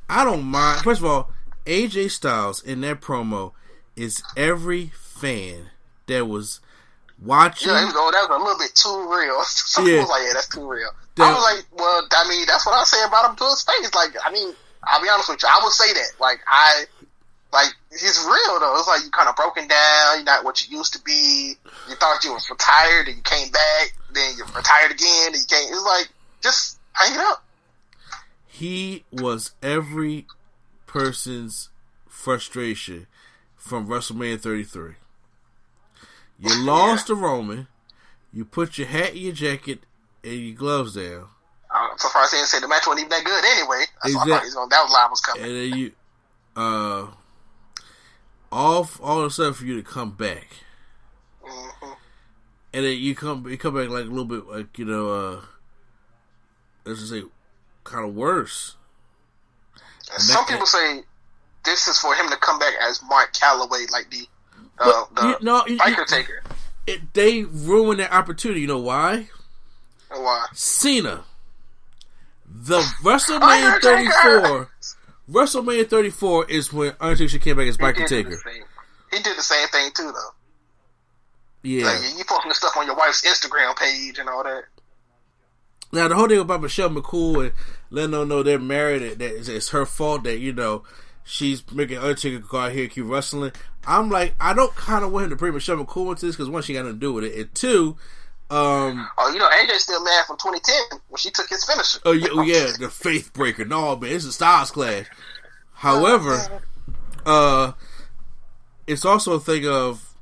I 0.09 0.23
don't 0.23 0.43
mind. 0.43 0.81
First 0.83 1.01
of 1.01 1.05
all, 1.05 1.31
AJ 1.65 2.11
Styles 2.11 2.61
in 2.61 2.81
that 2.81 3.01
promo 3.01 3.53
is 3.95 4.21
every 4.37 4.87
fan 4.95 5.69
that 6.07 6.27
was 6.27 6.59
watching. 7.21 7.69
Yeah, 7.69 7.85
was, 7.85 7.93
oh, 7.95 8.11
that 8.11 8.29
was 8.29 8.39
a 8.39 8.43
little 8.43 8.59
bit 8.59 8.73
too 8.75 9.13
real. 9.13 9.41
Some 9.45 9.87
Yeah. 9.87 9.99
was 9.99 10.09
like, 10.09 10.23
yeah, 10.27 10.33
that's 10.33 10.47
too 10.49 10.67
real. 10.69 10.89
That- 11.15 11.29
I 11.29 11.33
was 11.33 11.43
like, 11.43 11.65
well, 11.77 12.07
I 12.11 12.27
mean, 12.29 12.45
that's 12.47 12.65
what 12.65 12.73
I 12.75 12.83
say 12.83 13.03
about 13.05 13.29
him 13.29 13.35
to 13.37 13.43
his 13.45 13.63
face. 13.63 13.93
Like, 13.93 14.11
I 14.23 14.31
mean, 14.31 14.53
I'll 14.83 15.01
be 15.01 15.09
honest 15.09 15.29
with 15.29 15.43
you, 15.43 15.49
I 15.51 15.59
would 15.63 15.73
say 15.73 15.93
that. 15.93 16.11
Like, 16.19 16.39
I, 16.47 16.85
like, 17.53 17.69
he's 17.89 18.19
real 18.25 18.59
though. 18.59 18.75
It's 18.77 18.87
like 18.87 19.03
you 19.03 19.11
kind 19.11 19.29
of 19.29 19.35
broken 19.35 19.67
down. 19.67 20.15
You're 20.17 20.23
not 20.23 20.43
what 20.43 20.67
you 20.67 20.77
used 20.77 20.93
to 20.93 21.01
be. 21.03 21.55
You 21.89 21.95
thought 21.95 22.23
you 22.23 22.33
was 22.33 22.49
retired, 22.49 23.07
and 23.07 23.17
you 23.17 23.23
came 23.23 23.51
back. 23.51 23.93
Then 24.13 24.33
you 24.37 24.45
retired 24.55 24.91
again, 24.91 25.27
and 25.27 25.35
you 25.35 25.47
came. 25.47 25.73
It's 25.73 25.83
like 25.85 26.09
just 26.41 26.79
hang 26.93 27.13
it 27.15 27.21
up. 27.21 27.43
he 28.47 29.03
was 29.11 29.51
every 29.61 30.25
person's 30.87 31.69
frustration 32.07 33.07
from 33.55 33.87
WrestleMania 33.87 34.39
33. 34.39 34.93
You 36.39 36.55
lost 36.65 37.07
to 37.07 37.15
Roman. 37.15 37.67
You 38.33 38.45
put 38.45 38.77
your 38.77 38.87
hat 38.87 39.09
and 39.11 39.19
your 39.19 39.33
jacket 39.33 39.79
and 40.23 40.33
your 40.33 40.55
gloves 40.55 40.95
down, 40.95 41.27
I'm 41.73 41.97
surprised 41.97 42.33
they 42.33 42.37
didn't 42.37 42.49
say 42.49 42.59
the 42.59 42.67
match 42.67 42.85
wasn't 42.85 43.01
even 43.01 43.09
that 43.09 43.23
good 43.23 43.45
anyway. 43.45 43.85
That's 44.03 44.15
why 44.15 44.21
I 44.21 44.25
thought 44.27 44.41
he 44.41 44.45
was 44.45 44.55
gonna, 44.55 44.69
that 44.69 44.89
line 44.91 45.09
was 45.09 45.21
coming. 45.21 45.43
and 45.43 45.55
then 45.55 45.79
you, 45.79 45.91
uh, 46.55 47.07
all 48.51 48.89
all 49.01 49.19
of 49.21 49.25
a 49.25 49.29
sudden 49.29 49.53
for 49.53 49.65
you 49.65 49.75
to 49.75 49.83
come 49.83 50.11
back, 50.11 50.47
hmm 51.43 51.91
and 52.73 52.85
then 52.85 52.97
you 52.97 53.13
come 53.15 53.47
you 53.49 53.57
come 53.57 53.73
back 53.75 53.89
like 53.89 54.05
a 54.05 54.07
little 54.09 54.25
bit 54.25 54.47
like 54.47 54.77
you 54.79 54.85
know, 54.85 55.09
uh, 55.09 55.41
let's 56.85 56.99
just 56.99 57.11
say, 57.11 57.23
kind 57.83 58.07
of 58.07 58.15
worse. 58.15 58.75
And 60.13 60.21
some 60.21 60.45
people 60.45 60.65
say 60.65 61.01
this 61.65 61.87
is 61.87 61.97
for 61.99 62.15
him 62.15 62.29
to 62.29 62.37
come 62.37 62.59
back 62.59 62.73
as 62.81 63.01
Mark 63.09 63.33
Calaway, 63.33 63.89
like 63.91 64.09
the 64.09 64.27
uh, 64.79 65.03
But 65.13 65.15
the 65.15 65.27
you- 65.29 65.37
no, 65.41 65.65
you- 65.67 65.77
biker 65.77 65.97
you- 65.99 66.05
taker. 66.05 66.43
It, 66.87 67.13
they 67.13 67.43
ruined 67.43 67.99
that 67.99 68.11
opportunity. 68.11 68.61
You 68.61 68.67
know 68.67 68.79
why? 68.79 69.29
Why? 70.09 70.47
Cena. 70.53 71.23
The 72.47 72.79
WrestleMania 73.03 73.75
Undertaker! 73.75 74.11
34. 74.11 74.70
WrestleMania 75.29 75.89
34 75.89 76.49
is 76.49 76.73
when 76.73 76.93
Undertaker 76.99 77.37
came 77.37 77.57
back 77.57 77.67
as 77.67 77.77
Biker 77.77 78.07
Taker. 78.07 78.41
he 79.11 79.21
did 79.21 79.37
the 79.37 79.43
same 79.43 79.67
thing 79.69 79.91
too, 79.95 80.11
though. 80.11 80.29
Yeah. 81.63 81.85
Like 81.85 82.01
you 82.17 82.23
posting 82.25 82.49
the 82.49 82.55
stuff 82.55 82.75
on 82.77 82.87
your 82.87 82.95
wife's 82.95 83.21
Instagram 83.21 83.75
page 83.77 84.17
and 84.19 84.27
all 84.27 84.43
that. 84.43 84.63
Now 85.93 86.07
the 86.07 86.15
whole 86.15 86.27
thing 86.27 86.39
about 86.39 86.61
Michelle 86.61 86.89
McCool 86.89 87.43
and 87.43 87.51
letting 87.89 88.11
them 88.11 88.29
know 88.29 88.43
they're 88.43 88.59
married, 88.59 89.01
that 89.03 89.19
that 89.19 89.35
it's, 89.35 89.47
it's 89.47 89.69
her 89.69 89.85
fault 89.85 90.23
that 90.23 90.39
you 90.39 90.53
know 90.53 90.83
she's 91.23 91.69
making 91.71 91.97
Undertaker 91.97 92.39
go 92.39 92.59
out 92.59 92.71
here 92.71 92.83
and 92.83 92.91
keep 92.91 93.05
wrestling. 93.05 93.51
I'm 93.85 94.09
like, 94.09 94.35
I 94.39 94.53
don't 94.53 94.75
kind 94.75 95.03
of 95.03 95.11
want 95.11 95.25
him 95.25 95.29
to 95.31 95.35
bring 95.35 95.53
Michelle 95.53 95.77
McCool 95.77 96.11
into 96.11 96.25
this 96.25 96.35
because 96.35 96.49
one, 96.49 96.63
she 96.63 96.73
got 96.73 96.85
nothing 96.85 96.99
to 96.99 96.99
do 96.99 97.13
with 97.13 97.25
it, 97.25 97.35
and 97.35 97.53
two, 97.53 97.97
um, 98.51 99.09
Oh, 99.17 99.31
you 99.31 99.39
know, 99.39 99.49
AJ's 99.49 99.83
still 99.83 100.03
mad 100.03 100.25
from 100.27 100.37
2010 100.37 100.99
when 101.09 101.17
she 101.17 101.31
took 101.31 101.49
his 101.49 101.63
finisher. 101.63 101.99
oh 102.05 102.11
yeah, 102.11 102.27
oh, 102.31 102.41
yeah, 102.41 102.67
the 102.79 102.89
Faith 102.89 103.33
Breaker. 103.33 103.65
No, 103.65 103.95
man, 103.95 104.11
it's 104.11 104.25
a 104.25 104.31
Styles 104.31 104.71
clash. 104.71 105.07
However, 105.73 106.61
uh, 107.25 107.71
it's 108.85 109.05
also 109.05 109.33
a 109.33 109.39
thing 109.39 109.67
of 109.67 110.13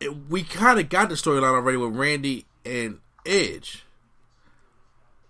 it, 0.00 0.14
we 0.28 0.42
kind 0.42 0.78
of 0.78 0.88
got 0.88 1.08
the 1.08 1.14
storyline 1.14 1.54
already 1.54 1.76
with 1.78 1.94
Randy 1.96 2.46
and 2.64 2.98
Edge. 3.26 3.84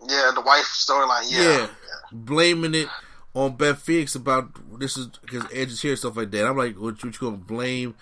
Yeah, 0.08 0.30
the 0.34 0.40
wife 0.40 0.64
storyline. 0.64 1.26
Yeah. 1.30 1.42
Yeah, 1.42 1.68
blaming 2.12 2.74
it 2.74 2.88
on 3.34 3.56
Beth 3.56 3.80
Phoenix 3.80 4.14
about 4.14 4.50
this 4.78 4.96
is 4.96 5.08
because 5.08 5.44
Edge 5.52 5.68
is 5.72 5.82
here 5.82 5.92
and 5.92 5.98
stuff 5.98 6.16
like 6.16 6.30
that. 6.30 6.46
I'm 6.46 6.56
like, 6.56 6.76
what, 6.76 7.02
what 7.02 7.04
you 7.04 7.12
gonna 7.12 7.36
blame? 7.36 7.94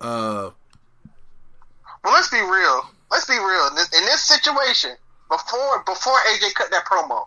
Uh, 0.00 0.50
Well, 2.08 2.16
let's 2.16 2.30
be 2.32 2.40
real. 2.40 2.88
Let's 3.10 3.26
be 3.26 3.36
real. 3.36 3.68
In 3.68 3.74
this, 3.74 3.92
in 3.92 4.00
this 4.06 4.24
situation, 4.24 4.96
before 5.28 5.82
before 5.84 6.16
AJ 6.32 6.54
cut 6.54 6.70
that 6.70 6.86
promo, 6.86 7.26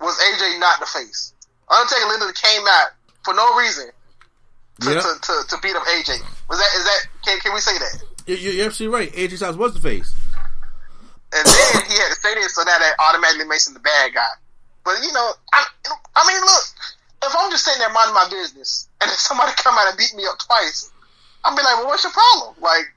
was 0.00 0.18
AJ 0.20 0.60
not 0.60 0.80
the 0.80 0.86
face? 0.86 1.32
Undertaker 1.70 2.04
literally 2.08 2.34
came 2.34 2.60
out 2.68 2.88
for 3.24 3.32
no 3.32 3.56
reason 3.56 3.88
to, 4.82 4.90
yeah, 4.92 5.00
to, 5.00 5.08
to, 5.22 5.32
to 5.48 5.56
beat 5.62 5.74
up 5.74 5.82
AJ. 5.96 6.20
Was 6.50 6.58
that 6.60 6.70
is 6.76 6.84
that? 6.84 7.00
Can 7.24 7.40
can 7.40 7.54
we 7.54 7.60
say 7.60 7.72
that? 7.78 8.02
you- 8.26 8.52
you're 8.52 8.66
absolutely 8.66 8.98
right. 8.98 9.10
AJ 9.14 9.38
Styles 9.38 9.56
was 9.56 9.72
the 9.72 9.80
face. 9.80 10.12
And 11.32 11.46
then 11.48 11.84
he 11.88 11.96
had 11.96 12.12
to 12.12 12.20
say 12.20 12.34
this, 12.34 12.54
so 12.54 12.64
now 12.64 12.76
that 12.78 12.94
automatically 13.00 13.46
makes 13.48 13.66
him 13.66 13.72
the 13.72 13.80
bad 13.80 14.12
guy. 14.12 14.28
But 14.84 15.02
you 15.02 15.10
know, 15.14 15.32
I, 15.54 15.64
I 16.16 16.28
mean, 16.28 16.40
look, 16.42 16.64
if 17.24 17.32
I'm 17.34 17.50
just 17.50 17.64
sitting 17.64 17.80
there 17.80 17.88
minding 17.90 18.14
my 18.14 18.28
business, 18.28 18.88
and 19.00 19.08
then 19.08 19.16
somebody 19.16 19.52
come 19.56 19.74
out 19.78 19.88
and 19.88 19.96
beat 19.96 20.12
me 20.14 20.26
up 20.30 20.38
twice, 20.38 20.90
I'll 21.42 21.56
be 21.56 21.62
like, 21.62 21.78
well, 21.78 21.86
what's 21.86 22.04
your 22.04 22.12
problem? 22.12 22.54
Like, 22.60 22.93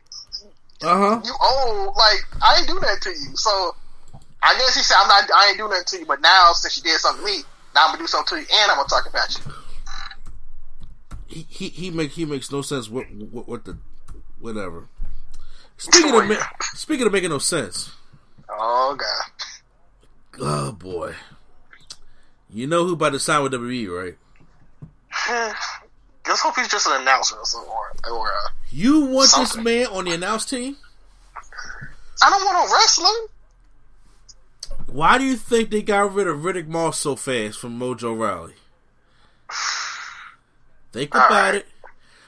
Uh 0.84 0.96
huh. 0.96 1.22
you 1.24 1.34
old, 1.42 1.96
like, 1.98 2.20
I 2.42 2.60
ain't 2.60 2.68
do 2.68 2.80
that 2.80 3.02
to 3.02 3.10
you. 3.10 3.36
So, 3.36 3.76
I 4.44 4.54
guess 4.58 4.76
he 4.76 4.84
said, 4.84 4.96
I'm 5.00 5.08
not, 5.08 5.30
I 5.36 5.50
ain't 5.50 5.58
do 5.58 5.68
nothing 5.68 5.86
to 5.88 6.00
you, 6.00 6.06
but 6.06 6.22
now, 6.22 6.52
since 6.54 6.78
you 6.78 6.84
did 6.84 7.00
something 7.00 7.26
to 7.26 7.32
me, 7.32 7.44
now 7.74 7.86
I'm 7.86 7.92
gonna 7.92 8.04
do 8.04 8.08
something 8.08 8.38
to 8.38 8.42
you, 8.42 8.48
and 8.62 8.72
I'm 8.72 8.78
gonna 8.78 8.88
talk 8.88 9.08
about 9.08 9.38
you. 9.38 9.54
He, 11.28 11.46
he 11.50 11.70
he 11.70 11.92
make 11.92 12.12
he 12.12 12.26
makes 12.26 12.52
no 12.52 12.62
sense. 12.62 12.90
What 12.90 13.12
what, 13.12 13.48
what 13.48 13.66
the 13.66 13.78
whatever. 14.40 14.88
Speaking 15.78 16.16
of 16.16 16.28
ma- 16.28 16.48
speaking 16.74 17.06
of 17.06 17.12
making 17.12 17.30
no 17.30 17.38
sense. 17.38 17.92
Oh, 18.50 18.96
God. 18.98 20.40
Oh 20.40 20.72
boy, 20.72 21.16
you 22.50 22.68
know 22.68 22.86
who 22.86 22.94
about 22.94 23.12
to 23.12 23.20
sign 23.20 23.44
with 23.44 23.52
WWE, 23.54 24.16
right? 25.30 25.56
Let's 26.28 26.42
hope 26.42 26.56
he's 26.56 26.68
just 26.68 26.88
an 26.88 27.02
announcer 27.02 27.36
or, 27.36 28.12
or, 28.12 28.28
uh, 28.28 28.50
You 28.70 29.06
want 29.06 29.32
this 29.38 29.56
man 29.56 29.88
on 29.88 30.06
the 30.06 30.14
announce 30.14 30.46
team? 30.46 30.78
I 32.22 32.30
don't 32.30 32.44
want 32.44 32.70
no 32.70 32.76
wrestling. 32.76 33.28
Why 34.88 35.18
do 35.18 35.24
you 35.26 35.36
think 35.36 35.70
they 35.70 35.82
got 35.82 36.14
rid 36.14 36.28
of 36.28 36.40
Riddick 36.40 36.68
Moss 36.68 36.98
so 36.98 37.16
fast 37.16 37.60
from 37.60 37.80
Mojo 37.80 38.18
Rawley? 38.18 38.54
Think 40.92 41.14
about 41.14 41.30
right. 41.30 41.56
it. 41.56 41.68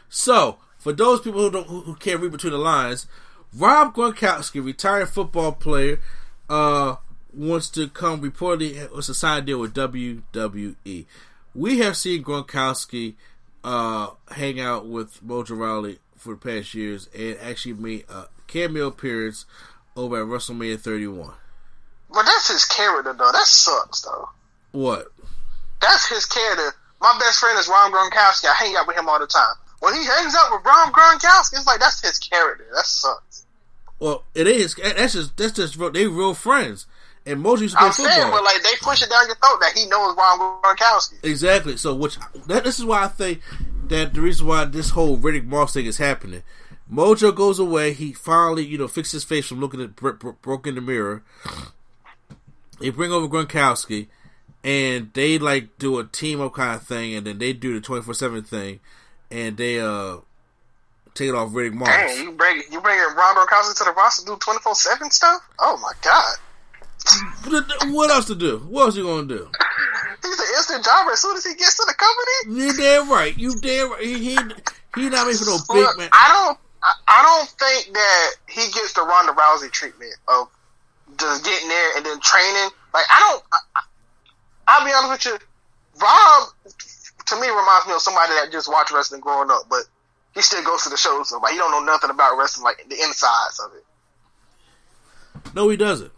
So, 0.09 0.57
for 0.77 0.93
those 0.93 1.21
people 1.21 1.41
who 1.41 1.51
don't 1.51 1.67
who, 1.67 1.81
who 1.81 1.95
can't 1.95 2.19
read 2.19 2.31
between 2.31 2.53
the 2.53 2.59
lines, 2.59 3.07
Rob 3.53 3.95
Gronkowski, 3.95 4.63
retired 4.63 5.09
football 5.09 5.53
player, 5.53 5.99
uh, 6.49 6.95
wants 7.33 7.69
to 7.71 7.87
come 7.89 8.21
reportedly 8.21 8.89
was 8.91 9.09
a 9.09 9.13
signed 9.13 9.45
deal 9.45 9.59
with 9.59 9.73
WWE. 9.73 11.05
We 11.55 11.79
have 11.79 11.97
seen 11.97 12.23
Gronkowski 12.23 13.15
uh, 13.63 14.09
hang 14.31 14.59
out 14.59 14.85
with 14.87 15.23
Mojo 15.25 15.57
Rawley 15.57 15.99
for 16.15 16.33
the 16.33 16.39
past 16.39 16.73
years 16.73 17.09
and 17.17 17.37
actually 17.41 17.73
made 17.73 18.05
a 18.09 18.27
cameo 18.47 18.87
appearance 18.87 19.45
over 19.95 20.21
at 20.21 20.27
WrestleMania 20.27 20.79
31. 20.79 21.33
But 22.11 22.23
that's 22.23 22.51
his 22.51 22.65
character, 22.65 23.13
though. 23.13 23.31
That 23.31 23.45
sucks, 23.45 24.01
though. 24.01 24.29
What? 24.71 25.07
That's 25.81 26.07
his 26.07 26.25
character. 26.25 26.75
My 27.01 27.17
best 27.19 27.39
friend 27.39 27.57
is 27.57 27.67
Rob 27.67 27.91
Gronkowski. 27.91 28.45
I 28.45 28.55
hang 28.57 28.75
out 28.75 28.87
with 28.87 28.97
him 28.97 29.07
all 29.07 29.19
the 29.19 29.27
time. 29.27 29.55
When 29.79 29.93
he 29.93 30.05
hangs 30.05 30.35
out 30.35 30.51
with 30.51 30.65
Rob 30.65 30.91
Gronkowski, 30.91 31.53
it's 31.53 31.67
like 31.67 31.79
that's 31.79 32.01
his 32.01 32.19
character. 32.19 32.65
That 32.75 32.85
sucks. 32.85 33.45
Well, 33.99 34.25
it 34.35 34.47
is. 34.47 34.75
That's 34.75 35.13
just 35.13 35.37
that's 35.37 35.53
just 35.53 35.77
real, 35.77 35.91
they 35.91 36.07
real 36.07 36.33
friends. 36.33 36.85
And 37.29 37.43
Mojo 37.43 37.61
used 37.61 37.75
to 37.75 37.77
play 37.79 37.87
I'm 37.87 37.93
football. 37.93 38.13
saying, 38.15 38.31
but 38.31 38.43
like 38.43 38.63
they 38.63 38.73
push 38.81 39.01
it 39.03 39.09
down 39.09 39.27
your 39.27 39.35
throat 39.35 39.59
that 39.61 39.73
he 39.75 39.85
knows 39.87 40.15
Rob 40.17 40.63
Gronkowski. 40.63 41.23
Exactly. 41.23 41.77
So, 41.77 41.93
which 41.93 42.17
that, 42.47 42.63
this 42.63 42.79
is 42.79 42.85
why 42.85 43.03
I 43.03 43.07
think 43.07 43.41
that 43.87 44.13
the 44.13 44.21
reason 44.21 44.47
why 44.47 44.65
this 44.65 44.89
whole 44.91 45.17
Riddick 45.17 45.45
Moss 45.45 45.73
thing 45.73 45.85
is 45.85 45.97
happening. 45.97 46.43
Mojo 46.91 47.35
goes 47.35 47.59
away. 47.59 47.93
He 47.93 48.13
finally, 48.13 48.65
you 48.65 48.77
know, 48.79 48.87
fixes 48.87 49.11
his 49.11 49.23
face 49.23 49.45
from 49.45 49.59
looking 49.59 49.79
at 49.81 49.95
bro- 49.95 50.13
bro- 50.13 50.37
broke 50.41 50.65
in 50.65 50.73
the 50.75 50.81
mirror. 50.81 51.21
They 52.79 52.89
bring 52.89 53.11
over 53.11 53.27
Gronkowski, 53.27 54.07
and 54.63 55.11
they 55.13 55.37
like 55.37 55.77
do 55.77 55.99
a 55.99 56.05
team 56.05 56.41
up 56.41 56.53
kind 56.53 56.75
of 56.75 56.83
thing, 56.83 57.13
and 57.13 57.27
then 57.27 57.37
they 57.37 57.53
do 57.53 57.73
the 57.75 57.81
twenty 57.81 58.01
four 58.01 58.13
seven 58.13 58.41
thing, 58.43 58.79
and 59.29 59.55
they 59.57 59.79
uh 59.79 60.17
take 61.13 61.29
it 61.29 61.35
off 61.35 61.49
Riddick 61.51 61.73
Moss. 61.73 61.89
Dang, 61.89 62.23
you 62.23 62.31
bring 62.31 62.63
you 62.71 62.81
bring 62.81 62.97
Rob 63.15 63.35
Gronkowski 63.37 63.77
to 63.77 63.83
the 63.83 63.91
roster 63.91 64.25
to 64.25 64.31
do 64.31 64.37
twenty 64.37 64.59
four 64.61 64.73
seven 64.75 65.11
stuff? 65.11 65.41
Oh 65.59 65.77
my 65.77 65.91
god, 66.01 66.35
What 67.91 68.09
else 68.11 68.25
to 68.25 68.35
do? 68.35 68.59
What 68.69 68.85
else 68.85 68.95
you 68.95 69.03
gonna 69.03 69.27
do? 69.27 69.49
he's 70.21 70.39
an 70.39 70.45
instant 70.57 70.85
jobber 70.85 71.11
as 71.11 71.21
soon 71.21 71.37
as 71.37 71.45
he 71.45 71.55
gets 71.55 71.77
to 71.77 71.85
the 71.87 71.93
company. 71.93 72.61
You 72.61 72.73
damn 72.73 73.09
right. 73.09 73.37
You 73.37 73.55
damn 73.59 73.91
right. 73.91 74.03
He 74.03 74.13
he, 74.17 74.37
he 74.95 75.09
not 75.09 75.27
made 75.27 75.37
for 75.37 75.45
no 75.45 75.57
big 75.69 75.83
Look, 75.83 75.97
man. 75.97 76.09
I 76.11 76.27
don't. 76.29 76.57
I, 76.81 76.91
I 77.07 77.23
don't 77.23 77.49
think 77.49 77.93
that 77.93 78.31
he 78.47 78.61
gets 78.71 78.93
the 78.93 79.01
Ronda 79.01 79.33
Rousey 79.33 79.71
treatment 79.71 80.13
of 80.27 80.47
just 81.17 81.43
getting 81.43 81.67
there 81.67 81.97
and 81.97 82.05
then 82.05 82.19
training. 82.19 82.69
Like 82.93 83.05
I 83.09 83.19
don't. 83.19 83.43
I, 83.51 83.81
I'll 84.67 84.85
be 84.85 84.91
honest 84.93 85.25
with 85.25 85.41
you, 85.41 86.01
Rob 86.01 86.49
to 87.29 87.35
me 87.35 87.47
reminds 87.47 87.87
me 87.87 87.93
of 87.93 88.01
somebody 88.01 88.33
that 88.33 88.51
just 88.51 88.69
watched 88.69 88.91
wrestling 88.91 89.21
growing 89.21 89.51
up, 89.51 89.63
but 89.69 89.83
he 90.33 90.41
still 90.41 90.63
goes 90.63 90.83
to 90.83 90.89
the 90.89 90.97
shows. 90.97 91.29
So, 91.29 91.39
but 91.39 91.51
he 91.51 91.57
don't 91.57 91.71
know 91.71 91.83
nothing 91.91 92.09
about 92.09 92.37
wrestling, 92.37 92.63
like 92.63 92.85
the 92.89 92.95
insides 92.95 93.59
of 93.59 93.71
it. 93.75 93.85
No, 95.55 95.69
he 95.69 95.77
doesn't. 95.77 96.11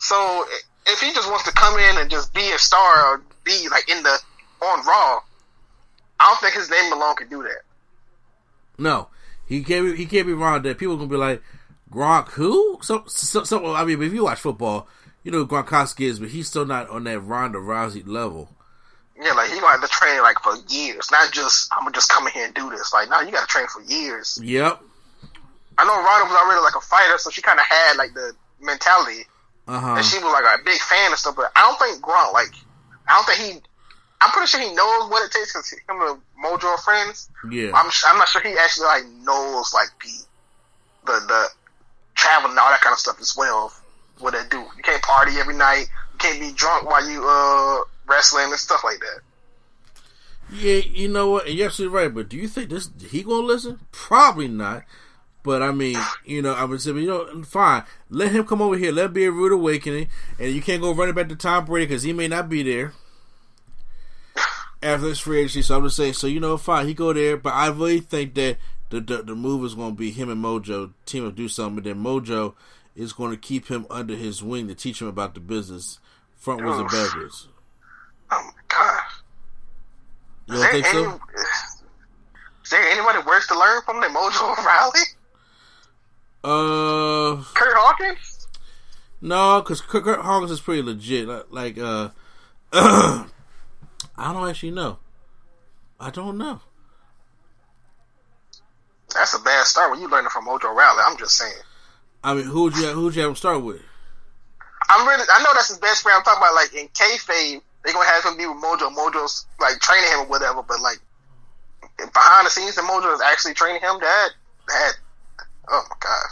So 0.00 0.44
if 0.86 1.00
he 1.00 1.12
just 1.12 1.30
wants 1.30 1.44
to 1.44 1.52
come 1.52 1.78
in 1.78 1.98
and 1.98 2.10
just 2.10 2.34
be 2.34 2.50
a 2.50 2.58
star 2.58 3.14
or 3.14 3.22
be 3.44 3.68
like 3.70 3.88
in 3.88 4.02
the 4.02 4.18
on 4.62 4.84
Raw, 4.84 5.20
I 6.18 6.26
don't 6.26 6.40
think 6.40 6.54
his 6.54 6.70
name 6.70 6.92
alone 6.92 7.16
can 7.16 7.28
do 7.28 7.42
that. 7.42 7.62
No, 8.78 9.08
he 9.46 9.62
can't. 9.62 9.86
Be, 9.86 9.96
he 9.96 10.06
can't 10.06 10.26
be 10.26 10.32
wrong. 10.32 10.62
That 10.62 10.78
people 10.78 10.96
gonna 10.96 11.08
be 11.08 11.16
like 11.16 11.42
Gronk, 11.92 12.30
who? 12.30 12.78
So, 12.82 13.04
so, 13.06 13.44
so, 13.44 13.74
I 13.74 13.84
mean, 13.84 14.02
if 14.02 14.12
you 14.12 14.24
watch 14.24 14.38
football, 14.38 14.88
you 15.22 15.30
know 15.30 15.38
who 15.38 15.46
Gronkowski 15.46 16.06
is, 16.06 16.18
but 16.18 16.30
he's 16.30 16.48
still 16.48 16.64
not 16.64 16.88
on 16.88 17.04
that 17.04 17.20
Ronda 17.20 17.58
Rousey 17.58 18.06
level. 18.06 18.48
Yeah, 19.20 19.32
like 19.32 19.50
he 19.50 19.60
gonna 19.60 19.72
have 19.72 19.82
to 19.82 19.88
train 19.88 20.22
like 20.22 20.38
for 20.40 20.54
years, 20.68 21.10
not 21.10 21.30
just 21.30 21.70
I'm 21.76 21.84
gonna 21.84 21.92
just 21.92 22.08
come 22.08 22.26
in 22.26 22.32
here 22.32 22.46
and 22.46 22.54
do 22.54 22.70
this. 22.70 22.94
Like, 22.94 23.10
no, 23.10 23.20
you 23.20 23.32
got 23.32 23.42
to 23.42 23.46
train 23.46 23.66
for 23.66 23.82
years. 23.82 24.40
Yep. 24.42 24.80
I 25.76 25.84
know 25.84 25.94
Ronda 25.94 26.32
was 26.32 26.42
already 26.42 26.62
like 26.62 26.76
a 26.76 26.80
fighter, 26.80 27.18
so 27.18 27.30
she 27.30 27.42
kind 27.42 27.58
of 27.58 27.66
had 27.66 27.96
like 27.96 28.14
the 28.14 28.32
mentality, 28.60 29.24
Uh 29.70 29.94
and 29.96 30.04
she 30.04 30.18
was 30.18 30.32
like 30.32 30.44
a 30.44 30.64
big 30.64 30.80
fan 30.80 31.10
and 31.10 31.18
stuff. 31.18 31.36
But 31.36 31.52
I 31.54 31.60
don't 31.62 31.78
think 31.78 32.02
Gronk, 32.04 32.32
like, 32.32 32.50
I 33.06 33.14
don't 33.14 33.26
think 33.26 33.38
he. 33.38 33.60
I'm 34.20 34.30
pretty 34.30 34.48
sure 34.48 34.60
he 34.60 34.74
knows 34.74 35.08
what 35.08 35.24
it 35.24 35.32
takes 35.32 35.52
because 35.52 35.70
him 35.70 36.00
and 36.00 36.20
Mojo 36.44 36.64
are 36.64 36.78
friends. 36.78 37.30
Yeah. 37.50 37.70
I'm 37.74 37.90
I'm 38.06 38.18
not 38.18 38.28
sure 38.28 38.42
he 38.42 38.54
actually 38.58 38.86
like 38.86 39.04
knows 39.22 39.72
like 39.72 39.88
the 40.02 40.26
the 41.06 41.26
the 41.26 41.48
travel 42.14 42.50
and 42.50 42.58
all 42.58 42.68
that 42.70 42.80
kind 42.80 42.92
of 42.92 42.98
stuff 42.98 43.20
as 43.20 43.34
well. 43.36 43.72
What 44.18 44.32
they 44.32 44.42
do, 44.50 44.58
you 44.58 44.82
can't 44.82 45.02
party 45.02 45.38
every 45.38 45.54
night. 45.54 45.86
You 46.12 46.18
can't 46.18 46.40
be 46.40 46.52
drunk 46.52 46.90
while 46.90 47.08
you 47.08 47.24
uh 47.26 47.84
wrestling 48.08 48.50
and 48.50 48.58
stuff 48.58 48.82
like 48.84 48.98
that. 48.98 49.20
Yeah, 50.52 50.82
you 50.84 51.08
know 51.08 51.30
what? 51.30 51.52
You're 51.54 51.66
absolutely 51.66 51.96
right. 51.96 52.12
But 52.12 52.28
do 52.28 52.36
you 52.36 52.48
think 52.48 52.70
this 52.70 52.90
he 53.08 53.22
gonna 53.22 53.46
listen? 53.46 53.78
Probably 53.92 54.48
not. 54.48 54.82
But 55.42 55.62
I 55.62 55.72
mean, 55.72 55.98
you 56.24 56.42
know, 56.42 56.52
I 56.52 56.64
would 56.64 56.82
say, 56.82 56.90
you 56.90 57.06
know, 57.06 57.42
fine. 57.44 57.84
Let 58.10 58.32
him 58.32 58.44
come 58.44 58.60
over 58.60 58.76
here. 58.76 58.92
Let 58.92 59.06
it 59.06 59.14
be 59.14 59.24
a 59.24 59.30
rude 59.30 59.52
awakening. 59.52 60.08
And 60.38 60.52
you 60.52 60.60
can't 60.60 60.82
go 60.82 60.92
running 60.92 61.14
back 61.14 61.28
to 61.28 61.36
Tom 61.36 61.64
Brady 61.64 61.86
because 61.86 62.02
he 62.02 62.12
may 62.12 62.28
not 62.28 62.48
be 62.48 62.62
there 62.62 62.92
after 64.82 65.08
this 65.08 65.20
free 65.20 65.40
agency. 65.40 65.62
So 65.62 65.78
I'm 65.78 65.84
just 65.84 65.96
saying. 65.96 66.12
So 66.14 66.26
you 66.26 66.40
know, 66.40 66.56
fine. 66.56 66.86
He 66.86 66.94
go 66.94 67.12
there. 67.12 67.36
But 67.36 67.54
I 67.54 67.68
really 67.68 68.00
think 68.00 68.34
that 68.34 68.58
the 68.90 69.00
the, 69.00 69.22
the 69.22 69.34
move 69.34 69.64
is 69.64 69.74
going 69.74 69.92
to 69.92 69.98
be 69.98 70.10
him 70.10 70.28
and 70.28 70.44
Mojo 70.44 70.92
team 71.06 71.26
up 71.26 71.34
do 71.34 71.48
something. 71.48 71.78
And 71.78 71.86
then 71.86 72.04
Mojo 72.04 72.54
is 72.94 73.12
going 73.14 73.30
to 73.30 73.38
keep 73.38 73.68
him 73.68 73.86
under 73.88 74.14
his 74.14 74.42
wing 74.42 74.68
to 74.68 74.74
teach 74.74 75.00
him 75.00 75.08
about 75.08 75.34
the 75.34 75.40
business, 75.40 76.00
frontwards 76.42 76.80
and 76.80 76.86
Oof. 76.86 76.92
backwards. 76.92 77.48
Oh 78.30 78.42
my 78.44 78.62
god! 78.68 79.02
You 80.48 80.54
don't 80.54 80.70
think 80.70 80.86
any, 80.86 81.04
so? 81.04 81.20
is 82.62 82.70
there 82.70 82.82
anybody 82.82 83.18
worse 83.26 83.46
to 83.46 83.58
learn 83.58 83.80
from 83.86 84.00
than 84.00 84.12
Mojo 84.12 84.56
Rawley? 84.64 85.00
Uh. 86.42 87.42
Kurt 87.54 87.76
Hawkins? 87.76 88.48
No, 89.20 89.60
because 89.60 89.80
Kurt, 89.80 90.04
Kurt 90.04 90.20
Hawkins 90.20 90.50
is 90.50 90.60
pretty 90.60 90.82
legit. 90.82 91.28
Like, 91.28 91.46
like, 91.50 91.78
uh, 91.78 92.08
I 92.72 93.26
don't 94.32 94.48
actually 94.48 94.70
know. 94.70 94.98
I 95.98 96.10
don't 96.10 96.38
know. 96.38 96.60
That's 99.14 99.34
a 99.34 99.40
bad 99.40 99.66
start 99.66 99.90
when 99.90 100.00
you're 100.00 100.08
learning 100.08 100.30
from 100.30 100.46
Mojo 100.46 100.74
Rawley. 100.74 101.02
I'm 101.04 101.18
just 101.18 101.36
saying. 101.36 101.52
I 102.22 102.34
mean, 102.34 102.44
who'd 102.44 102.76
you 102.76 102.86
who'd 102.88 103.14
you 103.14 103.22
have 103.22 103.30
him 103.30 103.36
start 103.36 103.62
with? 103.62 103.82
I'm 104.88 105.06
really. 105.06 105.24
I 105.30 105.42
know 105.42 105.50
that's 105.54 105.68
his 105.68 105.78
best 105.78 106.02
friend. 106.02 106.16
I'm 106.16 106.22
talking 106.22 106.42
about 106.42 106.54
like 106.54 106.74
in 106.74 106.88
kayfabe, 106.88 107.60
they're 107.84 107.94
gonna 107.94 108.06
have 108.06 108.24
him 108.24 108.36
be 108.36 108.46
with 108.46 108.62
Mojo. 108.62 108.94
Mojo's 108.94 109.46
like 109.58 109.80
training 109.80 110.10
him 110.10 110.20
or 110.20 110.26
whatever. 110.26 110.62
But 110.62 110.80
like 110.80 110.98
behind 111.98 112.46
the 112.46 112.50
scenes, 112.50 112.76
the 112.76 112.82
Mojo 112.82 113.12
is 113.14 113.20
actually 113.20 113.54
training 113.54 113.82
him. 113.82 113.98
That 114.00 114.28
that. 114.68 114.92
Oh 115.70 115.84
my 115.88 115.96
gosh. 116.00 116.30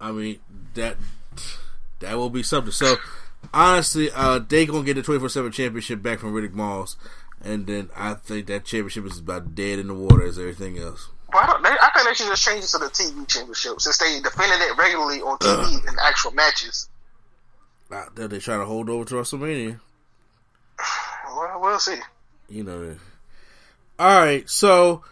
I 0.00 0.12
mean, 0.12 0.38
that 0.74 0.96
that 1.98 2.16
will 2.16 2.30
be 2.30 2.42
something. 2.42 2.72
So, 2.72 2.96
honestly, 3.52 4.10
uh, 4.14 4.38
they 4.38 4.64
gonna 4.66 4.84
get 4.84 4.94
the 4.94 5.02
twenty 5.02 5.20
four 5.20 5.28
seven 5.28 5.52
championship 5.52 6.02
back 6.02 6.20
from 6.20 6.32
Riddick 6.32 6.52
Moss, 6.54 6.96
and 7.42 7.66
then 7.66 7.90
I 7.96 8.14
think 8.14 8.46
that 8.46 8.64
championship 8.64 9.04
is 9.06 9.18
about 9.18 9.54
dead 9.54 9.78
in 9.78 9.88
the 9.88 9.94
water 9.94 10.24
as 10.26 10.38
everything 10.38 10.78
else. 10.78 11.08
But 11.32 11.44
I, 11.44 11.46
don't, 11.46 11.62
they, 11.62 11.68
I 11.68 11.90
think 11.94 12.08
they 12.08 12.14
should 12.14 12.26
just 12.28 12.44
change 12.44 12.64
it 12.64 12.68
to 12.68 12.78
the 12.78 12.86
TV 12.86 13.28
championship 13.28 13.80
since 13.80 13.98
they 13.98 14.20
defended 14.20 14.60
it 14.62 14.76
regularly 14.76 15.20
on 15.20 15.38
TV 15.38 15.88
in 15.88 15.94
actual 16.02 16.32
matches. 16.32 16.88
Uh, 17.90 18.06
They 18.14 18.26
they 18.26 18.38
try 18.38 18.56
to 18.56 18.64
hold 18.64 18.88
over 18.88 19.04
to 19.04 19.14
WrestleMania. 19.16 19.80
Well, 21.32 21.60
we'll 21.60 21.78
see. 21.78 21.96
you 22.48 22.64
know. 22.64 22.96
All 23.98 24.20
right, 24.20 24.48
so 24.50 25.04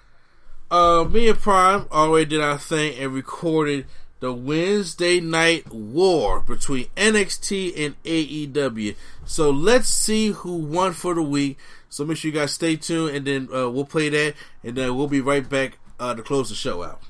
uh, 0.70 1.05
me 1.11 1.28
and 1.28 1.39
Prime 1.39 1.86
already 1.90 2.27
did 2.27 2.40
our 2.40 2.59
thing 2.59 2.99
and 2.99 3.12
recorded 3.12 3.86
the 4.20 4.32
Wednesday 4.32 5.20
Night 5.20 5.73
War 5.73 6.40
between 6.40 6.86
NXT 6.97 7.73
and 7.77 8.03
AEW. 8.03 8.97
So 9.24 9.51
let's 9.51 9.89
see 9.89 10.28
who 10.28 10.57
won 10.57 10.93
for 10.93 11.15
the 11.15 11.23
week. 11.23 11.59
So 11.89 12.05
make 12.05 12.19
sure 12.19 12.31
you 12.31 12.36
guys 12.36 12.53
stay 12.53 12.77
tuned, 12.77 13.16
and 13.16 13.27
then 13.27 13.49
uh, 13.55 13.70
we'll 13.70 13.86
play 13.86 14.09
that, 14.11 14.35
and 14.62 14.77
then 14.77 14.95
we'll 14.97 15.09
be 15.09 15.20
right 15.20 15.49
back 15.49 15.78
uh, 15.99 16.15
to 16.15 16.23
close 16.23 16.51
the 16.51 16.55
show 16.55 16.82
out. 16.82 17.01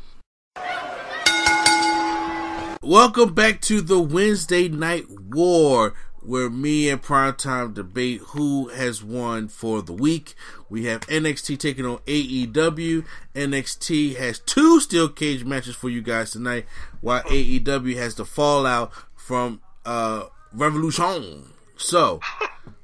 Welcome 2.83 3.35
back 3.35 3.61
to 3.63 3.81
the 3.81 3.99
Wednesday 3.99 4.69
Night 4.69 5.07
War, 5.11 5.95
where 6.23 6.51
me 6.51 6.89
and 6.89 7.03
Primetime 7.03 7.75
debate 7.75 8.21
who 8.29 8.69
has 8.69 9.03
won 9.03 9.49
for 9.49 9.83
the 9.83 9.93
week. 9.93 10.35
We 10.69 10.85
have 10.87 11.01
NXT 11.03 11.59
taking 11.59 11.87
on 11.87 11.99
AEW. 11.99 13.05
NXT 13.35 14.17
has 14.17 14.39
two 14.41 14.81
steel 14.81 15.09
cage 15.09 15.45
matches 15.45 15.75
for 15.77 15.89
you 15.89 16.03
guys 16.03 16.31
tonight, 16.31 16.67
while 17.01 17.23
AEW 17.23 17.97
has 17.97 18.15
the 18.15 18.25
fallout 18.25 18.93
from 19.15 19.61
uh, 19.85 20.25
Revolution. 20.53 21.53
So, 21.77 22.21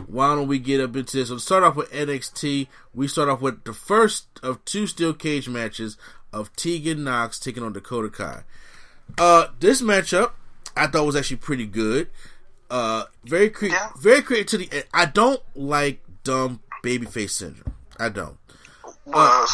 why 0.07 0.35
don't 0.35 0.49
we 0.49 0.59
get 0.59 0.81
up 0.81 0.95
into 0.97 1.17
this? 1.17 1.29
So, 1.29 1.39
start 1.39 1.65
off 1.65 1.77
with 1.77 1.91
NXT, 1.91 2.69
we 2.95 3.09
start 3.09 3.29
off 3.29 3.41
with 3.41 3.65
the 3.65 3.73
first 3.73 4.27
of 4.43 4.65
two 4.65 4.87
steel 4.87 5.13
cage 5.13 5.49
matches 5.49 5.97
of 6.33 6.55
Tegan 6.57 7.05
Nox 7.05 7.39
taking 7.39 7.63
on 7.63 7.73
Dakota 7.73 8.09
Kai. 8.09 8.45
Uh, 9.19 9.49
this 9.61 9.83
matchup 9.83 10.33
I 10.77 10.87
thought 10.87 11.07
was 11.07 11.17
actually 11.17 11.37
pretty 11.37 11.67
good. 11.67 12.09
Uh, 12.71 13.05
very 13.25 13.51
cre- 13.51 13.67
Yeah. 13.67 13.91
very 13.99 14.23
creative 14.23 14.47
to 14.49 14.59
the. 14.59 14.85
I 14.93 15.05
don't 15.07 15.41
like 15.55 16.03
dumb 16.25 16.61
babyface 16.83 17.31
syndrome. 17.31 17.75
I 17.99 18.09
don't. 18.09 18.37
Well, 19.05 19.47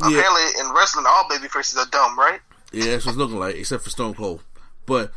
Uh, 0.00 0.08
yeah. 0.10 0.18
apparently 0.18 0.60
in 0.60 0.72
wrestling, 0.74 1.06
all 1.08 1.26
baby 1.28 1.48
faces 1.48 1.76
are 1.78 1.86
dumb, 1.86 2.18
right? 2.18 2.40
Yeah, 2.72 2.86
that's 2.86 3.06
what 3.06 3.12
it's 3.12 3.18
looking 3.18 3.38
like, 3.38 3.56
except 3.56 3.84
for 3.84 3.90
Stone 3.90 4.14
Cold. 4.14 4.42
But 4.86 5.12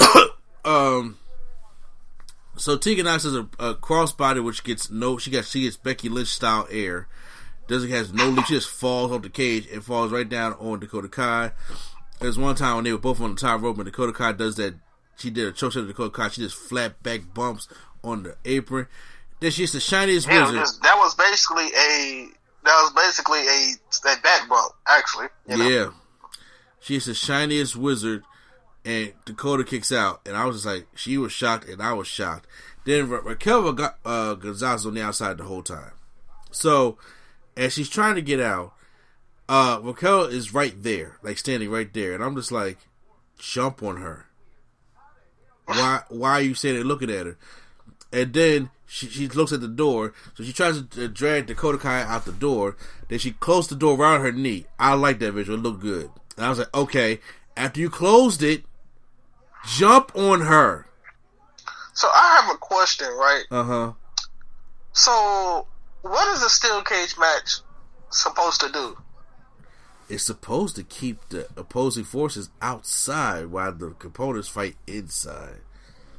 um, 0.64 1.18
so 2.56 2.76
Tegan 2.76 3.06
Nox 3.06 3.24
has 3.24 3.34
a, 3.34 3.48
a 3.58 3.74
crossbody 3.74 4.42
which 4.44 4.62
gets 4.64 4.90
no. 4.90 5.18
She 5.18 5.30
got 5.30 5.44
she 5.44 5.62
gets 5.62 5.76
Becky 5.76 6.08
Lynch 6.08 6.28
style 6.28 6.66
air. 6.70 7.08
Doesn't 7.68 7.90
has 7.90 8.12
no. 8.12 8.34
She 8.42 8.54
just 8.54 8.68
falls 8.68 9.10
off 9.12 9.22
the 9.22 9.30
cage 9.30 9.66
and 9.72 9.84
falls 9.84 10.12
right 10.12 10.28
down 10.28 10.52
on 10.54 10.80
Dakota 10.80 11.08
Kai. 11.08 11.52
There's 12.20 12.38
one 12.38 12.54
time 12.54 12.76
when 12.76 12.84
they 12.84 12.92
were 12.92 12.98
both 12.98 13.20
on 13.20 13.34
the 13.34 13.40
top 13.40 13.62
rope 13.62 13.76
and 13.76 13.84
Dakota 13.86 14.12
Kai 14.12 14.32
does 14.32 14.56
that. 14.56 14.74
She 15.22 15.30
did 15.30 15.46
a 15.46 15.52
choke 15.52 15.72
to 15.74 15.86
Dakota 15.86 16.10
Kai. 16.10 16.28
She 16.30 16.40
just 16.42 16.56
flat 16.56 17.00
back 17.04 17.32
bumps 17.32 17.68
on 18.02 18.24
the 18.24 18.36
apron. 18.44 18.88
Then 19.38 19.52
she's 19.52 19.70
the 19.72 19.78
shiniest 19.78 20.26
Yeah, 20.26 20.42
wizard. 20.46 20.56
just- 20.60 20.82
that 20.82 20.96
was 20.96 21.14
basically 21.14 21.66
a 21.68 22.28
that 22.64 22.80
was 22.82 22.92
basically 22.92 23.38
a 23.40 23.74
a 24.12 24.20
back 24.20 24.48
bump, 24.48 24.72
actually. 24.88 25.26
You 25.48 25.56
know? 25.56 25.68
Yeah. 25.68 25.90
She's 26.80 27.04
the 27.04 27.14
shiniest 27.14 27.76
wizard, 27.76 28.24
and 28.84 29.12
Dakota 29.24 29.62
kicks 29.62 29.92
out. 29.92 30.20
And 30.26 30.36
I 30.36 30.44
was 30.44 30.56
just 30.56 30.66
like, 30.66 30.86
she 30.96 31.16
was 31.18 31.30
shocked, 31.32 31.68
and 31.68 31.80
I 31.80 31.92
was 31.92 32.08
shocked. 32.08 32.46
Then 32.84 33.08
Ra- 33.08 33.20
Raquel 33.22 33.72
got 33.72 33.98
uh, 34.04 34.34
Gonzalez 34.34 34.84
on 34.86 34.94
the 34.94 35.02
outside 35.02 35.38
the 35.38 35.44
whole 35.44 35.62
time. 35.62 35.92
So, 36.50 36.98
as 37.56 37.72
she's 37.74 37.88
trying 37.88 38.16
to 38.16 38.22
get 38.22 38.40
out, 38.40 38.74
uh, 39.48 39.78
Raquel 39.82 40.24
is 40.24 40.52
right 40.52 40.74
there, 40.82 41.18
like 41.22 41.38
standing 41.38 41.70
right 41.70 41.92
there. 41.94 42.12
And 42.14 42.22
I'm 42.24 42.34
just 42.34 42.50
like, 42.52 42.78
jump 43.38 43.82
on 43.82 43.98
her. 43.98 44.26
Why, 45.76 46.00
why 46.08 46.30
are 46.32 46.42
you 46.42 46.54
standing 46.54 46.84
looking 46.84 47.10
at 47.10 47.26
her? 47.26 47.36
And 48.12 48.32
then 48.32 48.70
she, 48.86 49.08
she 49.08 49.28
looks 49.28 49.52
at 49.52 49.60
the 49.60 49.68
door, 49.68 50.12
so 50.34 50.44
she 50.44 50.52
tries 50.52 50.82
to 50.82 51.08
drag 51.08 51.46
Dakota 51.46 51.78
Kai 51.78 52.02
out 52.02 52.24
the 52.24 52.32
door. 52.32 52.76
Then 53.08 53.18
she 53.18 53.32
closed 53.32 53.70
the 53.70 53.74
door 53.76 53.98
around 53.98 54.20
her 54.20 54.32
knee. 54.32 54.66
I 54.78 54.94
like 54.94 55.18
that 55.20 55.32
visual; 55.32 55.58
it 55.58 55.62
looked 55.62 55.80
good. 55.80 56.10
And 56.36 56.46
I 56.46 56.48
was 56.50 56.58
like, 56.58 56.74
okay. 56.74 57.20
After 57.56 57.80
you 57.80 57.90
closed 57.90 58.42
it, 58.42 58.64
jump 59.66 60.12
on 60.14 60.42
her. 60.42 60.86
So 61.94 62.08
I 62.08 62.40
have 62.40 62.54
a 62.54 62.58
question, 62.58 63.08
right? 63.08 63.44
Uh 63.50 63.64
huh. 63.64 63.92
So 64.92 65.66
what 66.02 66.28
is 66.36 66.42
a 66.42 66.50
steel 66.50 66.82
cage 66.82 67.16
match 67.18 67.60
supposed 68.10 68.60
to 68.60 68.70
do? 68.70 68.96
Is 70.12 70.22
supposed 70.22 70.76
to 70.76 70.82
keep 70.82 71.26
the 71.30 71.48
opposing 71.56 72.04
forces 72.04 72.50
outside 72.60 73.46
while 73.46 73.72
the 73.72 73.92
components 73.98 74.46
fight 74.46 74.76
inside. 74.86 75.60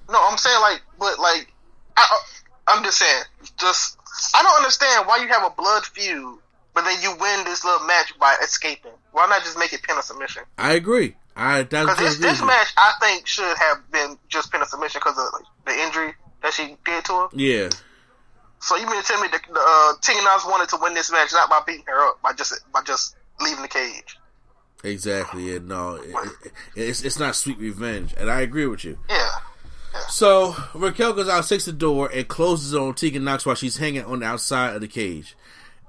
No, 0.09 0.17
I'm 0.19 0.35
saying 0.39 0.59
like, 0.61 0.81
but 0.97 1.19
like, 1.19 1.53
I, 1.95 2.19
I'm 2.67 2.83
just 2.83 2.97
saying, 2.97 3.23
just 3.59 3.99
I 4.33 4.41
don't 4.41 4.57
understand 4.57 5.05
why 5.05 5.17
you 5.17 5.27
have 5.27 5.45
a 5.45 5.51
blood 5.51 5.85
feud, 5.85 6.39
but 6.73 6.85
then 6.85 7.03
you 7.03 7.11
win 7.11 7.45
this 7.45 7.63
little 7.63 7.85
match 7.85 8.17
by 8.19 8.35
escaping. 8.43 8.93
Why 9.11 9.27
not 9.27 9.43
just 9.43 9.59
make 9.59 9.73
it 9.73 9.83
pin 9.83 9.95
or 9.95 10.01
submission? 10.01 10.41
I 10.57 10.73
agree. 10.73 11.15
I 11.35 11.61
that's 11.61 11.85
Because 11.85 12.17
this, 12.19 12.39
this 12.39 12.41
match, 12.41 12.73
I 12.75 12.93
think, 12.99 13.27
should 13.27 13.55
have 13.57 13.91
been 13.91 14.17
just 14.27 14.51
pin 14.51 14.61
or 14.61 14.65
submission 14.65 15.01
because 15.05 15.19
of 15.19 15.25
like, 15.33 15.45
the 15.67 15.83
injury 15.83 16.15
that 16.41 16.53
she 16.53 16.77
did 16.83 17.05
to 17.05 17.13
her. 17.13 17.27
Yeah, 17.33 17.69
So 18.59 18.75
you 18.75 18.87
mean 18.87 18.99
to 18.99 19.07
tell 19.07 19.21
me 19.21 19.27
that 19.27 19.41
uh, 19.55 19.93
Tegan 20.01 20.23
Nox 20.23 20.45
wanted 20.45 20.69
to 20.69 20.77
win 20.81 20.95
this 20.95 21.11
match 21.11 21.31
not 21.31 21.47
by 21.47 21.61
beating 21.67 21.85
her 21.85 22.09
up, 22.09 22.21
by 22.23 22.33
just 22.33 22.59
by 22.73 22.81
just 22.81 23.15
leaving 23.41 23.61
the 23.61 23.67
cage? 23.67 24.17
exactly. 24.83 25.51
Yeah, 25.53 25.59
no, 25.63 25.95
it, 25.95 26.13
it, 26.43 26.51
it's 26.75 27.01
it's 27.03 27.17
not 27.19 27.35
sweet 27.35 27.57
revenge, 27.57 28.13
and 28.17 28.29
I 28.29 28.41
agree 28.41 28.65
with 28.67 28.83
you. 28.83 28.97
Yeah. 29.09 29.29
So 30.09 30.55
Raquel 30.73 31.13
goes 31.13 31.29
out, 31.29 31.45
takes 31.47 31.65
the 31.65 31.71
door, 31.73 32.09
and 32.13 32.27
closes 32.27 32.73
on 32.75 32.93
Tegan 32.95 33.23
Nox 33.23 33.45
while 33.45 33.55
she's 33.55 33.77
hanging 33.77 34.03
on 34.03 34.19
the 34.19 34.25
outside 34.25 34.75
of 34.75 34.81
the 34.81 34.87
cage. 34.87 35.35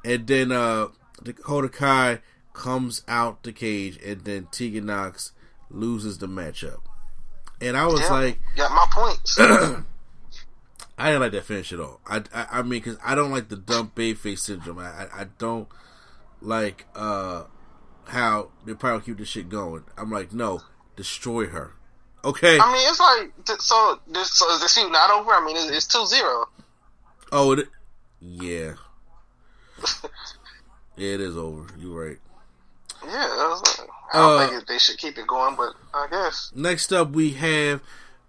And 0.05 0.27
then 0.27 0.53
uh 0.53 0.89
Dakota 1.23 1.69
Kai 1.69 2.21
comes 2.53 3.03
out 3.09 3.43
the 3.43 3.53
cage, 3.53 3.99
and 4.05 4.21
then 4.25 4.47
Tegan 4.53 4.87
Nox 4.87 5.33
loses 5.71 6.19
the 6.19 6.29
matchup. 6.29 6.81
And 7.61 7.77
I 7.77 7.87
was 7.87 8.01
Yeah. 8.01 8.11
like, 8.13 8.41
Got 8.57 8.71
my 8.73 8.87
points. 8.93 9.39
I 10.99 11.07
didn't 11.09 11.23
like 11.23 11.33
that 11.33 11.45
finish 11.45 11.73
at 11.73 11.81
all. 11.81 12.01
I, 12.07 12.23
I, 12.33 12.47
I 12.53 12.63
mean, 12.63 12.71
because 12.83 12.97
I 13.05 13.15
don't 13.17 13.33
like 13.33 13.49
the 13.49 13.57
dumb 13.57 13.91
babe 13.95 14.17
face 14.17 14.43
syndrome. 14.43 14.79
I, 14.79 14.85
I, 15.05 15.09
I 15.23 15.27
don't 15.39 15.67
like 16.45 16.87
uh 16.95 17.45
how 18.07 18.51
they 18.65 18.75
probably 18.75 19.05
keep 19.05 19.19
this 19.19 19.29
shit 19.29 19.49
going. 19.49 19.85
I'm 19.97 20.11
like, 20.11 20.33
no, 20.33 20.61
destroy 20.97 21.47
her. 21.47 21.73
Okay. 22.25 22.59
I 22.61 22.73
mean, 22.73 22.89
it's 22.89 23.01
like 23.01 23.61
so. 23.61 23.99
This, 24.07 24.31
so 24.33 24.51
is 24.55 24.61
the 24.61 24.69
feud 24.69 24.93
not 24.93 25.11
over? 25.11 25.31
I 25.33 25.45
mean, 25.45 25.57
it's, 25.57 25.71
it's 25.71 25.95
2-0. 25.95 26.47
Oh, 27.33 27.53
it, 27.53 27.69
yeah. 28.21 28.75
yeah, 30.97 31.15
it 31.15 31.21
is 31.21 31.37
over. 31.37 31.67
You're 31.79 32.07
right. 32.09 32.19
Yeah, 33.05 33.11
I, 33.13 33.61
like, 33.81 33.91
I 34.13 34.19
don't 34.19 34.39
Uh, 34.41 34.47
think 34.49 34.63
it, 34.63 34.69
they 34.69 34.79
should 34.79 34.99
keep 34.99 35.19
it 35.19 35.27
going, 35.27 35.57
but 35.57 35.75
I 35.93 36.07
guess. 36.11 36.51
Next 36.55 36.93
up, 36.93 37.11
we 37.11 37.33
have 37.33 37.83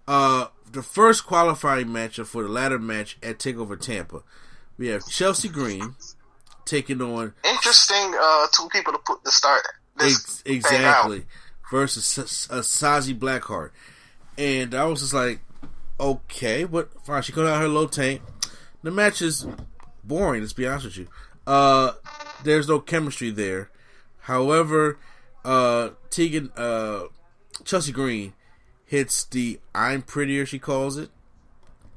uh 0.08 0.48
the 0.70 0.82
first 0.82 1.26
qualifying 1.26 1.86
matchup 1.86 2.26
for 2.26 2.42
the 2.42 2.48
ladder 2.48 2.78
match 2.78 3.16
at 3.22 3.38
Takeover 3.38 3.80
Tampa. 3.80 4.22
We 4.76 4.88
have 4.88 5.06
Chelsea 5.08 5.48
Green 5.48 5.94
taking 6.66 7.00
on 7.00 7.32
Interesting. 7.44 8.14
Uh, 8.20 8.46
two 8.52 8.68
people 8.70 8.92
to 8.92 8.98
put 8.98 9.24
to 9.24 9.30
start 9.30 9.62
Ex- 9.98 10.42
exactly 10.44 11.24
versus 11.70 12.18
uh, 12.50 12.56
Shotzi 12.56 13.18
Blackheart, 13.18 13.70
and 14.36 14.74
I 14.74 14.84
was 14.84 15.00
just 15.00 15.14
like, 15.14 15.40
okay, 15.98 16.64
but 16.64 16.90
fine. 17.04 17.22
She 17.22 17.32
comes 17.32 17.48
out 17.48 17.60
her 17.60 17.68
low 17.68 17.86
tank. 17.86 18.20
The 18.82 18.90
match 18.90 19.22
is 19.22 19.46
boring. 20.04 20.42
Let's 20.42 20.52
be 20.52 20.66
honest 20.66 20.84
with 20.84 20.96
you. 20.98 21.08
Uh, 21.46 21.92
there's 22.44 22.68
no 22.68 22.78
chemistry 22.78 23.30
there. 23.30 23.70
However, 24.20 24.98
uh, 25.44 25.90
Tegan, 26.10 26.52
uh, 26.56 27.04
Chelsea 27.64 27.92
Green 27.92 28.34
hits 28.84 29.24
the 29.24 29.60
"I'm 29.74 30.02
prettier" 30.02 30.44
she 30.44 30.58
calls 30.58 30.96
it, 30.98 31.10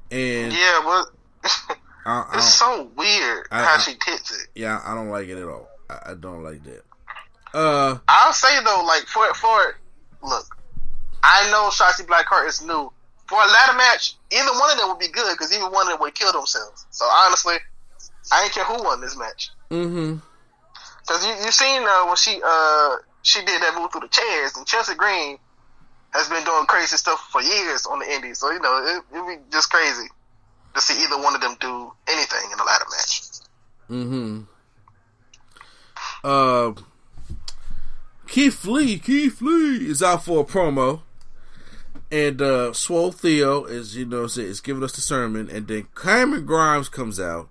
and 0.10 0.54
Yeah, 0.54 1.06
but 1.44 1.78
I, 2.06 2.26
I 2.32 2.38
it's 2.38 2.54
so 2.54 2.90
weird 2.96 3.48
I- 3.52 3.64
how 3.64 3.78
she 3.78 3.92
hits 4.06 4.32
it. 4.32 4.48
yeah, 4.56 4.82
I 4.86 4.96
don't 4.96 5.10
like 5.10 5.28
it 5.28 5.38
at 5.38 5.48
all. 5.48 5.68
I, 5.90 6.14
don't 6.14 6.44
like 6.44 6.64
that. 6.66 6.84
Uh, 7.54 7.98
I'll 8.08 8.34
say 8.34 8.64
though, 8.64 8.84
like 8.86 9.04
for 9.08 9.26
for 9.34 9.76
look, 10.22 10.56
I 11.24 11.50
know 11.52 11.70
Shotzi 11.72 12.06
Blackheart 12.06 12.48
is 12.48 12.62
new. 12.62 12.92
For 13.28 13.36
a 13.36 13.46
ladder 13.46 13.78
match, 13.78 14.16
either 14.32 14.52
one 14.60 14.72
of 14.72 14.78
them 14.78 14.90
would 14.90 15.00
be 15.00 15.08
good 15.08 15.32
because 15.34 15.54
either 15.54 15.70
one 15.70 15.88
of 15.88 15.94
them 15.94 16.00
would 16.02 16.14
kill 16.16 16.32
themselves. 16.32 16.86
So 16.92 17.06
honestly, 17.06 17.56
I 18.32 18.44
ain't 18.44 18.54
care 18.54 18.64
who 18.66 18.84
won 18.84 19.02
this 19.02 19.18
match. 19.18 19.50
mm-hmm. 19.72 20.18
Because 21.02 21.26
you 21.26 21.34
you 21.46 21.52
seen 21.52 21.82
uh, 21.84 22.06
when 22.06 22.16
she 22.16 22.40
uh 22.44 22.96
she 23.24 23.40
did 23.40 23.62
that 23.62 23.76
move 23.80 23.92
through 23.92 24.02
the 24.02 24.08
chairs, 24.10 24.56
and 24.58 24.66
Chelsea 24.66 24.96
Green 24.96 25.38
has 26.14 26.30
been 26.30 26.44
doing 26.44 26.66
crazy 26.68 26.98
stuff 26.98 27.20
for 27.32 27.42
years 27.42 27.86
on 27.88 28.00
the 28.00 28.12
indies. 28.12 28.38
So 28.40 28.52
you 28.52 28.60
know 28.60 28.78
it 28.86 29.16
it'd 29.16 29.28
be 29.28 29.44
just 29.52 29.72
crazy 29.72 30.08
to 30.76 30.82
see 30.82 31.04
either 31.04 31.18
one 31.22 31.34
of 31.34 31.42
them 31.42 31.56
do 31.70 31.94
anything 32.08 32.52
in 32.52 32.60
a 32.60 32.64
ladder 32.64 32.86
match. 32.92 33.22
Mm-hmm. 33.90 34.42
Uh, 36.24 36.74
Keith 38.28 38.66
Lee, 38.66 39.00
Keith 39.00 39.42
Lee 39.42 39.90
is 39.90 40.04
out 40.04 40.26
for 40.26 40.42
a 40.42 40.46
promo, 40.46 41.02
and 42.12 42.42
uh, 42.42 42.74
Swole 42.74 43.12
Theo 43.12 43.64
is 43.66 43.96
you 43.96 44.06
know 44.06 44.26
is 44.26 44.62
giving 44.62 44.84
us 44.84 44.94
the 44.94 45.02
sermon, 45.02 45.50
and 45.50 45.68
then 45.68 45.88
Cameron 45.96 46.46
Grimes 46.46 46.90
comes 46.90 47.20
out, 47.20 47.50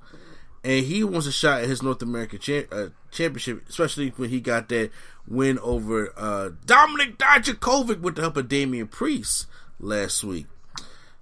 and 0.63 0.85
he 0.85 1.03
wants 1.03 1.27
a 1.27 1.33
shot 1.33 1.63
at 1.63 1.69
his 1.69 1.83
North 1.83 2.03
American 2.03 2.39
cha- 2.39 2.69
uh, 2.71 2.89
championship, 3.11 3.69
especially 3.69 4.11
when 4.11 4.31
he 4.31 4.41
got 4.41 4.69
that 4.69 4.91
win 5.27 5.59
over 5.61 6.13
uh, 6.17 6.51
Dominik 6.65 7.17
Dijakovich 7.17 8.01
with 8.01 8.17
the 8.17 8.23
help 8.23 8.37
of 8.37 8.49
Damian 8.49 8.89
Priest 8.89 9.47
last 9.81 10.25
week. 10.25 10.47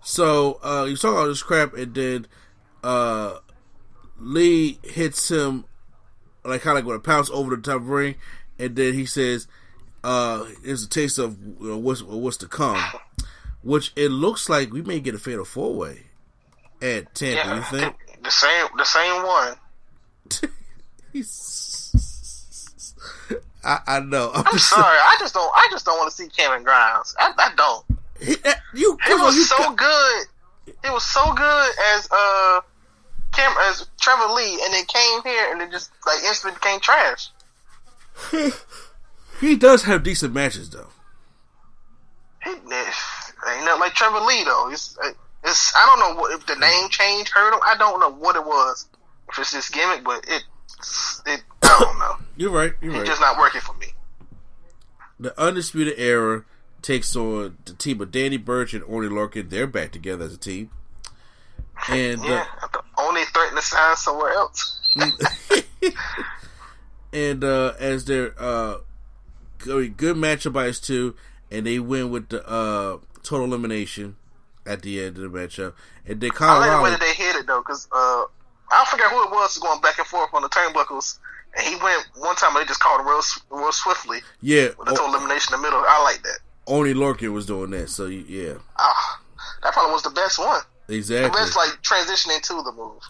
So 0.02 0.60
uh, 0.62 0.84
he's 0.84 1.00
talking 1.00 1.18
all 1.18 1.26
this 1.26 1.42
crap, 1.42 1.74
and 1.74 1.94
then 1.94 2.26
uh, 2.86 3.38
Lee 4.18 4.78
hits 4.82 5.30
him 5.30 5.64
like 6.44 6.62
kind 6.62 6.78
of 6.78 6.84
like 6.84 6.88
with 6.88 6.96
a 6.96 7.00
pounce 7.00 7.28
over 7.30 7.56
the 7.56 7.60
top 7.62 7.82
ring, 7.84 8.14
and 8.58 8.76
then 8.76 8.94
he 8.94 9.04
says, 9.06 9.46
uh, 10.04 10.44
"Here's 10.64 10.84
a 10.84 10.88
taste 10.88 11.18
of 11.18 11.32
uh, 11.62 11.76
what's 11.76 12.02
what's 12.02 12.36
to 12.38 12.46
come," 12.46 12.80
which 13.62 13.92
it 13.96 14.10
looks 14.10 14.48
like 14.48 14.72
we 14.72 14.82
may 14.82 15.00
get 15.00 15.14
a 15.14 15.18
fatal 15.18 15.44
four 15.44 15.74
way 15.74 16.04
at 16.80 17.14
Tampa. 17.14 17.56
You 17.56 17.62
think? 17.78 17.96
the 18.22 18.30
same 18.30 18.66
the 18.76 18.84
same 18.84 19.22
one? 19.22 19.56
I, 23.64 23.78
I 23.86 24.00
know. 24.00 24.30
I'm 24.34 24.46
I'm 24.46 24.58
sorry, 24.58 24.98
I 24.98 25.16
just 25.18 25.34
don't 25.34 25.50
I 25.54 25.66
just 25.70 25.84
don't 25.84 25.98
want 25.98 26.10
to 26.10 26.16
see 26.16 26.28
Cameron 26.28 26.62
Grimes. 26.62 27.14
I, 27.18 27.32
I 27.36 27.50
don't. 27.56 27.84
He, 28.20 28.34
that- 28.36 28.60
you, 28.74 28.96
on, 29.10 29.20
was 29.22 29.34
you 29.36 29.42
so 29.44 29.56
got- 29.58 29.76
good. 29.76 30.26
He 30.84 30.90
was 30.90 31.04
so 31.04 31.32
good 31.34 31.70
as 31.94 32.08
uh 32.10 32.60
Cam 33.36 33.54
as 33.68 33.86
Trevor 34.00 34.32
Lee, 34.32 34.60
and 34.64 34.72
then 34.72 34.84
came 34.86 35.22
here 35.22 35.52
and 35.52 35.60
then 35.60 35.70
just 35.70 35.90
like 36.06 36.22
instantly 36.24 36.56
became 36.58 36.80
trash. 36.80 37.28
he 39.40 39.56
does 39.56 39.82
have 39.84 40.02
decent 40.02 40.32
matches 40.32 40.70
though. 40.70 40.88
He, 42.42 42.50
eh, 42.50 42.54
ain't 42.54 43.64
nothing 43.64 43.80
like 43.80 43.92
Trevor 43.94 44.20
Lee 44.20 44.44
though. 44.44 44.70
It's, 44.70 44.96
eh, 45.04 45.10
it's 45.44 45.72
I 45.76 45.84
don't 45.86 45.98
know 46.16 46.20
what 46.20 46.32
if 46.32 46.46
the 46.46 46.56
name 46.56 46.88
change 46.88 47.28
hurt 47.30 47.52
him. 47.52 47.60
I 47.64 47.76
don't 47.76 48.00
know 48.00 48.10
what 48.12 48.36
it 48.36 48.44
was. 48.44 48.86
If 49.28 49.38
it's 49.38 49.50
this 49.52 49.68
gimmick, 49.68 50.02
but 50.04 50.24
it 50.28 50.42
it 51.26 51.42
I 51.62 51.76
don't 51.80 51.98
know. 51.98 52.16
You're 52.36 52.50
right. 52.52 52.72
You're 52.80 52.92
It's 52.92 52.98
right. 53.00 53.06
just 53.06 53.20
not 53.20 53.38
working 53.38 53.60
for 53.60 53.74
me. 53.74 53.88
the 55.20 55.38
Undisputed 55.40 55.94
Era 55.98 56.44
takes 56.82 57.14
on 57.16 57.56
the 57.64 57.72
team 57.74 58.00
of 58.00 58.10
Danny 58.12 58.36
Burch 58.36 58.72
and 58.74 58.84
Oney 58.84 59.08
Lorcan. 59.08 59.50
They're 59.50 59.66
back 59.66 59.90
together 59.92 60.24
as 60.24 60.34
a 60.34 60.38
team. 60.38 60.70
And 61.88 62.20
uh, 62.20 62.24
Yeah, 62.24 62.46
I 62.62 62.66
th- 62.72 62.84
only 62.98 63.24
threaten 63.24 63.56
to 63.56 63.62
sign 63.62 63.96
somewhere 63.96 64.32
else. 64.32 64.80
and 67.12 67.44
uh, 67.44 67.72
as 67.78 68.04
their 68.04 68.34
uh, 68.38 68.78
good, 69.58 69.96
matchup 70.16 70.52
by 70.52 70.68
us 70.68 70.80
two, 70.80 71.14
and 71.50 71.66
they 71.66 71.78
win 71.78 72.10
with 72.10 72.28
the 72.28 72.46
uh, 72.48 72.98
total 73.22 73.46
elimination 73.46 74.16
at 74.64 74.82
the 74.82 75.00
end 75.02 75.16
of 75.18 75.22
the 75.30 75.38
matchup. 75.38 75.74
And 76.06 76.20
then 76.20 76.30
I 76.40 76.58
like 76.58 76.76
the 76.78 76.82
way 76.82 76.90
that 76.90 77.00
they 77.00 77.12
hit 77.14 77.36
it 77.36 77.46
though, 77.46 77.60
because 77.60 77.86
uh, 77.92 78.24
I 78.70 78.84
forget 78.90 79.10
who 79.10 79.22
it 79.24 79.30
was 79.30 79.56
going 79.58 79.80
back 79.80 79.98
and 79.98 80.06
forth 80.06 80.30
on 80.32 80.42
the 80.42 80.48
turnbuckles, 80.48 81.18
and 81.56 81.66
he 81.66 81.76
went 81.82 82.06
one 82.16 82.36
time 82.36 82.56
and 82.56 82.62
they 82.64 82.68
just 82.68 82.80
called 82.80 83.04
real, 83.06 83.20
real 83.50 83.72
swiftly 83.72 84.18
yeah, 84.40 84.68
with 84.78 84.88
the 84.88 84.94
total 84.94 85.14
elimination 85.14 85.54
in 85.54 85.60
the 85.60 85.66
middle. 85.66 85.82
I 85.86 86.02
like 86.02 86.22
that. 86.22 86.38
Oney 86.66 86.94
Lorcan 86.94 87.32
was 87.32 87.46
doing 87.46 87.70
that. 87.70 87.88
So 87.90 88.06
yeah, 88.06 88.54
Ah, 88.76 89.20
that 89.62 89.72
probably 89.72 89.92
was 89.92 90.02
the 90.02 90.10
best 90.10 90.38
one. 90.38 90.60
Exactly. 90.88 91.30
best 91.30 91.56
like 91.56 91.82
transitioning 91.82 92.40
to 92.42 92.62
the 92.62 92.72
move. 92.72 93.02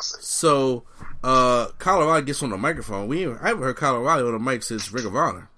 So 0.00 0.84
uh, 1.22 1.66
Colorado 1.78 2.24
gets 2.24 2.42
on 2.42 2.50
the 2.50 2.56
microphone. 2.56 3.08
We 3.08 3.26
I 3.26 3.48
haven't 3.48 3.62
heard 3.62 3.76
Colorado 3.76 4.26
on 4.26 4.32
the 4.32 4.38
mic 4.38 4.62
since 4.62 4.90
Ring 4.92 5.06
of 5.06 5.14
Honor. 5.14 5.48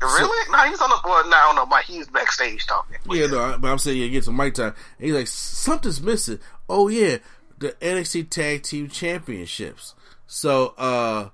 Really? 0.00 0.50
no, 0.52 0.58
he's 0.58 0.80
on 0.80 0.90
the 0.90 1.00
board. 1.02 1.26
No, 1.26 1.36
I 1.36 1.46
don't 1.46 1.56
know. 1.56 1.66
But 1.66 1.84
he's 1.84 2.06
backstage 2.06 2.66
talking. 2.66 2.98
Yeah, 3.10 3.26
no, 3.26 3.56
but 3.58 3.68
I'm 3.68 3.78
saying 3.78 3.96
he 3.96 4.10
gets 4.10 4.26
some 4.26 4.36
mic 4.36 4.54
time. 4.54 4.74
And 4.98 5.06
he's 5.06 5.14
like, 5.14 5.26
something's 5.26 6.00
missing. 6.00 6.38
Oh 6.68 6.88
yeah, 6.88 7.18
the 7.58 7.70
NXT 7.80 8.30
Tag 8.30 8.62
Team 8.62 8.88
Championships. 8.88 9.94
So 10.26 10.74
uh 10.78 11.30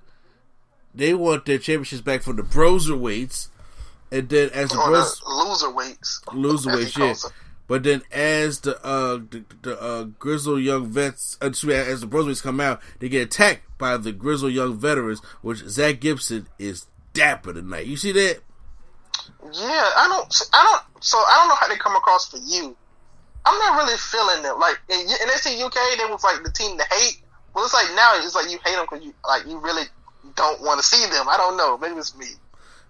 they 0.95 1.13
want 1.13 1.45
their 1.45 1.57
championships 1.57 2.01
back 2.01 2.23
from 2.23 2.37
the 2.37 2.43
Broserweights, 2.43 3.49
and 4.11 4.29
then 4.29 4.49
as 4.51 4.69
the 4.69 4.79
Or 4.79 4.87
Bros 4.87 5.19
the 5.19 5.29
loser 5.29 5.69
weights. 5.71 6.21
Loserweights, 6.27 6.97
yeah. 6.97 7.29
But 7.67 7.83
then 7.83 8.03
as 8.11 8.59
the 8.61 8.83
uh 8.85 9.17
the, 9.17 9.43
the 9.63 9.81
uh 9.81 10.03
grizzled 10.19 10.61
young 10.61 10.87
vets, 10.87 11.37
uh, 11.41 11.47
as 11.47 12.01
the 12.01 12.07
Broserweights 12.07 12.43
come 12.43 12.59
out, 12.59 12.81
they 12.99 13.09
get 13.09 13.23
attacked 13.23 13.63
by 13.77 13.97
the 13.97 14.11
grizzled 14.11 14.53
young 14.53 14.77
veterans, 14.77 15.19
which 15.41 15.59
Zach 15.59 15.99
Gibson 15.99 16.47
is 16.59 16.85
dapper 17.13 17.53
tonight. 17.53 17.87
You 17.87 17.97
see 17.97 18.11
that? 18.11 18.41
Yeah, 19.43 19.89
I 19.97 20.07
don't. 20.09 20.41
I 20.53 20.63
don't. 20.63 21.03
So 21.03 21.17
I 21.17 21.37
don't 21.39 21.49
know 21.49 21.55
how 21.55 21.67
they 21.67 21.75
come 21.75 21.95
across 21.95 22.29
for 22.29 22.37
you. 22.37 22.75
I'm 23.45 23.59
not 23.59 23.77
really 23.77 23.97
feeling 23.97 24.43
them. 24.43 24.59
Like 24.59 24.79
in, 24.89 24.99
in 24.99 25.65
UK, 25.65 25.75
they 25.97 26.05
was 26.05 26.23
like 26.23 26.43
the 26.43 26.51
team 26.51 26.77
to 26.77 26.83
hate. 26.91 27.21
Well, 27.53 27.63
it's 27.65 27.73
like 27.73 27.87
now 27.95 28.13
it's 28.15 28.35
like 28.35 28.49
you 28.49 28.59
hate 28.65 28.75
them 28.75 28.85
because 28.89 29.05
you 29.05 29.13
like 29.27 29.45
you 29.47 29.59
really 29.59 29.85
don't 30.35 30.61
want 30.61 30.79
to 30.79 30.85
see 30.85 31.03
them. 31.09 31.27
I 31.29 31.37
don't 31.37 31.57
know. 31.57 31.77
Maybe 31.77 31.95
it's 31.95 32.15
me. 32.17 32.27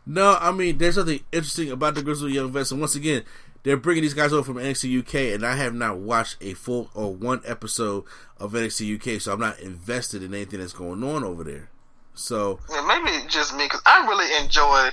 No, 0.08 0.38
I 0.40 0.52
mean, 0.52 0.78
there's 0.78 0.96
something 0.96 1.20
interesting 1.32 1.72
about 1.72 1.96
the 1.96 2.04
Grizzled 2.04 2.32
Young 2.32 2.52
Vets, 2.52 2.72
and 2.72 2.80
once 2.80 2.94
again, 2.94 3.24
they're 3.66 3.78
bringing 3.78 4.04
these 4.04 4.14
guys 4.14 4.32
over 4.32 4.44
from 4.44 4.62
NXT 4.62 5.00
UK, 5.00 5.34
and 5.34 5.44
I 5.44 5.56
have 5.56 5.74
not 5.74 5.98
watched 5.98 6.38
a 6.40 6.54
full 6.54 6.92
or 6.94 7.14
one 7.14 7.42
episode 7.46 8.04
of 8.38 8.54
NXT 8.54 8.96
UK, 9.16 9.20
so 9.20 9.34
I'm 9.34 9.40
not 9.40 9.60
invested 9.60 10.22
in 10.22 10.36
anything 10.36 10.60
that's 10.60 10.72
going 10.72 11.04
on 11.04 11.24
over 11.24 11.44
there. 11.44 11.70
So 12.14 12.60
Yeah, 12.70 12.86
maybe 12.88 13.28
just 13.28 13.56
me 13.58 13.66
because 13.66 13.82
I 13.86 14.08
really 14.08 14.46
enjoy 14.46 14.90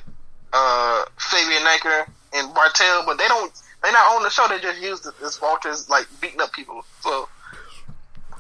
uh, 0.55 1.05
Fabian 1.19 1.63
Aichner 1.63 2.09
and 2.33 2.49
Barthel, 2.55 3.05
but 3.05 3.19
they 3.19 3.29
don't. 3.29 3.53
They 3.85 3.93
not 3.93 4.17
on 4.17 4.23
the 4.23 4.31
show. 4.31 4.47
They 4.49 4.59
just 4.59 4.81
use 4.81 5.05
it 5.07 5.15
as 5.23 5.41
Walters 5.41 5.91
like 5.91 6.07
beating 6.21 6.41
up 6.41 6.53
people. 6.53 6.83
So 7.01 7.29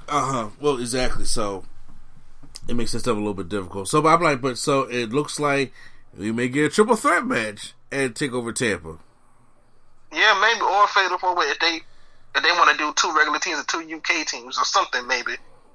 Uh 0.08 0.32
huh. 0.32 0.48
Well, 0.60 0.78
exactly. 0.78 1.26
So 1.26 1.64
it 2.68 2.74
makes 2.74 2.92
this 2.92 3.02
stuff 3.02 3.16
a 3.16 3.18
little 3.18 3.34
bit 3.34 3.50
difficult. 3.50 3.88
So, 3.88 4.00
but 4.00 4.14
I'm 4.14 4.22
like, 4.22 4.40
but 4.40 4.56
so 4.56 4.82
it 4.84 5.12
looks 5.12 5.38
like 5.38 5.74
we 6.16 6.32
may 6.32 6.48
get 6.48 6.64
a 6.64 6.68
triple 6.74 6.96
threat 6.96 7.26
match 7.26 7.74
and 7.90 8.16
take 8.16 8.32
over 8.32 8.50
Tampa. 8.52 8.98
Yeah, 10.12 10.38
maybe 10.40 10.60
or 10.62 10.86
fatal 10.88 11.18
four 11.18 11.34
way 11.36 11.46
if 11.46 11.58
they 11.58 11.80
if 12.34 12.42
they 12.42 12.50
want 12.52 12.70
to 12.70 12.76
do 12.78 12.92
two 12.96 13.12
regular 13.16 13.38
teams 13.38 13.58
and 13.58 13.68
two 13.68 13.96
UK 13.96 14.26
teams 14.26 14.58
or 14.58 14.64
something. 14.64 15.06
Maybe 15.06 15.32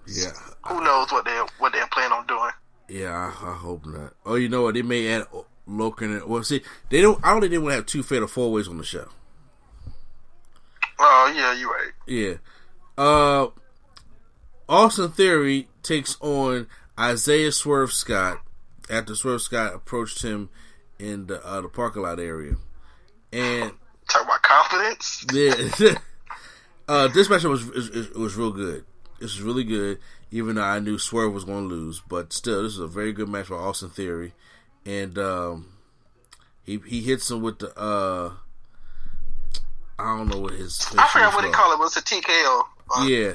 Yeah. 0.08 0.32
who 0.66 0.82
knows 0.84 1.12
what 1.12 1.26
they 1.26 1.40
what 1.60 1.74
they're 1.74 1.88
planning 1.88 2.14
on 2.14 2.28
doing. 2.28 2.52
Yeah, 2.90 3.12
I, 3.12 3.50
I 3.50 3.54
hope 3.54 3.86
not. 3.86 4.14
Oh, 4.26 4.36
you 4.36 4.48
know 4.50 4.64
what? 4.64 4.74
They 4.76 4.82
may 4.82 5.08
add 5.14 5.26
Logan. 5.66 6.14
and- 6.14 6.24
Well, 6.24 6.44
see, 6.44 6.62
they 6.90 7.02
don't. 7.02 7.20
I 7.24 7.32
don't 7.32 7.42
think 7.42 7.52
they 7.52 7.58
want 7.58 7.72
to 7.74 7.76
have 7.78 7.86
two 7.86 8.02
fatal 8.04 8.28
four 8.28 8.52
ways 8.52 8.68
on 8.70 8.78
the 8.78 8.84
show. 8.84 9.08
Oh 11.00 11.34
yeah, 11.36 11.54
you're 11.54 11.70
right. 11.70 11.92
Yeah. 12.08 12.34
Uh, 12.98 13.48
Austin 14.68 15.12
Theory 15.12 15.68
takes 15.84 16.18
on 16.22 16.68
Isaiah 17.00 17.52
Swerve 17.52 17.94
Scott 17.94 18.42
after 18.90 19.14
Swerve 19.16 19.42
Scott 19.42 19.76
approached 19.76 20.24
him 20.24 20.50
in 20.98 21.28
the 21.28 21.46
uh, 21.46 21.62
the 21.62 21.68
parking 21.70 22.02
lot 22.02 22.20
area, 22.20 22.56
and 23.32 23.74
Talk 24.08 24.24
about 24.24 24.42
confidence. 24.42 25.26
yeah, 25.34 25.96
uh, 26.88 27.08
this 27.10 27.28
matchup 27.28 27.50
was 27.50 27.66
was, 27.66 28.10
was 28.12 28.36
real 28.36 28.52
good. 28.52 28.86
This 29.20 29.36
was 29.36 29.42
really 29.42 29.64
good, 29.64 30.00
even 30.32 30.56
though 30.56 30.64
I 30.64 30.80
knew 30.80 30.98
Swerve 30.98 31.34
was 31.34 31.44
going 31.44 31.70
to 31.70 31.76
lose, 31.76 32.02
but 32.08 32.32
still, 32.32 32.64
this 32.64 32.74
is 32.74 32.80
a 32.80 32.88
very 32.88 33.14
good 33.14 33.30
match 33.30 33.48
for 33.48 33.58
Austin 33.58 33.90
Theory, 33.90 34.34
and 34.86 35.18
um, 35.18 35.74
he 36.64 36.80
he 36.86 37.02
hits 37.02 37.30
him 37.32 37.42
with 37.42 37.60
the 37.60 37.78
uh, 37.78 38.32
I 40.00 40.18
don't 40.18 40.28
know 40.28 40.40
what 40.40 40.54
his. 40.54 40.84
his 40.84 40.98
I 40.98 41.08
forgot 41.08 41.34
what 41.34 41.44
was 41.44 41.46
they 41.46 41.52
call 41.52 41.72
it. 41.74 41.86
It's 41.86 41.98
a 41.98 42.02
TKO. 42.02 42.64
Uh, 42.96 43.06
yeah. 43.08 43.34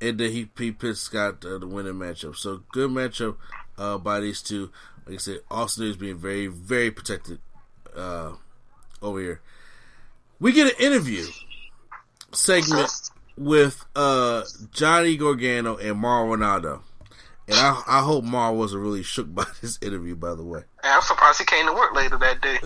And 0.00 0.18
then 0.18 0.30
he 0.30 0.48
he 0.56 0.72
pits 0.72 1.00
Scott 1.00 1.44
uh, 1.44 1.58
the 1.58 1.66
winning 1.66 1.94
matchup. 1.94 2.36
So 2.36 2.62
good 2.72 2.90
matchup 2.90 3.36
uh, 3.76 3.98
by 3.98 4.20
these 4.20 4.40
two. 4.40 4.70
Like 5.06 5.16
I 5.16 5.18
said, 5.18 5.40
Austin 5.50 5.88
is 5.88 5.96
being 5.96 6.16
very 6.16 6.46
very 6.46 6.90
protected 6.90 7.38
uh, 7.94 8.32
over 9.02 9.20
here. 9.20 9.40
We 10.38 10.52
get 10.52 10.66
an 10.72 10.84
interview 10.84 11.26
segment 12.32 12.90
with 13.36 13.84
uh, 13.96 14.42
Johnny 14.72 15.16
Gargano 15.16 15.76
and 15.76 15.98
Mauro 15.98 16.36
Ranallo. 16.36 16.82
And 17.48 17.58
I, 17.58 17.82
I 17.86 18.00
hope 18.02 18.22
Mauro 18.24 18.54
wasn't 18.54 18.82
really 18.82 19.02
shook 19.02 19.34
by 19.34 19.44
this 19.60 19.78
interview. 19.82 20.14
By 20.14 20.34
the 20.34 20.44
way, 20.44 20.60
And 20.82 20.92
I'm 20.92 21.02
surprised 21.02 21.38
he 21.40 21.44
came 21.44 21.66
to 21.66 21.72
work 21.72 21.94
later 21.94 22.16
that 22.18 22.40
day. 22.40 22.58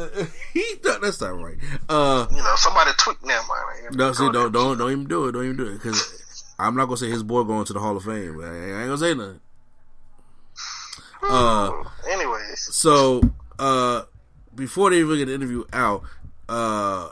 he 0.52 0.64
no, 0.84 0.98
that's 1.00 1.20
not 1.20 1.40
right. 1.40 1.56
Uh, 1.88 2.26
You 2.30 2.36
know, 2.36 2.54
somebody 2.56 2.90
tweaked 2.98 3.22
that 3.22 3.28
Man. 3.48 3.96
No, 3.96 4.12
see, 4.12 4.30
don't 4.30 4.52
don't 4.52 4.76
don't 4.78 4.92
even 4.92 5.06
do 5.06 5.26
it. 5.26 5.32
Don't 5.32 5.44
even 5.44 5.56
do 5.56 5.66
it 5.68 5.74
because 5.74 6.54
I'm 6.58 6.76
not 6.76 6.84
gonna 6.86 6.98
say 6.98 7.08
his 7.08 7.22
boy 7.22 7.44
going 7.44 7.64
to 7.64 7.72
the 7.72 7.80
Hall 7.80 7.96
of 7.96 8.04
Fame. 8.04 8.40
I 8.42 8.80
ain't 8.80 8.86
gonna 8.88 8.98
say 8.98 9.14
nothing. 9.14 9.40
Uh, 11.22 11.72
Anyways, 12.10 12.68
so 12.76 13.22
uh, 13.58 14.02
before 14.54 14.90
they 14.90 15.00
even 15.00 15.16
get 15.16 15.26
the 15.26 15.34
interview 15.34 15.64
out, 15.72 16.02
uh, 16.48 17.10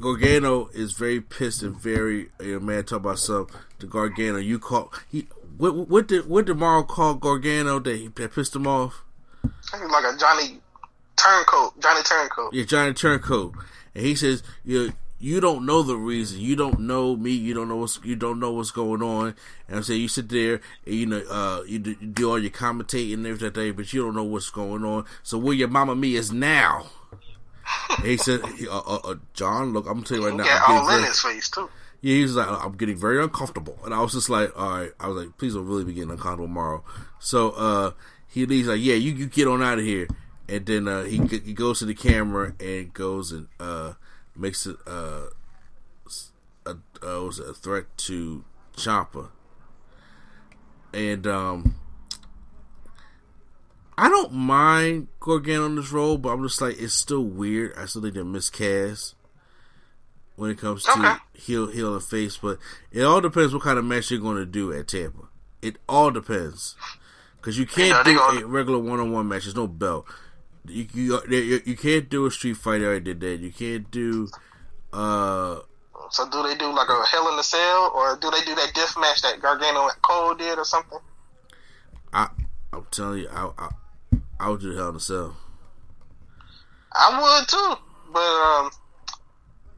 Gargano 0.00 0.68
is 0.72 0.92
very 0.92 1.20
pissed 1.20 1.62
and 1.62 1.76
very 1.76 2.30
you 2.40 2.54
know, 2.54 2.60
mad. 2.60 2.86
Talk 2.86 3.00
about 3.00 3.18
something 3.18 3.56
to 3.80 3.86
Gargano. 3.86 4.38
You 4.38 4.58
call 4.58 4.92
he 5.10 5.28
what 5.58 5.88
what 5.88 6.08
did 6.08 6.28
what 6.28 6.46
did 6.46 6.56
Mauro 6.56 6.82
call 6.82 7.14
Gargano 7.14 7.78
that 7.80 7.96
he 7.96 8.08
that 8.08 8.34
pissed 8.34 8.56
him 8.56 8.66
off? 8.66 9.02
like 9.72 10.04
a 10.04 10.16
Johnny 10.16 10.60
Turncoat. 11.16 11.80
Johnny 11.80 12.02
Turncoat. 12.02 12.52
Yeah, 12.52 12.64
Johnny 12.64 12.94
Turncoat, 12.94 13.54
and 13.94 14.04
he 14.04 14.14
says, 14.14 14.42
"You 14.64 14.92
you 15.18 15.40
don't 15.40 15.66
know 15.66 15.82
the 15.82 15.96
reason. 15.96 16.40
You 16.40 16.56
don't 16.56 16.80
know 16.80 17.14
me. 17.16 17.30
You 17.30 17.54
don't 17.54 17.68
know 17.68 17.76
what's 17.76 18.00
you 18.02 18.16
don't 18.16 18.40
know 18.40 18.52
what's 18.52 18.70
going 18.70 19.02
on." 19.02 19.34
And 19.68 19.76
I'm 19.76 19.82
saying 19.82 20.00
you 20.00 20.08
sit 20.08 20.28
there 20.28 20.60
and 20.86 20.94
you 20.94 21.06
know 21.06 21.22
uh, 21.30 21.62
you, 21.66 21.78
do, 21.78 21.96
you 22.00 22.06
do 22.08 22.30
all 22.30 22.38
your 22.38 22.50
commentating 22.50 23.14
and 23.14 23.26
everything, 23.26 23.74
but 23.74 23.92
you 23.92 24.02
don't 24.02 24.14
know 24.14 24.24
what's 24.24 24.50
going 24.50 24.84
on. 24.84 25.04
So 25.22 25.38
where 25.38 25.54
your 25.54 25.68
mama 25.68 25.94
me 25.94 26.16
is 26.16 26.32
now. 26.32 26.86
He 28.02 28.16
said, 28.16 28.40
uh, 28.42 28.78
uh, 28.78 29.00
uh, 29.04 29.14
"John, 29.34 29.72
look, 29.72 29.86
I'm 29.86 29.94
gonna 29.94 30.06
tell 30.06 30.18
you 30.18 30.26
right 30.26 30.34
now. 30.34 30.44
I'm 30.66 30.84
all 30.84 30.98
in 30.98 31.04
his 31.04 31.20
face 31.20 31.48
too. 31.50 31.68
yeah, 32.00 32.14
he 32.14 32.22
was 32.22 32.36
like, 32.36 32.48
I'm 32.48 32.72
getting 32.72 32.96
very 32.96 33.22
uncomfortable. 33.22 33.78
And 33.84 33.94
I 33.94 34.00
was 34.00 34.12
just 34.12 34.28
like, 34.28 34.50
all 34.58 34.70
right. 34.70 34.90
I 34.98 35.08
was 35.08 35.24
like, 35.24 35.38
please 35.38 35.54
don't 35.54 35.66
really 35.66 35.84
be 35.84 35.92
getting 35.92 36.10
uncomfortable 36.10 36.46
tomorrow. 36.46 36.84
So 37.20 37.50
uh, 37.50 37.92
he 38.28 38.46
leaves 38.46 38.66
like, 38.68 38.80
yeah, 38.80 38.94
you, 38.94 39.12
you 39.12 39.26
get 39.26 39.46
on 39.46 39.62
out 39.62 39.78
of 39.78 39.84
here. 39.84 40.08
And 40.48 40.66
then 40.66 40.88
uh, 40.88 41.04
he 41.04 41.18
he 41.18 41.52
goes 41.54 41.78
to 41.78 41.86
the 41.86 41.94
camera 41.94 42.54
and 42.58 42.92
goes 42.92 43.30
and 43.32 43.46
uh, 43.60 43.92
makes 44.36 44.66
it 44.66 44.76
uh, 44.86 45.26
a, 46.66 46.70
uh, 46.70 47.24
was 47.24 47.38
it 47.38 47.48
a 47.48 47.54
threat 47.54 47.84
to 47.98 48.44
Ciampa. 48.76 49.28
And 50.92 51.26
um, 51.26 51.76
I 53.98 54.08
don't 54.08 54.32
mind 54.32 55.08
Gargano 55.20 55.64
on 55.66 55.76
this 55.76 55.92
role, 55.92 56.18
but 56.18 56.30
I'm 56.30 56.42
just 56.42 56.60
like, 56.60 56.80
it's 56.80 56.94
still 56.94 57.22
weird. 57.24 57.74
I 57.76 57.86
still 57.86 58.02
think 58.02 58.14
they're 58.14 58.24
miscast 58.24 59.14
when 60.36 60.50
it 60.50 60.58
comes 60.58 60.82
to 60.84 60.90
Okay. 60.98 61.14
heel, 61.34 61.66
heel, 61.68 61.94
and 61.94 62.02
face. 62.02 62.38
But 62.38 62.58
it 62.90 63.02
all 63.02 63.20
depends 63.20 63.52
what 63.52 63.62
kind 63.62 63.78
of 63.78 63.84
match 63.84 64.10
you're 64.10 64.20
going 64.20 64.38
to 64.38 64.46
do 64.46 64.72
at 64.72 64.88
Tampa. 64.88 65.28
It 65.60 65.76
all 65.88 66.10
depends 66.10 66.74
because 67.36 67.58
you 67.58 67.66
can't 67.66 68.06
know, 68.06 68.14
do 68.32 68.44
a 68.44 68.46
regular 68.46 68.78
one-on-one 68.78 69.28
match. 69.28 69.44
There's 69.44 69.54
no 69.54 69.66
belt. 69.68 70.06
You 70.66 70.86
you, 70.92 71.20
you 71.28 71.60
you 71.64 71.76
can't 71.76 72.08
do 72.08 72.24
a 72.26 72.30
street 72.30 72.56
fight. 72.56 72.80
I 72.80 72.84
already 72.84 73.04
did 73.14 73.20
that. 73.20 73.40
You 73.40 73.52
can't 73.52 73.90
do. 73.90 74.28
uh 74.92 75.58
So 76.10 76.28
do 76.30 76.42
they 76.42 76.54
do 76.56 76.72
like 76.72 76.88
a 76.88 77.04
Hell 77.10 77.28
in 77.28 77.36
the 77.36 77.42
Cell, 77.42 77.92
or 77.94 78.16
do 78.16 78.30
they 78.30 78.40
do 78.44 78.54
that 78.54 78.72
death 78.74 78.96
match 78.98 79.22
that 79.22 79.40
Gargano 79.40 79.82
and 79.88 80.02
Cole 80.02 80.34
did, 80.34 80.58
or 80.58 80.64
something? 80.64 80.98
I 82.12 82.28
I'm 82.72 82.86
telling 82.90 83.20
you, 83.20 83.28
I 83.28 83.50
I, 83.58 83.68
I 84.42 84.48
would 84.48 84.60
do 84.60 84.72
the 84.72 84.76
Hell 84.76 84.88
in 84.88 84.96
a 84.96 85.00
Cell. 85.00 85.36
I 86.92 87.38
would 87.38 87.48
too, 87.48 87.74
but 88.12 88.18
um, 88.20 88.70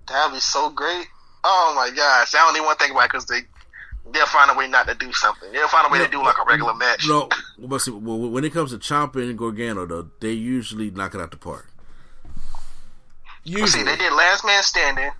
that'd 0.08 0.32
be 0.34 0.40
so 0.40 0.70
great. 0.70 1.06
Oh 1.44 1.72
my 1.76 1.94
gosh, 1.94 2.34
I 2.34 2.38
don't 2.38 2.56
even 2.56 2.64
want 2.64 2.78
to 2.78 2.84
think 2.84 2.96
about 2.96 3.04
it 3.04 3.12
because 3.12 3.26
they 3.26 3.40
they'll 4.10 4.26
find 4.26 4.50
a 4.50 4.54
way 4.54 4.66
not 4.66 4.88
to 4.88 4.94
do 4.94 5.12
something. 5.12 5.52
They'll 5.52 5.68
find 5.68 5.86
a 5.86 5.92
way 5.92 5.98
to 5.98 6.10
do 6.10 6.22
like 6.22 6.36
a 6.38 6.48
regular 6.48 6.72
match. 6.74 7.06
No, 7.06 7.28
but 7.58 7.78
see, 7.80 7.90
well, 7.90 8.18
when 8.30 8.42
it 8.42 8.54
comes 8.54 8.70
to 8.70 8.78
Ciampa 8.78 9.16
and 9.16 9.38
Gargano, 9.38 9.84
though, 9.84 10.08
they 10.20 10.32
usually 10.32 10.90
knock 10.90 11.14
it 11.14 11.20
out 11.20 11.30
the 11.30 11.36
park. 11.36 11.66
See, 13.44 13.52
Usually, 13.60 13.84
they 13.84 13.96
did 13.96 14.12
Last 14.14 14.46
Man 14.46 14.62
Standing. 14.62 15.10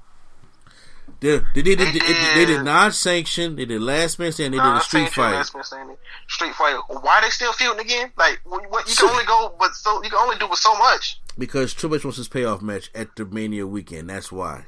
They, 1.25 1.39
they, 1.55 1.63
did, 1.63 1.79
they, 1.79 1.85
they 1.87 1.93
did, 1.93 2.03
they 2.03 2.35
did 2.35 2.47
did- 2.47 2.65
non-sanction. 2.65 3.57
They 3.57 3.65
did 3.65 3.81
last 3.81 4.19
man 4.19 4.31
stand. 4.33 4.53
They 4.55 4.59
did 4.59 4.67
a 4.67 4.81
street 4.81 5.09
fight 5.11 5.33
Last 5.33 5.55
Man 5.55 5.65
Standing. 5.65 5.97
Street 6.29 6.55
fight. 6.55 6.77
Why 6.89 7.21
they 7.23 7.31
still 7.31 7.53
feuding 7.53 7.81
again? 7.81 8.13
Like 8.17 8.41
what 8.45 8.89
you 8.89 8.95
can 8.95 9.09
only 9.09 9.25
go, 9.25 9.55
but 9.59 9.75
so 9.75 10.03
you 10.03 10.11
can 10.11 10.19
only 10.19 10.37
do 10.39 10.47
with 10.49 10.59
so 10.59 10.75
much. 10.77 11.21
because 11.39 11.73
Triple 11.75 11.97
H 11.97 12.05
wants 12.05 12.19
his 12.19 12.29
payoff 12.29 12.63
match 12.63 12.91
at 12.95 13.17
the 13.17 13.25
Mania 13.25 13.67
weekend. 13.67 14.11
That's 14.11 14.31
why. 14.31 14.65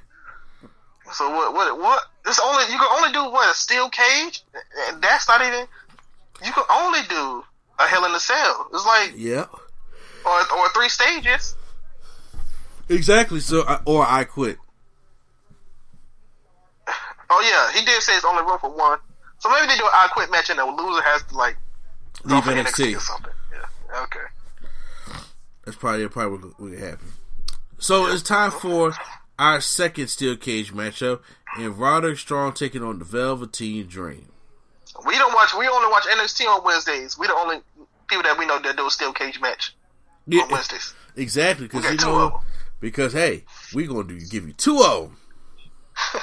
So 1.12 1.28
what? 1.31 1.53
What? 1.55 1.78
What? 1.78 2.03
It's 2.27 2.41
only 2.41 2.65
you 2.73 2.78
can 2.78 2.89
only 2.91 3.12
do 3.12 3.24
what 3.31 3.51
a 3.51 3.55
steel 3.55 3.89
cage. 3.91 4.43
And 4.89 5.01
That's 5.03 5.28
not 5.28 5.41
even. 5.47 5.66
You 6.45 6.53
can 6.53 6.65
only 6.70 7.01
do 7.09 7.45
a 7.78 7.85
Hell 7.87 8.05
in 8.07 8.12
a 8.12 8.19
Cell. 8.20 8.69
It's 8.73 8.85
like 8.87 9.12
Yeah, 9.16 9.47
or 10.24 10.39
or 10.59 10.69
three 10.74 10.89
stages. 10.89 11.55
exactly. 12.89 13.41
So, 13.41 13.65
or 13.85 14.05
I 14.07 14.24
quit. 14.24 14.59
Oh 17.31 17.40
yeah, 17.40 17.78
he 17.78 17.85
did 17.85 18.03
say 18.03 18.15
it's 18.16 18.24
only 18.24 18.43
room 18.43 18.59
for 18.61 18.70
one. 18.70 18.98
So 19.39 19.51
maybe 19.51 19.66
they 19.66 19.77
do 19.77 19.85
an 19.85 19.90
I 19.93 20.09
quit 20.12 20.31
match 20.31 20.48
and 20.51 20.59
the 20.59 20.65
loser 20.65 21.03
has 21.03 21.23
to 21.24 21.35
like 21.36 21.57
Leave 22.24 22.44
for 22.44 22.51
NXT. 22.51 22.97
or 22.97 23.01
something. 23.01 23.32
Yeah. 23.53 24.03
Okay. 24.03 24.20
That's 25.65 25.77
probably 25.77 26.09
probably 26.09 26.48
what 26.48 26.61
would 26.61 26.78
happen. 26.78 27.12
So 27.78 28.07
it's 28.07 28.23
time 28.23 28.51
for 28.51 28.94
our 29.39 29.61
second 29.61 30.09
steel 30.09 30.36
cage 30.36 30.73
matchup, 30.73 31.20
and 31.59 31.78
Roderick 31.78 32.19
Strong 32.19 32.55
taking 32.55 32.82
on 32.82 32.98
the 32.98 33.05
Velveteen 33.05 33.86
Dream. 33.86 34.28
We 35.05 35.19
don't 35.19 35.35
watch. 35.35 35.53
We 35.59 35.69
only 35.69 35.90
watch 35.90 36.05
NXT 36.05 36.47
on 36.47 36.65
Wednesdays. 36.65 37.19
We 37.19 37.27
the 37.27 37.35
only 37.35 37.59
people 38.09 38.23
that 38.23 38.39
we 38.39 38.47
know 38.47 38.59
that 38.61 38.77
do 38.77 38.86
a 38.86 38.90
steel 38.90 39.12
cage 39.12 39.40
match 39.40 39.74
Yeah, 40.27 40.43
on 40.44 40.51
Wednesdays. 40.51 40.94
exactly. 41.16 41.66
Because 41.66 41.85
We 41.85 41.90
you 41.90 41.97
know, 41.98 42.40
because 42.81 43.12
hey, 43.12 43.44
we 43.74 43.86
gonna 43.86 44.05
do 44.05 44.19
give 44.20 44.47
you 44.47 44.55
two 44.55 44.81
of 44.82 45.11
'em. 45.11 45.16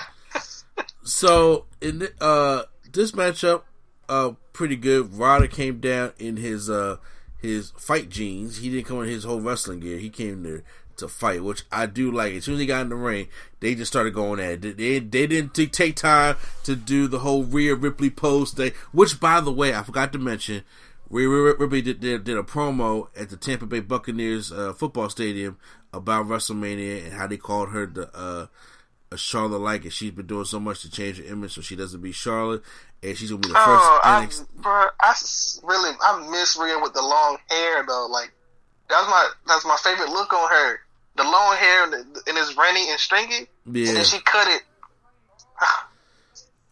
so 1.04 1.66
in 1.82 2.08
uh 2.20 2.64
this 2.92 3.12
matchup, 3.12 3.64
uh, 4.08 4.32
pretty 4.54 4.76
good. 4.76 5.14
Ryder 5.14 5.48
came 5.48 5.80
down 5.80 6.14
in 6.20 6.38
his 6.38 6.70
uh 6.70 6.98
his 7.38 7.72
fight 7.78 8.10
jeans. 8.10 8.58
He 8.58 8.70
didn't 8.70 8.86
come 8.86 9.02
in 9.02 9.10
his 9.10 9.24
whole 9.24 9.42
wrestling 9.42 9.82
gear. 9.82 9.98
He 9.98 10.10
came 10.10 10.44
there 10.44 10.64
to 10.98 11.08
fight, 11.08 11.44
which 11.44 11.64
I 11.72 11.86
do 11.86 12.12
like. 12.12 12.34
As 12.34 12.46
soon 12.46 12.56
as 12.56 12.60
he 12.62 12.66
got 12.66 12.82
in 12.82 12.90
the 12.90 12.96
ring, 12.96 13.28
they 13.60 13.76
just 13.76 13.92
started 13.92 14.14
going 14.14 14.40
at 14.40 14.64
it. 14.64 14.78
They 14.78 15.00
they, 15.00 15.28
didn't 15.28 15.54
take 15.54 15.96
time 15.96 16.38
to 16.64 16.76
do 16.76 17.08
the 17.08 17.20
whole 17.20 17.44
Rhea 17.44 17.76
Ripley 17.76 18.10
post 18.10 18.58
thing. 18.58 18.72
Which, 18.92 19.20
by 19.20 19.42
the 19.42 19.52
way, 19.52 19.74
I 19.74 19.84
forgot 19.84 20.14
to 20.14 20.20
mention. 20.20 20.64
Rhea 21.10 21.28
Ripley 21.28 21.82
did, 21.82 22.00
did, 22.00 22.24
did 22.24 22.38
a 22.38 22.44
promo 22.44 23.08
at 23.16 23.30
the 23.30 23.38
Tampa 23.38 23.68
Bay 23.68 23.82
Buccaneers 23.82 24.52
uh, 24.52 24.74
football 24.74 25.10
stadium 25.10 25.58
about 25.92 26.28
WrestleMania 26.28 27.04
and 27.04 27.14
how 27.14 27.28
they 27.28 27.38
called 27.38 27.70
her 27.70 27.86
the 27.86 28.10
uh, 28.18 28.48
Charlotte 29.18 29.60
like, 29.60 29.84
and 29.84 29.94
she's 29.94 30.12
been 30.12 30.28
doing 30.28 30.46
so 30.46 30.60
much 30.60 30.82
to 30.82 30.92
change 30.92 31.18
her 31.18 31.24
image 31.24 31.54
so 31.54 31.62
she 31.62 31.76
doesn't 31.76 32.02
be 32.02 32.12
Charlotte, 32.12 32.64
and 33.02 33.18
she's 33.18 33.30
gonna 33.30 33.42
be 33.42 33.50
the 33.50 33.54
first. 33.54 33.68
Oh, 33.68 34.00
I, 34.04 34.26
NXT 34.26 34.48
bro, 34.56 34.86
I 35.02 35.14
really, 35.64 35.96
I 36.02 36.30
miss 36.32 36.58
Rhea 36.58 36.80
with 36.80 36.94
the 36.94 37.02
long 37.02 37.38
hair 37.50 37.84
though. 37.88 38.08
Like 38.10 38.34
that's 38.90 39.08
my 39.08 39.30
that's 39.48 39.66
my 39.66 39.78
favorite 39.84 40.10
look 40.10 40.34
on 40.34 40.50
her. 40.50 40.80
The 41.16 41.24
long 41.24 41.56
hair 41.58 41.84
and, 41.84 41.94
the, 41.94 41.98
and 42.28 42.38
it's 42.38 42.58
rainy 42.58 42.90
and 42.90 43.00
stringy, 43.00 43.48
and 43.66 43.76
then 43.76 44.04
she 44.04 44.20
cut 44.20 44.48
it. 44.48 44.64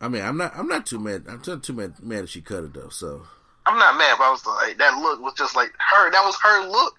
I 0.01 0.07
mean, 0.07 0.23
I'm 0.23 0.37
not. 0.37 0.53
I'm 0.55 0.67
not 0.67 0.85
too 0.85 0.99
mad. 0.99 1.25
I'm 1.29 1.41
not 1.45 1.63
too 1.63 1.73
mad. 1.73 1.93
Mad 2.01 2.23
that 2.23 2.29
she 2.29 2.41
cut 2.41 2.63
it 2.63 2.73
though. 2.73 2.89
So, 2.89 3.21
I'm 3.65 3.77
not 3.77 3.97
mad, 3.97 4.15
but 4.17 4.25
I 4.25 4.31
was 4.31 4.45
like, 4.45 4.77
that 4.79 4.97
look 4.97 5.21
was 5.21 5.33
just 5.35 5.55
like 5.55 5.71
her. 5.77 6.11
That 6.11 6.23
was 6.25 6.35
her 6.41 6.67
look. 6.67 6.95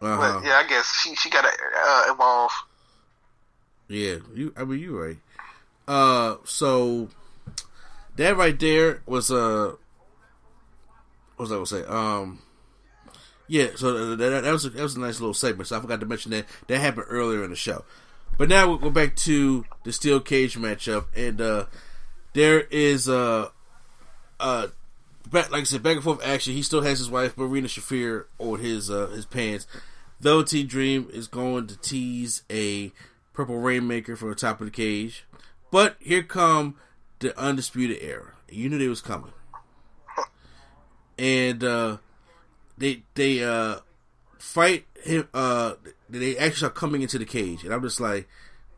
uh-huh. 0.00 0.40
But 0.40 0.46
yeah, 0.46 0.56
I 0.56 0.66
guess 0.66 0.90
she 1.02 1.14
she 1.14 1.28
got 1.28 1.42
to 1.42 1.48
uh, 1.48 2.12
evolve. 2.12 2.52
Yeah. 3.92 4.16
You. 4.34 4.52
I 4.56 4.64
mean, 4.64 4.80
you're 4.80 5.08
right. 5.08 5.18
Uh. 5.86 6.36
So 6.44 7.08
that 8.16 8.36
right 8.36 8.58
there 8.58 9.02
was 9.06 9.30
uh. 9.30 9.74
What 11.36 11.50
was 11.50 11.52
I 11.52 11.54
gonna 11.54 11.66
say? 11.66 11.84
Um. 11.84 12.40
Yeah. 13.48 13.68
So 13.76 14.16
that, 14.16 14.42
that 14.42 14.52
was 14.52 14.64
a, 14.64 14.70
that 14.70 14.82
was 14.82 14.96
a 14.96 15.00
nice 15.00 15.20
little 15.20 15.34
segment. 15.34 15.68
So 15.68 15.76
I 15.76 15.80
forgot 15.80 16.00
to 16.00 16.06
mention 16.06 16.30
that 16.32 16.46
that 16.68 16.78
happened 16.78 17.06
earlier 17.08 17.44
in 17.44 17.50
the 17.50 17.56
show. 17.56 17.84
But 18.38 18.48
now 18.48 18.66
we'll 18.66 18.78
go 18.78 18.90
back 18.90 19.14
to 19.16 19.64
the 19.84 19.92
steel 19.92 20.18
cage 20.20 20.56
matchup, 20.56 21.06
and 21.14 21.40
uh, 21.40 21.66
there 22.32 22.60
is 22.60 23.08
uh, 23.08 23.48
uh, 24.40 24.68
back, 25.30 25.50
like 25.50 25.60
I 25.60 25.64
said, 25.64 25.82
back 25.82 25.96
and 25.96 26.04
forth 26.04 26.24
action. 26.24 26.54
He 26.54 26.62
still 26.62 26.82
has 26.82 26.98
his 26.98 27.10
wife 27.10 27.36
Marina 27.36 27.68
Shafir 27.68 28.24
on 28.38 28.60
his 28.60 28.90
uh, 28.90 29.08
his 29.08 29.26
pants. 29.26 29.66
Velveteen 30.20 30.66
Dream 30.66 31.08
is 31.12 31.26
going 31.28 31.66
to 31.66 31.76
tease 31.76 32.42
a 32.50 32.92
purple 33.32 33.58
rainmaker 33.58 34.16
from 34.16 34.30
the 34.30 34.34
top 34.34 34.60
of 34.60 34.66
the 34.66 34.70
cage, 34.70 35.24
but 35.70 35.96
here 36.00 36.22
come 36.22 36.76
the 37.18 37.38
undisputed 37.38 37.98
era. 38.00 38.34
You 38.48 38.68
knew 38.68 38.78
they 38.78 38.88
was 38.88 39.00
coming, 39.00 39.32
and 41.18 41.62
uh, 41.64 41.96
they 42.76 43.02
they 43.14 43.42
uh, 43.42 43.76
fight 44.38 44.86
him. 45.02 45.28
Uh, 45.32 45.74
they 46.08 46.36
actually 46.36 46.68
are 46.68 46.72
coming 46.72 47.02
into 47.02 47.18
the 47.18 47.24
cage, 47.24 47.64
and 47.64 47.72
I'm 47.72 47.82
just 47.82 48.00
like, 48.00 48.28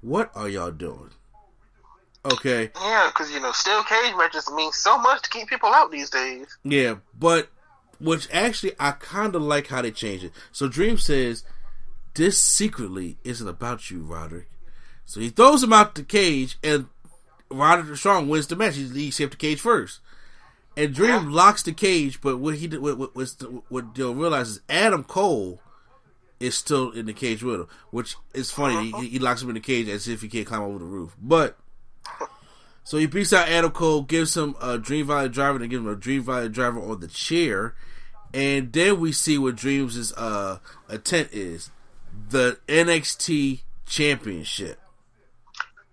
what 0.00 0.30
are 0.34 0.48
y'all 0.48 0.70
doing? 0.70 1.10
Okay. 2.24 2.70
Yeah, 2.80 3.10
because 3.12 3.30
you 3.32 3.40
know, 3.40 3.52
steel 3.52 3.82
cage 3.82 4.14
matches 4.16 4.50
mean 4.50 4.72
so 4.72 4.96
much 4.98 5.22
to 5.22 5.30
keep 5.30 5.48
people 5.48 5.70
out 5.70 5.90
these 5.90 6.10
days. 6.10 6.46
Yeah, 6.64 6.96
but 7.18 7.48
which 8.00 8.28
actually 8.32 8.72
I 8.78 8.92
kind 8.92 9.34
of 9.34 9.42
like 9.42 9.66
how 9.66 9.82
they 9.82 9.90
changed 9.90 10.24
it. 10.24 10.32
So 10.52 10.68
Dream 10.68 10.96
says 10.96 11.44
this 12.14 12.40
secretly 12.40 13.18
isn't 13.24 13.46
about 13.46 13.90
you, 13.90 14.02
Roderick. 14.02 14.48
So 15.04 15.20
he 15.20 15.30
throws 15.30 15.62
him 15.62 15.72
out 15.72 15.94
the 15.94 16.02
cage, 16.02 16.58
and 16.62 16.86
Roderick 17.50 17.96
Strong 17.96 18.28
wins 18.28 18.46
the 18.46 18.56
match. 18.56 18.76
He, 18.76 18.88
he 18.88 19.08
escaped 19.08 19.32
the 19.32 19.36
cage 19.36 19.60
first, 19.60 20.00
and 20.76 20.94
Dream 20.94 21.30
locks 21.30 21.62
the 21.62 21.72
cage. 21.72 22.20
But 22.20 22.38
what 22.38 22.56
he 22.56 22.66
did, 22.66 22.80
what 22.80 22.98
what, 22.98 23.14
what, 23.14 23.28
what 23.68 23.84
you'll 23.96 24.14
realize 24.14 24.48
is 24.48 24.60
Adam 24.68 25.04
Cole 25.04 25.60
is 26.40 26.54
still 26.56 26.90
in 26.90 27.06
the 27.06 27.12
cage 27.12 27.42
with 27.42 27.60
him, 27.60 27.68
which 27.90 28.16
is 28.32 28.50
funny. 28.50 28.92
He, 29.00 29.08
he 29.08 29.18
locks 29.18 29.42
him 29.42 29.48
in 29.50 29.54
the 29.54 29.60
cage 29.60 29.88
as 29.88 30.08
if 30.08 30.22
he 30.22 30.28
can't 30.28 30.46
climb 30.46 30.62
over 30.62 30.78
the 30.78 30.84
roof, 30.84 31.16
but. 31.20 31.58
So 32.86 32.98
he 32.98 33.06
beats 33.06 33.32
out 33.32 33.48
Adam 33.48 33.70
Cole, 33.70 34.02
gives 34.02 34.36
him 34.36 34.56
a 34.60 34.76
Dream 34.76 35.06
Valley 35.06 35.30
driver, 35.30 35.58
and 35.58 35.70
gives 35.70 35.80
him 35.80 35.88
a 35.88 35.96
Dream 35.96 36.22
Valley 36.22 36.50
driver 36.50 36.82
on 36.82 37.00
the 37.00 37.08
chair, 37.08 37.74
and 38.34 38.70
then 38.74 39.00
we 39.00 39.10
see 39.10 39.38
what 39.38 39.56
Dreams' 39.56 40.12
uh, 40.12 40.58
intent 40.90 41.30
is: 41.32 41.70
the 42.30 42.58
NXT 42.68 43.60
Championship. 43.86 44.80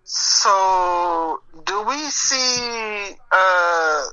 So, 0.04 1.42
do 1.66 1.84
we 1.84 1.98
see 2.10 3.16
uh 3.32 4.04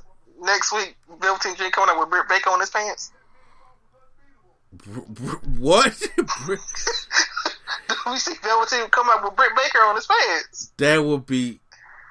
next 0.41 0.71
week 0.73 0.95
Velveteen 1.21 1.55
Dream 1.55 1.71
coming 1.71 1.93
out 1.93 1.99
with 1.99 2.09
Britt 2.09 2.29
Baker 2.29 2.49
on 2.51 2.59
his 2.59 2.69
pants? 2.69 3.11
Br- 4.71 4.99
br- 5.09 5.47
what? 5.57 5.99
do 6.17 7.95
we 8.07 8.17
see 8.17 8.33
Velveteen 8.41 8.89
come 8.89 9.09
out 9.09 9.23
with 9.23 9.35
Britt 9.35 9.51
Baker 9.55 9.79
on 9.79 9.95
his 9.95 10.07
pants? 10.07 10.71
that 10.77 11.03
would 11.03 11.25
be 11.25 11.59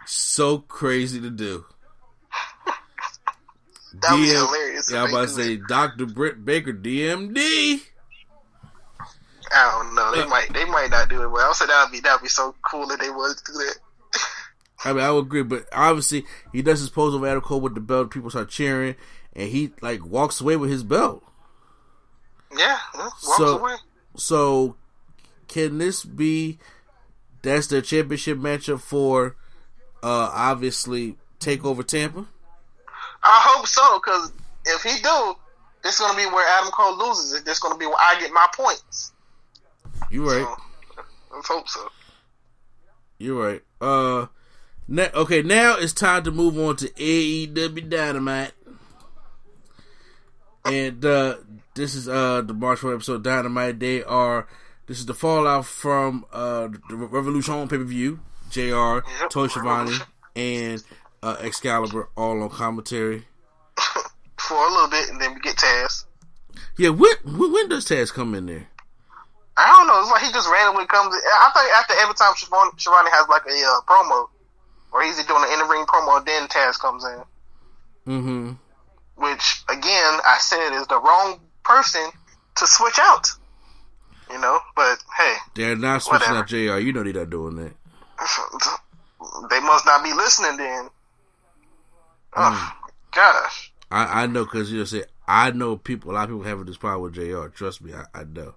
so 0.06 0.58
crazy 0.58 1.20
to 1.20 1.30
do. 1.30 1.64
That 4.00 4.12
would 4.12 4.20
be 4.20 4.28
hilarious. 4.28 4.92
Yeah, 4.92 5.02
I'm 5.04 5.08
about 5.08 5.22
to 5.22 5.28
say. 5.28 5.56
Dr. 5.56 6.06
Britt 6.06 6.44
Baker, 6.44 6.72
DMD. 6.74 7.80
I 9.54 9.70
don't 9.82 9.94
know. 9.94 10.12
They 10.14 10.22
Uh, 10.22 10.28
might. 10.28 10.52
They 10.52 10.64
might 10.64 10.90
not 10.90 11.08
do 11.08 11.22
it. 11.22 11.28
But 11.28 11.40
I 11.42 11.46
would 11.48 11.56
say 11.56 11.66
that 11.66 11.84
would 11.84 11.92
be 11.92 12.00
that 12.00 12.14
would 12.14 12.22
be 12.22 12.28
so 12.28 12.54
cool 12.62 12.90
if 12.90 12.98
they 13.00 13.10
would 13.10 13.36
do 13.46 13.52
that. 13.52 13.76
I 14.84 14.92
mean, 14.92 15.04
I 15.04 15.10
would 15.10 15.26
agree, 15.26 15.42
but 15.42 15.66
obviously 15.72 16.24
he 16.52 16.62
does 16.62 16.80
his 16.80 16.88
pose 16.90 17.14
of 17.14 17.24
Adam 17.24 17.40
Cole 17.40 17.60
with 17.60 17.74
the 17.74 17.80
belt. 17.80 18.10
People 18.10 18.30
start 18.30 18.48
cheering, 18.48 18.94
and 19.34 19.48
he 19.48 19.72
like 19.80 20.04
walks 20.04 20.40
away 20.40 20.56
with 20.56 20.70
his 20.70 20.82
belt. 20.84 21.24
Yeah, 22.56 22.78
So- 23.18 23.58
away. 23.58 23.76
So, 24.16 24.76
can 25.48 25.78
this 25.78 26.02
be 26.04 26.58
that's 27.42 27.66
their 27.68 27.82
championship 27.82 28.38
matchup 28.38 28.80
for 28.80 29.36
uh 30.02 30.30
obviously 30.32 31.16
Takeover 31.40 31.86
Tampa? 31.86 32.26
I 33.22 33.40
hope 33.44 33.66
so, 33.66 33.98
because 33.98 34.32
if 34.64 34.82
he 34.82 35.00
do, 35.02 35.34
this 35.82 35.94
is 35.94 36.00
gonna 36.00 36.16
be 36.16 36.26
where 36.26 36.46
Adam 36.58 36.70
Cole 36.72 36.96
loses. 36.96 37.42
This 37.44 37.58
is 37.58 37.62
gonna 37.62 37.76
be 37.76 37.86
where 37.86 37.96
I 37.98 38.18
get 38.20 38.32
my 38.32 38.48
points. 38.54 39.12
You're 40.10 40.26
right. 40.26 40.56
So, 40.56 41.02
let's 41.34 41.48
hope 41.48 41.68
so. 41.68 41.88
You're 43.18 43.42
right. 43.42 43.62
Uh, 43.80 44.26
ne- 44.86 45.10
okay, 45.14 45.42
now 45.42 45.76
it's 45.76 45.92
time 45.92 46.24
to 46.24 46.30
move 46.30 46.58
on 46.58 46.76
to 46.76 46.88
AEW 46.88 47.88
Dynamite, 47.88 48.52
and 50.64 51.04
uh, 51.04 51.36
this 51.74 51.94
is 51.94 52.08
uh 52.08 52.42
the 52.42 52.54
March 52.54 52.80
4th 52.80 52.94
episode 52.94 53.24
Dynamite. 53.24 53.80
They 53.80 54.02
are 54.02 54.46
this 54.86 54.98
is 54.98 55.06
the 55.06 55.14
fallout 55.14 55.66
from 55.66 56.24
uh 56.32 56.68
the 56.88 56.96
Revolution 56.96 57.68
pay 57.68 57.78
per 57.78 57.84
view. 57.84 58.20
Jr. 58.50 58.60
Yep, 59.20 59.30
Tony 59.30 59.48
Schiavone, 59.48 59.96
and 60.34 60.82
uh, 61.22 61.36
Excalibur 61.40 62.08
all 62.16 62.42
on 62.42 62.48
commentary. 62.50 63.26
For 64.38 64.54
a 64.54 64.70
little 64.70 64.88
bit, 64.88 65.10
and 65.10 65.20
then 65.20 65.34
we 65.34 65.40
get 65.40 65.56
Taz. 65.56 66.04
Yeah, 66.78 66.90
when, 66.90 67.12
when 67.24 67.68
does 67.68 67.84
Taz 67.84 68.12
come 68.12 68.34
in 68.34 68.46
there? 68.46 68.68
I 69.58 69.74
don't 69.74 69.88
know. 69.88 69.98
It's 70.00 70.10
like 70.10 70.22
he 70.22 70.30
just 70.30 70.48
randomly 70.48 70.86
comes. 70.86 71.12
In. 71.12 71.20
I 71.20 71.50
think 71.50 71.66
after 71.74 71.94
every 71.98 72.14
time 72.14 72.32
Schiavone, 72.36 73.10
has 73.10 73.28
like 73.28 73.42
a 73.42 73.58
uh, 73.66 73.80
promo, 73.90 74.28
or 74.92 75.02
he's 75.02 75.18
doing 75.26 75.42
an 75.42 75.60
in-ring 75.60 75.84
promo, 75.84 76.24
then 76.24 76.46
Taz 76.46 76.78
comes 76.78 77.04
in. 77.04 77.20
Mm-hmm. 78.06 78.52
Which 79.16 79.62
again, 79.68 80.14
I 80.24 80.38
said 80.38 80.78
is 80.78 80.86
the 80.86 81.00
wrong 81.00 81.40
person 81.64 82.08
to 82.56 82.66
switch 82.68 83.00
out. 83.00 83.26
You 84.30 84.38
know, 84.38 84.60
but 84.76 84.98
hey, 85.16 85.34
They're 85.56 85.74
not 85.74 86.02
switching 86.02 86.34
Whatever. 86.34 86.38
out 86.38 86.48
Jr. 86.48 86.78
You 86.78 86.92
know 86.92 87.02
they're 87.02 87.14
not 87.14 87.30
doing 87.30 87.56
that. 87.56 87.72
they 89.50 89.60
must 89.60 89.86
not 89.86 90.04
be 90.04 90.12
listening 90.12 90.56
then. 90.56 90.88
Oh 92.36 92.72
gosh. 93.10 93.72
I, 93.90 94.22
I 94.22 94.26
know 94.26 94.44
because 94.44 94.70
you 94.70 94.78
know 94.78 94.84
say 94.84 95.04
I 95.26 95.50
know 95.50 95.76
people. 95.76 96.12
A 96.12 96.12
lot 96.12 96.24
of 96.24 96.28
people 96.28 96.44
having 96.44 96.66
this 96.66 96.76
problem 96.76 97.02
with 97.02 97.14
Jr. 97.14 97.48
Trust 97.48 97.82
me, 97.82 97.92
I, 97.92 98.04
I 98.20 98.24
know. 98.24 98.54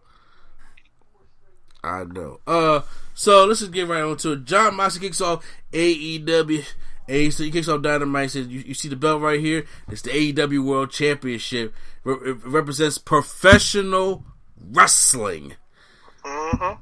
I 1.83 2.03
know. 2.03 2.39
Uh, 2.45 2.81
so 3.13 3.45
let's 3.45 3.59
just 3.59 3.71
get 3.71 3.87
right 3.87 4.03
on 4.03 4.17
to 4.17 4.33
it. 4.33 4.45
Jon 4.45 4.75
Moxley 4.75 5.01
kicks 5.01 5.21
off 5.21 5.45
AEW. 5.71 6.65
A 7.07 7.29
so 7.31 7.43
he 7.43 7.51
kicks 7.51 7.67
off 7.67 7.81
Dynamite. 7.81 8.31
Says 8.31 8.47
you, 8.47 8.59
you 8.61 8.73
see 8.73 8.87
the 8.87 8.95
belt 8.95 9.21
right 9.21 9.39
here. 9.39 9.65
It's 9.89 10.03
the 10.03 10.11
AEW 10.11 10.63
World 10.63 10.91
Championship. 10.91 11.73
Re- 12.03 12.31
it 12.31 12.45
represents 12.45 12.97
professional 12.97 14.23
wrestling. 14.59 15.55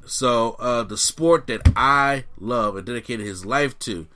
So 0.05 0.57
uh, 0.59 0.84
the 0.84 0.97
sport 0.97 1.47
that 1.47 1.61
I 1.76 2.26
love 2.38 2.76
and 2.76 2.85
dedicated 2.85 3.26
his 3.26 3.45
life 3.45 3.80
to. 3.80 4.07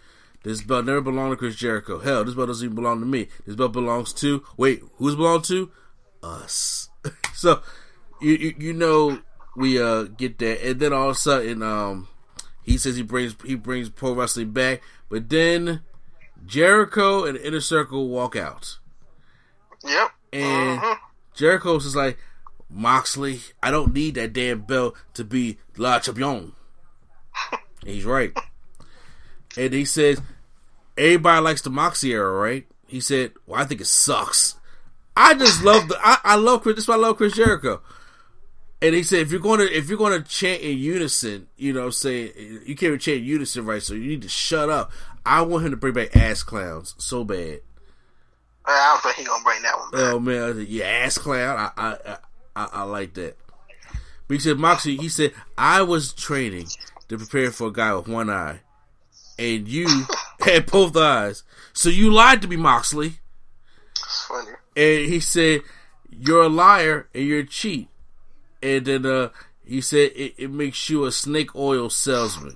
This 0.43 0.61
belt 0.61 0.85
never 0.85 0.99
belonged 0.99 1.31
to 1.31 1.38
Chris 1.38 1.55
Jericho. 1.55 1.99
Hell, 1.99 2.26
this 2.26 2.35
belt 2.35 2.47
doesn't 2.47 2.65
even 2.65 2.76
belong 2.76 2.99
to 2.99 3.05
me. 3.05 3.30
This 3.45 3.55
belt 3.55 3.72
belongs 3.72 4.11
to 4.15 4.43
wait, 4.57 4.84
who's 4.97 5.14
it 5.14 5.18
belong 5.18 5.41
to? 5.43 5.72
us. 6.23 6.89
so 7.34 7.61
you, 8.22 8.34
you 8.34 8.55
you 8.57 8.73
know 8.73 9.19
we 9.55 9.81
uh 9.81 10.03
get 10.03 10.39
that, 10.39 10.65
and 10.67 10.80
then 10.80 10.93
all 10.93 11.09
of 11.09 11.15
a 11.15 11.19
sudden 11.19 11.61
um 11.63 12.07
he 12.63 12.77
says 12.77 12.95
he 12.95 13.03
brings 13.03 13.35
he 13.45 13.55
brings 13.55 13.89
pro 13.89 14.13
wrestling 14.13 14.51
back, 14.51 14.81
but 15.09 15.30
then 15.30 15.81
Jericho 16.45 17.25
and 17.25 17.38
Inner 17.38 17.61
Circle 17.61 18.09
walk 18.09 18.35
out, 18.35 18.77
Yep. 19.84 20.11
and 20.34 20.80
Mhm. 20.81 20.97
Jericho's 21.34 21.84
just 21.84 21.95
like 21.95 22.17
Moxley. 22.69 23.41
I 23.61 23.71
don't 23.71 23.93
need 23.93 24.15
that 24.15 24.34
damn 24.34 24.61
belt 24.61 24.95
to 25.13 25.23
be 25.23 25.57
La 25.77 25.99
Champion. 25.99 26.53
He's 27.85 28.05
right, 28.05 28.31
and 29.57 29.73
he 29.73 29.85
says 29.85 30.21
everybody 30.97 31.41
likes 31.41 31.61
the 31.61 31.69
Moxley 31.69 32.11
era, 32.11 32.31
right? 32.31 32.65
He 32.88 32.99
said, 33.01 33.34
"Well, 33.45 33.61
I 33.61 33.65
think 33.65 33.81
it 33.81 33.88
sucks." 33.88 34.55
I 35.15 35.34
just 35.35 35.63
love 35.63 35.88
the 35.89 35.97
I, 36.01 36.17
I 36.23 36.35
love 36.35 36.61
Chris. 36.63 36.75
That's 36.75 36.88
why 36.88 36.95
I 36.95 36.97
love 36.97 37.17
Chris 37.17 37.34
Jericho. 37.34 37.81
And 38.84 38.93
he 38.93 39.01
said, 39.01 39.19
if 39.19 39.31
you're 39.31 39.39
going 39.39 39.60
to 39.60 39.77
if 39.77 39.88
you're 39.88 39.97
going 39.97 40.22
to 40.22 40.27
chant 40.30 40.61
in 40.61 40.77
unison, 40.77 41.47
you 41.55 41.72
know, 41.72 41.80
what 41.80 41.85
I'm 41.88 41.91
saying 41.93 42.34
you 42.65 42.76
can't 42.76 42.84
even 42.84 42.99
chant 42.99 43.19
in 43.19 43.23
unison, 43.23 43.65
right? 43.65 43.81
So 43.81 43.93
you 43.93 44.10
need 44.10 44.22
to 44.23 44.30
shut 44.30 44.69
up. 44.69 44.91
I 45.26 45.41
want 45.41 45.64
him 45.65 45.72
to 45.72 45.77
bring 45.77 45.93
back 45.93 46.15
ass 46.18 46.43
clowns 46.43 46.93
so 46.97 47.23
bad. 47.23 47.61
I 48.65 48.89
don't 48.91 49.01
think 49.03 49.15
he's 49.15 49.27
gonna 49.27 49.43
bring 49.43 49.61
that 49.61 49.77
one 49.77 49.91
back. 49.91 50.01
Oh 50.01 50.19
man, 50.19 50.43
I 50.43 50.61
you 50.61 50.84
ass 50.84 51.18
clown. 51.18 51.57
I 51.57 51.72
I, 51.77 52.18
I 52.55 52.69
I 52.73 52.84
like 52.84 53.14
that. 53.14 53.38
But 54.27 54.34
he 54.35 54.39
said 54.39 54.57
Moxley. 54.57 54.97
He 54.97 55.10
said 55.10 55.34
I 55.57 55.81
was 55.81 56.14
training 56.14 56.68
to 57.10 57.18
prepare 57.18 57.51
for 57.51 57.68
a 57.68 57.72
guy 57.73 57.93
with 57.93 58.07
one 58.07 58.30
eye, 58.30 58.60
and 59.39 59.68
you 59.68 59.88
had 60.41 60.65
both 60.65 60.95
eyes. 60.97 61.43
So 61.73 61.89
you 61.89 62.11
lied 62.11 62.41
to 62.41 62.47
me, 62.47 62.55
Moxley. 62.57 63.19
It's 63.91 64.26
funny. 64.26 64.51
and 64.76 65.07
he 65.10 65.19
said, 65.22 65.61
"You're 66.10 66.43
a 66.43 66.49
liar 66.49 67.07
and 67.14 67.26
you're 67.26 67.39
a 67.39 67.45
cheat." 67.45 67.88
And 68.64 68.85
then 68.85 69.06
uh, 69.06 69.30
he 69.65 69.81
said 69.81 70.11
it, 70.15 70.35
it 70.38 70.49
makes 70.49 70.90
you 70.90 71.06
a 71.06 71.11
snake 71.11 71.56
oil 71.56 71.90
salesman. 71.90 72.56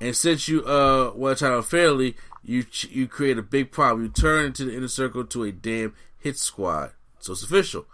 And 0.00 0.14
since 0.14 0.46
you 0.46 0.62
uh 0.64 1.12
were 1.14 1.34
trying 1.34 1.54
unfairly, 1.54 2.16
you 2.44 2.66
you 2.90 3.08
create 3.08 3.38
a 3.38 3.42
big 3.42 3.72
problem. 3.72 4.02
You 4.02 4.10
turn 4.10 4.44
into 4.44 4.66
the 4.66 4.76
inner 4.76 4.88
circle 4.88 5.24
to 5.24 5.44
a 5.44 5.52
damn 5.52 5.94
hit 6.18 6.38
squad. 6.38 6.92
So 7.18 7.32
it's 7.32 7.42
official. 7.42 7.86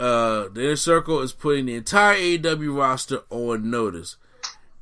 Uh, 0.00 0.48
the 0.48 0.62
inner 0.64 0.76
circle 0.76 1.20
is 1.20 1.32
putting 1.32 1.66
the 1.66 1.74
entire 1.74 2.16
AEW 2.16 2.76
roster 2.76 3.20
on 3.30 3.70
notice. 3.70 4.16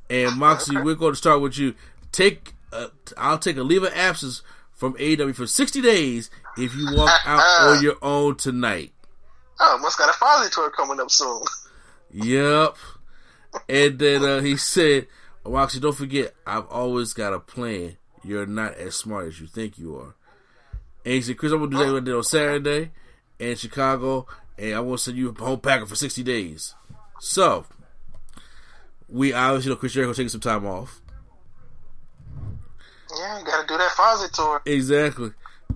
And 0.09 0.37
Moxley, 0.37 0.81
we're 0.81 0.95
going 0.95 1.13
to 1.13 1.17
start 1.17 1.41
with 1.41 1.57
you. 1.57 1.75
Take, 2.11 2.53
uh, 2.71 2.87
I'll 3.17 3.37
take 3.39 3.57
a 3.57 3.63
leave 3.63 3.83
of 3.83 3.93
absence 3.93 4.41
from 4.71 4.93
AEW 4.95 5.35
for 5.35 5.47
sixty 5.47 5.81
days 5.81 6.29
if 6.57 6.75
you 6.75 6.95
walk 6.95 7.21
out 7.25 7.41
on 7.61 7.83
your 7.83 7.97
own 8.01 8.35
tonight. 8.35 8.91
Oh, 9.59 9.77
must 9.79 9.97
got 9.97 10.09
a 10.09 10.13
Fozzy 10.13 10.51
tour 10.51 10.69
coming 10.69 10.99
up 10.99 11.11
soon. 11.11 11.41
Yep. 12.11 12.75
And 13.69 13.99
then 13.99 14.23
uh, 14.23 14.41
he 14.41 14.57
said, 14.57 15.07
Moxley, 15.45 15.79
don't 15.79 15.95
forget, 15.95 16.33
I've 16.45 16.67
always 16.67 17.13
got 17.13 17.33
a 17.33 17.39
plan. 17.39 17.97
You're 18.23 18.45
not 18.45 18.75
as 18.75 18.95
smart 18.95 19.27
as 19.27 19.39
you 19.39 19.47
think 19.47 19.77
you 19.77 19.95
are. 19.97 20.15
And 21.05 21.15
he 21.15 21.21
said, 21.21 21.37
Chris, 21.37 21.51
I'm 21.51 21.59
gonna 21.59 21.71
do 21.71 21.77
that 21.77 21.91
what 21.91 22.01
I 22.01 22.05
did 22.05 22.15
on 22.15 22.23
Saturday 22.23 22.91
in 23.39 23.55
Chicago, 23.57 24.25
and 24.57 24.73
I 24.73 24.79
want 24.79 24.99
to 24.99 25.03
send 25.03 25.17
you 25.17 25.35
a 25.37 25.43
whole 25.43 25.57
packer 25.57 25.85
for 25.85 25.95
sixty 25.95 26.23
days. 26.23 26.73
So 27.19 27.65
we 29.09 29.33
obviously 29.33 29.71
know 29.71 29.75
Chris 29.75 29.93
Jericho 29.93 30.13
taking 30.13 30.29
some 30.29 30.39
time 30.39 30.65
off. 30.65 31.01
Yeah, 33.17 33.39
you 33.39 33.45
gotta 33.45 33.67
do 33.67 33.77
that 33.77 33.91
Fozzy 33.91 34.31
tour. 34.31 34.61
Exactly. 34.65 35.31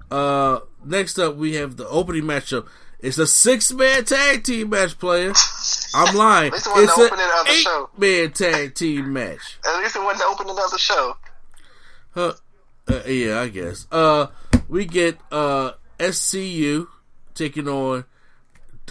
Uh, 0.10 0.60
next 0.86 1.20
up, 1.20 1.36
we 1.36 1.56
have 1.56 1.76
the 1.76 1.88
opening 1.90 2.24
matchup. 2.24 2.68
It's 3.00 3.18
a 3.20 3.28
six 3.28 3.72
man 3.72 4.06
tag 4.06 4.44
team 4.44 4.72
match, 4.72 4.98
player. 4.98 5.32
I'm 5.94 6.16
lying. 6.16 6.52
It's 6.54 6.66
an 6.66 6.72
opening 6.90 7.28
of 7.40 7.46
the 7.46 7.52
eight 7.52 7.62
show. 7.62 7.90
man 7.98 8.32
tag 8.32 8.74
team 8.74 9.14
match. 9.14 9.60
At 9.66 9.80
least 9.82 9.96
it 9.96 10.00
wasn't 10.04 10.20
the 10.20 10.26
opening 10.26 10.58
of 10.64 10.72
the 10.72 10.80
show. 10.80 11.16
Huh. 12.16 12.34
Uh, 12.88 13.04
yeah, 13.06 13.42
I 13.42 13.50
guess. 13.50 13.86
Uh, 13.92 14.28
we 14.68 14.86
get 14.86 15.20
uh 15.32 15.74
SCU 16.00 16.88
taking 17.36 17.68
on. 17.68 18.06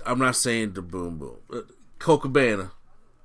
I'm 0.04 0.18
not 0.20 0.36
saying 0.36 0.74
the 0.74 0.82
Boom 0.82 1.18
Boom. 1.18 1.36
Uh, 1.52 1.60
Cocabana. 1.98 2.70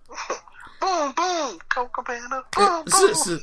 Boom, 0.82 1.12
boom, 1.16 1.60
Cocabana. 1.70 2.42
Uh, 2.58 2.84
Boom, 2.84 3.14
boom. 3.26 3.40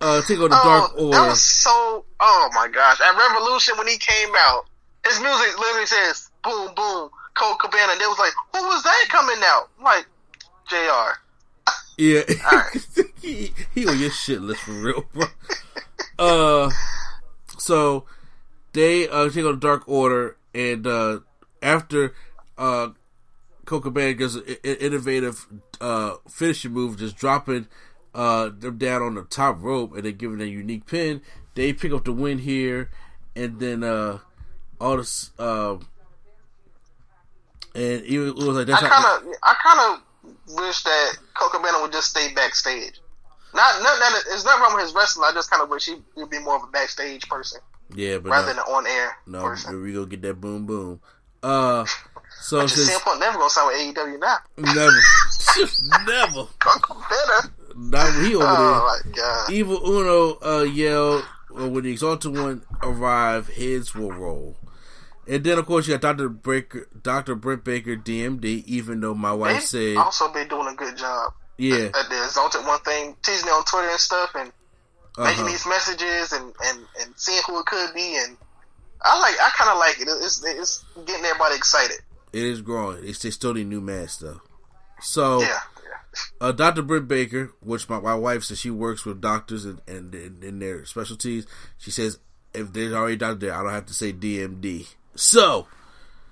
uh, 0.00 0.22
take 0.22 0.38
on 0.38 0.44
the 0.44 0.48
Dark 0.62 0.92
oh, 0.96 1.06
Order. 1.06 1.18
that 1.18 1.28
was 1.30 1.40
so. 1.42 2.04
Oh 2.20 2.50
my 2.54 2.68
gosh! 2.68 3.00
At 3.00 3.16
Revolution 3.16 3.76
when 3.76 3.88
he 3.88 3.96
came 3.98 4.28
out, 4.38 4.67
his 5.08 5.20
music 5.20 5.58
literally 5.58 5.86
says 5.86 6.30
"boom, 6.44 6.72
boom, 6.74 7.10
Colt 7.34 7.58
Cabana." 7.58 7.92
And 7.92 8.00
they 8.00 8.06
was 8.06 8.18
like, 8.18 8.32
"Who 8.54 8.62
was 8.68 8.82
that 8.82 9.06
coming 9.08 9.42
out?" 9.44 9.68
I'm 9.78 9.84
like, 9.84 10.06
Jr. 10.68 11.18
Yeah, 11.96 12.22
he, 13.20 13.52
he 13.74 13.86
on 13.86 13.98
your 13.98 14.10
shit 14.10 14.40
list 14.40 14.60
for 14.60 14.72
real, 14.72 15.04
bro. 15.12 15.26
uh, 16.18 16.70
so 17.58 18.04
they 18.72 19.08
uh 19.08 19.28
take 19.30 19.44
on 19.44 19.58
Dark 19.58 19.82
Order, 19.88 20.36
and 20.54 20.86
uh 20.86 21.20
after 21.62 22.14
uh 22.56 22.90
Colt 23.64 23.82
Cabana 23.82 24.14
does 24.14 24.36
an 24.36 24.44
innovative 24.62 25.46
uh 25.80 26.14
finishing 26.28 26.72
move, 26.72 26.98
just 26.98 27.16
dropping 27.16 27.66
uh 28.14 28.50
them 28.56 28.78
down 28.78 29.02
on 29.02 29.14
the 29.14 29.24
top 29.24 29.60
rope, 29.60 29.94
and 29.94 30.04
then 30.04 30.16
giving 30.16 30.38
them 30.38 30.46
a 30.46 30.50
unique 30.50 30.86
pin. 30.86 31.20
They 31.54 31.72
pick 31.72 31.92
up 31.92 32.04
the 32.04 32.12
win 32.12 32.38
here, 32.38 32.90
and 33.34 33.58
then 33.58 33.82
uh 33.82 34.18
all 34.80 34.96
this 34.96 35.30
uh. 35.38 35.76
And 37.74 38.02
it 38.04 38.18
was 38.34 38.44
like 38.44 38.66
that's 38.66 38.82
I 38.82 38.88
kind 38.88 39.26
of, 39.28 39.34
I 39.42 39.54
kind 39.62 39.80
of 40.00 40.56
wish 40.56 40.82
that 40.82 41.16
Colt 41.34 41.52
Cabana 41.52 41.80
would 41.82 41.92
just 41.92 42.10
stay 42.10 42.32
backstage. 42.34 43.00
Not, 43.54 43.82
not, 43.82 44.22
it's 44.32 44.44
not 44.44 44.60
wrong 44.60 44.74
with 44.74 44.84
his 44.84 44.94
wrestling. 44.94 45.28
I 45.30 45.32
just 45.34 45.50
kind 45.50 45.62
of 45.62 45.68
wish 45.68 45.86
he 45.86 45.96
would 46.16 46.28
be 46.30 46.38
more 46.40 46.56
of 46.56 46.64
a 46.64 46.66
backstage 46.66 47.28
person 47.28 47.60
yeah, 47.94 48.18
but 48.18 48.30
rather 48.30 48.48
no. 48.48 48.52
than 48.54 48.58
an 48.58 48.74
on 48.74 48.86
air 48.86 49.16
No, 49.26 49.42
person. 49.42 49.80
we 49.82 49.92
go 49.92 50.04
get 50.06 50.22
that 50.22 50.40
boom 50.40 50.66
boom. 50.66 51.00
Uh, 51.42 51.84
so 52.40 52.66
since 52.66 52.90
CM 52.90 53.00
Punk 53.02 53.20
never 53.20 53.38
gonna 53.38 53.50
sign 53.50 53.66
with 53.68 53.94
AEW 53.96 54.18
now. 54.20 54.36
never, 54.58 54.90
never, 56.06 56.48
Colt 56.58 56.82
Cabana. 56.82 57.54
not 57.76 58.24
he 58.24 58.34
over 58.34 58.44
Oh 58.44 59.00
my 59.04 59.12
god! 59.12 59.46
there. 59.48 59.56
Evil 59.56 59.80
Uno 59.86 60.38
uh, 60.42 60.62
yelled 60.64 61.24
uh, 61.58 61.68
when 61.68 61.84
the 61.84 61.92
Exalted 61.92 62.36
One 62.36 62.62
arrive, 62.82 63.48
heads 63.48 63.94
will 63.94 64.12
roll. 64.12 64.56
And 65.28 65.44
then 65.44 65.58
of 65.58 65.66
course 65.66 65.86
you 65.86 65.94
got 65.94 66.00
Doctor 66.00 66.28
Breaker, 66.28 66.88
Doctor 67.02 67.34
Brent 67.34 67.64
Baker, 67.64 67.96
DMD. 67.96 68.64
Even 68.66 69.00
though 69.00 69.14
my 69.14 69.32
wife 69.32 69.54
They've 69.54 69.62
said, 69.62 69.96
also 69.98 70.32
been 70.32 70.48
doing 70.48 70.68
a 70.68 70.74
good 70.74 70.96
job 70.96 71.32
yeah, 71.58 71.90
at 71.94 72.08
the 72.08 72.24
Exalted 72.24 72.64
One 72.64 72.80
thing, 72.80 73.16
teasing 73.22 73.48
it 73.48 73.50
on 73.50 73.64
Twitter 73.64 73.90
and 73.90 73.98
stuff, 73.98 74.30
and 74.34 74.52
making 75.18 75.42
uh-huh. 75.42 75.44
these 75.46 75.66
messages 75.66 76.32
and, 76.32 76.54
and, 76.64 76.78
and 77.00 77.14
seeing 77.16 77.42
who 77.46 77.58
it 77.58 77.66
could 77.66 77.92
be. 77.94 78.16
And 78.16 78.36
I 79.02 79.18
like, 79.20 79.34
I 79.40 79.50
kind 79.56 79.70
of 79.70 79.78
like 79.78 80.00
it. 80.00 80.08
It's 80.08 80.42
it's 80.44 80.84
getting 81.04 81.24
everybody 81.24 81.56
excited. 81.56 81.98
it 82.32 82.42
is 82.42 82.62
growing. 82.62 83.04
It's 83.04 83.18
they 83.18 83.30
still 83.30 83.54
need 83.54 83.66
new 83.66 83.80
masks 83.80 84.18
though. 84.18 84.40
So 85.00 85.40
Yeah, 85.40 85.58
uh, 86.40 86.52
Dr. 86.52 86.82
Britt 86.82 87.08
Baker, 87.08 87.52
which 87.60 87.88
my, 87.88 88.00
my 88.00 88.14
wife 88.14 88.44
says 88.44 88.60
she 88.60 88.70
works 88.70 89.04
with 89.04 89.20
doctors 89.20 89.64
and, 89.64 89.80
and, 89.86 90.14
and 90.14 90.42
in 90.44 90.58
their 90.58 90.84
specialties, 90.84 91.46
she 91.76 91.90
says 91.90 92.18
if 92.54 92.72
there's 92.72 92.92
already 92.92 93.14
a 93.14 93.18
doctor 93.18 93.46
there, 93.46 93.54
I 93.54 93.62
don't 93.62 93.72
have 93.72 93.86
to 93.86 93.94
say 93.94 94.12
DMD. 94.12 94.86
So, 95.18 95.66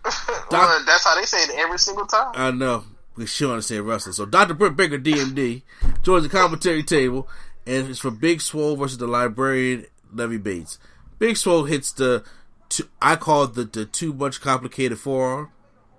well, 0.51 0.85
that's 0.87 1.05
how 1.05 1.17
they 1.17 1.25
say 1.25 1.39
it 1.39 1.59
every 1.59 1.79
single 1.79 2.07
time. 2.07 2.33
I 2.35 2.53
know, 2.53 2.85
we 3.17 3.27
sure 3.27 3.51
understand 3.51 3.85
wrestling. 3.85 4.13
So, 4.13 4.27
Dr. 4.27 4.55
Britt 4.55 4.77
Baker, 4.77 4.97
DMD, 4.97 5.63
joins 6.05 6.23
the 6.23 6.29
commentary 6.29 6.85
table, 6.85 7.29
and 7.67 7.89
it's 7.89 7.99
for 7.99 8.13
Big 8.13 8.41
Swole 8.41 8.77
versus 8.77 8.99
the 8.99 9.09
librarian, 9.09 9.87
Leva 10.13 10.39
Bates. 10.39 10.79
Big 11.19 11.37
Swole 11.37 11.65
hits 11.65 11.91
the, 11.91 12.23
two, 12.69 12.89
I 13.03 13.17
call 13.17 13.45
it 13.45 13.55
the, 13.55 13.65
the 13.65 13.87
too 13.87 14.13
much 14.13 14.41
complicated 14.41 15.01
forearm. 15.01 15.51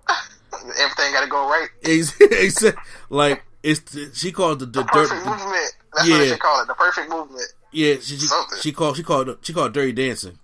Everything 0.54 1.12
got 1.12 1.26
to 1.26 1.30
go 1.30 1.50
right. 1.50 1.68
Ex- 1.84 2.16
ex- 2.32 2.64
like, 3.10 3.44
it's 3.64 3.82
the, 3.82 4.12
she 4.14 4.32
called 4.32 4.62
it 4.62 4.72
the, 4.72 4.80
the 4.80 4.84
dirt. 4.84 5.10
Perfect 5.10 5.24
the- 5.26 5.30
movement. 5.30 5.76
That's 5.94 6.08
yeah. 6.08 6.18
what 6.20 6.30
they 6.30 6.38
call 6.38 6.62
it. 6.62 6.68
The 6.68 6.74
perfect 6.74 7.10
movement. 7.10 7.54
Yeah, 7.74 7.96
she 7.96 8.18
she, 8.18 8.28
she 8.62 8.72
called 8.72 8.96
she 8.96 9.04
called 9.04 9.38
she 9.42 9.52
called 9.52 9.74
dirty 9.74 9.92
dancing. 9.92 10.40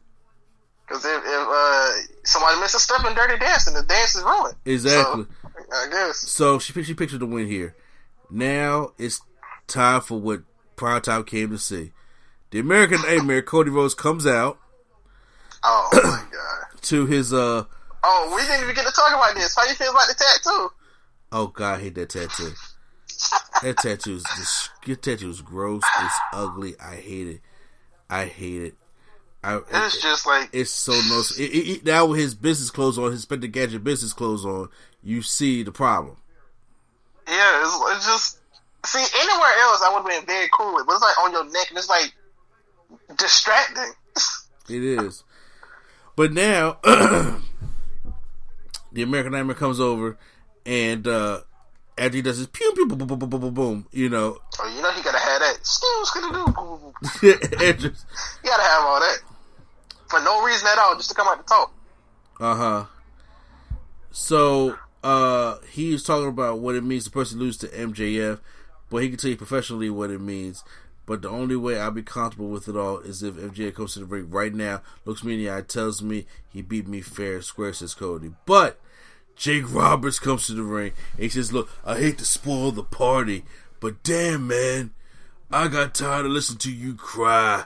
Because 0.94 1.06
if, 1.06 1.24
if 1.26 1.48
uh, 1.50 1.90
somebody 2.24 2.60
misses 2.60 2.76
a 2.76 2.80
step 2.80 3.04
in 3.08 3.16
Dirty 3.16 3.40
Dancing, 3.40 3.74
the 3.74 3.82
dance 3.82 4.16
is 4.16 4.22
ruined. 4.24 4.56
Exactly. 4.64 5.24
So, 5.24 5.50
I 5.74 5.88
guess. 5.90 6.18
So 6.18 6.60
she 6.60 6.84
she 6.84 6.94
pictured 6.94 7.20
the 7.20 7.26
win 7.26 7.48
here. 7.48 7.76
Now 8.30 8.92
it's 9.00 9.20
time 9.66 10.02
for 10.02 10.20
what 10.20 10.44
Prime 10.76 11.02
Time 11.02 11.24
came 11.24 11.50
to 11.50 11.58
see. 11.58 11.94
The 12.52 12.60
American 12.60 13.02
Nightmare 13.02 13.42
Cody 13.42 13.72
Rhodes 13.72 13.96
comes 13.96 14.28
out 14.28 14.60
Oh 15.64 15.90
my 15.94 16.24
god. 16.32 16.80
to 16.84 17.08
his 17.08 17.34
uh 17.34 17.64
Oh, 18.04 18.34
we 18.36 18.44
didn't 18.44 18.62
even 18.64 18.76
get 18.76 18.86
to 18.86 18.92
talk 18.92 19.14
about 19.14 19.34
this. 19.34 19.56
How 19.56 19.66
you 19.66 19.74
feel 19.74 19.90
about 19.90 20.08
the 20.10 20.14
tattoo? 20.14 20.70
oh 21.32 21.48
god, 21.48 21.80
I 21.80 21.82
hate 21.82 21.96
that 21.96 22.10
tattoo. 22.10 22.52
That 23.64 23.78
tattoo 23.78 24.18
is 24.18 24.24
just 24.36 24.70
that 24.86 25.02
tattoo 25.02 25.32
is 25.32 25.42
gross. 25.42 25.82
It's 26.02 26.20
ugly. 26.34 26.76
I 26.80 26.98
hate 26.98 27.28
it. 27.28 27.42
I 28.12 28.26
hate 28.26 28.62
it. 28.62 28.76
I, 29.44 29.60
It's 29.72 30.02
just 30.02 30.26
like 30.26 30.50
it's 30.54 30.72
so 30.72 30.94
no. 30.94 31.22
It, 31.38 31.52
it, 31.52 31.68
it- 31.78 31.86
now 31.86 32.06
with 32.06 32.20
his 32.20 32.34
business 32.36 32.72
clothes 32.72 32.98
on, 32.98 33.12
his 33.12 33.24
Spender 33.24 33.48
Gadget 33.48 33.84
business 33.84 34.14
clothes 34.14 34.46
on, 34.46 34.70
you 35.04 35.22
see 35.22 35.64
the 35.64 35.72
problem. 35.72 36.16
yeah, 37.28 37.62
it's, 37.62 37.98
it's 37.98 38.06
just 38.06 38.38
see 38.86 39.20
anywhere 39.20 39.52
else 39.62 39.82
I 39.82 39.92
would 39.94 40.10
have 40.12 40.22
been 40.22 40.26
very 40.28 40.48
cool 40.54 40.76
with, 40.76 40.86
but 40.86 40.94
it's 40.94 41.02
like 41.02 41.20
on 41.20 41.32
your 41.34 41.44
neck 41.46 41.70
and 41.70 41.78
it's 41.78 41.90
like 41.90 42.14
distracting. 43.18 43.92
It 44.70 44.84
is. 44.84 45.24
But 46.16 46.32
now, 46.32 46.78
the 46.84 47.42
American 49.02 49.32
Nightmare 49.34 49.56
comes 49.56 49.80
over, 49.80 50.18
and 50.66 51.08
uh, 51.08 51.42
after 51.98 52.16
he 52.16 52.22
does 52.22 52.38
his 52.38 52.48
pew 52.48 52.72
pew 52.74 52.88
boom 52.88 52.98
boom 53.00 53.08
boom 53.08 53.20
boom 53.30 53.40
boom 53.42 53.54
boom, 53.54 53.88
you 53.92 54.10
know, 54.10 54.38
Oh, 54.60 54.68
you 54.76 54.82
know 54.82 54.92
he 54.92 55.02
gotta 55.02 55.18
have 55.20 55.40
that. 55.42 55.66
Skills 55.66 56.12
gonna 56.12 56.46
do. 56.46 56.94
Edris, 57.62 58.06
You 58.44 58.50
gotta 58.50 58.64
have 58.64 58.84
all 58.84 59.00
that 59.00 59.18
for 60.14 60.24
no 60.24 60.44
reason 60.44 60.68
at 60.72 60.78
all, 60.78 60.96
just 60.96 61.10
to 61.10 61.16
come 61.16 61.28
out 61.28 61.40
to 61.40 61.46
talk. 61.46 61.74
uh 62.40 62.56
huh. 62.56 62.86
So 64.12 64.78
uh, 65.04 65.58
he 65.72 65.92
was 65.92 66.04
talking 66.04 66.30
about 66.30 66.60
what 66.60 66.76
it 66.76 66.84
means 66.84 67.06
to 67.06 67.10
person 67.12 67.40
lose 67.40 67.58
to 67.58 67.68
MJF, 67.68 68.40
but 68.90 68.98
he 69.02 69.10
can 69.10 69.18
tell 69.18 69.32
you 69.32 69.38
professionally 69.38 69.90
what 69.90 70.12
it 70.12 70.22
means. 70.22 70.64
But 71.06 71.22
the 71.24 71.30
only 71.30 71.56
way 71.56 71.80
I'll 71.80 71.92
be 71.92 72.04
comfortable 72.04 72.48
with 72.48 72.70
it 72.70 72.78
all 72.78 73.00
is 73.00 73.24
if 73.24 73.34
MJF 73.36 73.74
comes 73.76 73.94
to 73.94 74.00
the 74.00 74.06
ring 74.06 74.30
right 74.30 74.54
now, 74.54 74.82
looks 75.04 75.24
me 75.24 75.34
in 75.34 75.40
the 75.40 75.52
eye, 75.52 75.62
tells 75.62 76.02
me 76.02 76.26
he 76.48 76.62
beat 76.62 76.88
me 76.88 77.02
fair 77.02 77.36
and 77.36 77.44
square, 77.44 77.74
says 77.74 77.94
Cody. 77.94 78.32
But 78.46 78.80
Jake 79.36 79.74
Roberts 79.74 80.20
comes 80.20 80.48
to 80.48 80.54
the 80.54 80.64
ring 80.64 80.94
and 81.16 81.24
he 81.24 81.30
says, 81.30 81.52
Look, 81.52 81.70
I 81.84 81.98
hate 81.98 82.20
to 82.20 82.26
spoil 82.26 82.72
the 82.72 82.84
party, 82.84 83.44
but 83.80 84.04
damn, 84.04 84.48
man, 84.48 84.92
I 85.52 85.68
got 85.68 85.96
tired 85.96 86.26
of 86.26 86.32
listening 86.32 86.60
to 86.60 86.72
you 86.72 86.94
cry. 86.94 87.66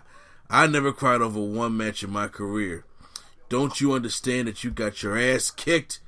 I 0.50 0.68
never 0.68 0.92
cried 0.94 1.22
over 1.22 1.40
one 1.40 1.76
match 1.78 2.04
in 2.04 2.10
my 2.10 2.28
career. 2.28 2.86
Don't 3.50 3.80
you 3.82 3.94
understand 3.94 4.48
that 4.48 4.64
you 4.64 4.72
got 4.72 5.04
your 5.04 5.18
ass 5.18 5.52
kicked? 5.52 6.00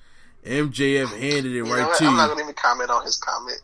MJF 0.45 1.09
handed 1.19 1.45
it 1.47 1.49
You 1.49 1.65
right 1.73 1.95
to 1.97 2.03
I'm 2.05 2.11
you. 2.11 2.17
not 2.17 2.29
gonna 2.29 2.41
even 2.43 2.53
comment 2.53 2.89
on 2.89 3.03
his 3.03 3.17
comment. 3.17 3.59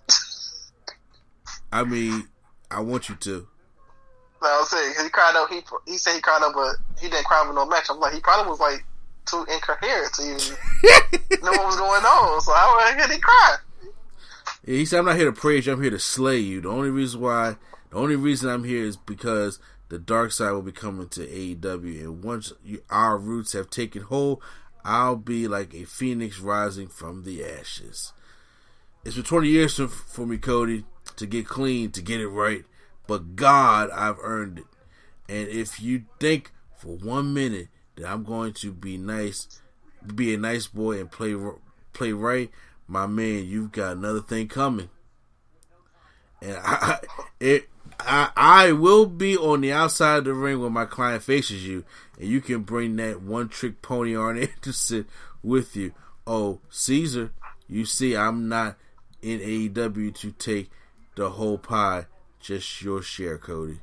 I 1.72 1.84
mean, 1.84 2.27
I 2.69 2.81
want 2.81 3.10
you 3.10 3.15
to. 3.15 3.47
No, 4.41 4.60
I'm 4.60 4.65
saying 4.65 4.93
he 5.02 5.10
cried 5.10 5.34
out. 5.35 5.49
He 5.49 5.61
he 5.91 5.97
said 5.97 6.15
he 6.15 6.22
cried 6.22 6.41
out, 6.43 6.53
but 6.53 6.76
he 7.02 7.10
didn't 7.10 7.26
cry 7.26 7.41
over 7.43 7.53
no 7.53 7.65
match. 7.65 7.85
I'm 7.89 7.99
like, 7.99 8.14
he 8.14 8.19
probably 8.19 8.49
was 8.49 8.60
like 8.60 8.85
too 9.26 9.45
incoherent 9.52 10.14
to 10.14 10.22
even 10.23 11.41
know 11.43 11.52
what 11.52 11.65
was 11.65 11.77
going 11.77 12.03
on. 12.03 12.41
So 12.41 12.52
I 12.52 12.76
went 12.77 12.89
ahead 12.91 13.03
and 13.10 13.14
he 13.14 13.19
cried. 13.19 13.57
Yeah, 14.65 14.76
he 14.77 14.85
said, 14.85 14.99
"I'm 14.99 15.06
not 15.06 15.15
here 15.15 15.26
to 15.31 15.31
praise 15.39 15.65
you. 15.65 15.73
I'm 15.73 15.81
here 15.81 15.91
to 15.91 15.99
slay 15.99 16.38
you. 16.38 16.61
The 16.61 16.69
only 16.69 16.89
reason 16.89 17.22
why, 17.22 17.56
the 17.89 17.95
only 17.97 18.15
reason 18.15 18.49
I'm 18.49 18.64
here 18.64 18.84
is 18.84 18.97
because 18.97 19.60
the 19.90 19.99
dark 19.99 20.32
side 20.32 20.52
will 20.52 20.62
be 20.62 20.72
coming 20.72 21.10
to 21.10 21.26
AEW, 21.28 22.02
and 22.02 22.24
once 22.24 22.53
you, 22.64 22.82
our 22.90 23.18
roots 23.18 23.53
have 23.53 23.70
taken 23.70 24.03
hold, 24.03 24.41
I'll 24.84 25.16
be 25.16 25.48
like 25.48 25.74
a 25.74 25.86
phoenix 25.86 26.40
rising 26.40 26.88
from 26.88 27.24
the 27.24 27.44
ashes. 27.44 28.14
It's 29.03 29.16
been 29.16 29.24
20 29.24 29.48
years 29.48 29.76
for, 29.76 29.88
for 29.88 30.26
me, 30.26 30.38
Cody, 30.38 30.86
to 31.16 31.26
get 31.26 31.48
clean, 31.48 31.91
to 31.91 32.02
get 32.02 32.22
it 32.22 32.28
right, 32.28 32.64
but 33.07 33.36
God, 33.36 33.90
I've 33.91 34.18
earned 34.22 34.60
it. 34.60 34.66
And 35.28 35.48
if 35.48 35.80
you 35.80 36.06
think 36.20 36.52
for 36.76 36.98
one 36.98 37.34
minute 37.34 37.68
that 37.95 38.07
I'm 38.07 38.24
going 38.24 38.53
to 38.53 38.72
be 38.72 38.98
nice, 38.98 39.62
be 40.14 40.34
a 40.34 40.38
nice 40.38 40.68
boy 40.68 40.99
and 40.99 41.12
play 41.12 41.36
play 41.94 42.12
right, 42.12 42.52
my 42.88 43.07
man, 43.07 43.45
you've 43.45 43.72
got 43.72 43.98
another 43.98 44.22
thing 44.22 44.48
coming. 44.48 44.90
And 46.41 46.57
I, 46.64 46.99
it, 47.40 47.70
I, 48.00 48.30
I 48.36 48.72
will 48.72 49.06
be 49.06 49.38
on 49.38 49.62
the 49.62 49.72
outside 49.72 50.20
of 50.20 50.26
the 50.26 50.34
ring 50.34 50.60
when 50.60 50.74
my 50.74 50.86
client 50.86 51.24
faces 51.24 51.66
you, 51.66 51.86
and 52.20 52.28
you 52.28 52.42
can 52.42 52.62
bring 52.62 52.96
that 52.98 53.22
one 53.22 53.50
trick 53.50 53.82
pony 53.82 54.16
Arn 54.16 54.38
Anderson 54.66 55.08
with 55.44 55.76
you. 55.76 55.94
Oh, 56.28 56.60
Caesar, 56.70 57.32
you 57.68 57.86
see, 57.86 58.16
I'm 58.16 58.48
not 58.50 58.78
in 59.22 59.40
AEW 59.40 60.14
to 60.16 60.32
take 60.32 60.70
the 61.16 61.32
whole 61.32 61.58
pie, 61.58 62.06
just 62.40 62.82
your 62.82 63.02
share, 63.02 63.38
Cody. 63.38 63.80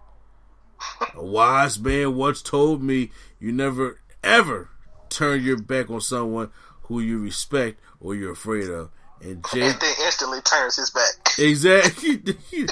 A 1.15 1.25
wise 1.25 1.79
man 1.79 2.17
once 2.17 2.43
told 2.43 2.83
me 2.83 3.11
you 3.39 3.53
never 3.53 3.99
ever 4.23 4.71
turn 5.09 5.43
your 5.43 5.59
back 5.59 5.91
on 5.91 6.01
someone 6.01 6.51
who 6.85 7.01
you 7.01 7.19
respect 7.19 7.81
or 8.01 8.15
you're 8.15 8.33
afraid 8.33 8.69
of. 8.69 8.91
And 9.21 9.45
Jake 9.53 9.63
And 9.63 9.81
then 9.81 9.95
instantly 10.05 10.41
turns 10.41 10.77
his 10.77 10.91
back. 10.91 11.39
Exactly. 11.39 12.21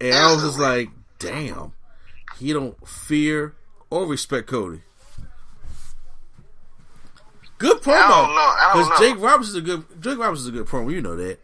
and 0.00 0.14
I 0.14 0.32
was 0.32 0.42
just 0.42 0.58
like, 0.58 0.88
damn, 1.18 1.72
he 2.38 2.52
don't 2.52 2.76
fear 2.86 3.54
or 3.90 4.06
respect 4.06 4.48
Cody. 4.48 4.82
Good 7.58 7.82
promo. 7.82 7.92
I 7.92 8.70
don't 8.72 8.78
know. 8.80 8.88
Because. 8.88 9.00
Jake 9.00 9.22
Roberts 9.22 9.50
is 9.50 9.54
a 9.56 9.60
good 9.60 9.84
Jake 10.00 10.18
Roberts 10.18 10.40
is 10.40 10.46
a 10.48 10.50
good 10.50 10.66
promo. 10.66 10.90
You 10.92 11.02
know 11.02 11.14
that. 11.16 11.38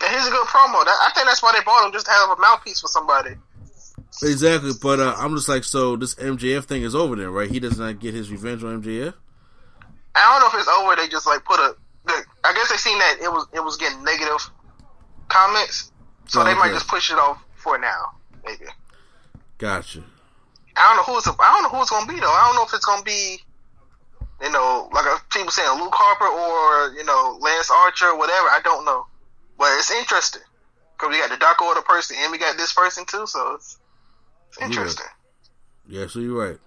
And 0.00 0.16
he's 0.16 0.26
a 0.26 0.30
good 0.30 0.46
promo. 0.46 0.74
I 0.84 1.10
think 1.14 1.26
that's 1.26 1.42
why 1.42 1.52
they 1.52 1.64
bought 1.64 1.86
him 1.86 1.92
just 1.92 2.06
to 2.06 2.12
have 2.12 2.30
a 2.30 2.40
mouthpiece 2.40 2.80
for 2.80 2.88
somebody. 2.88 3.36
Exactly. 4.22 4.72
But 4.80 4.98
uh, 4.98 5.14
I'm 5.16 5.34
just 5.36 5.48
like, 5.48 5.62
so 5.64 5.96
this 5.96 6.16
MJF 6.16 6.64
thing 6.64 6.82
is 6.82 6.94
over 6.94 7.14
then, 7.14 7.28
right? 7.28 7.48
He 7.50 7.60
does 7.60 7.78
not 7.78 8.00
get 8.00 8.14
his 8.14 8.30
revenge 8.30 8.64
on 8.64 8.82
MJF. 8.82 9.14
I 10.14 10.40
don't 10.40 10.40
know 10.40 10.58
if 10.58 10.66
it's 10.66 10.68
over. 10.68 10.96
They 10.96 11.08
just 11.08 11.26
like 11.26 11.44
put 11.44 11.60
a. 11.60 11.76
the- 12.06 12.24
I 12.42 12.52
guess 12.54 12.70
they 12.70 12.76
seen 12.76 12.98
that 12.98 13.18
it 13.22 13.30
was 13.30 13.46
it 13.52 13.62
was 13.62 13.76
getting 13.76 14.02
negative 14.02 14.50
comments, 15.28 15.92
so 16.26 16.42
they 16.42 16.54
might 16.54 16.72
just 16.72 16.88
push 16.88 17.10
it 17.12 17.18
off 17.18 17.42
for 17.58 17.78
now. 17.78 18.12
Maybe 18.44 18.64
Gotcha. 19.58 20.04
I 20.76 20.94
don't 20.94 20.96
know 20.96 21.14
who's 21.14 21.26
I 21.26 21.52
don't 21.54 21.64
know 21.64 21.68
who 21.70 21.82
it's 21.82 21.90
gonna 21.90 22.06
be 22.06 22.20
though. 22.20 22.30
I 22.30 22.46
don't 22.46 22.56
know 22.56 22.64
if 22.64 22.72
it's 22.72 22.86
gonna 22.86 23.02
be, 23.02 23.38
you 24.40 24.52
know, 24.52 24.88
like 24.92 25.04
people 25.30 25.50
saying 25.50 25.80
Luke 25.80 25.94
Harper 25.94 26.26
or 26.26 26.94
you 26.96 27.04
know 27.04 27.38
Lance 27.40 27.70
Archer 27.70 28.06
or 28.06 28.18
whatever. 28.18 28.46
I 28.46 28.60
don't 28.62 28.84
know, 28.84 29.06
but 29.58 29.76
it's 29.78 29.90
interesting 29.90 30.42
because 30.96 31.12
we 31.12 31.18
got 31.18 31.30
the 31.30 31.36
Dark 31.36 31.60
Order 31.60 31.82
person 31.82 32.16
and 32.20 32.30
we 32.30 32.38
got 32.38 32.56
this 32.56 32.72
person 32.72 33.04
too, 33.04 33.26
so 33.26 33.54
it's, 33.54 33.78
it's 34.50 34.62
interesting. 34.62 35.06
Yeah, 35.88 36.06
so 36.06 36.20
you're 36.20 36.48
right. 36.48 36.58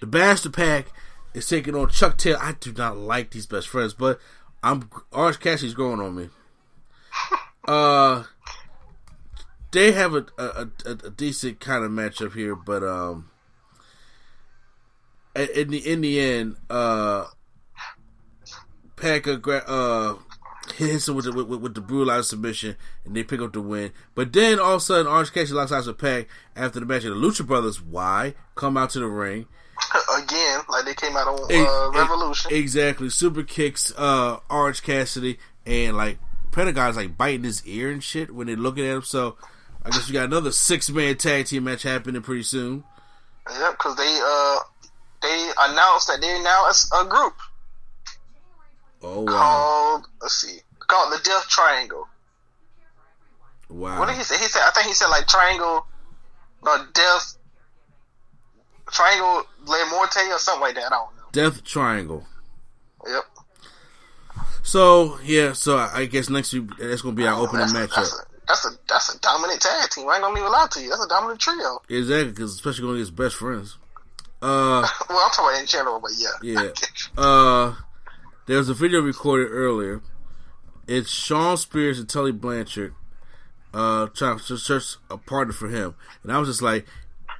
The 0.00 0.06
Bastard 0.08 0.54
Pac 0.54 0.86
is 1.34 1.48
taking 1.48 1.76
on 1.76 1.88
Chuck 1.90 2.18
Taylor. 2.18 2.38
I 2.40 2.52
do 2.58 2.72
not 2.72 2.96
like 2.96 3.30
these 3.30 3.46
best 3.46 3.68
friends, 3.68 3.94
but 3.94 4.18
I'm 4.62 4.90
Orange 5.12 5.38
Cassidy's 5.38 5.74
growing 5.74 6.00
on 6.00 6.14
me. 6.16 6.28
Uh, 7.66 8.24
they 9.74 9.92
have 9.92 10.14
a 10.14 10.24
a, 10.38 10.68
a, 10.86 10.90
a 10.90 11.10
decent 11.10 11.60
kind 11.60 11.84
of 11.84 11.90
matchup 11.90 12.32
here, 12.34 12.54
but 12.56 12.82
um, 12.82 13.28
in 15.34 15.68
the 15.70 15.78
in 15.92 16.00
the 16.00 16.20
end, 16.20 16.56
uh, 16.70 17.26
Pac 18.96 19.26
uh, 19.26 19.36
gra- 19.36 19.64
uh 19.66 20.14
hits 20.76 21.08
him 21.08 21.16
with 21.16 21.24
the 21.26 21.32
with, 21.32 21.60
with- 21.60 21.74
the 21.74 21.80
brutalized 21.80 22.28
submission, 22.28 22.76
and 23.04 23.14
they 23.16 23.24
pick 23.24 23.40
up 23.40 23.52
the 23.52 23.60
win. 23.60 23.92
But 24.14 24.32
then 24.32 24.58
all 24.58 24.74
of 24.74 24.78
a 24.78 24.80
sudden, 24.80 25.06
Orange 25.06 25.32
Cassidy 25.32 25.54
locks 25.54 25.72
eyes 25.72 25.86
with 25.86 25.98
Pac 25.98 26.28
after 26.56 26.80
the 26.80 26.86
match. 26.86 27.04
And 27.04 27.12
the 27.12 27.26
Lucha 27.28 27.46
Brothers, 27.46 27.82
why 27.82 28.34
come 28.54 28.76
out 28.76 28.90
to 28.90 29.00
the 29.00 29.06
ring? 29.06 29.46
Again, 30.16 30.60
like 30.68 30.84
they 30.84 30.94
came 30.94 31.16
out 31.16 31.26
on 31.26 31.50
Ex- 31.50 31.68
uh, 31.68 31.90
Revolution. 31.92 32.54
Exactly. 32.54 33.10
Super 33.10 33.42
kicks 33.42 33.92
uh 33.96 34.38
Orange 34.48 34.82
Cassidy 34.82 35.38
and 35.66 35.96
like 35.96 36.18
Pentagon's 36.52 36.96
like 36.96 37.18
biting 37.18 37.42
his 37.42 37.66
ear 37.66 37.90
and 37.90 38.02
shit 38.02 38.32
when 38.32 38.46
they're 38.46 38.54
looking 38.56 38.86
at 38.86 38.94
him. 38.96 39.02
So 39.02 39.36
I 39.84 39.90
guess 39.90 40.08
we 40.08 40.14
got 40.14 40.24
another 40.24 40.50
six 40.52 40.88
man 40.90 41.16
tag 41.16 41.46
team 41.46 41.64
match 41.64 41.82
happening 41.82 42.22
pretty 42.22 42.42
soon. 42.42 42.84
Yep, 43.50 43.72
because 43.72 43.96
they 43.96 44.20
uh 44.24 44.58
they 45.22 45.50
announced 45.58 46.08
that 46.08 46.18
they're 46.20 46.42
now 46.42 46.66
a, 46.66 47.04
a 47.04 47.08
group 47.08 47.34
Oh 49.02 49.20
wow. 49.20 49.32
called 49.32 50.06
let's 50.22 50.34
see 50.34 50.58
called 50.78 51.12
the 51.12 51.22
Death 51.22 51.48
Triangle. 51.48 52.08
Wow. 53.68 53.98
What 53.98 54.08
did 54.08 54.16
he 54.16 54.22
say? 54.22 54.36
He 54.38 54.44
said 54.44 54.62
I 54.64 54.70
think 54.70 54.86
he 54.86 54.94
said 54.94 55.08
like 55.08 55.26
Triangle, 55.26 55.86
no 56.64 56.84
Death 56.94 57.36
Triangle 58.90 59.44
Le 59.66 59.90
Morte 59.90 60.20
or 60.30 60.38
something 60.38 60.60
like 60.62 60.74
that. 60.76 60.86
I 60.86 60.90
don't 60.90 61.16
know. 61.16 61.22
Death 61.32 61.64
Triangle. 61.64 62.26
Yep. 63.06 63.24
So 64.62 65.18
yeah, 65.22 65.52
so 65.52 65.76
I 65.76 66.06
guess 66.06 66.30
next 66.30 66.52
week 66.54 66.70
that's 66.78 67.02
gonna 67.02 67.14
be 67.14 67.26
our 67.26 67.38
opening 67.38 67.66
matchup. 67.66 68.10
That's 68.46 68.64
a, 68.66 68.70
that's 68.88 69.14
a 69.14 69.18
dominant 69.20 69.60
tag 69.62 69.88
team. 69.90 70.08
I 70.08 70.14
ain't 70.16 70.22
gonna 70.22 70.38
even 70.38 70.52
lie 70.52 70.66
to 70.72 70.80
you. 70.82 70.90
That's 70.90 71.04
a 71.04 71.08
dominant 71.08 71.40
trio. 71.40 71.80
Exactly, 71.88 72.30
because 72.30 72.52
especially 72.54 72.82
going 72.82 72.96
against 72.96 73.16
best 73.16 73.36
friends. 73.36 73.78
Uh, 74.42 74.86
Well, 75.08 75.18
I'm 75.18 75.30
talking 75.30 75.44
about 75.50 75.60
in 75.60 75.66
general, 75.66 76.00
but 76.00 76.10
yeah. 76.18 76.30
yeah. 76.42 76.70
Uh, 77.16 77.74
there 78.46 78.58
was 78.58 78.68
a 78.68 78.74
video 78.74 79.00
recorded 79.00 79.48
earlier. 79.50 80.02
It's 80.86 81.10
Shawn 81.10 81.56
Spears 81.56 81.98
and 81.98 82.06
Tully 82.08 82.32
Blanchard 82.32 82.94
uh, 83.72 84.06
trying 84.08 84.38
to 84.38 84.56
search 84.58 84.96
a 85.10 85.16
partner 85.16 85.54
for 85.54 85.68
him. 85.68 85.94
And 86.22 86.30
I 86.30 86.38
was 86.38 86.48
just 86.48 86.60
like, 86.62 86.86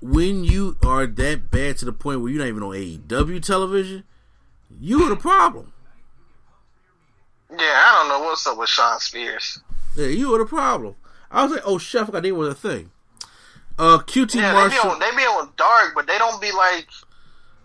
when 0.01 0.45
you 0.45 0.77
are 0.85 1.07
that 1.07 1.51
bad 1.51 1.77
to 1.79 1.85
the 1.85 1.93
point 1.93 2.21
where 2.23 2.31
you're 2.31 2.41
not 2.41 2.49
even 2.49 2.63
on 2.63 2.71
AEW 2.71 3.43
television, 3.43 4.05
you 4.81 5.03
are 5.03 5.11
the 5.11 5.17
problem. 5.17 5.73
yeah, 7.51 7.59
I 7.61 7.99
don't 7.99 8.09
know 8.09 8.27
what's 8.27 8.47
up 8.47 8.59
with 8.59 8.69
Shawn 8.69 8.99
Spears. 9.01 9.61
Yeah, 9.97 10.07
you 10.07 10.31
were 10.31 10.39
the 10.39 10.45
problem. 10.47 10.97
I 11.31 11.43
was 11.45 11.53
like, 11.53 11.63
oh, 11.65 11.79
chef, 11.79 12.13
I 12.15 12.21
think 12.21 12.37
was 12.37 12.49
a 12.49 12.55
thing. 12.55 12.91
Uh, 13.79 13.99
QT 13.99 14.35
Yeah, 14.37 14.53
they 14.53 14.69
be 14.69 14.75
Marshall. 14.77 14.91
on 14.93 14.99
they 15.01 15.11
be 15.11 15.23
on 15.23 15.51
dark, 15.57 15.93
but 15.95 16.07
they 16.07 16.17
don't 16.19 16.41
be 16.41 16.53
like 16.53 16.87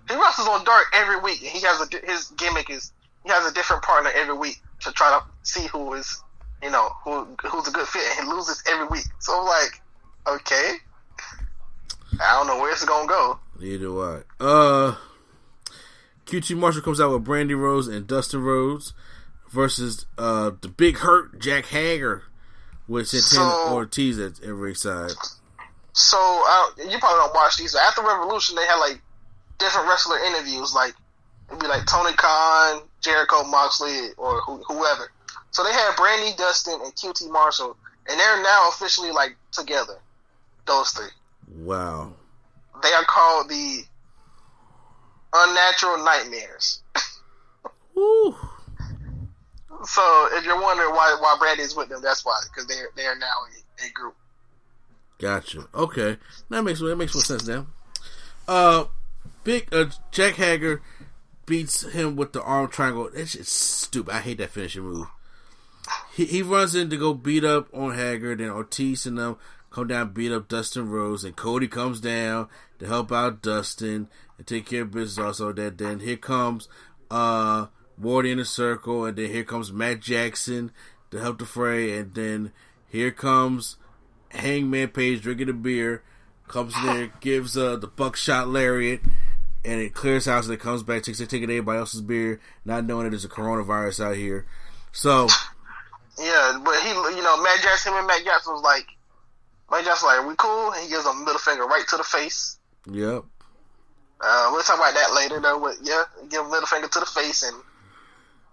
he 0.09 0.15
wrestles 0.15 0.47
on 0.47 0.63
dark 0.63 0.85
every 0.93 1.19
week. 1.19 1.39
and 1.41 1.49
He 1.49 1.61
has 1.61 1.81
a 1.81 2.11
his 2.11 2.25
gimmick 2.37 2.69
is 2.71 2.91
he 3.23 3.29
has 3.29 3.45
a 3.49 3.53
different 3.53 3.83
partner 3.83 4.09
every 4.15 4.33
week 4.35 4.57
to 4.81 4.91
try 4.91 5.09
to 5.11 5.23
see 5.43 5.67
who 5.67 5.93
is 5.93 6.23
you 6.63 6.71
know 6.71 6.89
who 7.03 7.25
who's 7.47 7.67
a 7.67 7.71
good 7.71 7.87
fit, 7.87 8.01
and 8.17 8.27
he 8.27 8.33
loses 8.33 8.63
every 8.67 8.87
week. 8.87 9.05
So 9.19 9.39
I'm 9.39 9.45
like, 9.45 9.81
okay, 10.39 10.73
I 12.19 12.33
don't 12.37 12.47
know 12.47 12.57
where 12.59 12.71
it's 12.71 12.83
gonna 12.85 13.07
go. 13.07 13.39
Neither 13.59 13.77
do 13.77 14.01
I. 14.01 14.21
Uh, 14.43 14.95
QT 16.25 16.57
Marshall 16.57 16.81
comes 16.81 16.99
out 16.99 17.11
with 17.11 17.23
Brandi 17.25 17.55
Rhodes 17.59 17.87
and 17.87 18.07
Dustin 18.07 18.41
Rhodes 18.41 18.93
versus 19.49 20.05
uh 20.17 20.51
the 20.61 20.67
Big 20.67 20.97
Hurt 20.97 21.39
Jake 21.39 21.67
Hager 21.67 22.23
with 22.87 23.07
Santana 23.07 23.51
So- 23.51 23.73
Ortiz 23.73 24.19
at 24.19 24.43
every 24.43 24.75
side. 24.75 25.11
So 25.93 26.17
uh, 26.17 26.67
you 26.77 26.97
probably 26.99 27.17
don't 27.19 27.33
watch 27.33 27.57
these. 27.57 27.75
After 27.75 28.01
Revolution, 28.01 28.55
they 28.55 28.65
had 28.65 28.77
like 28.79 29.01
different 29.57 29.87
wrestler 29.89 30.17
interviews. 30.19 30.73
Like 30.73 30.93
it'd 31.49 31.59
be 31.59 31.67
like 31.67 31.85
Tony 31.87 32.13
Khan, 32.13 32.83
Jericho, 33.01 33.43
Moxley, 33.43 34.09
or 34.17 34.39
who, 34.41 34.63
whoever. 34.67 35.11
So 35.51 35.63
they 35.63 35.73
had 35.73 35.95
Brandi, 35.97 36.37
Dustin, 36.37 36.79
and 36.83 36.95
QT 36.95 37.29
Marshall, 37.31 37.75
and 38.07 38.19
they're 38.19 38.41
now 38.43 38.69
officially 38.69 39.11
like 39.11 39.35
together. 39.51 39.97
Those 40.67 40.91
three. 40.91 41.07
Wow. 41.57 42.13
They 42.81 42.93
are 42.93 43.03
called 43.05 43.49
the 43.49 43.81
Unnatural 45.33 46.03
Nightmares. 46.05 46.81
Woo. 47.95 48.35
So 49.83 50.29
if 50.33 50.45
you're 50.45 50.59
wondering 50.59 50.91
why 50.91 51.15
why 51.19 51.37
Brandi's 51.39 51.75
with 51.75 51.89
them, 51.89 52.01
that's 52.01 52.25
why 52.25 52.39
because 52.49 52.67
they're 52.67 52.89
they 52.95 53.05
are 53.05 53.17
now 53.17 53.25
a, 53.27 53.87
a 53.87 53.91
group. 53.91 54.15
Gotcha. 55.19 55.67
Okay, 55.73 56.17
that 56.49 56.63
makes 56.63 56.79
that 56.79 56.95
makes 56.95 57.13
more 57.13 57.23
sense 57.23 57.47
now. 57.47 57.67
Uh, 58.47 58.85
big 59.43 59.73
uh, 59.73 59.85
Jake 60.11 60.35
Hager 60.35 60.81
beats 61.45 61.83
him 61.91 62.15
with 62.15 62.33
the 62.33 62.41
arm 62.41 62.69
triangle. 62.69 63.09
That's 63.13 63.33
just 63.33 63.51
stupid. 63.51 64.13
I 64.13 64.19
hate 64.21 64.37
that 64.39 64.49
finishing 64.49 64.83
move. 64.83 65.07
He 66.13 66.25
he 66.25 66.41
runs 66.41 66.75
in 66.75 66.89
to 66.89 66.97
go 66.97 67.13
beat 67.13 67.43
up 67.43 67.67
on 67.73 67.95
Hager. 67.95 68.35
Then 68.35 68.49
Ortiz 68.49 69.05
and 69.05 69.17
them 69.17 69.37
come 69.69 69.87
down 69.87 70.13
beat 70.13 70.31
up 70.31 70.47
Dustin 70.47 70.89
Rhodes, 70.89 71.23
and 71.23 71.35
Cody 71.35 71.67
comes 71.67 71.99
down 71.99 72.49
to 72.79 72.87
help 72.87 73.11
out 73.11 73.41
Dustin 73.41 74.07
and 74.37 74.47
take 74.47 74.65
care 74.65 74.81
of 74.81 74.91
business. 74.91 75.23
Also, 75.23 75.53
that 75.53 75.77
then 75.77 75.99
here 75.99 76.17
comes 76.17 76.67
uh 77.11 77.67
Wardy 78.01 78.31
in 78.31 78.39
a 78.39 78.45
circle, 78.45 79.05
and 79.05 79.17
then 79.17 79.29
here 79.29 79.43
comes 79.43 79.71
Matt 79.71 79.99
Jackson 79.99 80.71
to 81.11 81.19
help 81.19 81.39
the 81.39 81.45
fray, 81.45 81.97
and 81.97 82.13
then 82.13 82.51
here 82.87 83.11
comes 83.11 83.77
Hangman 84.31 84.89
Page 84.89 85.21
drinking 85.21 85.49
a 85.49 85.53
beer, 85.53 86.03
comes 86.47 86.75
in 86.77 86.85
there, 86.85 87.13
gives 87.19 87.57
uh, 87.57 87.75
the 87.75 87.87
buckshot 87.87 88.47
lariat, 88.47 89.01
and 89.65 89.81
it 89.81 89.93
clears 89.93 90.25
house 90.25 90.45
and 90.45 90.53
it 90.53 90.59
comes 90.59 90.83
back, 90.83 91.03
takes 91.03 91.19
it, 91.19 91.29
taking 91.29 91.49
everybody 91.49 91.79
else's 91.79 92.01
beer, 92.01 92.39
not 92.65 92.85
knowing 92.85 93.03
that 93.03 93.09
there's 93.11 93.25
a 93.25 93.29
coronavirus 93.29 94.05
out 94.05 94.15
here. 94.15 94.45
So 94.91 95.27
Yeah, 96.19 96.59
but 96.63 96.75
he, 96.81 96.89
you 96.89 97.23
know, 97.23 97.41
Matt 97.41 97.61
Jackson 97.61 97.93
and 97.93 98.07
Matt 98.07 98.23
Jackson 98.23 98.53
was 98.53 98.63
like, 98.63 98.87
Matt 99.71 99.85
Jackson 99.85 100.07
was 100.07 100.17
like, 100.17 100.27
we 100.27 100.35
cool? 100.35 100.71
And 100.71 100.83
he 100.83 100.89
gives 100.89 101.05
him 101.05 101.17
a 101.17 101.19
middle 101.19 101.39
finger 101.39 101.65
right 101.65 101.85
to 101.89 101.97
the 101.97 102.03
face. 102.03 102.57
yep. 102.91 103.23
Uh, 104.21 104.49
we'll 104.51 104.63
talk 104.63 104.75
about 104.75 104.93
that 104.93 105.13
later, 105.15 105.39
though. 105.39 105.59
But 105.61 105.75
yeah, 105.81 106.03
give 106.29 106.41
him 106.41 106.47
a 106.47 106.51
middle 106.51 106.67
finger 106.67 106.89
to 106.89 106.99
the 106.99 107.05
face, 107.05 107.43
and 107.43 107.55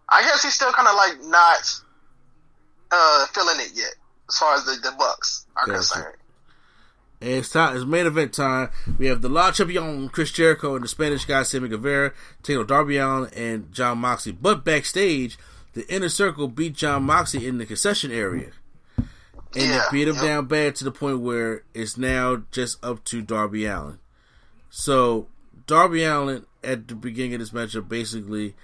I 0.09 0.23
guess 0.23 0.43
he's 0.43 0.55
still 0.55 0.73
kind 0.73 0.89
of 0.89 0.95
like 0.95 1.25
not 1.29 1.81
uh, 2.91 3.27
feeling 3.27 3.57
it 3.61 3.73
yet, 3.75 3.95
as 4.29 4.39
far 4.39 4.55
as 4.55 4.65
the, 4.65 4.73
the 4.83 4.95
Bucks 4.97 5.47
are 5.57 5.67
Gotcha. 5.67 5.77
concerned. 5.79 6.17
And 7.21 7.31
it's 7.31 7.49
time. 7.49 7.75
It's 7.75 7.87
main 7.87 8.07
event 8.07 8.35
time. 8.35 8.71
We 8.99 9.07
have 9.07 9.23
the 9.23 9.29
La 9.31 9.51
Champion, 9.51 10.09
Chris 10.11 10.31
Jericho, 10.31 10.75
and 10.75 10.85
the 10.85 10.89
Spanish 10.89 11.25
guy 11.25 11.43
Sammy 11.45 11.69
Guevara 11.69 12.13
taking 12.43 12.61
on 12.61 12.67
Darby 12.67 12.99
Allin 12.99 13.31
and 13.35 13.73
Jon 13.73 13.99
Moxley. 13.99 14.33
But 14.33 14.65
backstage, 14.65 15.39
the 15.73 15.87
Inner 15.93 16.11
Circle 16.11 16.49
beat 16.49 16.75
Jon 16.75 17.05
Moxley 17.05 17.47
in 17.47 17.57
the 17.59 17.65
concession 17.67 18.13
area, 18.13 18.51
and 18.99 19.07
Yeah, 19.55 19.87
they 19.91 19.99
beat 19.99 20.09
him 20.09 20.17
down 20.17 20.45
bad 20.47 20.77
to 20.77 20.85
the 20.85 20.93
point 20.93 21.21
where 21.21 21.63
it's 21.73 21.97
now 21.97 22.43
just 22.53 22.85
up 22.85 23.03
to 23.07 23.23
Darby 23.23 23.65
Allin. 23.65 23.99
So 24.69 25.29
Darby 25.67 26.05
Allin 26.05 26.45
at 26.63 26.87
the 26.89 26.95
beginning 26.95 27.35
of 27.35 27.41
this 27.41 27.51
matchup 27.51 27.89
basically 27.89 28.55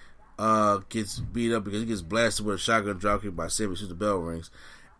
uh, 0.42 0.80
gets 0.88 1.20
beat 1.20 1.54
up 1.54 1.62
because 1.62 1.82
he 1.82 1.86
gets 1.86 2.02
blasted 2.02 2.44
with 2.44 2.56
a 2.56 2.58
shotgun 2.58 2.98
dropkick 2.98 3.36
by 3.36 3.46
Sammy 3.46 3.74
as 3.74 3.88
the 3.88 3.94
bell 3.94 4.18
rings, 4.18 4.50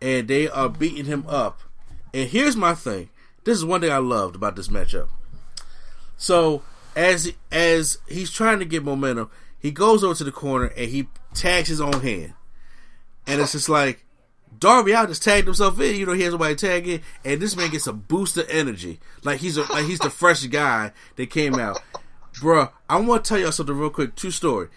and 0.01 0.29
they 0.29 0.47
are 0.47 0.69
beating 0.69 1.03
him 1.03 1.25
up. 1.27 1.59
And 2.13 2.29
here's 2.29 2.55
my 2.55 2.73
thing: 2.73 3.09
this 3.43 3.57
is 3.57 3.65
one 3.65 3.81
thing 3.81 3.91
I 3.91 3.97
loved 3.97 4.37
about 4.37 4.55
this 4.55 4.69
matchup. 4.69 5.09
So 6.15 6.61
as 6.95 7.33
as 7.51 7.97
he's 8.07 8.31
trying 8.31 8.59
to 8.59 8.65
get 8.65 8.85
momentum, 8.85 9.29
he 9.59 9.71
goes 9.71 10.01
over 10.01 10.15
to 10.15 10.23
the 10.23 10.31
corner 10.31 10.67
and 10.67 10.89
he 10.89 11.09
tags 11.33 11.67
his 11.67 11.81
own 11.81 11.99
hand, 11.99 12.35
and 13.27 13.41
it's 13.41 13.51
just 13.51 13.67
like 13.67 14.05
Darby 14.57 14.95
out 14.95 15.09
just 15.09 15.23
tagged 15.23 15.47
himself 15.47 15.77
in. 15.81 15.97
You 15.97 16.05
know, 16.05 16.13
he 16.13 16.21
has 16.21 16.31
nobody 16.31 16.55
tag 16.55 16.87
in, 16.87 17.01
and 17.25 17.41
this 17.41 17.57
man 17.57 17.69
gets 17.69 17.87
a 17.87 17.91
boost 17.91 18.37
of 18.37 18.49
energy, 18.49 19.01
like 19.25 19.41
he's 19.41 19.57
a, 19.57 19.63
like 19.73 19.87
he's 19.87 19.99
the 19.99 20.09
fresh 20.09 20.45
guy 20.45 20.93
that 21.17 21.29
came 21.29 21.55
out. 21.55 21.81
Bruh, 22.35 22.71
I 22.89 22.97
want 23.01 23.25
to 23.25 23.29
tell 23.29 23.37
y'all 23.37 23.51
something 23.51 23.77
real 23.77 23.89
quick. 23.89 24.15
True 24.15 24.31
story. 24.31 24.69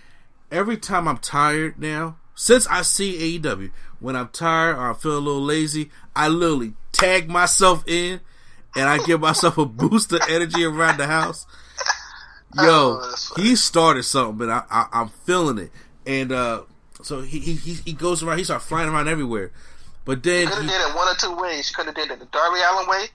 Every 0.50 0.76
time 0.76 1.08
I'm 1.08 1.18
tired 1.18 1.78
now, 1.78 2.16
since 2.34 2.66
I 2.68 2.82
see 2.82 3.38
AEW, 3.38 3.70
when 3.98 4.14
I'm 4.14 4.28
tired 4.28 4.76
or 4.76 4.90
I 4.90 4.94
feel 4.94 5.16
a 5.16 5.18
little 5.18 5.42
lazy, 5.42 5.90
I 6.14 6.28
literally 6.28 6.74
tag 6.92 7.28
myself 7.28 7.82
in, 7.86 8.20
and 8.76 8.88
I 8.88 8.98
give 8.98 9.20
myself 9.20 9.58
a 9.58 9.66
boost 9.66 10.12
of 10.12 10.20
energy 10.28 10.64
around 10.64 10.98
the 10.98 11.06
house. 11.06 11.46
Yo, 12.62 13.02
he 13.36 13.56
started 13.56 14.04
something, 14.04 14.36
but 14.36 14.48
I, 14.48 14.62
I, 14.70 14.86
I'm 14.92 15.08
feeling 15.08 15.58
it, 15.58 15.70
and 16.06 16.32
uh, 16.32 16.62
so 17.02 17.20
he, 17.20 17.38
he 17.38 17.74
he 17.74 17.92
goes 17.92 18.22
around. 18.22 18.38
He 18.38 18.44
starts 18.44 18.64
flying 18.64 18.88
around 18.88 19.08
everywhere, 19.08 19.50
but 20.04 20.22
then 20.22 20.46
Could 20.46 20.56
have 20.58 20.66
did 20.66 20.90
it 20.90 20.96
one 20.96 21.08
or 21.08 21.14
two 21.18 21.36
ways. 21.36 21.70
Could 21.70 21.86
have 21.86 21.94
did 21.94 22.10
it 22.10 22.18
the 22.18 22.26
Darby 22.26 22.60
Allin 22.60 22.88
way, 22.88 23.06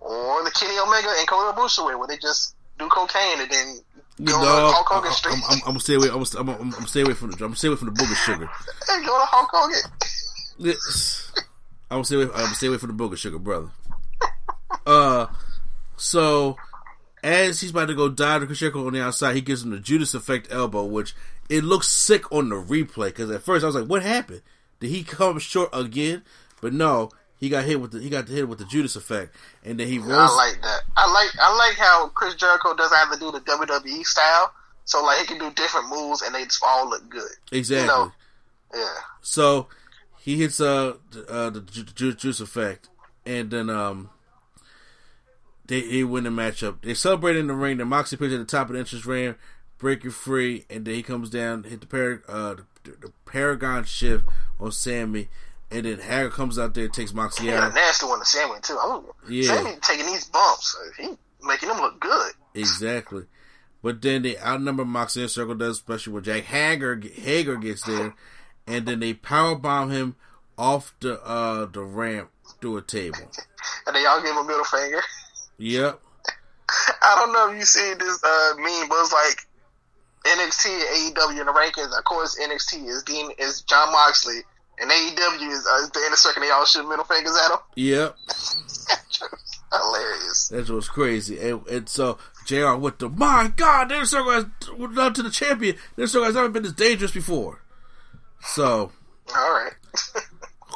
or 0.00 0.42
the 0.42 0.50
Kenny 0.50 0.78
Omega 0.78 1.14
and 1.18 1.28
Kota 1.28 1.56
Ibushi 1.56 1.86
way, 1.86 1.94
where 1.94 2.08
they 2.08 2.16
just 2.16 2.56
do 2.78 2.88
cocaine 2.88 3.40
and 3.40 3.50
then 3.50 3.80
you 4.18 4.26
go 4.26 4.32
know, 4.32 4.44
to 4.44 4.72
Hulk 4.72 4.88
Hogan 4.88 5.08
I'm, 5.08 5.14
Street. 5.14 5.34
I'm, 5.34 5.42
I'm, 5.44 5.58
I'm 5.58 5.64
gonna 5.64 5.80
stay 5.80 5.94
away. 5.94 6.08
I'm, 6.08 6.24
I'm, 6.38 6.48
I'm, 6.48 6.74
I'm 6.74 6.86
stay 6.86 7.02
away 7.02 7.14
from 7.14 7.30
the. 7.30 7.44
I'm 7.44 7.54
stay 7.54 7.68
away 7.68 7.76
from 7.76 7.88
the 7.88 7.94
booger 7.94 8.16
sugar. 8.16 8.48
and 8.90 9.06
go 9.06 9.18
to 9.18 9.26
Hulk 9.26 9.50
Hogan. 9.52 9.90
Yes. 10.58 11.32
I'm 11.90 11.96
gonna 11.96 12.04
stay 12.04 12.16
away. 12.16 12.24
I'm 12.24 12.30
gonna 12.30 12.54
stay 12.54 12.66
away 12.68 12.78
from 12.78 12.96
the 12.96 13.04
booger 13.04 13.16
sugar, 13.16 13.38
brother. 13.38 13.68
Uh, 14.84 15.26
so 15.96 16.56
as 17.22 17.60
he's 17.60 17.70
about 17.70 17.86
to 17.86 17.94
go 17.94 18.08
dive 18.08 18.40
to 18.40 18.46
Chris 18.46 18.62
on 18.62 18.92
the 18.92 19.02
outside, 19.02 19.36
he 19.36 19.40
gives 19.40 19.62
him 19.62 19.70
the 19.70 19.78
Judas 19.78 20.14
Effect 20.14 20.48
elbow, 20.50 20.84
which 20.84 21.14
it 21.48 21.62
looks 21.62 21.88
sick 21.88 22.30
on 22.32 22.48
the 22.48 22.56
replay. 22.56 23.06
Because 23.06 23.30
at 23.30 23.42
first 23.42 23.62
I 23.62 23.66
was 23.66 23.76
like, 23.76 23.86
"What 23.86 24.02
happened? 24.02 24.42
Did 24.80 24.90
he 24.90 25.04
come 25.04 25.38
short 25.38 25.70
again?" 25.72 26.22
But 26.60 26.72
no, 26.72 27.10
he 27.42 27.48
got 27.48 27.64
hit 27.64 27.80
with 27.80 27.90
the 27.90 27.98
he 27.98 28.08
got 28.08 28.28
hit 28.28 28.48
with 28.48 28.60
the 28.60 28.64
Judas 28.66 28.94
Effect, 28.94 29.34
and 29.64 29.78
then 29.80 29.88
he 29.88 29.98
rolls. 29.98 30.12
I 30.30 30.36
like 30.36 30.62
that. 30.62 30.80
I 30.96 31.12
like 31.12 31.30
I 31.40 31.56
like 31.56 31.76
how 31.76 32.06
Chris 32.14 32.36
Jericho 32.36 32.72
doesn't 32.76 32.96
have 32.96 33.12
to 33.12 33.18
do 33.18 33.32
the 33.32 33.40
WWE 33.40 34.04
style, 34.04 34.52
so 34.84 35.02
like 35.04 35.18
he 35.18 35.26
can 35.26 35.38
do 35.38 35.50
different 35.54 35.88
moves 35.88 36.22
and 36.22 36.32
they 36.34 36.44
just 36.44 36.62
all 36.64 36.88
look 36.88 37.08
good. 37.08 37.32
exactly. 37.50 37.82
You 37.82 37.86
know, 37.88 38.12
yeah. 38.74 38.94
So 39.22 39.66
he 40.20 40.38
hits 40.38 40.60
uh, 40.60 40.94
the- 41.10 41.28
uh 41.28 41.50
the 41.50 41.60
ju- 41.62 42.12
ju- 42.14 42.42
effect, 42.44 42.88
and 43.26 43.50
then 43.50 43.68
um 43.68 44.10
they 45.66 46.04
win 46.04 46.24
the 46.24 46.30
matchup. 46.30 46.82
They 46.82 46.94
celebrate 46.94 47.36
in 47.36 47.46
the 47.48 47.54
ring. 47.54 47.78
The 47.78 47.84
Moxie 47.84 48.16
pitch 48.16 48.32
at 48.32 48.38
the 48.38 48.44
top 48.44 48.68
of 48.68 48.74
the 48.74 48.78
entrance 48.80 49.04
ramp, 49.06 49.38
break 49.78 50.04
you 50.04 50.10
free, 50.12 50.64
and 50.70 50.84
then 50.84 50.94
he 50.94 51.02
comes 51.02 51.28
down, 51.30 51.64
hit 51.64 51.80
the 51.80 51.86
par- 51.88 52.22
uh 52.28 52.54
the, 52.84 52.90
the 53.00 53.12
Paradigm 53.26 53.84
Shift 53.84 54.24
on 54.60 54.70
Sammy, 54.72 55.28
and 55.72 55.84
then 55.86 55.98
Hager 55.98 56.30
comes 56.30 56.58
out 56.58 56.74
there, 56.74 56.84
and 56.84 56.92
takes 56.92 57.12
Moxie 57.14 57.44
He 57.44 57.50
out. 57.52 57.74
nasty 57.74 58.06
one 58.06 58.18
to 58.18 58.24
Sammy 58.24 58.54
too. 58.62 58.78
I'm, 58.82 59.04
Yeah. 59.28 59.54
Sammy 59.54 59.76
taking 59.82 60.06
these 60.06 60.24
bumps. 60.26 60.76
He 60.98 61.08
making 61.42 61.68
them 61.68 61.78
look 61.80 61.98
good. 62.00 62.32
Exactly. 62.54 63.24
But 63.82 64.00
then 64.02 64.22
they 64.22 64.38
outnumber 64.38 64.84
Moxie 64.84 65.22
and 65.22 65.30
Circle 65.30 65.56
does, 65.56 65.76
especially 65.78 66.12
when 66.12 66.22
Jake 66.24 66.44
Hager 66.44 67.00
Hager 67.14 67.56
gets 67.56 67.82
there, 67.82 68.14
and 68.66 68.86
then 68.86 69.00
they 69.00 69.14
power 69.14 69.54
bomb 69.56 69.90
him 69.90 70.14
off 70.56 70.94
the 71.00 71.20
uh 71.22 71.66
the 71.66 71.80
ramp 71.82 72.30
through 72.60 72.76
a 72.76 72.82
table. 72.82 73.18
And 73.86 73.94
they 73.94 74.04
all 74.06 74.20
give 74.20 74.30
him 74.32 74.38
a 74.38 74.44
middle 74.44 74.64
finger. 74.64 75.00
Yep. 75.58 76.00
I 77.02 77.14
don't 77.16 77.32
know 77.32 77.50
if 77.52 77.58
you 77.58 77.64
see 77.64 77.94
this 77.96 78.22
uh, 78.24 78.52
meme, 78.56 78.88
but 78.88 78.98
it's 79.00 79.12
like 79.12 79.46
NXT 80.24 80.66
and 81.06 81.16
AEW 81.16 81.40
in 81.40 81.46
the 81.46 81.52
rankings. 81.52 81.96
Of 81.96 82.04
course, 82.04 82.38
NXT 82.40 82.86
is 82.88 83.02
Dean 83.04 83.30
is 83.38 83.62
Jon 83.62 83.92
Moxley, 83.92 84.40
and 84.78 84.90
AEW 84.90 85.50
is, 85.50 85.66
uh, 85.66 85.86
the 85.92 86.00
inner 86.06 86.16
circle. 86.16 86.42
They 86.42 86.50
all 86.50 86.64
shoot 86.64 86.88
middle 86.88 87.04
fingers 87.04 87.36
at 87.44 87.52
him. 87.52 87.58
Yep. 87.76 88.16
Hilarious. 89.72 90.48
That 90.48 90.68
was 90.68 90.88
crazy. 90.88 91.38
And, 91.38 91.66
and 91.66 91.88
so 91.88 92.18
JR 92.46 92.74
with 92.74 92.98
the 92.98 93.08
my 93.08 93.52
God, 93.56 93.88
their 93.88 94.04
circle 94.04 94.32
has 94.32 94.46
done 94.94 95.14
to 95.14 95.22
the 95.22 95.30
champion. 95.30 95.76
Their 95.96 96.06
circle 96.06 96.26
has 96.26 96.34
never 96.34 96.48
been 96.48 96.62
this 96.62 96.72
dangerous 96.72 97.12
before. 97.12 97.62
So 98.42 98.92
All 99.34 99.52
right. 99.52 99.72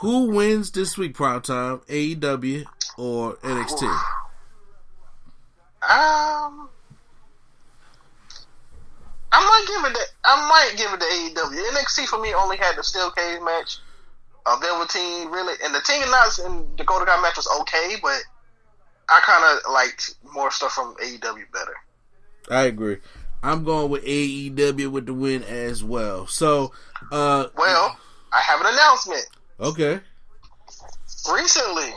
who 0.01 0.31
wins 0.31 0.71
this 0.71 0.97
week 0.97 1.15
prime 1.15 1.43
time? 1.43 1.81
AEW 1.89 2.65
or 2.97 3.35
NXT? 3.37 3.83
Um, 5.83 6.69
I 9.33 9.41
might 9.41 9.65
give 9.69 9.85
it. 9.85 9.95
The, 9.95 10.07
I 10.25 10.49
might 10.49 10.77
give 10.77 10.93
it 10.93 11.01
to 11.01 11.07
AEW. 11.07 11.71
NXT 11.73 12.07
for 12.07 12.21
me 12.21 12.35
only 12.35 12.57
had 12.57 12.77
the 12.77 12.83
steel 12.83 13.11
cage 13.11 13.41
match, 13.43 13.79
Velveteen 14.55 15.29
really, 15.29 15.55
and 15.65 15.75
the 15.75 15.81
Tegan 15.81 16.11
Nox 16.11 16.39
and 16.39 16.77
Dakota 16.77 17.05
Kai 17.05 17.21
match 17.21 17.37
was 17.37 17.49
okay, 17.63 17.97
but 18.01 18.21
I 19.09 19.21
kind 19.21 19.45
of 19.45 19.73
liked 19.73 20.15
more 20.33 20.51
stuff 20.51 20.73
from 20.73 20.95
AEW 20.97 21.51
better. 21.53 21.77
I 22.51 22.63
agree. 22.65 22.99
I'm 23.43 23.65
going 23.65 23.91
with 23.91 24.05
AEW 24.05 24.91
with 24.91 25.07
the 25.07 25.15
win 25.15 25.43
as 25.43 25.83
well. 25.83 26.27
So, 26.27 26.73
uh, 27.13 27.47
well, 27.57 27.99
I 28.33 28.41
have 28.41 28.61
an 28.61 28.67
announcement. 28.73 29.27
Okay. 29.61 30.01
Recently, 31.33 31.91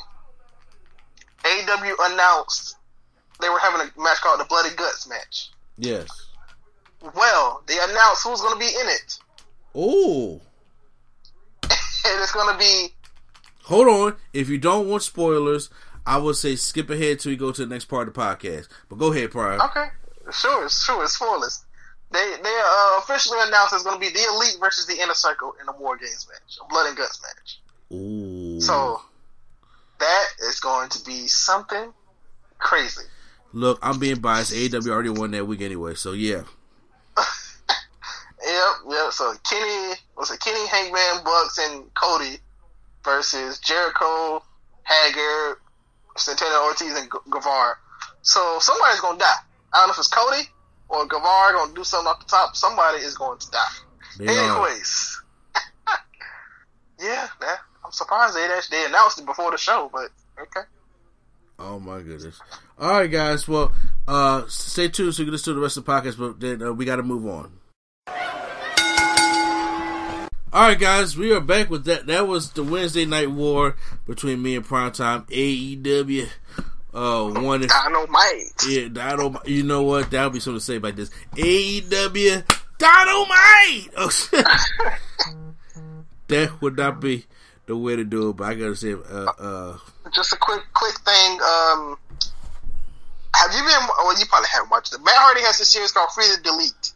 AEW 1.44 1.96
announced 2.02 2.78
they 3.42 3.50
were 3.50 3.60
having 3.60 3.82
a 3.82 4.02
match 4.02 4.22
called 4.22 4.40
the 4.40 4.46
Bloody 4.46 4.76
Guts 4.76 5.08
match. 5.08 5.52
Yes. 5.78 6.10
Well, 7.16 7.64
they 7.68 7.78
announced 7.80 8.24
who's 8.24 8.42
going 8.42 8.54
to 8.54 8.60
be 8.60 8.66
in 8.66 8.88
it. 8.88 9.20
Ooh. 9.78 10.42
and 12.06 12.22
it's 12.22 12.32
going 12.32 12.52
to 12.54 12.60
be. 12.60 12.94
Hold 13.64 13.88
on. 13.88 14.16
If 14.34 14.50
you 14.50 14.58
don't 14.58 14.88
want 14.88 15.04
spoilers, 15.04 15.70
I 16.06 16.18
would 16.18 16.36
say 16.36 16.56
skip 16.56 16.90
ahead 16.90 17.20
till 17.20 17.32
we 17.32 17.36
go 17.36 17.52
to 17.52 17.66
the 17.66 17.72
next 17.72 17.86
part 17.86 18.08
of 18.08 18.14
the 18.14 18.20
podcast. 18.20 18.68
But 18.90 18.98
go 18.98 19.12
ahead, 19.12 19.32
Prime. 19.32 19.62
Okay. 19.62 19.88
Sure, 20.32 20.70
sure. 20.70 21.04
It's 21.04 21.14
spoilers. 21.14 21.64
They 22.12 22.36
they 22.42 22.62
uh, 22.66 23.00
officially 23.00 23.38
announced 23.42 23.74
it's 23.74 23.84
going 23.84 23.96
to 23.96 24.00
be 24.00 24.12
the 24.12 24.26
Elite 24.34 24.58
versus 24.60 24.88
the 24.88 25.00
Inner 25.00 25.14
Circle 25.14 25.54
in 25.62 25.68
a 25.70 25.78
War 25.80 25.98
Games 25.98 26.28
match, 26.28 26.58
a 26.64 26.68
Blood 26.68 26.88
and 26.88 26.98
Guts 26.98 27.22
match. 27.22 27.60
Ooh. 27.92 28.60
So 28.60 29.02
that 30.00 30.26
is 30.48 30.60
going 30.60 30.90
to 30.90 31.04
be 31.06 31.28
something 31.28 31.94
crazy. 32.58 33.04
Look, 33.54 33.80
I'm 33.82 34.00
being 34.00 34.20
biased. 34.20 34.54
AEW 34.54 34.88
already 34.90 35.10
won 35.10 35.32
that 35.32 35.46
week 35.46 35.62
anyway, 35.62 35.96
so 35.96 36.14
yeah. 36.14 36.44
Yep, 38.52 38.76
yep. 38.90 39.12
So 39.12 39.34
Kenny 39.50 39.96
was 40.18 40.32
it 40.32 40.40
Kenny 40.40 40.68
Hangman 40.68 41.24
Bucks 41.24 41.58
and 41.58 41.94
Cody 41.94 42.38
versus 43.04 43.60
Jericho, 43.60 44.44
Hager, 44.86 45.60
Santana 46.18 46.64
Ortiz, 46.66 46.96
and 46.98 47.10
Guevara. 47.30 47.76
So 48.22 48.58
somebody's 48.60 49.02
gonna 49.02 49.20
die. 49.20 49.26
I 49.74 49.80
don't 49.80 49.88
know 49.88 49.94
if 49.94 50.00
it's 50.00 50.08
Cody 50.08 50.44
or 50.90 51.06
Guevara 51.06 51.54
gonna 51.54 51.74
do 51.74 51.84
something 51.84 52.08
off 52.08 52.20
the 52.20 52.26
top. 52.26 52.56
Somebody 52.56 53.00
is 53.00 53.18
going 53.18 53.40
to 53.40 53.52
die. 53.52 53.68
They 54.18 54.28
Anyways, 54.28 55.22
yeah, 57.00 57.28
that, 57.40 57.60
I'm 57.86 57.92
surprised 57.92 58.36
they 58.36 58.46
actually 58.46 58.80
they 58.80 58.86
announced 58.86 59.20
it 59.20 59.26
before 59.26 59.52
the 59.52 59.58
show, 59.58 59.90
but 59.94 60.10
okay. 60.42 60.68
Oh 61.60 61.80
my 61.80 62.02
goodness! 62.02 62.40
All 62.78 62.92
right, 62.92 63.12
guys. 63.12 63.48
Well, 63.48 63.74
uh, 64.08 64.44
stay 64.48 64.88
tuned 64.88 65.14
so 65.14 65.22
you 65.22 65.26
can 65.26 65.34
listen 65.34 65.52
to 65.52 65.56
the 65.56 65.62
rest 65.62 65.78
of 65.78 65.86
the 65.86 65.92
podcast. 65.92 66.18
But 66.18 66.40
then 66.40 66.62
uh, 66.62 66.72
we 66.72 66.86
got 66.86 66.96
to 66.98 67.04
move 67.04 67.26
on. 67.28 67.59
All 70.52 70.64
right, 70.64 70.80
guys, 70.80 71.16
we 71.16 71.32
are 71.32 71.40
back 71.40 71.70
with 71.70 71.86
that. 71.86 72.08
That 72.08 72.28
was 72.28 72.52
the 72.54 72.64
Wednesday 72.64 73.06
night 73.06 73.30
war 73.30 73.76
between 74.08 74.42
me 74.42 74.56
and 74.56 74.66
Primetime 74.66 75.28
AEW. 75.30 76.28
Uh, 76.92 77.30
one 77.42 77.64
is 77.64 77.72
Dynamite. 77.72 78.66
Yeah, 78.68 78.88
Dynamite. 78.88 79.48
You 79.48 79.62
know 79.62 79.84
what? 79.84 80.10
That 80.10 80.24
would 80.24 80.34
be 80.34 80.40
something 80.40 80.58
to 80.60 80.66
say 80.66 80.78
about 80.78 80.96
this. 80.96 81.12
AEW 81.36 82.44
Dynamite. 82.80 83.94
Oh, 83.96 84.10
shit. 84.10 84.44
that 86.30 86.62
would 86.62 86.78
not 86.78 87.00
be 87.00 87.26
the 87.68 87.78
way 87.78 87.96
to 87.96 88.04
do 88.04 88.30
it. 88.32 88.38
But 88.38 88.46
I 88.46 88.56
gotta 88.56 88.76
say, 88.76 88.94
uh, 88.94 89.32
uh, 89.38 89.78
Just 90.12 90.34
a 90.34 90.38
quick 90.38 90.64
quick 90.74 90.96
thing. 91.02 91.32
Um, 91.42 91.98
have 93.36 93.52
you 93.54 93.60
been? 93.60 93.88
Well, 94.00 94.20
you 94.20 94.26
probably 94.26 94.50
haven't 94.52 94.72
watched 94.72 94.94
it. 94.96 95.00
Matt 95.04 95.14
Hardy 95.16 95.42
has 95.42 95.60
a 95.60 95.66
series 95.66 95.92
called 95.92 96.10
Free 96.12 96.26
the 96.36 96.42
Delete. 96.42 96.94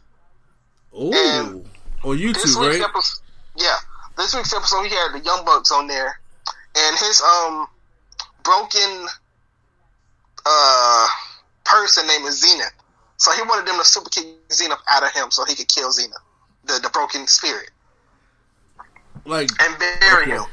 Ooh, 0.96 1.64
on 2.04 2.18
YouTube, 2.18 2.34
This 2.34 2.56
week's 2.56 2.80
right? 2.80 2.80
episode, 2.80 3.20
yeah, 3.56 3.76
this 4.16 4.34
week's 4.34 4.52
episode 4.54 4.84
he 4.84 4.90
had 4.90 5.12
the 5.14 5.24
Young 5.24 5.44
Bucks 5.44 5.72
on 5.72 5.86
there, 5.86 6.14
and 6.76 6.98
his 6.98 7.20
um 7.22 7.66
broken 8.44 9.06
uh 10.46 11.08
person 11.64 12.06
name 12.06 12.24
is 12.26 12.40
Zenith. 12.40 12.72
So 13.16 13.32
he 13.32 13.42
wanted 13.42 13.66
them 13.66 13.78
to 13.78 13.84
super 13.84 14.10
kick 14.10 14.26
Zenith 14.52 14.78
out 14.90 15.02
of 15.04 15.12
him 15.12 15.30
so 15.30 15.44
he 15.44 15.54
could 15.54 15.68
kill 15.68 15.90
Zenith, 15.92 16.16
the 16.64 16.80
the 16.82 16.90
broken 16.90 17.26
spirit, 17.26 17.70
Like 19.26 19.50
and 19.60 19.78
bury 19.78 20.26
Okay. 20.26 20.30
him. 20.30 20.44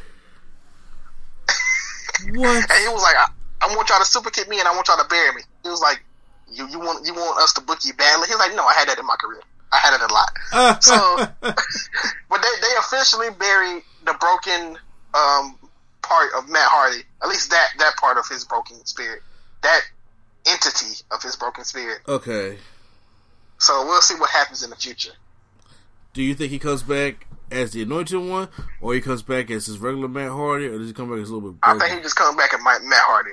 what? 2.33 2.65
And 2.71 2.81
he 2.81 2.87
was 2.89 3.03
like, 3.03 3.15
I, 3.17 3.27
I 3.61 3.75
want 3.75 3.89
y'all 3.89 3.99
to 3.99 4.05
super 4.05 4.29
kick 4.29 4.47
me 4.49 4.59
and 4.59 4.67
I 4.67 4.75
want 4.75 4.87
y'all 4.87 4.97
to 4.97 5.07
bury 5.09 5.33
me. 5.35 5.41
He 5.63 5.69
was 5.69 5.81
like, 5.81 6.03
you 6.47 6.67
you 6.69 6.79
want 6.79 7.05
you 7.05 7.13
want 7.13 7.39
us 7.41 7.53
to 7.53 7.61
book 7.61 7.79
you 7.85 7.93
badly? 7.93 8.27
He 8.27 8.33
was 8.33 8.39
like, 8.39 8.55
no, 8.55 8.63
I 8.65 8.73
had 8.73 8.87
that 8.89 8.99
in 8.99 9.05
my 9.05 9.15
career. 9.19 9.41
I 9.71 9.77
had 9.77 9.93
it 9.93 10.01
a 10.01 10.13
lot. 10.13 10.83
So, 10.83 10.95
but 12.29 12.41
they 12.41 12.53
they 12.61 12.73
officially 12.79 13.29
buried 13.39 13.83
the 14.05 14.15
broken 14.19 14.77
um 15.13 15.57
part 16.01 16.31
of 16.37 16.49
Matt 16.49 16.67
Hardy. 16.67 17.03
At 17.23 17.29
least 17.29 17.49
that 17.51 17.67
that 17.79 17.95
part 17.97 18.17
of 18.17 18.27
his 18.27 18.43
broken 18.45 18.83
spirit, 18.85 19.21
that 19.63 19.81
entity 20.45 21.03
of 21.11 21.21
his 21.23 21.35
broken 21.35 21.63
spirit. 21.63 21.99
okay. 22.07 22.57
So 23.59 23.85
we'll 23.85 24.01
see 24.01 24.15
what 24.15 24.31
happens 24.31 24.63
in 24.63 24.71
the 24.71 24.75
future. 24.75 25.11
Do 26.13 26.23
you 26.23 26.33
think 26.33 26.51
he 26.51 26.57
comes 26.57 26.81
back 26.81 27.27
as 27.51 27.71
the 27.71 27.83
Anointed 27.83 28.19
One, 28.27 28.49
or 28.81 28.95
he 28.95 29.01
comes 29.01 29.21
back 29.21 29.51
as 29.51 29.67
his 29.67 29.77
regular 29.77 30.07
Matt 30.07 30.31
Hardy, 30.31 30.65
or 30.65 30.79
does 30.79 30.87
he 30.87 30.93
come 30.93 31.09
back 31.11 31.19
as 31.19 31.29
a 31.29 31.33
little 31.35 31.51
bit? 31.51 31.59
I 31.61 31.77
think 31.77 31.93
he 31.93 32.01
just 32.01 32.15
comes 32.15 32.35
back 32.35 32.53
as 32.55 32.59
Matt 32.63 32.81
Hardy. 32.91 33.31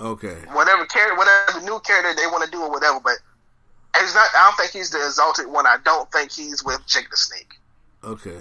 okay. 0.00 0.36
Whatever 0.52 0.86
character, 0.86 1.16
whatever 1.16 1.60
new 1.60 1.78
character 1.80 2.14
they 2.14 2.26
want 2.26 2.44
to 2.44 2.50
do 2.50 2.62
or 2.62 2.70
whatever, 2.70 2.98
but. 3.04 3.14
He's 4.00 4.14
not. 4.14 4.28
I 4.34 4.44
don't 4.44 4.56
think 4.56 4.72
he's 4.72 4.90
the 4.90 5.04
exalted 5.04 5.46
one. 5.46 5.66
I 5.66 5.76
don't 5.84 6.10
think 6.10 6.32
he's 6.32 6.64
with 6.64 6.80
Jake 6.86 7.10
the 7.10 7.16
Snake. 7.16 7.54
Okay. 8.04 8.38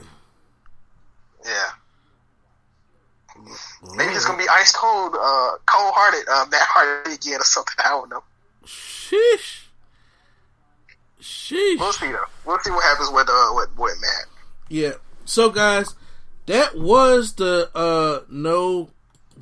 Yeah. 1.43 1.69
Maybe 3.95 4.13
he's 4.13 4.25
gonna 4.25 4.37
be 4.37 4.47
ice 4.49 4.71
cold, 4.71 5.13
uh, 5.13 5.51
cold 5.65 5.93
hearted, 5.95 6.27
uh, 6.29 6.45
Matt 6.49 6.61
Hardy 6.61 7.13
again 7.13 7.39
or 7.39 7.43
something. 7.43 7.75
I 7.79 7.89
don't 7.89 8.09
know. 8.09 8.23
Sheesh. 8.65 9.65
Sheesh. 11.21 11.79
We'll 11.79 11.93
see 11.93 12.11
though. 12.11 12.25
We'll 12.45 12.59
see 12.59 12.71
what 12.71 12.83
happens 12.83 13.09
with 13.11 13.27
uh 13.29 13.51
with, 13.55 13.77
with 13.77 14.01
Matt. 14.01 14.25
Yeah. 14.69 14.93
So, 15.25 15.49
guys, 15.49 15.95
that 16.45 16.77
was 16.77 17.33
the 17.33 17.69
uh 17.75 18.21
no 18.29 18.89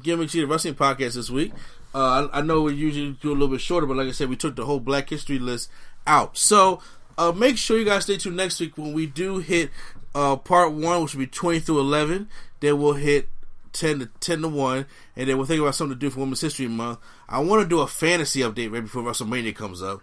gimmick 0.01 0.29
cheater 0.29 0.47
wrestling 0.47 0.75
podcast 0.75 1.15
this 1.15 1.29
week. 1.29 1.51
Uh, 1.95 2.27
I, 2.33 2.39
I 2.39 2.41
know 2.41 2.61
we 2.61 2.73
usually 2.73 3.11
do 3.21 3.29
a 3.29 3.33
little 3.33 3.49
bit 3.49 3.61
shorter, 3.61 3.85
but 3.85 3.97
like 3.97 4.07
I 4.07 4.11
said, 4.11 4.27
we 4.29 4.35
took 4.35 4.55
the 4.55 4.65
whole 4.65 4.79
Black 4.79 5.09
History 5.09 5.37
list 5.37 5.69
out. 6.07 6.37
So, 6.37 6.81
uh, 7.17 7.31
make 7.31 7.57
sure 7.57 7.77
you 7.77 7.85
guys 7.85 8.03
stay 8.03 8.17
tuned 8.17 8.37
next 8.37 8.59
week 8.59 8.77
when 8.77 8.93
we 8.93 9.05
do 9.05 9.39
hit 9.39 9.69
uh 10.15 10.35
part 10.35 10.71
one, 10.71 11.01
which 11.03 11.13
will 11.13 11.19
be 11.19 11.27
twenty 11.27 11.59
through 11.59 11.79
eleven. 11.79 12.27
Then 12.59 12.79
we'll 12.81 12.93
hit 12.93 13.27
ten 13.71 13.99
to 13.99 14.05
ten 14.19 14.41
to 14.41 14.47
one, 14.47 14.85
and 15.15 15.27
then 15.29 15.37
we'll 15.37 15.45
think 15.47 15.61
about 15.61 15.75
something 15.75 15.95
to 15.97 15.99
do 15.99 16.09
for 16.09 16.19
Women's 16.19 16.41
History 16.41 16.67
Month. 16.67 16.99
I 17.27 17.39
want 17.39 17.63
to 17.63 17.67
do 17.67 17.81
a 17.81 17.87
fantasy 17.87 18.41
update 18.41 18.71
right 18.71 18.83
before 18.83 19.01
WrestleMania 19.03 19.55
comes 19.55 19.81
up 19.81 20.01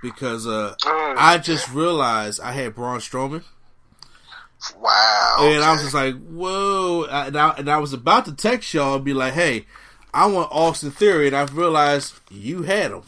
because 0.00 0.46
uh, 0.46 0.74
Mm. 0.82 1.14
I 1.18 1.38
just 1.38 1.70
realized 1.72 2.40
I 2.40 2.52
had 2.52 2.74
Braun 2.74 2.98
Strowman. 3.00 3.42
Wow. 4.78 5.36
And 5.40 5.62
I 5.64 5.72
was 5.72 5.82
just 5.82 5.94
like, 5.94 6.14
whoa. 6.28 7.04
And 7.10 7.36
I, 7.36 7.50
and 7.58 7.68
I 7.68 7.78
was 7.78 7.92
about 7.92 8.26
to 8.26 8.32
text 8.32 8.72
y'all 8.74 8.96
and 8.96 9.04
be 9.04 9.12
like, 9.12 9.32
hey, 9.34 9.66
I 10.14 10.26
want 10.26 10.52
Austin 10.52 10.90
Theory. 10.92 11.26
And 11.26 11.36
I 11.36 11.42
realized 11.46 12.14
you 12.30 12.62
had 12.62 12.92
him. 12.92 13.02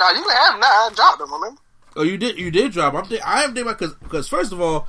God, 0.00 0.16
you 0.16 0.22
can 0.24 0.34
have 0.34 0.54
him 0.54 0.60
now. 0.60 0.66
I 0.66 0.90
dropped 0.94 1.20
him. 1.20 1.30
Remember? 1.30 1.60
Oh, 1.94 2.02
you 2.02 2.16
did. 2.16 2.38
You 2.38 2.50
did 2.50 2.72
drop. 2.72 2.94
I'm. 2.94 3.04
Th- 3.04 3.20
I 3.24 3.42
am 3.42 3.54
thinking 3.54 3.70
because 3.70 3.94
because 3.96 4.28
first 4.28 4.50
of 4.50 4.58
all, 4.58 4.88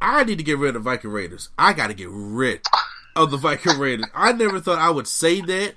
I 0.00 0.24
need 0.24 0.38
to 0.38 0.44
get 0.44 0.58
rid 0.58 0.74
of 0.74 0.82
the 0.82 0.90
Viking 0.90 1.10
Raiders. 1.10 1.50
I 1.56 1.72
got 1.72 1.86
to 1.86 1.94
get 1.94 2.08
rid 2.10 2.62
of 3.14 3.30
the 3.30 3.36
Viking 3.36 3.78
Raiders. 3.78 4.06
I 4.12 4.32
never 4.32 4.58
thought 4.58 4.80
I 4.80 4.90
would 4.90 5.06
say 5.06 5.40
that. 5.40 5.74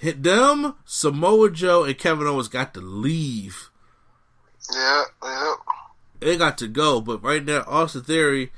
Hit 0.00 0.24
them. 0.24 0.74
Samoa 0.84 1.48
Joe 1.48 1.84
and 1.84 1.96
Kevin 1.96 2.26
Owens 2.26 2.48
got 2.48 2.74
to 2.74 2.80
leave. 2.80 3.70
Yeah. 4.74 5.04
Yeah. 5.22 5.54
They 6.18 6.36
got 6.36 6.58
to 6.58 6.66
go. 6.66 7.00
But 7.00 7.22
right 7.22 7.44
now, 7.44 7.62
Austin 7.68 8.02
Theory 8.02 8.50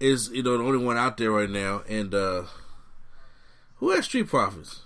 is 0.00 0.30
you 0.30 0.42
know 0.42 0.56
the 0.56 0.64
only 0.64 0.82
one 0.82 0.96
out 0.96 1.18
there 1.18 1.32
right 1.32 1.50
now. 1.50 1.82
And 1.86 2.14
uh 2.14 2.44
who 3.76 3.90
has 3.90 4.06
Street 4.06 4.28
Profits? 4.28 4.80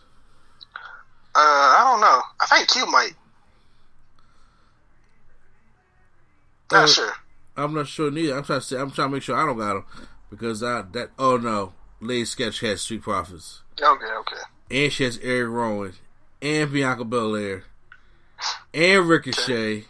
Uh, 1.32 1.38
I 1.38 1.82
don't 1.84 2.00
know. 2.00 2.20
I 2.40 2.46
think 2.46 2.68
Q 2.70 2.86
might. 2.86 3.12
Not 6.72 6.84
Uh, 6.84 6.86
sure. 6.86 7.12
I'm 7.56 7.74
not 7.74 7.88
sure 7.88 8.10
neither. 8.10 8.36
I'm 8.36 8.44
trying 8.44 8.60
to 8.60 8.64
say, 8.66 8.78
I'm 8.78 8.90
trying 8.90 9.08
to 9.08 9.14
make 9.14 9.22
sure 9.22 9.36
I 9.36 9.44
don't 9.46 9.58
got 9.58 9.74
them 9.74 9.84
because 10.30 10.62
I 10.62 10.82
that 10.92 11.10
oh 11.18 11.36
no, 11.36 11.72
Lady 12.00 12.24
Sketch 12.24 12.60
has 12.60 12.80
Street 12.82 13.02
Profits 13.02 13.60
Okay. 13.80 14.06
Okay. 14.20 14.42
and 14.70 14.92
she 14.92 15.04
has 15.04 15.18
Eric 15.18 15.50
Rowan 15.50 15.94
and 16.40 16.72
Bianca 16.72 17.04
Belair 17.04 17.64
and 18.72 19.08
Ricochet 19.08 19.84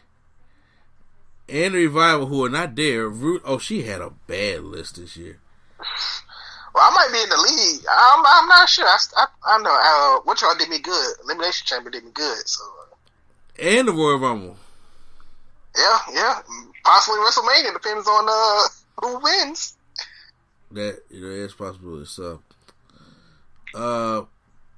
and 1.49 1.75
the 1.75 1.79
Revival 1.79 2.27
who 2.27 2.45
are 2.45 2.49
not 2.51 2.75
there. 2.77 3.09
Root 3.09 3.43
oh 3.45 3.59
she 3.59 3.83
had 3.83 4.01
a 4.01 4.11
bad 4.27 4.63
list 4.65 4.97
this 4.97 5.17
year. 5.17 5.39
Well, 6.75 6.85
I 6.85 6.91
might 6.95 7.13
be 7.13 7.23
in 7.23 7.29
the 7.29 7.37
league. 7.37 7.85
I'm. 7.91 8.25
I'm 8.25 8.49
not 8.49 8.69
sure. 8.69 8.87
I. 8.87 8.97
I, 9.17 9.27
I 9.45 9.59
know. 9.59 9.71
Uh, 10.19 10.21
what 10.25 10.41
y'all 10.41 10.55
did 10.57 10.69
me 10.69 10.79
good. 10.79 11.15
Elimination 11.25 11.67
Chamber 11.67 11.91
did 11.91 12.05
me 12.05 12.11
good. 12.15 12.49
So. 12.49 12.63
uh, 12.65 13.63
and 13.63 13.89
the 13.89 13.93
Royal 13.93 14.19
Rumble. 14.21 14.57
Yeah, 15.77 15.99
yeah. 16.13 16.41
Possibly 16.85 17.21
WrestleMania 17.21 17.73
depends 17.73 18.09
on 18.09 18.27
uh, 18.29 18.69
who 19.01 19.21
wins. 19.23 19.77
That 20.73 21.01
you 21.11 21.21
know, 21.21 21.41
that's 21.41 21.55
possible. 21.55 22.05
So, 22.07 22.43
uh, 23.75 24.23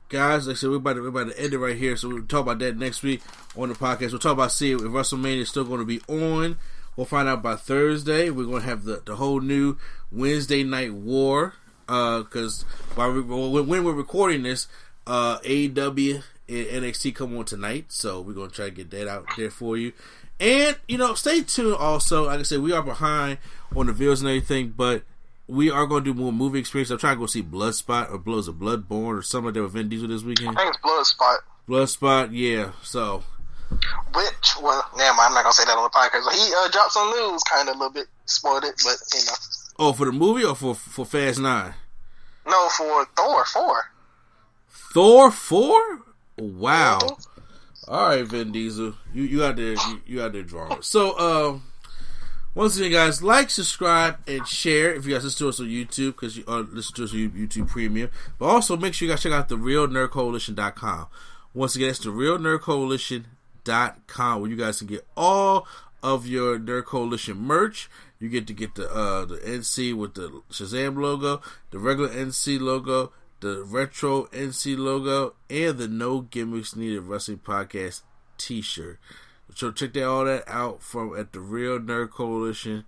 guys, 0.08 0.46
like 0.46 0.56
I 0.56 0.58
said, 0.58 0.70
we're 0.70 0.76
about 0.76 0.94
to, 0.94 1.02
we're 1.02 1.08
about 1.08 1.28
to 1.28 1.40
end 1.40 1.54
it 1.54 1.58
right 1.58 1.76
here. 1.76 1.96
So 1.96 2.08
we'll 2.08 2.22
talk 2.24 2.42
about 2.42 2.58
that 2.60 2.76
next 2.76 3.02
week 3.02 3.22
on 3.56 3.68
the 3.68 3.74
podcast. 3.74 4.10
We'll 4.10 4.18
talk 4.18 4.32
about 4.32 4.52
see 4.52 4.72
if 4.72 4.80
WrestleMania 4.80 5.40
is 5.40 5.48
still 5.48 5.64
going 5.64 5.80
to 5.80 5.86
be 5.86 6.00
on. 6.08 6.58
We'll 6.96 7.06
find 7.06 7.28
out 7.28 7.42
by 7.42 7.56
Thursday. 7.56 8.30
We're 8.30 8.46
going 8.46 8.62
to 8.62 8.68
have 8.68 8.84
the, 8.84 9.02
the 9.04 9.16
whole 9.16 9.40
new 9.40 9.78
Wednesday 10.10 10.62
Night 10.62 10.92
War. 10.92 11.54
Because 11.86 12.64
uh, 12.96 13.10
when, 13.10 13.66
when 13.66 13.84
we're 13.84 13.92
recording 13.92 14.42
this, 14.44 14.68
uh, 15.06 15.38
AEW 15.40 16.22
and 16.48 16.66
NXT 16.66 17.14
come 17.14 17.36
on 17.36 17.44
tonight. 17.44 17.86
So 17.88 18.20
we're 18.20 18.34
going 18.34 18.50
to 18.50 18.54
try 18.54 18.66
to 18.66 18.70
get 18.70 18.90
that 18.90 19.08
out 19.08 19.26
there 19.36 19.50
for 19.50 19.76
you. 19.76 19.92
And, 20.40 20.76
you 20.88 20.98
know, 20.98 21.14
stay 21.14 21.42
tuned 21.42 21.76
also. 21.76 22.26
Like 22.26 22.40
I 22.40 22.42
said, 22.42 22.60
we 22.60 22.72
are 22.72 22.82
behind 22.82 23.38
on 23.76 23.86
the 23.86 23.92
videos 23.92 24.20
and 24.20 24.28
everything, 24.28 24.74
but 24.76 25.02
we 25.46 25.70
are 25.70 25.86
going 25.86 26.04
to 26.04 26.12
do 26.12 26.18
more 26.18 26.32
movie 26.32 26.58
experience. 26.58 26.90
I'm 26.90 26.98
trying 26.98 27.16
to 27.16 27.20
go 27.20 27.26
see 27.26 27.42
Bloodshot 27.42 28.10
or 28.10 28.18
Blows 28.18 28.48
of 28.48 28.56
Bloodborne 28.56 29.18
or 29.18 29.22
something 29.22 29.46
like 29.46 29.54
that 29.54 29.62
with 29.62 29.72
Vin 29.72 29.88
Diesel 29.88 30.08
this 30.08 30.22
weekend. 30.22 30.58
I 30.58 30.62
think 30.62 30.74
it's 30.74 30.82
Bloodshot. 30.82 31.40
Bloodshot, 31.68 32.32
yeah. 32.32 32.72
So. 32.82 33.22
Which, 33.70 34.56
well, 34.60 34.84
never 34.96 35.16
mind. 35.16 35.28
I'm 35.28 35.34
not 35.34 35.42
going 35.44 35.52
to 35.52 35.56
say 35.56 35.64
that 35.64 35.76
on 35.78 35.84
the 35.84 35.90
podcast. 35.90 36.32
He 36.32 36.52
uh, 36.54 36.68
dropped 36.68 36.92
some 36.92 37.10
news, 37.10 37.42
kind 37.44 37.68
of 37.68 37.76
a 37.76 37.78
little 37.78 37.92
bit, 37.92 38.06
spoiled 38.26 38.64
it, 38.64 38.80
but, 38.84 38.96
you 39.14 39.24
know. 39.26 39.34
Oh, 39.78 39.92
for 39.92 40.06
the 40.06 40.12
movie 40.12 40.44
or 40.44 40.54
for 40.54 40.74
for 40.74 41.06
Fast 41.06 41.40
9? 41.40 41.74
No, 42.46 42.68
for 42.70 43.06
Thor 43.16 43.44
4. 43.44 43.84
Thor 44.92 45.30
4? 45.30 46.02
Wow. 46.38 46.98
Mm-hmm. 47.00 47.31
All 47.88 48.08
right, 48.08 48.24
Vin 48.24 48.52
Diesel, 48.52 48.94
you 49.12 49.24
you 49.24 49.44
out 49.44 49.56
there, 49.56 49.72
you, 49.72 50.00
you 50.06 50.22
out 50.22 50.32
there 50.32 50.44
drawing. 50.44 50.82
So, 50.82 51.18
um, 51.18 51.64
once 52.54 52.76
again, 52.76 52.92
guys, 52.92 53.20
like, 53.22 53.50
subscribe, 53.50 54.18
and 54.28 54.46
share 54.46 54.94
if 54.94 55.04
you 55.04 55.14
guys 55.14 55.24
listen 55.24 55.46
to 55.46 55.48
us 55.48 55.58
on 55.58 55.66
YouTube 55.66 56.12
because 56.12 56.36
you 56.36 56.44
uh, 56.46 56.62
listen 56.70 56.94
to 56.96 57.04
us 57.04 57.12
on 57.12 57.30
YouTube 57.30 57.68
Premium. 57.68 58.10
But 58.38 58.44
also 58.46 58.76
make 58.76 58.94
sure 58.94 59.06
you 59.06 59.12
guys 59.12 59.22
check 59.22 59.32
out 59.32 59.48
the 59.48 59.56
realnerdcoalition.com. 59.56 61.06
Once 61.54 61.74
again, 61.74 61.88
that's 61.88 61.98
the 62.00 62.10
realnerdcoalition.com 62.10 64.40
where 64.40 64.50
you 64.50 64.56
guys 64.56 64.78
can 64.78 64.86
get 64.86 65.04
all 65.16 65.66
of 66.02 66.26
your 66.26 66.58
Nerd 66.58 66.84
Coalition 66.84 67.38
merch. 67.38 67.88
You 68.18 68.28
get 68.28 68.46
to 68.46 68.52
get 68.52 68.74
the 68.76 68.88
uh, 68.88 69.24
the 69.24 69.38
NC 69.38 69.94
with 69.94 70.14
the 70.14 70.42
Shazam 70.50 71.00
logo, 71.00 71.40
the 71.70 71.78
regular 71.78 72.10
NC 72.10 72.60
logo, 72.60 73.12
the 73.42 73.62
retro 73.64 74.24
NC 74.26 74.78
logo, 74.78 75.34
and 75.50 75.76
the 75.76 75.88
No 75.88 76.22
Gimmicks 76.22 76.74
Needed 76.74 77.02
Wrestling 77.02 77.38
Podcast 77.38 78.00
T-shirt. 78.38 78.98
So 79.54 79.70
check 79.70 79.92
that 79.92 80.04
all 80.04 80.24
that 80.24 80.48
out 80.48 80.82
from 80.82 81.14
at 81.18 81.32
the 81.32 81.40
Real 81.40 81.78
Nerd 81.78 82.10
Coalition.com. 82.10 82.86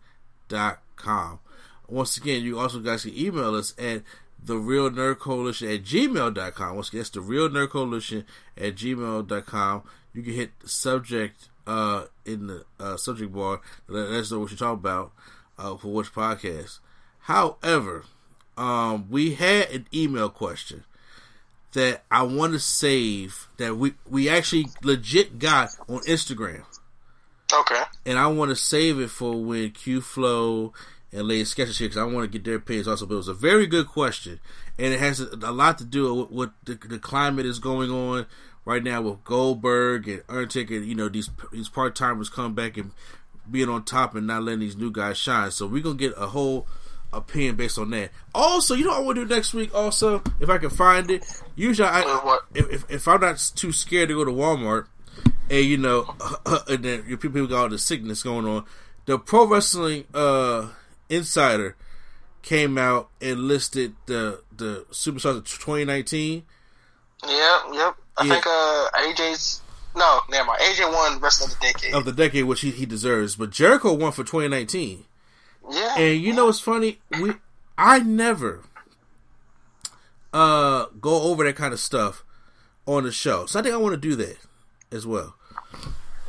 Once 1.86 2.16
again, 2.16 2.42
you 2.42 2.58
also 2.58 2.78
guys 2.78 3.02
can 3.02 3.14
email 3.18 3.54
us 3.54 3.74
at 3.78 4.02
the 4.42 4.56
real 4.56 4.90
nerd 4.90 5.18
coalition 5.18 5.70
at 5.70 5.82
gmail.com. 5.84 6.76
Once 6.76 6.88
again, 6.88 7.00
that's 7.00 7.10
the 7.10 7.20
real 7.20 7.48
nerd 7.48 7.70
coalition 7.70 8.24
at 8.56 8.74
gmail.com. 8.74 9.82
You 10.12 10.22
can 10.22 10.32
hit 10.32 10.52
subject 10.64 11.48
uh, 11.66 12.04
in 12.24 12.46
the 12.46 12.64
uh, 12.78 12.96
subject 12.96 13.32
bar. 13.32 13.60
Let 13.88 14.08
us 14.08 14.30
know 14.30 14.40
what 14.40 14.50
you're 14.50 14.58
talking 14.58 14.80
about 14.80 15.12
uh, 15.58 15.76
for 15.76 15.88
which 15.88 16.12
podcast. 16.12 16.78
However, 17.20 18.04
um, 18.56 19.06
we 19.10 19.34
had 19.34 19.70
an 19.70 19.86
email 19.92 20.28
question 20.28 20.84
that 21.74 22.04
I 22.10 22.22
want 22.22 22.52
to 22.52 22.60
save 22.60 23.48
that 23.58 23.76
we 23.76 23.94
we 24.08 24.28
actually 24.28 24.66
legit 24.82 25.38
got 25.38 25.70
on 25.88 26.00
Instagram. 26.00 26.64
Okay. 27.52 27.82
And 28.06 28.18
I 28.18 28.26
want 28.28 28.50
to 28.50 28.56
save 28.56 28.98
it 28.98 29.10
for 29.10 29.42
when 29.42 29.70
Q 29.70 30.00
Flow 30.00 30.72
and 31.12 31.28
Lady 31.28 31.44
Sketches 31.44 31.78
here 31.78 31.88
because 31.88 31.98
I 31.98 32.04
want 32.04 32.30
to 32.30 32.38
get 32.38 32.44
their 32.44 32.56
opinions 32.56 32.88
also. 32.88 33.06
But 33.06 33.14
it 33.14 33.18
was 33.18 33.28
a 33.28 33.34
very 33.34 33.66
good 33.66 33.88
question, 33.88 34.40
and 34.78 34.92
it 34.92 35.00
has 35.00 35.20
a, 35.20 35.52
lot 35.52 35.78
to 35.78 35.84
do 35.84 36.14
with 36.14 36.30
what 36.30 36.52
the, 36.64 36.74
the 36.74 36.98
climate 36.98 37.46
is 37.46 37.58
going 37.58 37.90
on 37.90 38.26
right 38.64 38.82
now 38.82 39.02
with 39.02 39.24
Goldberg 39.24 40.08
and 40.08 40.22
Undertaker. 40.28 40.74
You 40.74 40.94
know 40.94 41.08
these 41.08 41.30
these 41.52 41.68
part 41.68 41.94
timers 41.94 42.28
come 42.28 42.54
back 42.54 42.76
and 42.76 42.92
being 43.50 43.68
on 43.68 43.84
top 43.84 44.14
and 44.14 44.26
not 44.26 44.42
letting 44.42 44.60
these 44.60 44.76
new 44.76 44.90
guys 44.90 45.18
shine. 45.18 45.50
So 45.50 45.66
we're 45.66 45.82
gonna 45.82 45.96
get 45.96 46.14
a 46.16 46.28
whole 46.28 46.66
opinion 47.16 47.56
based 47.56 47.78
on 47.78 47.90
that. 47.90 48.10
Also, 48.34 48.74
you 48.74 48.84
know 48.84 48.90
what 48.90 49.00
I 49.00 49.02
want 49.02 49.16
to 49.16 49.26
do 49.26 49.34
next 49.34 49.54
week? 49.54 49.74
Also, 49.74 50.22
if 50.40 50.48
I 50.48 50.58
can 50.58 50.70
find 50.70 51.10
it, 51.10 51.24
usually 51.54 51.88
I 51.88 52.38
if, 52.54 52.70
if, 52.70 52.90
if 52.90 53.08
I'm 53.08 53.20
not 53.20 53.38
too 53.54 53.72
scared 53.72 54.08
to 54.08 54.14
go 54.14 54.24
to 54.24 54.30
Walmart 54.30 54.86
and 55.50 55.64
you 55.64 55.76
know 55.76 56.14
and 56.68 56.84
then 56.84 57.16
people 57.16 57.46
got 57.46 57.62
all 57.62 57.68
the 57.68 57.78
sickness 57.78 58.22
going 58.22 58.46
on, 58.46 58.64
the 59.06 59.18
Pro 59.18 59.46
Wrestling 59.46 60.04
uh, 60.14 60.68
Insider 61.08 61.76
came 62.42 62.76
out 62.76 63.08
and 63.20 63.40
listed 63.40 63.94
the 64.06 64.42
the 64.56 64.86
superstars 64.90 65.38
of 65.38 65.44
2019. 65.44 66.44
Yeah, 67.26 67.60
yep. 67.72 67.96
I 68.16 68.24
yeah. 68.24 68.32
think 68.32 68.46
uh, 68.46 68.88
AJ's 68.94 69.60
no, 69.96 70.20
never 70.28 70.46
mind. 70.46 70.60
AJ 70.60 70.92
won 70.92 71.20
rest 71.20 71.42
of 71.42 71.50
the 71.50 71.56
decade 71.60 71.94
of 71.94 72.04
the 72.04 72.12
decade, 72.12 72.44
which 72.44 72.60
he, 72.60 72.70
he 72.70 72.86
deserves. 72.86 73.36
But 73.36 73.50
Jericho 73.50 73.92
won 73.92 74.12
for 74.12 74.24
2019. 74.24 75.04
Yeah. 75.70 75.98
And 75.98 76.20
you 76.20 76.32
know 76.32 76.46
what's 76.46 76.60
funny? 76.60 76.98
We 77.20 77.32
I 77.78 78.00
never 78.00 78.62
uh 80.32 80.86
go 81.00 81.22
over 81.22 81.44
that 81.44 81.56
kind 81.56 81.72
of 81.72 81.80
stuff 81.80 82.24
on 82.86 83.04
the 83.04 83.12
show. 83.12 83.46
So 83.46 83.60
I 83.60 83.62
think 83.62 83.74
I 83.74 83.78
want 83.78 83.94
to 83.94 84.00
do 84.00 84.14
that 84.16 84.36
as 84.92 85.06
well. 85.06 85.34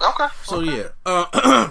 Okay. 0.02 0.28
So 0.44 0.62
okay. 0.62 0.78
yeah. 0.78 0.88
Uh 1.06 1.70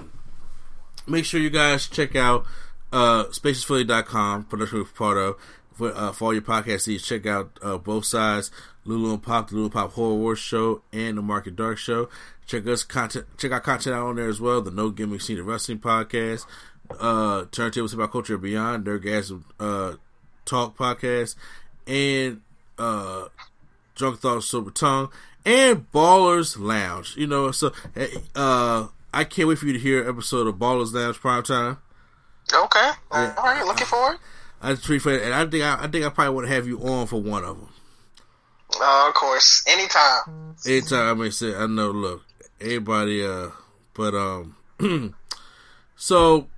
make 1.06 1.24
sure 1.24 1.40
you 1.40 1.50
guys 1.50 1.86
check 1.86 2.16
out 2.16 2.44
uh 2.92 3.24
spacesphilly.com, 3.24 4.44
production 4.44 4.78
we're 4.78 4.84
part 4.84 5.16
of. 5.16 5.36
For, 5.74 5.92
uh, 5.92 6.12
for 6.12 6.26
all 6.26 6.32
your 6.32 6.42
podcast 6.42 6.86
needs, 6.86 7.04
check 7.04 7.26
out 7.26 7.58
uh, 7.60 7.78
both 7.78 8.04
sides, 8.04 8.52
Lulu 8.84 9.14
and 9.14 9.20
Pop, 9.20 9.50
the 9.50 9.56
Lulu 9.56 9.70
Pop 9.70 9.90
Horror 9.94 10.14
Wars 10.14 10.38
show, 10.38 10.82
and 10.92 11.18
the 11.18 11.22
Market 11.22 11.56
Dark 11.56 11.78
show. 11.78 12.08
Check 12.46 12.64
us 12.68 12.84
content, 12.84 13.26
check 13.38 13.50
out 13.50 13.64
content 13.64 13.96
out 13.96 14.06
on 14.06 14.14
there 14.14 14.28
as 14.28 14.40
well. 14.40 14.62
The 14.62 14.70
No 14.70 14.90
Gimmicks 14.90 15.28
Needed 15.28 15.42
Wrestling 15.42 15.80
podcast, 15.80 16.46
uh, 16.90 17.44
Turntables 17.44 17.94
About 17.94 18.12
Culture 18.12 18.38
Beyond, 18.38 18.86
Nerdgasm 18.86 19.44
uh, 19.60 19.94
Talk 20.44 20.76
podcast, 20.76 21.36
and 21.86 22.40
uh, 22.78 23.26
Drunk 23.94 24.20
Thoughts 24.20 24.46
Sober 24.46 24.70
Tongue, 24.70 25.10
and 25.44 25.90
Ballers 25.92 26.58
Lounge. 26.58 27.16
You 27.16 27.26
know, 27.26 27.50
so 27.50 27.72
uh, 28.34 28.88
I 29.12 29.24
can't 29.24 29.48
wait 29.48 29.58
for 29.58 29.66
you 29.66 29.72
to 29.72 29.78
hear 29.78 30.08
episode 30.08 30.46
of 30.46 30.56
Ballers 30.56 30.92
Lounge 30.92 31.16
Prime 31.16 31.42
Time. 31.42 31.78
Okay, 32.52 32.90
yeah. 33.12 33.34
all 33.36 33.44
right, 33.44 33.64
looking 33.64 33.86
forward. 33.86 34.18
I 34.60 34.70
just 34.72 34.84
appreciate 34.84 35.16
it, 35.16 35.22
and 35.24 35.34
I 35.34 35.46
think 35.46 35.64
I, 35.64 35.84
I 35.84 35.88
think 35.88 36.04
I 36.04 36.08
probably 36.08 36.34
want 36.34 36.48
to 36.48 36.54
have 36.54 36.66
you 36.66 36.78
on 36.80 37.06
for 37.06 37.20
one 37.20 37.44
of 37.44 37.58
them. 37.58 37.68
Uh, 38.80 39.08
of 39.08 39.14
course, 39.14 39.64
anytime. 39.66 40.54
Anytime. 40.66 41.18
I 41.18 41.22
mean, 41.22 41.32
say 41.32 41.54
I 41.54 41.66
know. 41.66 41.90
Look, 41.90 42.22
everybody. 42.60 43.24
Uh, 43.24 43.48
but 43.94 44.14
um, 44.14 44.56
so 45.96 46.48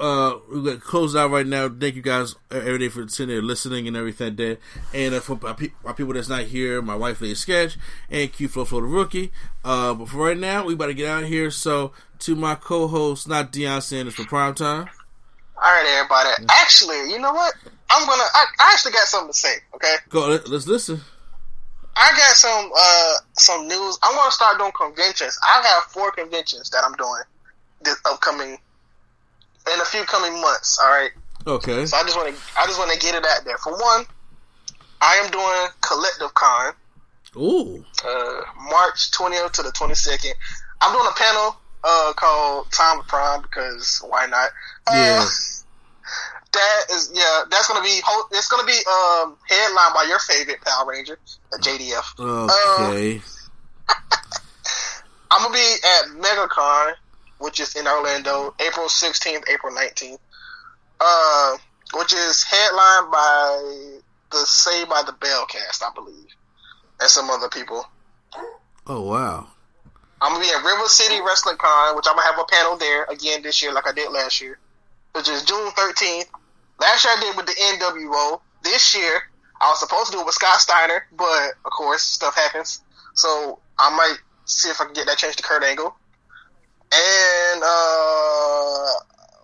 uh, 0.00 0.38
we 0.50 0.64
got 0.64 0.80
closed 0.80 1.16
out 1.16 1.30
right 1.30 1.46
now. 1.46 1.68
Thank 1.68 1.94
you 1.94 2.02
guys 2.02 2.34
every 2.50 2.78
day 2.78 2.88
for 2.88 3.06
sitting 3.08 3.34
there 3.34 3.42
listening 3.42 3.86
and 3.86 3.96
everything 3.96 4.34
there. 4.36 4.56
And 4.94 5.14
uh, 5.14 5.20
for 5.20 5.38
my, 5.40 5.52
pe- 5.52 5.72
my, 5.84 5.92
people 5.92 6.14
that's 6.14 6.28
not 6.28 6.44
here, 6.44 6.80
my 6.80 6.94
wife 6.94 7.20
Lady 7.20 7.34
Sketch 7.34 7.76
and 8.08 8.32
Q 8.32 8.48
Flow 8.48 8.64
for 8.64 8.80
the 8.80 8.86
rookie. 8.86 9.30
Uh, 9.64 9.94
but 9.94 10.08
for 10.08 10.16
right 10.18 10.38
now, 10.38 10.64
we 10.64 10.74
about 10.74 10.86
to 10.86 10.94
get 10.94 11.08
out 11.08 11.24
of 11.24 11.28
here. 11.28 11.50
So 11.50 11.92
to 12.20 12.34
my 12.34 12.54
co-host, 12.54 13.28
not 13.28 13.52
Deion 13.52 13.82
Sanders 13.82 14.14
for 14.14 14.24
prime 14.24 14.54
time. 14.54 14.88
All 15.56 15.62
right, 15.62 15.86
everybody. 15.98 16.46
Actually, 16.48 17.10
you 17.10 17.18
know 17.18 17.32
what? 17.32 17.54
I'm 17.90 18.06
gonna. 18.06 18.22
I, 18.22 18.46
I 18.60 18.72
actually 18.72 18.92
got 18.92 19.06
something 19.06 19.32
to 19.32 19.38
say. 19.38 19.54
Okay. 19.74 19.94
Go. 20.08 20.28
Let, 20.28 20.48
let's 20.48 20.66
listen. 20.66 21.00
I 21.96 22.10
got 22.12 22.36
some 22.36 22.70
uh 22.74 23.14
some 23.32 23.68
news. 23.68 23.98
I'm 24.02 24.14
gonna 24.14 24.30
start 24.30 24.58
doing 24.58 24.72
conventions. 24.74 25.38
I 25.42 25.60
have 25.66 25.82
four 25.92 26.10
conventions 26.12 26.70
that 26.70 26.82
I'm 26.84 26.94
doing 26.94 27.22
this 27.82 28.00
upcoming 28.06 28.56
in 29.72 29.80
a 29.80 29.84
few 29.84 30.02
coming 30.04 30.40
months. 30.40 30.78
All 30.82 30.88
right. 30.88 31.10
Okay. 31.46 31.86
So 31.86 31.96
I 31.96 32.02
just 32.02 32.16
want 32.16 32.34
to 32.34 32.42
I 32.58 32.66
just 32.66 32.78
want 32.78 32.90
to 32.92 32.98
get 32.98 33.14
it 33.14 33.24
out 33.26 33.44
there. 33.44 33.58
For 33.58 33.72
one, 33.72 34.04
I 35.00 35.16
am 35.16 35.30
doing 35.30 35.68
Collective 35.80 36.34
Con. 36.34 36.74
Ooh. 37.36 37.84
Uh, 38.04 38.42
March 38.70 39.10
20th 39.12 39.52
to 39.52 39.62
the 39.62 39.70
22nd. 39.70 40.32
I'm 40.80 40.92
doing 40.92 41.06
a 41.08 41.14
panel 41.18 41.56
uh 41.82 42.12
called 42.14 42.70
Time 42.72 43.00
of 43.00 43.06
Prime 43.06 43.42
because 43.42 44.02
why 44.06 44.26
not? 44.26 44.50
Uh, 44.86 44.94
yeah. 44.94 45.26
That 46.52 46.86
is 46.90 47.12
yeah. 47.14 47.44
That's 47.48 47.68
gonna 47.68 47.80
be 47.84 48.00
it's 48.32 48.48
gonna 48.48 48.66
be 48.66 48.72
um 48.72 49.36
headlined 49.48 49.94
by 49.94 50.04
your 50.08 50.18
favorite 50.18 50.60
Power 50.62 50.90
Ranger, 50.90 51.16
JDF. 51.60 52.18
Okay. 52.18 53.18
Uh, 53.88 53.94
I'm 55.30 55.42
gonna 55.42 55.54
be 55.54 55.74
at 55.84 56.06
MegaCon, 56.20 56.94
which 57.40 57.58
is 57.58 57.74
in 57.74 57.86
Orlando, 57.86 58.54
April 58.60 58.86
16th, 58.86 59.48
April 59.48 59.74
19th. 59.74 60.18
Uh, 61.00 61.56
which 61.94 62.12
is 62.12 62.44
headlined 62.44 63.10
by 63.10 63.98
the 64.30 64.46
Saved 64.46 64.88
by 64.88 65.02
the 65.04 65.12
Bell 65.12 65.46
cast, 65.46 65.82
I 65.82 65.92
believe, 65.94 66.28
and 67.00 67.08
some 67.08 67.30
other 67.30 67.48
people. 67.48 67.84
Oh 68.86 69.02
wow! 69.02 69.48
I'm 70.20 70.32
gonna 70.32 70.44
be 70.44 70.50
at 70.50 70.64
River 70.64 70.86
City 70.86 71.20
Wrestling 71.20 71.56
Con, 71.56 71.96
which 71.96 72.06
I'm 72.08 72.14
gonna 72.14 72.26
have 72.26 72.38
a 72.38 72.44
panel 72.44 72.76
there 72.76 73.04
again 73.04 73.42
this 73.42 73.62
year, 73.62 73.72
like 73.72 73.88
I 73.88 73.92
did 73.92 74.12
last 74.12 74.40
year, 74.40 74.58
which 75.12 75.28
is 75.28 75.44
June 75.44 75.70
13th. 75.70 76.28
Last 76.80 77.04
year 77.04 77.14
I 77.16 77.20
did 77.20 77.36
with 77.36 77.46
the 77.46 77.52
NWO. 77.52 78.40
This 78.62 78.94
year 78.94 79.22
I 79.60 79.68
was 79.68 79.80
supposed 79.80 80.06
to 80.06 80.12
do 80.12 80.20
it 80.20 80.26
with 80.26 80.34
Scott 80.34 80.60
Steiner, 80.60 81.06
but 81.16 81.52
of 81.64 81.72
course 81.72 82.02
stuff 82.02 82.36
happens. 82.36 82.82
So 83.14 83.58
I 83.78 83.90
might 83.90 84.18
see 84.44 84.68
if 84.68 84.80
I 84.80 84.84
can 84.84 84.94
get 84.94 85.06
that 85.06 85.18
changed 85.18 85.38
to 85.38 85.44
Kurt 85.44 85.64
Angle. 85.64 85.96
And 86.92 87.62
uh, 87.62 88.90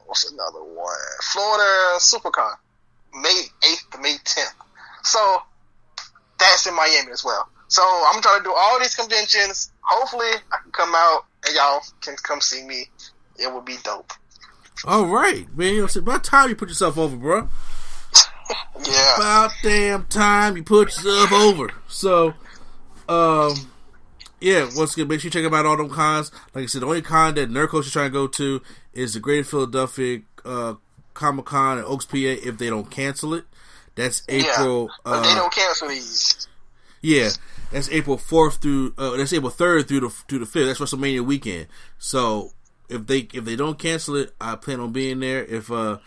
what's 0.06 0.30
another 0.30 0.64
one? 0.64 0.96
Florida 1.32 1.98
SuperCon, 1.98 2.54
May 3.14 3.42
8th 3.62 3.90
to 3.92 3.98
May 3.98 4.16
10th. 4.24 4.54
So 5.04 5.42
that's 6.38 6.66
in 6.66 6.74
Miami 6.74 7.12
as 7.12 7.24
well. 7.24 7.48
So 7.68 7.82
I'm 7.82 8.20
trying 8.22 8.40
to 8.40 8.44
do 8.44 8.54
all 8.56 8.78
these 8.80 8.94
conventions. 8.94 9.72
Hopefully 9.82 10.28
I 10.52 10.56
can 10.62 10.72
come 10.72 10.92
out 10.94 11.24
and 11.46 11.54
y'all 11.54 11.80
can 12.00 12.16
come 12.22 12.40
see 12.40 12.64
me. 12.64 12.88
It 13.38 13.52
would 13.52 13.64
be 13.64 13.76
dope. 13.82 14.12
All 14.84 15.06
right, 15.06 15.46
man. 15.56 15.84
It's 15.84 15.96
about 15.96 16.24
time 16.24 16.48
you 16.48 16.56
put 16.56 16.68
yourself 16.68 16.98
over, 16.98 17.16
bro. 17.16 17.48
Yeah. 18.84 19.16
About 19.16 19.52
damn 19.62 20.04
time 20.04 20.56
you 20.56 20.62
put 20.62 20.88
yourself 20.88 21.32
over. 21.32 21.70
So, 21.88 22.34
um, 23.08 23.54
yeah, 24.40 24.68
once 24.76 24.94
again, 24.94 25.08
make 25.08 25.20
sure 25.20 25.28
you 25.28 25.30
check 25.30 25.52
out 25.52 25.66
all 25.66 25.76
them 25.76 25.88
cons. 25.88 26.30
Like 26.54 26.64
I 26.64 26.66
said, 26.66 26.82
the 26.82 26.86
only 26.86 27.02
con 27.02 27.34
that 27.34 27.50
Nerd 27.50 27.68
Coach 27.68 27.86
is 27.86 27.92
trying 27.92 28.10
to 28.10 28.12
go 28.12 28.26
to 28.26 28.62
is 28.92 29.14
the 29.14 29.20
Greater 29.20 29.44
Philadelphia 29.44 30.20
uh, 30.44 30.74
Comic 31.14 31.46
Con 31.46 31.78
in 31.78 31.84
Oaks, 31.84 32.04
PA. 32.04 32.16
If 32.16 32.58
they 32.58 32.68
don't 32.68 32.90
cancel 32.90 33.34
it, 33.34 33.44
that's 33.94 34.22
April. 34.28 34.88
yeah. 34.88 34.94
But 35.04 35.10
uh, 35.10 35.22
they 35.22 35.34
don't 35.34 35.52
cancel 35.54 35.88
these. 35.88 36.48
Yeah, 37.00 37.30
that's 37.72 37.90
April 37.90 38.18
fourth 38.18 38.56
through 38.56 38.94
uh, 38.98 39.16
that's 39.16 39.32
April 39.32 39.50
third 39.50 39.88
through 39.88 40.00
the 40.00 40.10
through 40.10 40.40
the 40.40 40.46
fifth. 40.46 40.66
That's 40.66 40.80
WrestleMania 40.80 41.22
weekend. 41.22 41.68
So 41.98 42.52
if 42.88 43.06
they 43.06 43.20
if 43.32 43.44
they 43.44 43.56
don't 43.56 43.78
cancel 43.78 44.16
it, 44.16 44.34
I 44.40 44.56
plan 44.56 44.80
on 44.80 44.92
being 44.92 45.20
there. 45.20 45.44
If 45.44 45.70
uh 45.70 45.98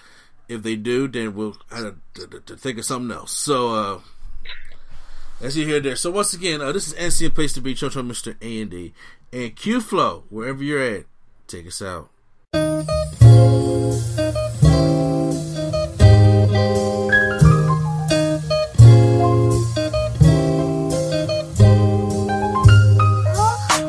if 0.47 0.63
they 0.63 0.75
do, 0.75 1.07
then 1.07 1.35
we'll 1.35 1.57
have 1.71 1.95
to, 2.15 2.27
to, 2.27 2.39
to 2.41 2.57
think 2.57 2.79
of 2.79 2.85
something 2.85 3.15
else. 3.15 3.31
So 3.31 3.73
uh 3.73 3.99
as 5.41 5.57
you 5.57 5.65
hear 5.65 5.79
there. 5.79 5.95
So 5.95 6.11
once 6.11 6.33
again, 6.33 6.61
uh, 6.61 6.71
this 6.71 6.87
is 6.87 6.93
NC 6.93 7.33
Place 7.33 7.53
to 7.53 7.61
Be, 7.61 7.73
on 7.95 8.09
Mr. 8.09 8.35
Andy, 8.41 8.93
and 9.31 9.39
and 9.39 9.55
Q 9.55 9.81
Flow 9.81 10.23
wherever 10.29 10.63
you're 10.63 10.81
at. 10.81 11.05
Take 11.47 11.67
us 11.67 11.81
out. 11.81 12.09